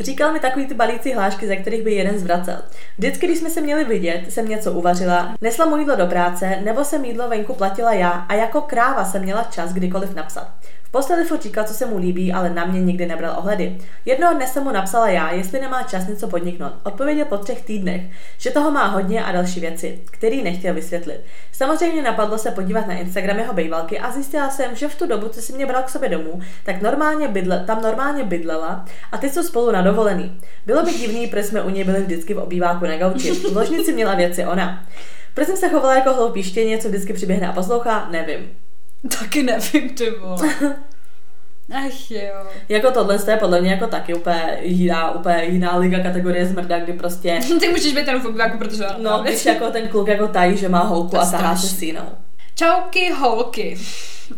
Říkal 0.00 0.32
mi 0.32 0.40
takový 0.40 0.66
ty 0.66 0.74
balící 0.74 1.12
hlášky, 1.12 1.46
ze 1.46 1.56
kterých 1.56 1.82
by 1.82 1.94
jeden 1.94 2.18
zvracel. 2.18 2.56
Vždycky, 2.98 3.26
když 3.26 3.38
jsme 3.38 3.50
se 3.50 3.60
měli 3.60 3.84
vidět, 3.84 4.32
jsem 4.32 4.48
něco 4.48 4.72
uvařila, 4.72 5.34
nesla 5.40 5.66
mu 5.66 5.76
jídlo 5.76 5.96
do 5.96 6.06
práce, 6.06 6.58
nebo 6.64 6.84
jsem 6.84 7.04
jídlo 7.04 7.28
venku 7.28 7.54
platila 7.54 7.92
já 7.92 8.10
a 8.10 8.34
jako 8.34 8.60
kráva 8.60 9.04
jsem 9.04 9.22
měla 9.22 9.42
čas 9.50 9.72
kdykoliv 9.72 10.14
napsat. 10.14 10.48
V 10.82 10.90
posteli 10.90 11.24
furt 11.24 11.42
říkal, 11.42 11.64
co 11.64 11.74
se 11.74 11.86
mu 11.86 11.98
líbí, 11.98 12.32
ale 12.32 12.50
na 12.50 12.64
mě 12.64 12.80
nikdy 12.80 13.06
nebral 13.06 13.34
ohledy. 13.38 13.78
Jednoho 14.04 14.34
dne 14.34 14.46
jsem 14.46 14.64
mu 14.64 14.70
napsala 14.70 15.08
já, 15.08 15.32
jestli 15.32 15.60
nemá 15.60 15.82
čas 15.82 16.06
něco 16.06 16.28
podniknout. 16.28 16.72
Odpověděl 16.82 17.24
po 17.24 17.38
třech 17.38 17.64
týdnech, 17.64 18.02
že 18.38 18.50
toho 18.50 18.70
má 18.70 18.86
hodně 18.86 19.24
a 19.24 19.32
další 19.32 19.60
věci, 19.60 20.00
který 20.10 20.42
nechtěl 20.42 20.74
vysvětlit. 20.74 21.20
Samozřejmě 21.52 22.02
napadlo 22.02 22.38
se 22.38 22.50
podívat 22.50 22.86
na 22.86 22.94
Instagram 22.94 23.38
jeho 23.38 23.52
bejvalky 23.54 23.98
a 23.98 24.10
zjistila 24.10 24.50
jsem, 24.50 24.76
že 24.76 24.88
v 24.88 24.94
tu 24.94 25.06
dobu, 25.06 25.28
co 25.28 25.40
si 25.42 25.52
mě 25.52 25.66
bral 25.66 25.82
k 25.82 25.88
sobě 25.88 26.08
domů, 26.08 26.40
tak 26.64 26.82
normálně 26.82 27.28
bydle, 27.28 27.64
tam 27.66 27.82
normálně 27.82 28.24
bydlela 28.24 28.84
a 29.12 29.18
teď 29.18 29.32
jsou 29.32 29.42
spolu 29.42 29.72
na 29.72 29.82
dovolený. 29.86 30.40
Bylo 30.66 30.82
mi 30.82 30.92
divný, 30.92 31.26
proč 31.26 31.44
jsme 31.44 31.62
u 31.62 31.70
něj 31.70 31.84
byli 31.84 32.02
vždycky 32.02 32.34
v 32.34 32.38
obýváku 32.38 32.86
na 32.86 32.96
gauči. 32.96 33.30
V 33.52 33.56
ložnici 33.56 33.92
měla 33.92 34.14
věci 34.14 34.46
ona. 34.46 34.86
Proč 35.34 35.46
jsem 35.46 35.56
se 35.56 35.68
chovala 35.68 35.94
jako 35.94 36.14
hloupý 36.14 36.42
štěně, 36.42 36.78
co 36.78 36.88
vždycky 36.88 37.12
přiběhne 37.12 37.48
a 37.48 37.52
poslouchá, 37.52 38.08
nevím. 38.10 38.50
Taky 39.18 39.42
nevím, 39.42 39.88
ty. 39.94 40.04
Ach 41.74 42.10
jo. 42.10 42.46
Jako 42.68 42.90
tohle 42.90 43.18
je 43.30 43.36
podle 43.36 43.60
mě 43.60 43.70
jako 43.70 43.86
taky 43.86 44.14
úplně 44.14 44.58
jiná, 44.62 45.10
úplně 45.14 45.44
jiná 45.44 45.76
liga 45.76 46.02
kategorie 46.02 46.46
zmrda, 46.46 46.78
kdy 46.78 46.92
prostě 46.92 47.40
Ty 47.60 47.68
můžeš 47.68 47.94
být 47.94 48.04
ten 48.04 48.20
fuckboyku, 48.20 48.58
protože 48.58 48.84
No, 48.98 49.22
když 49.22 49.46
jako 49.46 49.70
ten 49.70 49.88
kluk 49.88 50.08
jako 50.08 50.28
tají, 50.28 50.56
že 50.56 50.68
má 50.68 50.82
holku 50.82 51.10
To 51.10 51.20
a 51.20 51.30
tahá 51.30 51.56
se 51.56 51.66
strašný. 51.66 51.98
Čauky 52.58 53.12
holky. 53.12 53.78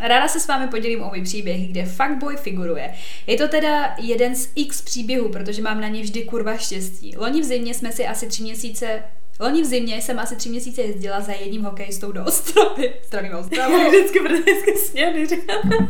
Ráda 0.01 0.29
se 0.29 0.41
s 0.41 0.47
vámi 0.47 0.69
podělím 0.69 1.03
o 1.03 1.09
můj 1.09 1.23
příběh, 1.23 1.69
kde 1.69 1.87
fuckboy 1.87 2.37
figuruje. 2.37 2.95
Je 3.27 3.37
to 3.37 3.49
teda 3.49 3.95
jeden 3.99 4.37
z 4.37 4.49
x 4.55 4.83
příběhů, 4.83 5.29
protože 5.29 5.63
mám 5.63 5.81
na 5.81 5.89
ně 5.89 6.03
vždy 6.03 6.23
kurva 6.23 6.57
štěstí. 6.57 7.15
Loni 7.17 7.41
v 7.41 7.45
zimě 7.45 7.75
jsme 7.75 7.93
si 7.93 8.07
asi 8.07 8.27
tři 8.27 8.43
měsíce 8.43 9.03
Loni 9.41 9.63
v 9.63 9.65
zimě 9.65 10.03
jsem 10.03 10.19
asi 10.19 10.37
tři 10.37 10.49
měsíce 10.49 10.83
jezdila 10.83 11.21
za 11.21 11.33
jedním 11.33 11.63
hokejistou 11.63 12.13
do 12.13 12.25
Ostravy. 12.25 12.95
Zdravím 13.07 13.35
Ostravu. 13.35 13.75
Vždycky, 13.89 14.19
vždycky 14.21 14.79
sněny, 14.79 15.27
říkám. 15.27 15.89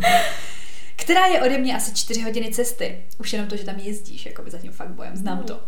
Která 0.98 1.26
je 1.26 1.42
ode 1.42 1.58
mě 1.58 1.76
asi 1.76 1.94
čtyři 1.94 2.22
hodiny 2.22 2.50
cesty. 2.50 3.04
Už 3.18 3.32
jenom 3.32 3.48
to, 3.48 3.56
že 3.56 3.64
tam 3.64 3.76
jezdíš, 3.78 4.26
jako 4.26 4.42
by 4.42 4.50
za 4.50 4.58
tím 4.58 4.72
fuckboyem, 4.72 5.16
znám 5.16 5.42
to. 5.42 5.60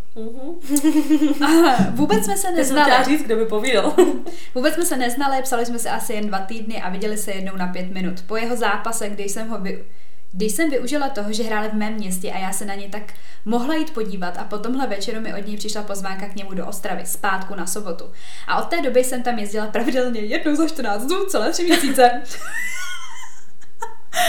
Aha, 1.40 1.86
vůbec 1.90 2.24
jsme 2.24 2.36
se 2.36 2.52
neznali. 2.52 3.04
říct, 3.04 3.22
kdo 3.22 3.36
by 3.36 3.44
povídal. 3.44 3.96
Vůbec 4.54 4.74
jsme 4.74 4.84
se 4.84 4.96
neznali, 4.96 5.42
psali 5.42 5.66
jsme 5.66 5.78
se 5.78 5.90
asi 5.90 6.12
jen 6.12 6.26
dva 6.26 6.38
týdny 6.38 6.82
a 6.82 6.90
viděli 6.90 7.18
se 7.18 7.32
jednou 7.32 7.56
na 7.56 7.66
pět 7.66 7.90
minut. 7.90 8.22
Po 8.26 8.36
jeho 8.36 8.56
zápase, 8.56 9.08
kdy 9.08 9.24
jsem 9.24 9.48
ho 9.48 9.58
vy... 9.60 9.84
Když 10.32 10.52
jsem 10.52 10.70
využila 10.70 11.08
toho, 11.08 11.32
že 11.32 11.42
hráli 11.42 11.68
v 11.68 11.74
mém 11.74 11.94
městě 11.94 12.32
a 12.32 12.38
já 12.38 12.52
se 12.52 12.64
na 12.64 12.74
ně 12.74 12.88
tak 12.88 13.02
mohla 13.44 13.74
jít 13.74 13.94
podívat 13.94 14.36
a 14.38 14.44
po 14.44 14.58
tomhle 14.58 14.86
večeru 14.86 15.20
mi 15.20 15.34
od 15.34 15.46
něj 15.46 15.56
přišla 15.56 15.82
pozvánka 15.82 16.28
k 16.28 16.34
němu 16.34 16.54
do 16.54 16.66
Ostravy, 16.66 17.06
zpátku 17.06 17.54
na 17.54 17.66
sobotu. 17.66 18.04
A 18.46 18.62
od 18.62 18.68
té 18.68 18.82
doby 18.82 19.04
jsem 19.04 19.22
tam 19.22 19.38
jezdila 19.38 19.66
pravidelně 19.66 20.20
jednou 20.20 20.54
za 20.54 20.68
14 20.68 21.06
dnů, 21.06 21.24
celé 21.24 21.52
tři 21.52 21.64
měsíce. 21.64 22.22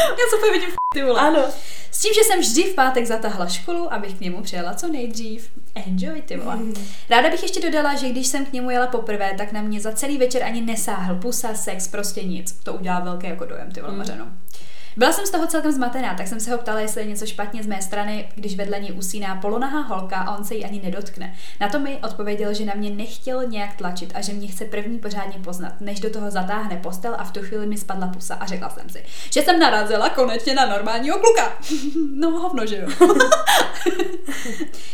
já 0.09 0.29
se 0.29 0.35
úplně 0.37 0.51
vidím 0.51 0.69
v 0.69 0.75
ty 0.93 1.03
vole. 1.03 1.19
Ano. 1.19 1.45
S 1.91 2.01
tím, 2.01 2.13
že 2.13 2.23
jsem 2.23 2.39
vždy 2.39 2.63
v 2.63 2.75
pátek 2.75 3.05
zatahla 3.05 3.47
školu, 3.47 3.93
abych 3.93 4.13
k 4.13 4.19
němu 4.19 4.41
přijela 4.41 4.73
co 4.73 4.87
nejdřív. 4.87 5.51
Enjoy, 5.75 6.21
ty 6.21 6.37
vole. 6.37 6.57
Ráda 7.09 7.29
bych 7.29 7.43
ještě 7.43 7.61
dodala, 7.61 7.95
že 7.95 8.09
když 8.09 8.27
jsem 8.27 8.45
k 8.45 8.53
němu 8.53 8.69
jela 8.69 8.87
poprvé, 8.87 9.33
tak 9.37 9.51
na 9.51 9.61
mě 9.61 9.79
za 9.79 9.91
celý 9.91 10.17
večer 10.17 10.43
ani 10.43 10.61
nesáhl. 10.61 11.15
Pusa, 11.15 11.53
sex, 11.53 11.87
prostě 11.87 12.23
nic. 12.23 12.51
To 12.63 12.73
udělá 12.73 12.99
velký 12.99 13.27
jako 13.27 13.45
dojem, 13.45 13.71
ty 13.71 13.81
vole, 13.81 13.93
Mařeno. 13.93 14.27
Byla 14.97 15.11
jsem 15.11 15.25
z 15.25 15.29
toho 15.29 15.47
celkem 15.47 15.71
zmatená, 15.71 16.15
tak 16.15 16.27
jsem 16.27 16.39
se 16.39 16.51
ho 16.51 16.57
ptala, 16.57 16.79
jestli 16.79 17.01
je 17.01 17.07
něco 17.07 17.25
špatně 17.25 17.63
z 17.63 17.67
mé 17.67 17.81
strany, 17.81 18.29
když 18.35 18.55
vedle 18.55 18.79
ní 18.79 18.91
usíná 18.91 19.35
polonahá 19.35 19.79
holka 19.81 20.17
a 20.17 20.37
on 20.37 20.45
se 20.45 20.55
jí 20.55 20.65
ani 20.65 20.81
nedotkne. 20.83 21.35
Na 21.59 21.69
to 21.69 21.79
mi 21.79 21.99
odpověděl, 22.03 22.53
že 22.53 22.65
na 22.65 22.73
mě 22.75 22.89
nechtěl 22.89 23.47
nějak 23.47 23.75
tlačit 23.75 24.11
a 24.15 24.21
že 24.21 24.33
mě 24.33 24.47
chce 24.47 24.65
první 24.65 24.99
pořádně 24.99 25.39
poznat, 25.43 25.73
než 25.81 25.99
do 25.99 26.09
toho 26.09 26.31
zatáhne 26.31 26.77
postel 26.77 27.15
a 27.17 27.23
v 27.23 27.31
tu 27.31 27.39
chvíli 27.39 27.65
mi 27.65 27.77
spadla 27.77 28.07
pusa 28.07 28.35
a 28.35 28.45
řekla 28.45 28.69
jsem 28.69 28.89
si, 28.89 29.03
že 29.33 29.41
jsem 29.41 29.59
narazila 29.59 30.09
konečně 30.09 30.55
na 30.55 30.65
normálního 30.65 31.19
kluka. 31.19 31.53
no 32.13 32.31
hovno, 32.31 32.65
že 32.65 32.77
jo. 32.77 32.87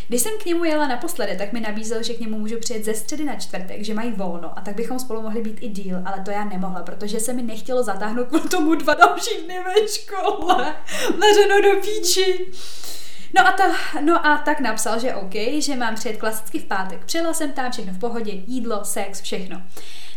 když 0.07 0.21
jsem 0.21 0.31
k 0.41 0.45
němu 0.45 0.63
jela 0.63 0.87
naposledy, 0.87 1.37
tak 1.37 1.53
mi 1.53 1.59
nabízel, 1.59 2.03
že 2.03 2.13
k 2.13 2.19
němu 2.19 2.39
můžu 2.39 2.59
přijet 2.59 2.85
ze 2.85 2.93
středy 2.93 3.23
na 3.23 3.35
čtvrtek, 3.35 3.83
že 3.83 3.93
mají 3.93 4.11
volno 4.11 4.57
a 4.57 4.61
tak 4.61 4.75
bychom 4.75 4.99
spolu 4.99 5.21
mohli 5.21 5.41
být 5.41 5.57
i 5.61 5.67
díl, 5.67 5.97
ale 6.05 6.21
to 6.25 6.31
já 6.31 6.45
nemohla, 6.45 6.83
protože 6.83 7.19
se 7.19 7.33
mi 7.33 7.41
nechtělo 7.43 7.83
zatáhnout 7.83 8.27
kvůli 8.27 8.49
tomu 8.49 8.75
dva 8.75 8.93
další 8.93 9.43
dny 9.45 9.59
škole. 9.87 10.75
Leženo 11.17 11.61
do 11.61 11.81
píči. 11.81 12.51
No 13.35 13.47
a, 13.47 13.51
ta, 13.51 13.63
no 14.01 14.27
a 14.27 14.37
tak 14.37 14.59
napsal, 14.59 14.99
že 14.99 15.15
OK, 15.15 15.33
že 15.59 15.75
mám 15.75 15.95
přijet 15.95 16.17
klasicky 16.17 16.59
v 16.59 16.65
pátek. 16.65 17.05
Přijela 17.05 17.33
jsem 17.33 17.51
tam, 17.51 17.71
všechno 17.71 17.93
v 17.93 17.99
pohodě, 17.99 18.31
jídlo, 18.31 18.85
sex, 18.85 19.21
všechno. 19.21 19.61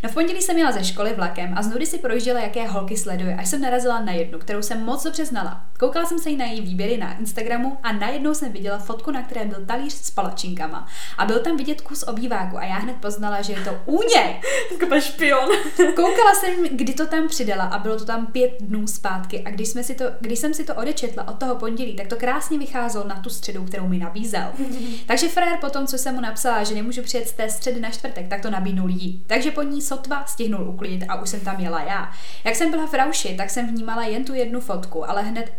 No 0.03 0.09
v 0.09 0.15
pondělí 0.15 0.43
jsem 0.43 0.55
měla 0.55 0.73
ze 0.73 0.85
školy 0.85 1.15
vlakem 1.15 1.55
a 1.57 1.63
z 1.63 1.69
nudy 1.69 1.87
si 1.87 1.99
projížděla, 1.99 2.41
jaké 2.41 2.67
holky 2.67 2.97
sleduje, 2.97 3.37
až 3.37 3.49
jsem 3.49 3.61
narazila 3.61 4.01
na 4.01 4.13
jednu, 4.13 4.39
kterou 4.39 4.63
jsem 4.63 4.85
moc 4.85 5.05
dobře 5.05 5.27
znala. 5.27 5.67
Koukala 5.79 6.07
jsem 6.07 6.19
se 6.19 6.31
jí 6.31 6.37
na 6.37 6.47
její 6.47 6.61
výběry 6.61 6.97
na 6.97 7.19
Instagramu 7.19 7.79
a 7.83 7.93
najednou 7.93 8.35
jsem 8.35 8.53
viděla 8.53 8.79
fotku, 8.79 9.11
na 9.11 9.23
které 9.23 9.45
byl 9.45 9.65
talíř 9.67 9.93
s 9.93 10.11
palačinkama. 10.11 10.87
A 11.19 11.25
byl 11.25 11.39
tam 11.39 11.57
vidět 11.57 11.81
kus 11.81 12.03
obýváku 12.03 12.59
a 12.59 12.65
já 12.65 12.75
hned 12.75 12.97
poznala, 12.97 13.43
že 13.43 13.53
je 13.53 13.61
to 13.61 13.93
něj. 14.17 14.41
Jako 14.81 15.01
špion. 15.01 15.49
Koukala 15.97 16.35
jsem, 16.35 16.65
kdy 16.71 16.93
to 16.93 17.07
tam 17.07 17.29
přidala 17.29 17.65
a 17.65 17.79
bylo 17.79 17.99
to 17.99 18.05
tam 18.05 18.27
pět 18.27 18.53
dnů 18.61 18.87
zpátky. 18.87 19.43
A 19.45 19.51
když, 19.51 19.69
jsme 19.69 19.83
si 19.83 19.95
to, 19.95 20.05
když 20.21 20.39
jsem 20.39 20.55
si 20.55 20.65
to 20.65 20.75
odečetla 20.75 21.29
od 21.29 21.39
toho 21.39 21.55
pondělí, 21.55 21.97
tak 21.97 22.07
to 22.07 22.17
krásně 22.17 22.59
vycházelo 22.59 23.09
na 23.09 23.21
tu 23.21 23.31
středu, 23.31 23.65
kterou 23.65 23.89
mi 23.89 23.99
nabízel. 23.99 24.53
Takže 25.07 25.29
frér 25.29 25.59
potom, 25.61 25.87
co 25.87 25.99
jsem 25.99 26.15
mu 26.15 26.21
napsala, 26.21 26.65
že 26.65 26.75
nemůžu 26.75 27.03
přijet 27.03 27.29
z 27.29 27.33
té 27.33 27.51
středy 27.51 27.81
na 27.81 27.91
čtvrtek, 27.91 28.29
tak 28.29 28.41
to 28.41 28.51
nabídnul 28.51 28.91
jí. 28.91 29.25
Takže 29.27 29.51
po 29.51 29.63
ní 29.63 29.83
sotva 29.91 30.25
stihnul 30.27 30.69
uklidit 30.69 31.05
a 31.09 31.21
už 31.23 31.29
jsem 31.29 31.41
tam 31.41 31.61
jela 31.61 31.83
já. 31.83 32.13
Jak 32.45 32.57
jsem 32.57 32.71
byla 32.71 32.87
v 32.87 32.95
Rauši, 32.95 33.35
tak 33.37 33.51
jsem 33.51 33.69
vnímala 33.69 34.05
jen 34.05 34.25
tu 34.25 34.35
jednu 34.35 34.61
fotku, 34.61 35.11
ale 35.11 35.23
hned 35.23 35.53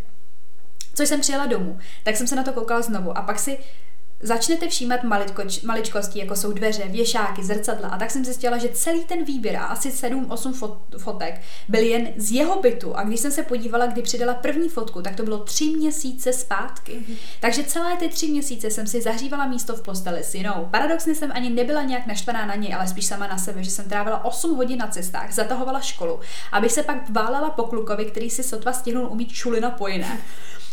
co 0.94 1.04
jsem 1.04 1.20
přijela 1.22 1.46
domů, 1.46 1.80
tak 2.04 2.18
jsem 2.18 2.28
se 2.28 2.36
na 2.36 2.44
to 2.44 2.54
koukala 2.54 2.82
znovu 2.82 3.18
a 3.18 3.22
pak 3.22 3.40
si 3.40 3.58
začnete 4.22 4.68
všímat 4.68 5.04
maličko, 5.04 5.44
maličkosti, 5.64 6.20
jako 6.20 6.36
jsou 6.36 6.52
dveře, 6.52 6.84
věšáky, 6.88 7.44
zrcadla. 7.44 7.90
A 7.90 7.98
tak 7.98 8.12
jsem 8.12 8.26
zjistila, 8.26 8.58
že 8.58 8.70
celý 8.70 9.06
ten 9.06 9.26
výběr, 9.26 9.56
a 9.56 9.66
asi 9.66 9.90
7-8 9.90 10.54
fot, 10.54 10.78
fotek, 10.98 11.42
byl 11.68 11.84
jen 11.84 12.08
z 12.18 12.32
jeho 12.32 12.62
bytu. 12.62 12.98
A 12.98 13.04
když 13.04 13.20
jsem 13.20 13.32
se 13.32 13.44
podívala, 13.44 13.86
kdy 13.86 14.02
přidala 14.02 14.34
první 14.34 14.70
fotku, 14.70 15.02
tak 15.02 15.16
to 15.16 15.24
bylo 15.24 15.38
tři 15.38 15.66
měsíce 15.66 16.34
zpátky. 16.34 16.92
Mm-hmm. 16.92 17.16
Takže 17.40 17.64
celé 17.64 17.98
ty 17.98 18.10
tři 18.10 18.28
měsíce 18.28 18.72
jsem 18.72 18.88
si 18.88 19.02
zahřívala 19.02 19.48
místo 19.48 19.76
v 19.76 19.82
posteli 19.82 20.24
s 20.24 20.36
jinou. 20.36 20.68
Paradoxně 20.72 21.16
jsem 21.16 21.32
ani 21.34 21.50
nebyla 21.50 21.84
nějak 21.84 22.08
naštvaná 22.08 22.46
na 22.46 22.56
něj, 22.56 22.74
ale 22.74 22.88
spíš 22.88 23.06
sama 23.06 23.28
na 23.28 23.38
sebe, 23.38 23.64
že 23.64 23.72
jsem 23.72 23.90
trávila 23.90 24.26
8 24.26 24.56
hodin 24.56 24.80
na 24.80 24.88
cestách, 24.88 25.34
zatahovala 25.34 25.80
školu, 25.80 26.20
abych 26.52 26.72
se 26.72 26.84
pak 26.84 27.10
válela 27.10 27.50
po 27.50 27.64
klukovi, 27.64 28.06
který 28.06 28.30
si 28.30 28.44
sotva 28.44 28.74
stihnul 28.74 29.08
umít 29.08 29.32
čulina 29.32 29.70
po 29.70 29.88
jiné. 29.88 30.22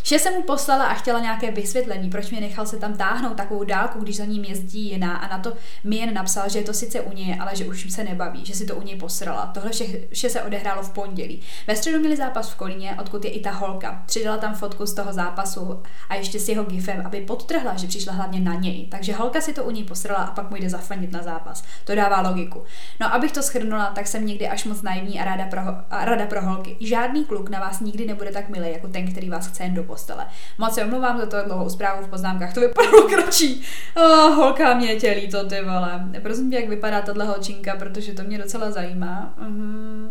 Že 0.09 0.19
jsem 0.19 0.35
mu 0.35 0.43
poslala 0.43 0.85
a 0.85 0.95
chtěla 0.95 1.21
nějaké 1.21 1.51
vysvětlení, 1.51 2.11
proč 2.11 2.31
mě 2.31 2.41
nechal 2.41 2.67
se 2.67 2.77
tam 2.77 2.97
táhnout 2.97 3.37
takovou 3.37 3.65
dálku, 3.65 3.99
když 3.99 4.17
za 4.17 4.25
ním 4.25 4.45
jezdí 4.45 4.91
jiná 4.91 5.17
a 5.17 5.29
na 5.29 5.39
to 5.39 5.53
mi 5.85 5.97
jen 5.97 6.15
napsal, 6.15 6.49
že 6.49 6.59
je 6.59 6.65
to 6.65 6.75
sice 6.75 7.01
u 7.01 7.13
něj, 7.13 7.37
ale 7.41 7.57
že 7.57 7.65
už 7.65 7.93
se 7.93 8.05
nebaví, 8.05 8.45
že 8.45 8.55
si 8.55 8.67
to 8.67 8.77
u 8.77 8.83
něj 8.83 8.97
posrala. 8.97 9.47
Tohle 9.55 9.71
vše, 9.71 9.85
vše 10.13 10.31
se 10.31 10.43
odehrálo 10.43 10.83
v 10.83 10.91
pondělí. 10.91 11.41
Ve 11.67 11.77
středu 11.77 11.99
měli 11.99 12.17
zápas 12.17 12.51
v 12.51 12.57
Kolíně, 12.57 12.97
odkud 13.01 13.25
je 13.25 13.31
i 13.31 13.41
ta 13.41 13.51
holka. 13.51 14.03
Přidala 14.07 14.37
tam 14.37 14.55
fotku 14.55 14.87
z 14.87 14.95
toho 14.95 15.13
zápasu 15.13 15.83
a 16.09 16.15
ještě 16.15 16.41
s 16.41 16.49
jeho 16.49 16.65
gifem, 16.65 17.03
aby 17.07 17.21
podtrhla, 17.21 17.77
že 17.77 17.87
přišla 17.87 18.13
hlavně 18.13 18.41
na 18.41 18.55
něj. 18.55 18.87
Takže 18.87 19.15
holka 19.15 19.41
si 19.41 19.53
to 19.53 19.65
u 19.65 19.71
něj 19.71 19.85
posrala 19.85 20.25
a 20.25 20.31
pak 20.31 20.51
mu 20.51 20.57
jde 20.57 20.71
zafandit 20.71 21.13
na 21.13 21.23
zápas. 21.23 21.65
To 21.85 21.95
dává 21.95 22.21
logiku. 22.21 22.65
No 23.01 23.15
abych 23.15 23.33
to 23.33 23.43
schrnula, 23.43 23.87
tak 23.87 24.07
jsem 24.07 24.27
někdy 24.27 24.49
až 24.49 24.65
moc 24.65 24.83
naivní 24.83 25.21
a 25.21 25.25
ráda 25.25 25.47
pro, 25.47 25.61
a 25.91 26.05
rada 26.05 26.27
pro 26.27 26.43
holky. 26.43 26.77
Žádný 26.81 27.25
kluk 27.25 27.51
na 27.51 27.61
vás 27.61 27.81
nikdy 27.81 28.07
nebude 28.07 28.31
tak 28.33 28.49
milý 28.49 28.73
jako 28.73 28.89
ten, 28.89 29.13
který 29.13 29.31
vás 29.31 29.47
chce 29.47 29.63
jen 29.63 29.75
do 29.75 29.98
postele. 29.99 30.27
Moc 30.59 30.75
se 30.75 30.85
omlouvám 30.85 31.19
za 31.19 31.27
to 31.27 31.37
dlouhou 31.47 31.69
zprávu 31.69 32.07
v 32.07 32.09
poznámkách, 32.09 32.55
to 32.55 32.61
vypadalo 32.61 33.03
kratší. 33.03 33.63
Oh, 33.97 34.35
holka 34.35 34.75
mě 34.75 34.97
tělí 34.97 35.29
to, 35.29 35.47
ty 35.47 35.65
vole. 35.65 36.09
Prosím 36.23 36.51
tě, 36.51 36.57
jak 36.57 36.69
vypadá 36.69 37.03
tahle 37.03 37.25
holčinka, 37.25 37.77
protože 37.77 38.13
to 38.13 38.23
mě 38.23 38.39
docela 38.39 38.71
zajímá. 38.71 39.35
Uh-huh. 39.43 40.11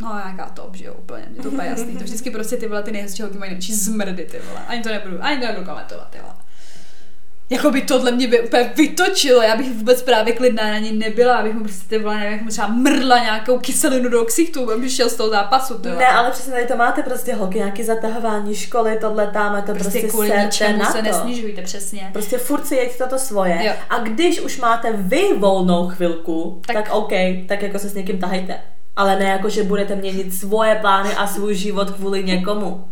No, 0.00 0.20
nějaká 0.24 0.50
top, 0.50 0.76
že 0.76 0.84
jo, 0.84 0.94
úplně, 0.94 1.26
mě 1.30 1.42
to 1.42 1.48
úplně 1.48 1.68
jasný. 1.68 1.96
To 1.96 2.04
vždycky 2.04 2.30
prostě 2.30 2.56
ty 2.56 2.68
vole, 2.68 2.82
ty 2.82 2.92
nejhezčí 2.92 3.22
holky 3.22 3.38
mají 3.38 3.50
největší 3.50 3.74
zmrdy, 3.74 4.24
ty 4.24 4.38
vole. 4.48 4.60
Ani 4.66 4.82
to 4.82 4.88
nebudu, 4.88 5.16
ani 5.20 5.40
to 5.40 5.46
nebudu 5.46 5.66
komentovat, 5.66 6.08
ty 6.10 6.18
vole 6.18 6.34
jako 7.50 7.70
by 7.70 7.82
tohle 7.82 8.12
mě 8.12 8.28
by 8.28 8.40
úplně 8.40 8.72
vytočilo, 8.76 9.42
já 9.42 9.56
bych 9.56 9.72
vůbec 9.72 10.02
právě 10.02 10.32
klidná 10.32 10.70
na 10.70 10.78
ní 10.78 10.92
nebyla, 10.92 11.36
abych 11.36 11.54
mu 11.54 11.64
prostě 11.64 11.98
vole, 11.98 12.18
nevím, 12.18 12.48
třeba 12.48 12.66
mrla 12.66 13.18
nějakou 13.18 13.58
kyselinu 13.58 14.08
do 14.08 14.24
ksichtu, 14.24 14.72
aby 14.72 14.90
šel 14.90 15.08
z 15.08 15.14
toho 15.14 15.30
zápasu. 15.30 15.78
Tyhle. 15.78 15.98
Ne, 15.98 16.06
ale 16.06 16.30
přesně 16.30 16.52
tady 16.52 16.66
to 16.66 16.76
máte 16.76 17.02
prostě 17.02 17.34
holky, 17.34 17.58
nějaký 17.58 17.82
zatahování 17.82 18.54
školy, 18.54 18.98
tohle 19.00 19.26
tam, 19.26 19.62
to 19.62 19.72
prostě, 19.72 19.82
prostě 19.82 20.08
kvůli 20.08 20.32
ničemu 20.44 20.84
se 20.84 20.98
to. 20.98 21.02
nesnižujte, 21.02 21.62
přesně. 21.62 22.10
Prostě 22.12 22.38
furt 22.38 22.66
si 22.66 22.74
jeďte 22.74 23.06
to 23.06 23.18
svoje. 23.18 23.66
Jo. 23.66 23.72
A 23.90 23.98
když 23.98 24.40
už 24.40 24.60
máte 24.60 24.92
vy 24.92 25.22
volnou 25.38 25.88
chvilku, 25.88 26.62
tak, 26.66 26.76
tak 26.76 26.94
OK, 26.94 27.12
tak 27.48 27.62
jako 27.62 27.78
se 27.78 27.88
s 27.88 27.94
někým 27.94 28.18
tahejte. 28.18 28.60
Ale 28.96 29.18
ne 29.18 29.24
jako, 29.24 29.48
že 29.48 29.62
budete 29.62 29.96
měnit 29.96 30.34
svoje 30.34 30.74
plány 30.74 31.14
a 31.14 31.26
svůj 31.26 31.54
život 31.54 31.90
kvůli 31.90 32.24
někomu. 32.24 32.84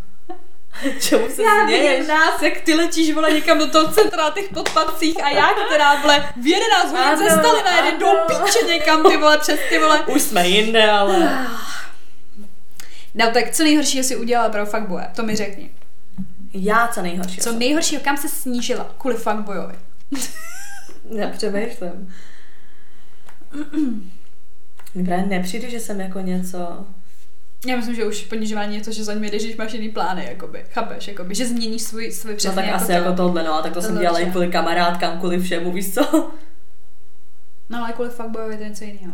Čemu 1.01 1.29
se 1.29 1.43
já 1.43 1.67
vidím 1.67 2.07
nás, 2.07 2.43
jak 2.43 2.61
ty 2.61 2.75
letíš 2.75 3.15
vole 3.15 3.33
někam 3.33 3.59
do 3.59 3.67
toho 3.67 3.93
centra 3.93 4.31
těch 4.31 4.49
podpadcích 4.49 5.25
a 5.25 5.31
já, 5.31 5.49
která 5.67 6.03
vole 6.03 6.33
v 6.43 6.47
11 6.47 6.93
hodin 6.93 7.29
ze 7.29 7.31
Stalina 7.31 7.77
jeden 7.77 7.99
do 8.01 8.07
píče 8.27 8.67
někam 8.67 9.03
ty 9.03 9.17
vole 9.17 9.39
přes 9.39 9.61
ty 9.69 9.79
vole. 9.79 10.03
Už 10.07 10.23
jsme 10.23 10.49
jinde, 10.49 10.91
ale... 10.91 11.47
No 13.15 13.31
tak 13.31 13.51
co 13.51 13.63
nejhoršího 13.63 14.05
si 14.05 14.17
udělala 14.17 14.49
pro 14.49 14.67
fuckboye? 14.67 15.09
To 15.17 15.23
mi 15.23 15.37
řekni. 15.37 15.71
Já 16.55 16.89
co 16.89 17.03
nejhoršího? 17.03 17.45
Co 17.45 17.53
nejhoršího, 17.53 18.03
kam 18.05 18.17
se 18.17 18.29
snížila 18.29 18.95
kvůli 18.99 19.17
fuckboyovi? 19.17 19.75
Já 21.11 21.29
přemýšlím. 21.29 22.15
Mně 24.95 25.05
právě 25.05 25.27
nepřijde, 25.27 25.71
že 25.71 25.81
jsem 25.81 26.01
jako 26.01 26.21
něco 26.21 26.87
já 27.67 27.77
myslím, 27.77 27.95
že 27.95 28.05
už 28.05 28.25
ponižování 28.25 28.77
je 28.77 28.83
to, 28.83 28.93
že 28.93 29.05
za 29.05 29.15
ním 29.15 29.25
jdeš, 29.25 29.45
když 29.45 29.57
máš 29.57 29.73
jiný 29.73 29.89
plány, 29.89 30.25
jakoby. 30.29 30.65
Chápeš, 30.71 31.09
jakoby, 31.09 31.35
že 31.35 31.47
změníš 31.47 31.83
svůj, 31.83 32.13
svůj 32.13 32.35
přesně 32.35 32.51
No 32.51 32.57
tak 32.57 32.65
jako 32.67 32.77
asi 32.77 32.87
to, 32.87 32.93
jako 32.93 33.13
tohle, 33.13 33.43
no, 33.43 33.55
a 33.55 33.63
tak 33.63 33.73
to, 33.73 33.81
to 33.81 33.87
jsem 33.87 33.99
dělala 33.99 34.19
i 34.19 34.31
kvůli 34.31 34.49
kamarádkám, 34.49 35.19
kvůli 35.19 35.39
všemu, 35.41 35.73
víš 35.73 35.95
co? 35.95 36.31
No 37.69 37.79
ale 37.79 37.93
kvůli 37.93 38.11
fuckboyovi 38.11 38.57
to 38.57 38.63
je 38.63 38.69
něco 38.69 38.85
jiného. 38.85 39.13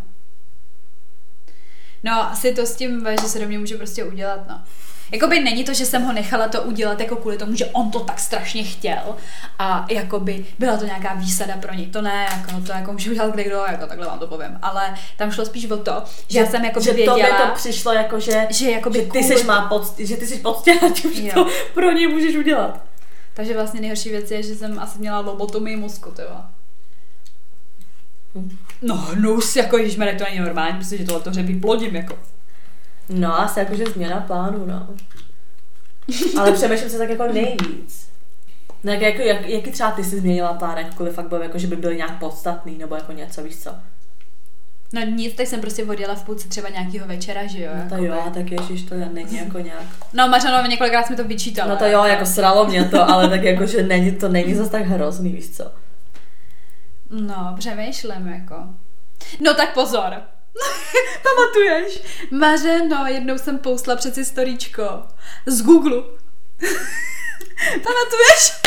No, 2.02 2.30
asi 2.30 2.54
to 2.54 2.66
s 2.66 2.74
tím, 2.74 3.08
že 3.22 3.28
se 3.28 3.38
do 3.38 3.48
mě 3.48 3.58
může 3.58 3.76
prostě 3.76 4.04
udělat, 4.04 4.48
no. 4.48 4.62
Jakoby 5.12 5.40
není 5.40 5.64
to, 5.64 5.74
že 5.74 5.86
jsem 5.86 6.02
ho 6.02 6.12
nechala 6.12 6.48
to 6.48 6.62
udělat 6.62 7.00
jako 7.00 7.16
kvůli 7.16 7.38
tomu, 7.38 7.56
že 7.56 7.66
on 7.66 7.90
to 7.90 8.00
tak 8.00 8.20
strašně 8.20 8.64
chtěl 8.64 9.16
a 9.58 9.86
jakoby 9.90 10.46
byla 10.58 10.76
to 10.76 10.84
nějaká 10.84 11.14
výsada 11.14 11.56
pro 11.56 11.74
něj. 11.74 11.86
To 11.86 12.02
ne, 12.02 12.26
jako 12.30 12.60
to 12.66 12.72
jako 12.72 12.92
může 12.92 13.10
udělat 13.10 13.34
kdo, 13.34 13.64
jako 13.70 13.86
takhle 13.86 14.06
vám 14.06 14.18
to 14.18 14.26
povím. 14.26 14.58
Ale 14.62 14.94
tam 15.16 15.30
šlo 15.30 15.44
spíš 15.44 15.70
o 15.70 15.76
to, 15.76 16.02
že, 16.28 16.38
já 16.38 16.46
jsem 16.46 16.64
jako 16.64 16.80
že 16.80 16.92
věděla, 16.92 17.46
to 17.46 17.54
přišlo 17.54 17.92
jako, 17.92 18.20
že, 18.20 18.46
že, 18.50 18.70
jakoby 18.70 18.98
že 18.98 19.06
ty 19.06 19.22
jsi 19.22 19.44
má 19.44 19.68
pod, 19.68 19.98
že 19.98 20.16
ty 20.16 20.26
jsi 20.26 20.38
poctěla 20.38 20.80
že 21.14 21.32
to 21.32 21.46
pro 21.74 21.92
něj 21.92 22.06
můžeš 22.06 22.36
udělat. 22.36 22.80
Takže 23.34 23.54
vlastně 23.54 23.80
nejhorší 23.80 24.08
věc 24.08 24.30
je, 24.30 24.42
že 24.42 24.54
jsem 24.54 24.78
asi 24.78 24.98
měla 24.98 25.20
lobotomii 25.20 25.76
mozku, 25.76 26.10
tyva. 26.10 26.50
Hm. 28.40 28.56
No, 28.82 28.94
hnus, 28.94 29.56
jako 29.56 29.76
když 29.76 29.94
to 29.94 30.24
není 30.24 30.38
normální, 30.38 30.78
protože 30.78 31.04
tohle 31.04 31.20
to 31.22 31.32
řebí 31.32 31.60
plodím, 31.60 31.96
jako. 31.96 32.18
No, 33.08 33.40
asi 33.40 33.58
jakože 33.58 33.84
změna 33.84 34.20
plánu, 34.20 34.66
no. 34.66 34.88
Ale 36.38 36.52
přemýšlím 36.52 36.90
se 36.90 36.98
tak 36.98 37.10
jako 37.10 37.26
nejvíc. 37.32 38.08
No, 38.84 38.92
jak, 38.92 39.02
jako, 39.02 39.22
jak, 39.22 39.46
jaký 39.46 39.70
třeba 39.70 39.90
ty 39.90 40.04
jsi 40.04 40.20
změnila 40.20 40.52
plán, 40.52 40.78
jakkoliv 40.78 41.14
fakt 41.14 41.28
byl, 41.28 41.42
jako, 41.42 41.58
že 41.58 41.66
by 41.66 41.76
byl 41.76 41.94
nějak 41.94 42.18
podstatný, 42.18 42.78
nebo 42.78 42.94
jako 42.94 43.12
něco, 43.12 43.42
víš 43.42 43.56
co? 43.56 43.70
No 44.92 45.00
nic, 45.00 45.34
tak 45.34 45.46
jsem 45.46 45.60
prostě 45.60 45.84
odjela 45.84 46.14
v 46.14 46.24
půlce 46.24 46.48
třeba 46.48 46.68
nějakého 46.68 47.08
večera, 47.08 47.46
že 47.46 47.62
jo? 47.62 47.70
No 47.76 47.96
to 47.96 48.04
jo, 48.04 48.14
tak 48.34 48.50
ježiš, 48.50 48.82
to 48.82 48.94
není 48.94 49.36
jako 49.36 49.58
nějak. 49.58 49.86
No 50.12 50.28
Mařano 50.28 50.68
několikrát 50.68 51.10
mi 51.10 51.16
to 51.16 51.24
vyčítala. 51.24 51.70
No 51.70 51.76
to 51.76 51.86
jo, 51.86 52.04
jako 52.04 52.26
sralo 52.26 52.66
mě 52.66 52.84
to, 52.84 53.10
ale 53.10 53.28
tak 53.28 53.42
jako, 53.42 53.66
že 53.66 53.82
není, 53.82 54.12
to 54.12 54.28
není 54.28 54.54
zase 54.54 54.70
tak 54.70 54.82
hrozný, 54.82 55.32
víš 55.32 55.50
co? 55.50 55.70
No, 57.10 57.54
přemýšlím 57.58 58.26
jako. 58.26 58.54
No 59.40 59.54
tak 59.54 59.74
pozor, 59.74 60.12
Pamatuješ? 61.22 62.02
Mařeno, 62.30 63.06
jednou 63.06 63.38
jsem 63.38 63.58
pousla 63.58 63.96
přeci 63.96 64.24
storíčko 64.24 65.02
z 65.46 65.62
Google. 65.62 65.96
Pamatuješ? 67.82 68.65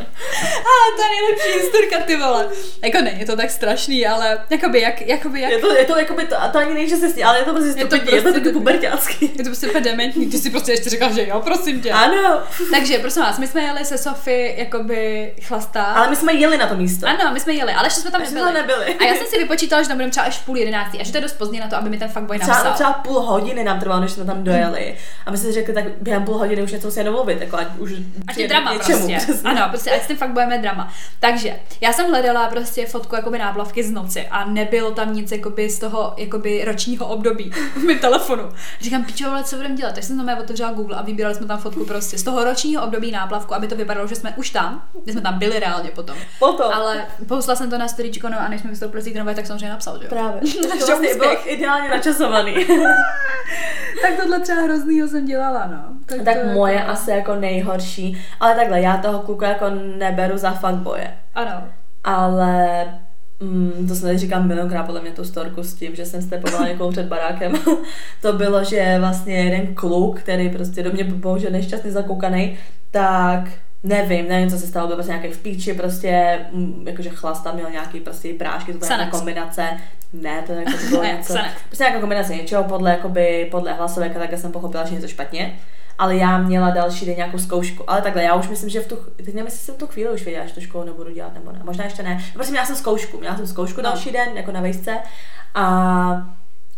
A 0.60 0.96
to 0.96 1.02
je 1.02 1.08
nejlepší 1.20 1.60
historka, 1.60 2.06
ty 2.06 2.16
vole. 2.16 2.46
Jako 2.84 3.00
není 3.00 3.24
to 3.24 3.36
tak 3.36 3.50
strašný, 3.50 4.06
ale 4.06 4.38
jakoby 4.50 4.80
jak, 4.80 5.00
jakoby 5.00 5.40
jak... 5.40 5.50
Je 5.50 5.58
to, 5.58 5.76
je 5.76 5.84
to, 5.84 5.98
jakoby 5.98 6.26
to, 6.26 6.42
a 6.42 6.48
to 6.48 6.58
ani 6.58 6.74
není, 6.74 6.88
že 6.88 6.96
se 6.96 7.10
sní, 7.10 7.24
ale 7.24 7.38
je 7.38 7.44
to 7.44 7.50
prostě 7.52 7.68
Je 7.68 7.86
to 7.86 7.96
stupidní, 7.96 8.16
je 8.16 8.22
to, 8.22 8.28
prostě 8.28 8.40
taky 8.40 8.52
puberťácký. 8.52 9.32
Je 9.38 9.44
to 9.44 9.50
prostě 9.50 9.68
úplně 9.68 9.84
dementní, 9.84 10.26
ty 10.26 10.38
si 10.38 10.50
prostě 10.50 10.72
ještě 10.72 10.90
říkal, 10.90 11.12
že 11.12 11.26
jo, 11.26 11.40
prosím 11.44 11.80
tě. 11.80 11.90
Ano, 11.90 12.42
Takže 12.70 12.98
prosím 12.98 13.22
vás, 13.22 13.38
my 13.38 13.46
jsme 13.46 13.62
jeli 13.62 13.84
se 13.84 13.98
Sofy 13.98 14.54
jakoby 14.58 15.32
chlastá. 15.42 15.82
ale 15.82 16.10
my 16.10 16.16
jsme 16.16 16.32
jeli 16.32 16.56
na 16.56 16.66
to 16.66 16.76
místo. 16.76 17.06
Ano, 17.06 17.30
my 17.32 17.40
jsme 17.40 17.52
jeli, 17.52 17.72
ale 17.72 17.86
ještě 17.86 18.00
jsme 18.00 18.10
tam 18.10 18.22
nebyli. 18.22 18.40
jsme 18.40 18.52
nebyli. 18.52 18.94
A 18.94 19.04
já 19.04 19.14
jsem 19.14 19.26
si 19.26 19.38
vypočítala, 19.38 19.82
že 19.82 19.88
tam 19.88 19.96
budeme 19.96 20.10
třeba 20.10 20.26
až 20.26 20.38
půl 20.38 20.56
jedenáctý, 20.56 21.00
a 21.00 21.04
že 21.04 21.12
to 21.12 21.18
je 21.18 21.22
dost 21.22 21.32
pozdě 21.32 21.60
na 21.60 21.68
to, 21.68 21.76
aby 21.76 21.90
mi 21.90 21.98
ten 21.98 22.08
fuckboy 22.08 22.38
napsal. 22.38 22.56
Třeba, 22.56 22.74
třeba 22.74 22.92
půl 22.92 23.20
hodiny 23.20 23.64
nám 23.64 23.80
trvalo, 23.80 24.00
než 24.00 24.12
jsme 24.12 24.24
tam 24.24 24.44
dojeli. 24.44 24.96
A 25.26 25.30
my 25.30 25.36
jsme 25.38 25.48
si 25.48 25.52
řekli, 25.52 25.74
tak 25.74 25.84
během 26.00 26.24
půl 26.24 26.38
hodiny 26.38 26.62
už 26.62 26.72
něco 26.72 26.86
musíme 26.86 27.04
domluvit, 27.04 27.40
jako 27.40 27.58
už 27.78 27.92
Ať 28.28 28.36
je 28.36 28.48
drama 28.48 28.74
prostě. 28.74 29.18
Ano, 29.44 29.66
prostě 29.68 29.89
ať 29.90 30.02
s 30.02 30.06
tím 30.06 30.16
fakt 30.16 30.30
budeme 30.30 30.58
drama. 30.58 30.92
Takže 31.20 31.56
já 31.80 31.92
jsem 31.92 32.06
hledala 32.10 32.48
prostě 32.48 32.86
fotku 32.86 33.16
jakoby 33.16 33.38
náplavky 33.38 33.82
z 33.84 33.90
noci 33.90 34.26
a 34.30 34.44
nebylo 34.44 34.90
tam 34.90 35.14
nic 35.14 35.32
jakoby 35.32 35.70
z 35.70 35.78
toho 35.78 36.14
jakoby 36.16 36.64
ročního 36.64 37.06
období 37.06 37.50
v 37.74 37.82
mém 37.84 37.98
telefonu. 37.98 38.48
Říkám, 38.80 39.04
pičo, 39.04 39.30
ale 39.30 39.44
co 39.44 39.56
budeme 39.56 39.74
dělat? 39.74 39.94
Tak 39.94 40.04
jsem 40.04 40.26
tam 40.26 40.38
otevřela 40.38 40.72
Google 40.72 40.96
a 40.96 41.02
vybírali 41.02 41.34
jsme 41.34 41.46
tam 41.46 41.58
fotku 41.58 41.84
prostě 41.84 42.18
z 42.18 42.22
toho 42.22 42.44
ročního 42.44 42.84
období 42.84 43.10
náplavku, 43.10 43.54
aby 43.54 43.68
to 43.68 43.76
vypadalo, 43.76 44.06
že 44.06 44.14
jsme 44.14 44.34
už 44.36 44.50
tam, 44.50 44.82
že 45.06 45.12
jsme 45.12 45.20
tam 45.20 45.38
byli 45.38 45.58
reálně 45.58 45.90
potom. 45.90 46.16
Potom. 46.38 46.72
Ale 46.72 47.06
poslala 47.28 47.56
jsem 47.56 47.70
to 47.70 47.78
na 47.78 47.88
storíčko, 47.88 48.28
no 48.28 48.40
a 48.40 48.48
než 48.48 48.60
jsme 48.60 48.70
vystoupili 48.70 49.02
z 49.02 49.12
tak 49.34 49.46
samozřejmě 49.46 49.68
napsal, 49.68 49.98
že 49.98 50.04
jo. 50.04 50.08
Právě. 50.08 50.40
To 50.80 50.86
vlastně 50.86 51.14
bylo 51.14 51.32
úspěch. 51.34 51.46
ideálně 51.58 51.88
načasovaný. 51.88 52.54
Tak 54.02 54.16
tohle 54.16 54.40
třeba 54.40 54.62
hroznýho 54.62 55.08
jsem 55.08 55.26
dělala, 55.26 55.66
no. 55.66 55.84
Tak, 56.06 56.22
tak 56.24 56.38
to 56.42 56.46
moje 56.48 56.74
jako- 56.74 56.90
asi 56.90 57.10
jako 57.10 57.34
nejhorší. 57.34 58.24
Ale 58.40 58.54
takhle, 58.54 58.80
já 58.80 58.96
toho 58.96 59.18
kluka 59.18 59.48
jako 59.48 59.70
neberu 59.98 60.38
za 60.38 60.50
fuckboye. 60.50 61.14
Ano. 61.34 61.62
Ale 62.04 62.84
Mm, 63.42 63.88
to 63.88 64.00
tady 64.00 64.18
říkám 64.18 64.48
milionkrát 64.48 64.86
podle 64.86 65.00
mě 65.00 65.10
tu 65.10 65.24
storku 65.24 65.62
s 65.62 65.74
tím, 65.74 65.96
že 65.96 66.06
jsem 66.06 66.22
stepovala 66.22 66.68
někoho 66.68 66.90
před 66.90 67.06
barákem. 67.06 67.52
to 68.22 68.32
bylo, 68.32 68.64
že 68.64 68.96
vlastně 68.98 69.36
jeden 69.36 69.74
kluk, 69.74 70.20
který 70.20 70.48
prostě 70.48 70.82
do 70.82 70.92
mě 70.92 71.04
bohužel 71.04 71.50
nešťastně 71.50 71.90
zakoukaný, 71.90 72.58
tak 72.90 73.48
nevím, 73.82 74.28
nevím, 74.28 74.50
co 74.50 74.58
se 74.58 74.66
stalo, 74.66 74.86
byl 74.86 74.96
prostě 74.96 75.12
nějaký 75.12 75.28
v 75.28 75.38
píči, 75.38 75.74
prostě, 75.74 76.38
mm, 76.52 76.84
jakože 76.86 77.10
chlasta 77.10 77.52
měl 77.52 77.70
nějaký 77.70 78.00
prostě 78.00 78.34
prášky, 78.34 78.72
to 78.72 78.78
byla 78.78 78.96
nějaká 78.96 79.18
kombinace, 79.18 79.68
ne, 80.12 80.42
to, 80.46 80.52
jako 80.52 80.70
to 80.70 80.86
bylo 80.88 81.04
něco, 81.04 81.34
prostě 81.66 81.84
nějaká 81.84 82.00
kombinace 82.00 82.34
něčeho, 82.34 82.64
podle, 82.64 82.90
jakoby, 82.90 83.48
podle 83.50 83.72
hlasovek, 83.72 84.14
tak 84.14 84.38
jsem 84.38 84.52
pochopila, 84.52 84.84
že 84.84 84.94
něco 84.94 85.08
špatně. 85.08 85.58
Ale 86.00 86.16
já 86.16 86.38
měla 86.38 86.70
další 86.70 87.06
den 87.06 87.16
nějakou 87.16 87.38
zkoušku. 87.38 87.90
Ale 87.90 88.02
takhle, 88.02 88.22
já 88.22 88.34
už 88.34 88.48
myslím, 88.48 88.70
že 88.70 88.80
v 88.80 88.86
tu, 88.86 88.96
teď 89.16 89.26
nevím, 89.26 89.44
jestli 89.44 89.58
jsem 89.60 89.74
tu 89.74 89.86
chvíli 89.86 90.10
už 90.10 90.24
věděla, 90.24 90.46
že 90.46 90.54
tu 90.54 90.60
školu 90.60 90.84
nebudu 90.84 91.10
dělat, 91.10 91.34
nebo 91.34 91.52
ne. 91.52 91.60
Možná 91.64 91.84
ještě 91.84 92.02
ne. 92.02 92.24
Prostě 92.34 92.50
měla 92.50 92.66
jsem 92.66 92.76
zkoušku, 92.76 93.18
měla 93.18 93.36
jsem 93.36 93.46
zkoušku 93.46 93.80
No. 93.80 93.82
další 93.90 94.10
den, 94.10 94.28
jako 94.34 94.52
na 94.52 94.60
vejšce. 94.60 94.98
A 95.54 96.26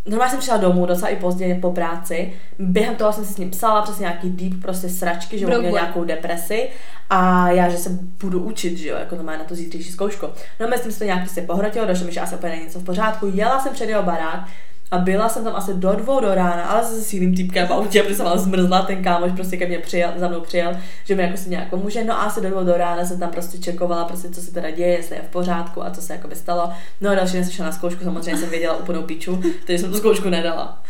Normálně 0.06 0.30
jsem 0.30 0.38
přišla 0.38 0.56
domů 0.56 0.86
docela 0.86 1.08
i 1.08 1.16
pozdě 1.16 1.58
po 1.62 1.72
práci. 1.72 2.32
Během 2.58 2.96
toho 2.96 3.12
jsem 3.12 3.24
si 3.24 3.32
s 3.32 3.36
ním 3.36 3.50
psala 3.50 3.82
přes 3.82 3.98
nějaký 3.98 4.30
deep 4.30 4.62
prostě 4.62 4.88
sračky, 4.88 5.38
že 5.38 5.46
on 5.46 5.58
měl 5.58 5.72
nějakou 5.72 6.04
depresi 6.04 6.68
a 7.10 7.50
já, 7.50 7.68
že 7.68 7.76
se 7.76 7.90
budu 8.22 8.40
učit, 8.40 8.78
že 8.78 8.88
jo, 8.88 8.96
jako 8.96 9.16
normálně 9.16 9.38
na 9.38 9.44
to 9.44 9.54
zítřejší 9.54 9.92
zkoušku. 9.92 10.26
No 10.60 10.68
mezi 10.68 10.82
tím 10.82 10.92
se 10.92 10.98
to 10.98 11.04
nějak 11.04 11.20
prostě 11.20 11.42
pohrotilo, 11.42 11.86
došlo 11.86 12.06
mi, 12.06 12.12
že 12.12 12.20
asi 12.20 12.34
úplně 12.34 12.52
není 12.52 12.64
něco 12.64 12.78
v 12.78 12.84
pořádku. 12.84 13.30
Jela 13.34 13.60
jsem 13.60 13.72
před 13.72 13.88
jeho 13.88 14.02
barák 14.02 14.48
a 14.92 14.98
byla 14.98 15.28
jsem 15.28 15.44
tam 15.44 15.56
asi 15.56 15.74
do 15.74 15.92
dvou 15.92 16.20
do 16.20 16.34
rána, 16.34 16.64
ale 16.64 16.84
se 16.84 17.02
s 17.02 17.12
jiným 17.12 17.34
týpkem 17.34 17.66
v 17.66 17.72
autě, 17.72 18.02
protože 18.02 18.16
jsem 18.16 18.24
byla 18.24 18.38
zmrzla, 18.38 18.82
ten 18.82 19.04
kámoš 19.04 19.32
prostě 19.32 19.56
ke 19.56 19.66
mně 19.66 19.78
přijel, 19.78 20.12
za 20.16 20.28
mnou 20.28 20.40
přijel, 20.40 20.76
že 21.04 21.14
mi 21.14 21.22
jako 21.22 21.36
si 21.36 21.50
nějak 21.50 21.70
pomůže. 21.70 22.04
No 22.04 22.14
a 22.14 22.22
asi 22.22 22.40
do 22.40 22.50
dvou 22.50 22.64
do 22.64 22.76
rána 22.76 23.04
jsem 23.04 23.18
tam 23.18 23.30
prostě 23.30 23.58
čekovala, 23.58 24.04
prostě 24.04 24.30
co 24.30 24.40
se 24.42 24.52
teda 24.52 24.70
děje, 24.70 24.88
jestli 24.88 25.16
je 25.16 25.22
v 25.22 25.28
pořádku 25.28 25.84
a 25.84 25.90
co 25.90 26.02
se 26.02 26.12
jako 26.12 26.28
by 26.28 26.36
stalo. 26.36 26.72
No 27.00 27.10
a 27.10 27.14
další 27.14 27.32
den 27.32 27.44
jsem 27.44 27.52
šla 27.52 27.66
na 27.66 27.72
zkoušku, 27.72 28.04
samozřejmě 28.04 28.36
jsem 28.36 28.50
věděla 28.50 28.76
úplnou 28.76 29.02
piču, 29.02 29.42
takže 29.66 29.78
jsem 29.78 29.90
tu 29.90 29.98
zkoušku 29.98 30.28
nedala. 30.28 30.82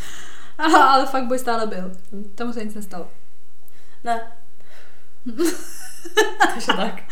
Aha, 0.58 0.84
ale 0.84 1.06
fakt 1.06 1.26
boj 1.26 1.38
stále 1.38 1.66
byl. 1.66 1.92
Tomu 2.34 2.52
se 2.52 2.64
nic 2.64 2.74
nestalo. 2.74 3.06
Ne. 4.04 4.20
Takže 6.54 6.66
tak. 6.66 7.02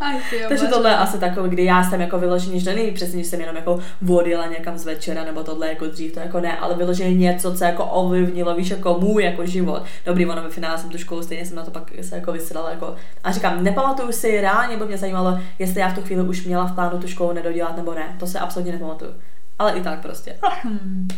Aj, 0.00 0.20
ty 0.30 0.36
Takže 0.48 0.66
tohle 0.66 0.90
je 0.90 0.96
asi 0.96 1.18
takový, 1.18 1.50
kdy 1.50 1.64
já 1.64 1.84
jsem 1.84 2.00
jako 2.00 2.18
vyloženě, 2.18 2.58
že 2.58 2.64
to 2.64 2.76
není 2.76 2.90
přesně, 2.90 3.22
že 3.22 3.28
jsem 3.28 3.40
jenom 3.40 3.56
jako 3.56 3.80
odjela 4.08 4.46
někam 4.46 4.78
z 4.78 4.84
večera 4.84 5.24
nebo 5.24 5.42
tohle 5.42 5.68
jako 5.68 5.86
dřív, 5.86 6.12
to 6.12 6.20
jako 6.20 6.40
ne, 6.40 6.58
ale 6.58 6.74
vyloženě 6.74 7.14
něco, 7.14 7.54
co 7.54 7.64
jako 7.64 7.84
ovlivnilo, 7.84 8.54
víš, 8.54 8.70
jako 8.70 8.98
můj 8.98 9.24
jako 9.24 9.46
život. 9.46 9.82
Dobrý, 10.06 10.26
ono 10.26 10.42
ve 10.42 10.50
finále 10.50 10.78
jsem 10.78 10.90
tu 10.90 10.98
školu, 10.98 11.22
stejně 11.22 11.46
jsem 11.46 11.56
na 11.56 11.62
to 11.62 11.70
pak 11.70 11.92
se 12.00 12.16
jako 12.16 12.32
vysrala, 12.32 12.70
jako, 12.70 12.94
a 13.24 13.32
říkám, 13.32 13.64
nepamatuju 13.64 14.12
si 14.12 14.40
reálně, 14.40 14.76
by 14.76 14.84
mě 14.84 14.98
zajímalo, 14.98 15.38
jestli 15.58 15.80
já 15.80 15.88
v 15.88 15.94
tu 15.94 16.02
chvíli 16.02 16.22
už 16.22 16.44
měla 16.44 16.66
v 16.66 16.74
plánu 16.74 16.98
tu 16.98 17.08
školu 17.08 17.32
nedodělat 17.32 17.76
nebo 17.76 17.94
ne, 17.94 18.16
to 18.18 18.26
se 18.26 18.38
absolutně 18.38 18.72
nepamatuju. 18.72 19.10
Ale 19.58 19.72
i 19.72 19.80
tak 19.82 20.02
prostě. 20.02 20.36
Hmm. 20.42 21.08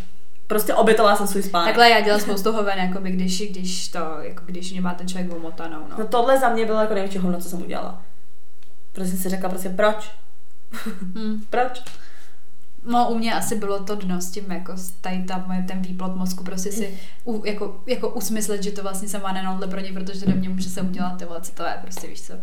Prostě 0.47 0.74
obětovala 0.74 1.16
jsem 1.16 1.26
svůj 1.26 1.42
spánek. 1.42 1.68
Takhle 1.68 1.90
já 1.90 2.01
dělám 2.01 2.20
spoustu 2.20 2.53
hoven, 2.53 2.78
jakoby, 2.78 3.11
když, 3.11 3.51
když 3.51 3.88
to, 3.88 3.99
jako 4.20 4.42
když 4.47 4.72
mě 4.72 4.80
má 4.80 4.95
ten 4.95 5.09
člověk 5.09 5.32
omotanou, 5.34 5.80
no. 5.90 5.97
No 5.99 6.07
tohle 6.07 6.38
za 6.38 6.49
mě 6.49 6.66
bylo 6.66 6.80
jako 6.80 6.95
největší 6.95 7.18
hovno, 7.18 7.40
co 7.40 7.49
jsem 7.49 7.62
udělala. 7.62 8.03
Prostě 8.92 9.11
jsem 9.11 9.22
si 9.22 9.28
řekla 9.28 9.49
prostě 9.49 9.68
proč? 9.68 10.11
Hmm. 11.14 11.45
Proč? 11.51 11.82
No, 12.86 13.09
u 13.11 13.18
mě 13.18 13.34
asi 13.34 13.57
bylo 13.57 13.84
to 13.84 13.95
dno 13.95 14.20
s 14.20 14.30
tím, 14.30 14.51
jako 14.53 14.72
tady 15.01 15.22
ta, 15.22 15.45
moje- 15.47 15.64
ten 15.68 15.82
výplot 15.82 16.16
mozku, 16.16 16.45
prostě 16.45 16.72
si 16.72 16.99
u, 17.24 17.42
jako, 17.47 17.82
jako 17.86 18.09
usmyslet, 18.09 18.62
že 18.62 18.70
to 18.70 18.82
vlastně 18.82 19.09
jsem 19.09 19.22
nenodle 19.34 19.66
pro 19.66 19.80
ně, 19.80 19.92
protože 19.92 20.26
do 20.26 20.36
mě 20.36 20.49
může 20.49 20.70
se 20.70 20.82
udělat, 20.82 21.18
ty 21.18 21.26
co 21.42 21.53
to 21.53 21.62
je, 21.62 21.78
prostě 21.82 22.07
víš 22.07 22.22
co. 22.22 22.34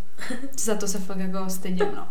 Za 0.60 0.76
to 0.76 0.88
se 0.88 1.00
fakt 1.00 1.18
jako 1.20 1.50
stydím, 1.50 1.88
no. 1.96 2.08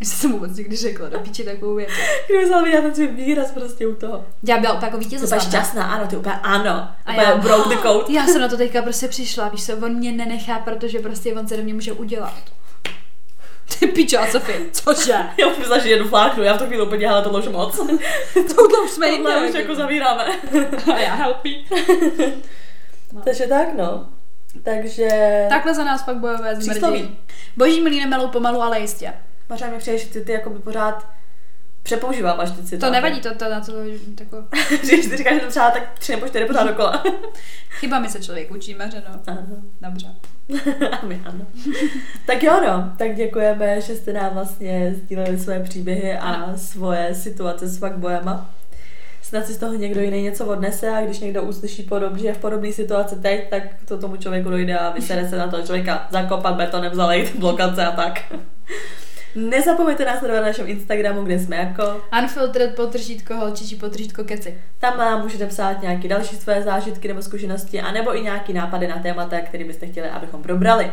Že 0.00 0.08
jsem 0.08 0.32
vůbec 0.32 0.56
nikdy 0.56 0.76
řekla, 0.76 1.08
do 1.08 1.18
píči 1.18 1.44
takovou 1.44 1.74
věc. 1.74 1.90
Kdyby 2.28 2.46
jsem 2.46 2.64
viděla 2.64 2.82
ten 2.82 2.94
svůj 2.94 3.06
výraz 3.06 3.50
prostě 3.50 3.86
u 3.86 3.94
toho. 3.94 4.24
Já 4.42 4.58
byla 4.58 4.72
úplně 4.72 4.86
jako 4.86 4.98
Ty 4.98 5.04
vítězová. 5.04 5.36
úplně 5.36 5.50
šťastná, 5.50 5.84
ano, 5.84 6.06
ty 6.06 6.16
úplně 6.16 6.34
ano. 6.42 6.70
A 7.06 7.10
Úplně 7.12 7.26
já, 7.26 7.36
broke 7.36 7.68
the 7.68 7.82
code. 7.82 8.04
já 8.14 8.26
jsem 8.26 8.40
na 8.40 8.48
to 8.48 8.56
teďka 8.56 8.82
prostě 8.82 9.08
přišla, 9.08 9.48
víš 9.48 9.66
co, 9.66 9.72
on 9.76 9.94
mě 9.94 10.12
nenechá, 10.12 10.58
protože 10.58 10.98
prostě 10.98 11.34
on 11.34 11.48
se 11.48 11.56
do 11.56 11.62
mě 11.62 11.74
může 11.74 11.92
udělat. 11.92 12.34
Ty 13.78 13.86
pičo 13.86 14.20
a 14.20 14.26
Sofie, 14.26 14.60
cože? 14.72 15.14
Já 15.36 15.46
už 15.46 15.58
myslela, 15.58 15.82
že 15.82 15.88
jedu 15.90 16.08
fláknu, 16.08 16.42
já 16.42 16.54
v 16.54 16.58
tu 16.58 16.66
chvíli 16.66 16.82
úplně 16.82 17.08
hele, 17.08 17.22
tohle 17.22 17.40
už 17.40 17.48
moc. 17.48 17.76
Tohle 18.56 18.80
už 18.84 18.90
jsme 18.90 19.06
Tohle 19.16 19.36
už 19.36 19.44
jinde. 19.44 19.60
jako 19.60 19.74
zavíráme. 19.74 20.24
A 20.94 20.98
já 20.98 21.14
help 21.14 21.36
me. 21.44 21.50
Takže 23.24 23.46
tak 23.46 23.74
no. 23.76 24.08
Takže... 24.62 25.08
Takhle 25.48 25.74
za 25.74 25.84
nás 25.84 26.02
pak 26.02 26.16
bojové 26.16 26.56
zmrdí. 26.60 27.18
Boží 27.56 27.80
milí 27.80 28.00
nemelou 28.00 28.28
pomalu, 28.28 28.62
ale 28.62 28.80
jistě. 28.80 29.12
Možná 29.52 29.68
mi 29.68 29.78
přijde, 29.78 29.98
že 29.98 30.06
ty, 30.06 30.20
ty 30.20 30.32
jakoby 30.32 30.58
pořád 30.58 31.08
přepoužíváváš 31.82 32.50
ty 32.50 32.62
citáty. 32.62 32.80
To 32.80 32.90
nevadí, 32.90 33.20
to, 33.20 33.34
to 33.34 33.50
na 33.50 33.60
to 33.60 33.72
tako. 34.14 34.44
že 34.70 35.08
ty 35.08 35.16
říkáš, 35.16 35.34
že 35.34 35.40
to 35.40 35.48
třeba 35.48 35.70
tak 35.70 35.98
tři 35.98 36.12
nebo 36.12 36.28
čtyři 36.28 36.44
pořád 36.44 36.64
dokola. 36.68 37.04
Chyba 37.68 37.98
mi 37.98 38.08
se 38.08 38.22
člověk 38.22 38.50
učí, 38.50 38.74
Mařeno. 38.74 39.06
Ano. 39.26 39.46
Dobře. 39.80 40.06
A 40.92 41.06
my 41.06 41.22
ano. 41.24 41.46
tak 42.26 42.42
jo 42.42 42.60
no, 42.66 42.92
tak 42.98 43.14
děkujeme, 43.14 43.80
že 43.80 43.94
jste 43.94 44.12
nám 44.12 44.34
vlastně 44.34 44.94
sdíleli 44.94 45.38
své 45.38 45.60
příběhy 45.60 46.12
a 46.12 46.28
Ano. 46.28 46.58
svoje 46.58 47.14
situace 47.14 47.66
s 47.66 47.78
fuckboyama. 47.78 48.50
Snad 49.22 49.46
si 49.46 49.54
z 49.54 49.58
toho 49.58 49.74
někdo 49.74 50.00
jiný 50.00 50.22
něco 50.22 50.46
odnese 50.46 50.90
a 50.90 51.00
když 51.00 51.20
někdo 51.20 51.42
uslyší 51.42 51.82
podob, 51.82 52.16
že 52.16 52.26
je 52.26 52.34
v 52.34 52.38
podobné 52.38 52.72
situaci 52.72 53.16
teď, 53.16 53.50
tak 53.50 53.62
to 53.84 53.98
tomu 53.98 54.16
člověku 54.16 54.50
dojde 54.50 54.78
a 54.78 54.90
vysere 54.90 55.28
se 55.28 55.36
na 55.36 55.48
toho 55.48 55.62
člověka 55.62 56.06
zakopat 56.10 56.54
betonem, 56.54 56.94
zalejt 56.94 57.36
blokace 57.36 57.86
a 57.86 57.92
tak. 57.92 58.22
Nezapomeňte 59.34 60.04
nás 60.04 60.18
sledovat 60.18 60.40
na 60.40 60.46
našem 60.46 60.68
Instagramu, 60.68 61.22
kde 61.22 61.38
jsme 61.38 61.56
jako. 61.56 62.02
Unfiltered 62.22 62.74
potržítko, 62.74 63.34
holčičí 63.34 63.76
potržítko 63.76 64.24
keci. 64.24 64.58
Tam 64.78 64.98
nám 64.98 65.22
můžete 65.22 65.46
psát 65.46 65.82
nějaké 65.82 66.08
další 66.08 66.36
své 66.36 66.62
zážitky 66.62 67.08
nebo 67.08 67.22
zkušenosti, 67.22 67.80
anebo 67.80 68.16
i 68.16 68.20
nějaký 68.20 68.52
nápady 68.52 68.88
na 68.88 68.98
témata, 68.98 69.40
které 69.40 69.64
byste 69.64 69.86
chtěli, 69.86 70.08
abychom 70.08 70.42
probrali. 70.42 70.92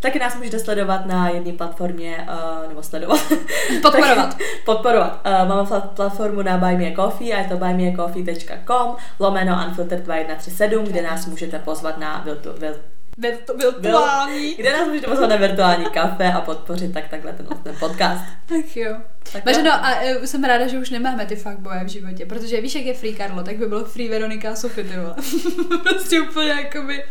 Taky 0.00 0.18
nás 0.18 0.36
můžete 0.36 0.58
sledovat 0.58 1.06
na 1.06 1.28
jedné 1.28 1.52
platformě, 1.52 2.26
uh, 2.62 2.68
nebo 2.68 2.82
sledovat. 2.82 3.20
Podporovat. 3.82 4.16
Tak, 4.16 4.38
podporovat. 4.64 5.20
Uh, 5.26 5.48
máme 5.48 5.62
plat- 5.62 5.88
platformu 5.88 6.42
na 6.42 6.58
Buy 6.58 6.76
Me 6.76 6.86
a 6.86 6.94
Coffee 6.96 7.32
a 7.32 7.38
je 7.38 7.48
to 7.48 7.56
buymeacoffee.com 7.56 8.96
lomeno 9.18 9.64
unfiltered 9.68 10.04
2137, 10.04 10.84
kde 10.84 11.02
nás 11.02 11.26
můžete 11.26 11.58
pozvat 11.58 11.98
na 11.98 12.22
virtu, 12.24 12.50
vil, 12.58 12.74
Virtu, 13.20 13.56
virtuální. 13.56 14.54
kde 14.54 14.72
nás 14.72 14.88
můžete 14.88 15.06
pozvat 15.06 15.30
na 15.30 15.36
virtuální 15.36 15.84
kafe 15.84 16.32
a 16.32 16.40
podpořit 16.40 16.94
tak 16.94 17.08
takhle 17.08 17.32
ten, 17.32 17.46
ten 17.62 17.76
podcast. 17.78 18.24
Tak 18.46 18.76
jo. 18.76 18.96
Tak 19.32 19.44
Mařeno, 19.44 19.72
a 19.72 19.90
e, 20.02 20.26
jsem 20.26 20.44
ráda, 20.44 20.66
že 20.66 20.78
už 20.78 20.90
nemáme 20.90 21.26
ty 21.26 21.36
fuckboje 21.36 21.84
v 21.84 21.88
životě, 21.88 22.26
protože 22.26 22.60
víš, 22.60 22.74
jak 22.74 22.84
je 22.84 22.94
free 22.94 23.14
Karlo, 23.14 23.42
tak 23.42 23.56
by 23.56 23.66
bylo 23.66 23.84
free 23.84 24.08
Veronika 24.08 24.50
a 24.50 24.54
Sofie, 24.54 24.88
ty 24.88 24.96
vole. 24.96 25.14
prostě 25.82 26.20
úplně 26.20 26.48
jakoby... 26.48 27.04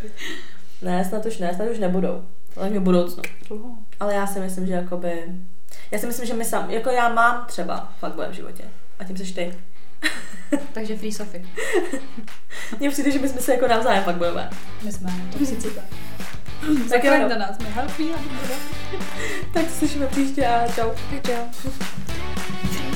Ne, 0.82 1.06
snad 1.06 1.26
už 1.26 1.38
ne, 1.38 1.54
snad 1.56 1.70
už 1.70 1.80
nebudou. 1.80 2.26
Ale 2.58 2.70
v 2.70 2.80
budoucnu. 2.80 3.24
Ale 4.00 4.14
já 4.14 4.28
si 4.28 4.40
myslím, 4.40 4.68
že 4.68 4.74
jakoby... 4.74 5.24
Já 5.92 6.00
si 6.00 6.08
myslím, 6.08 6.28
že 6.28 6.34
my 6.34 6.46
sam, 6.46 6.70
jako 6.70 6.90
já 6.90 7.10
mám 7.10 7.46
třeba 7.48 7.94
fuckboye 8.00 8.30
v 8.30 8.34
životě. 8.34 8.64
A 9.00 9.04
tím 9.04 9.18
seš 9.18 9.32
ty. 9.32 9.54
Takže 10.74 10.98
free 10.98 11.12
Sofie. 11.12 11.44
Mně 12.80 12.90
přijde, 12.90 13.12
že 13.12 13.20
my 13.20 13.30
jsme 13.30 13.42
se 13.42 13.54
jako 13.54 13.68
navzájem 13.68 14.04
fuckboyové. 14.04 14.50
My 14.84 14.92
jsme 14.92 15.14
toxicita. 15.38 15.82
Zachraňte 16.88 17.36
nás, 17.40 17.58
my 17.58 17.66
helpí 17.66 18.10
a 18.14 18.18
Tak 19.54 19.70
se 19.70 19.78
slyšíme 19.78 20.08
příště 20.08 20.48
a 20.48 20.68
čau. 20.68 20.90
Čau. 21.26 21.70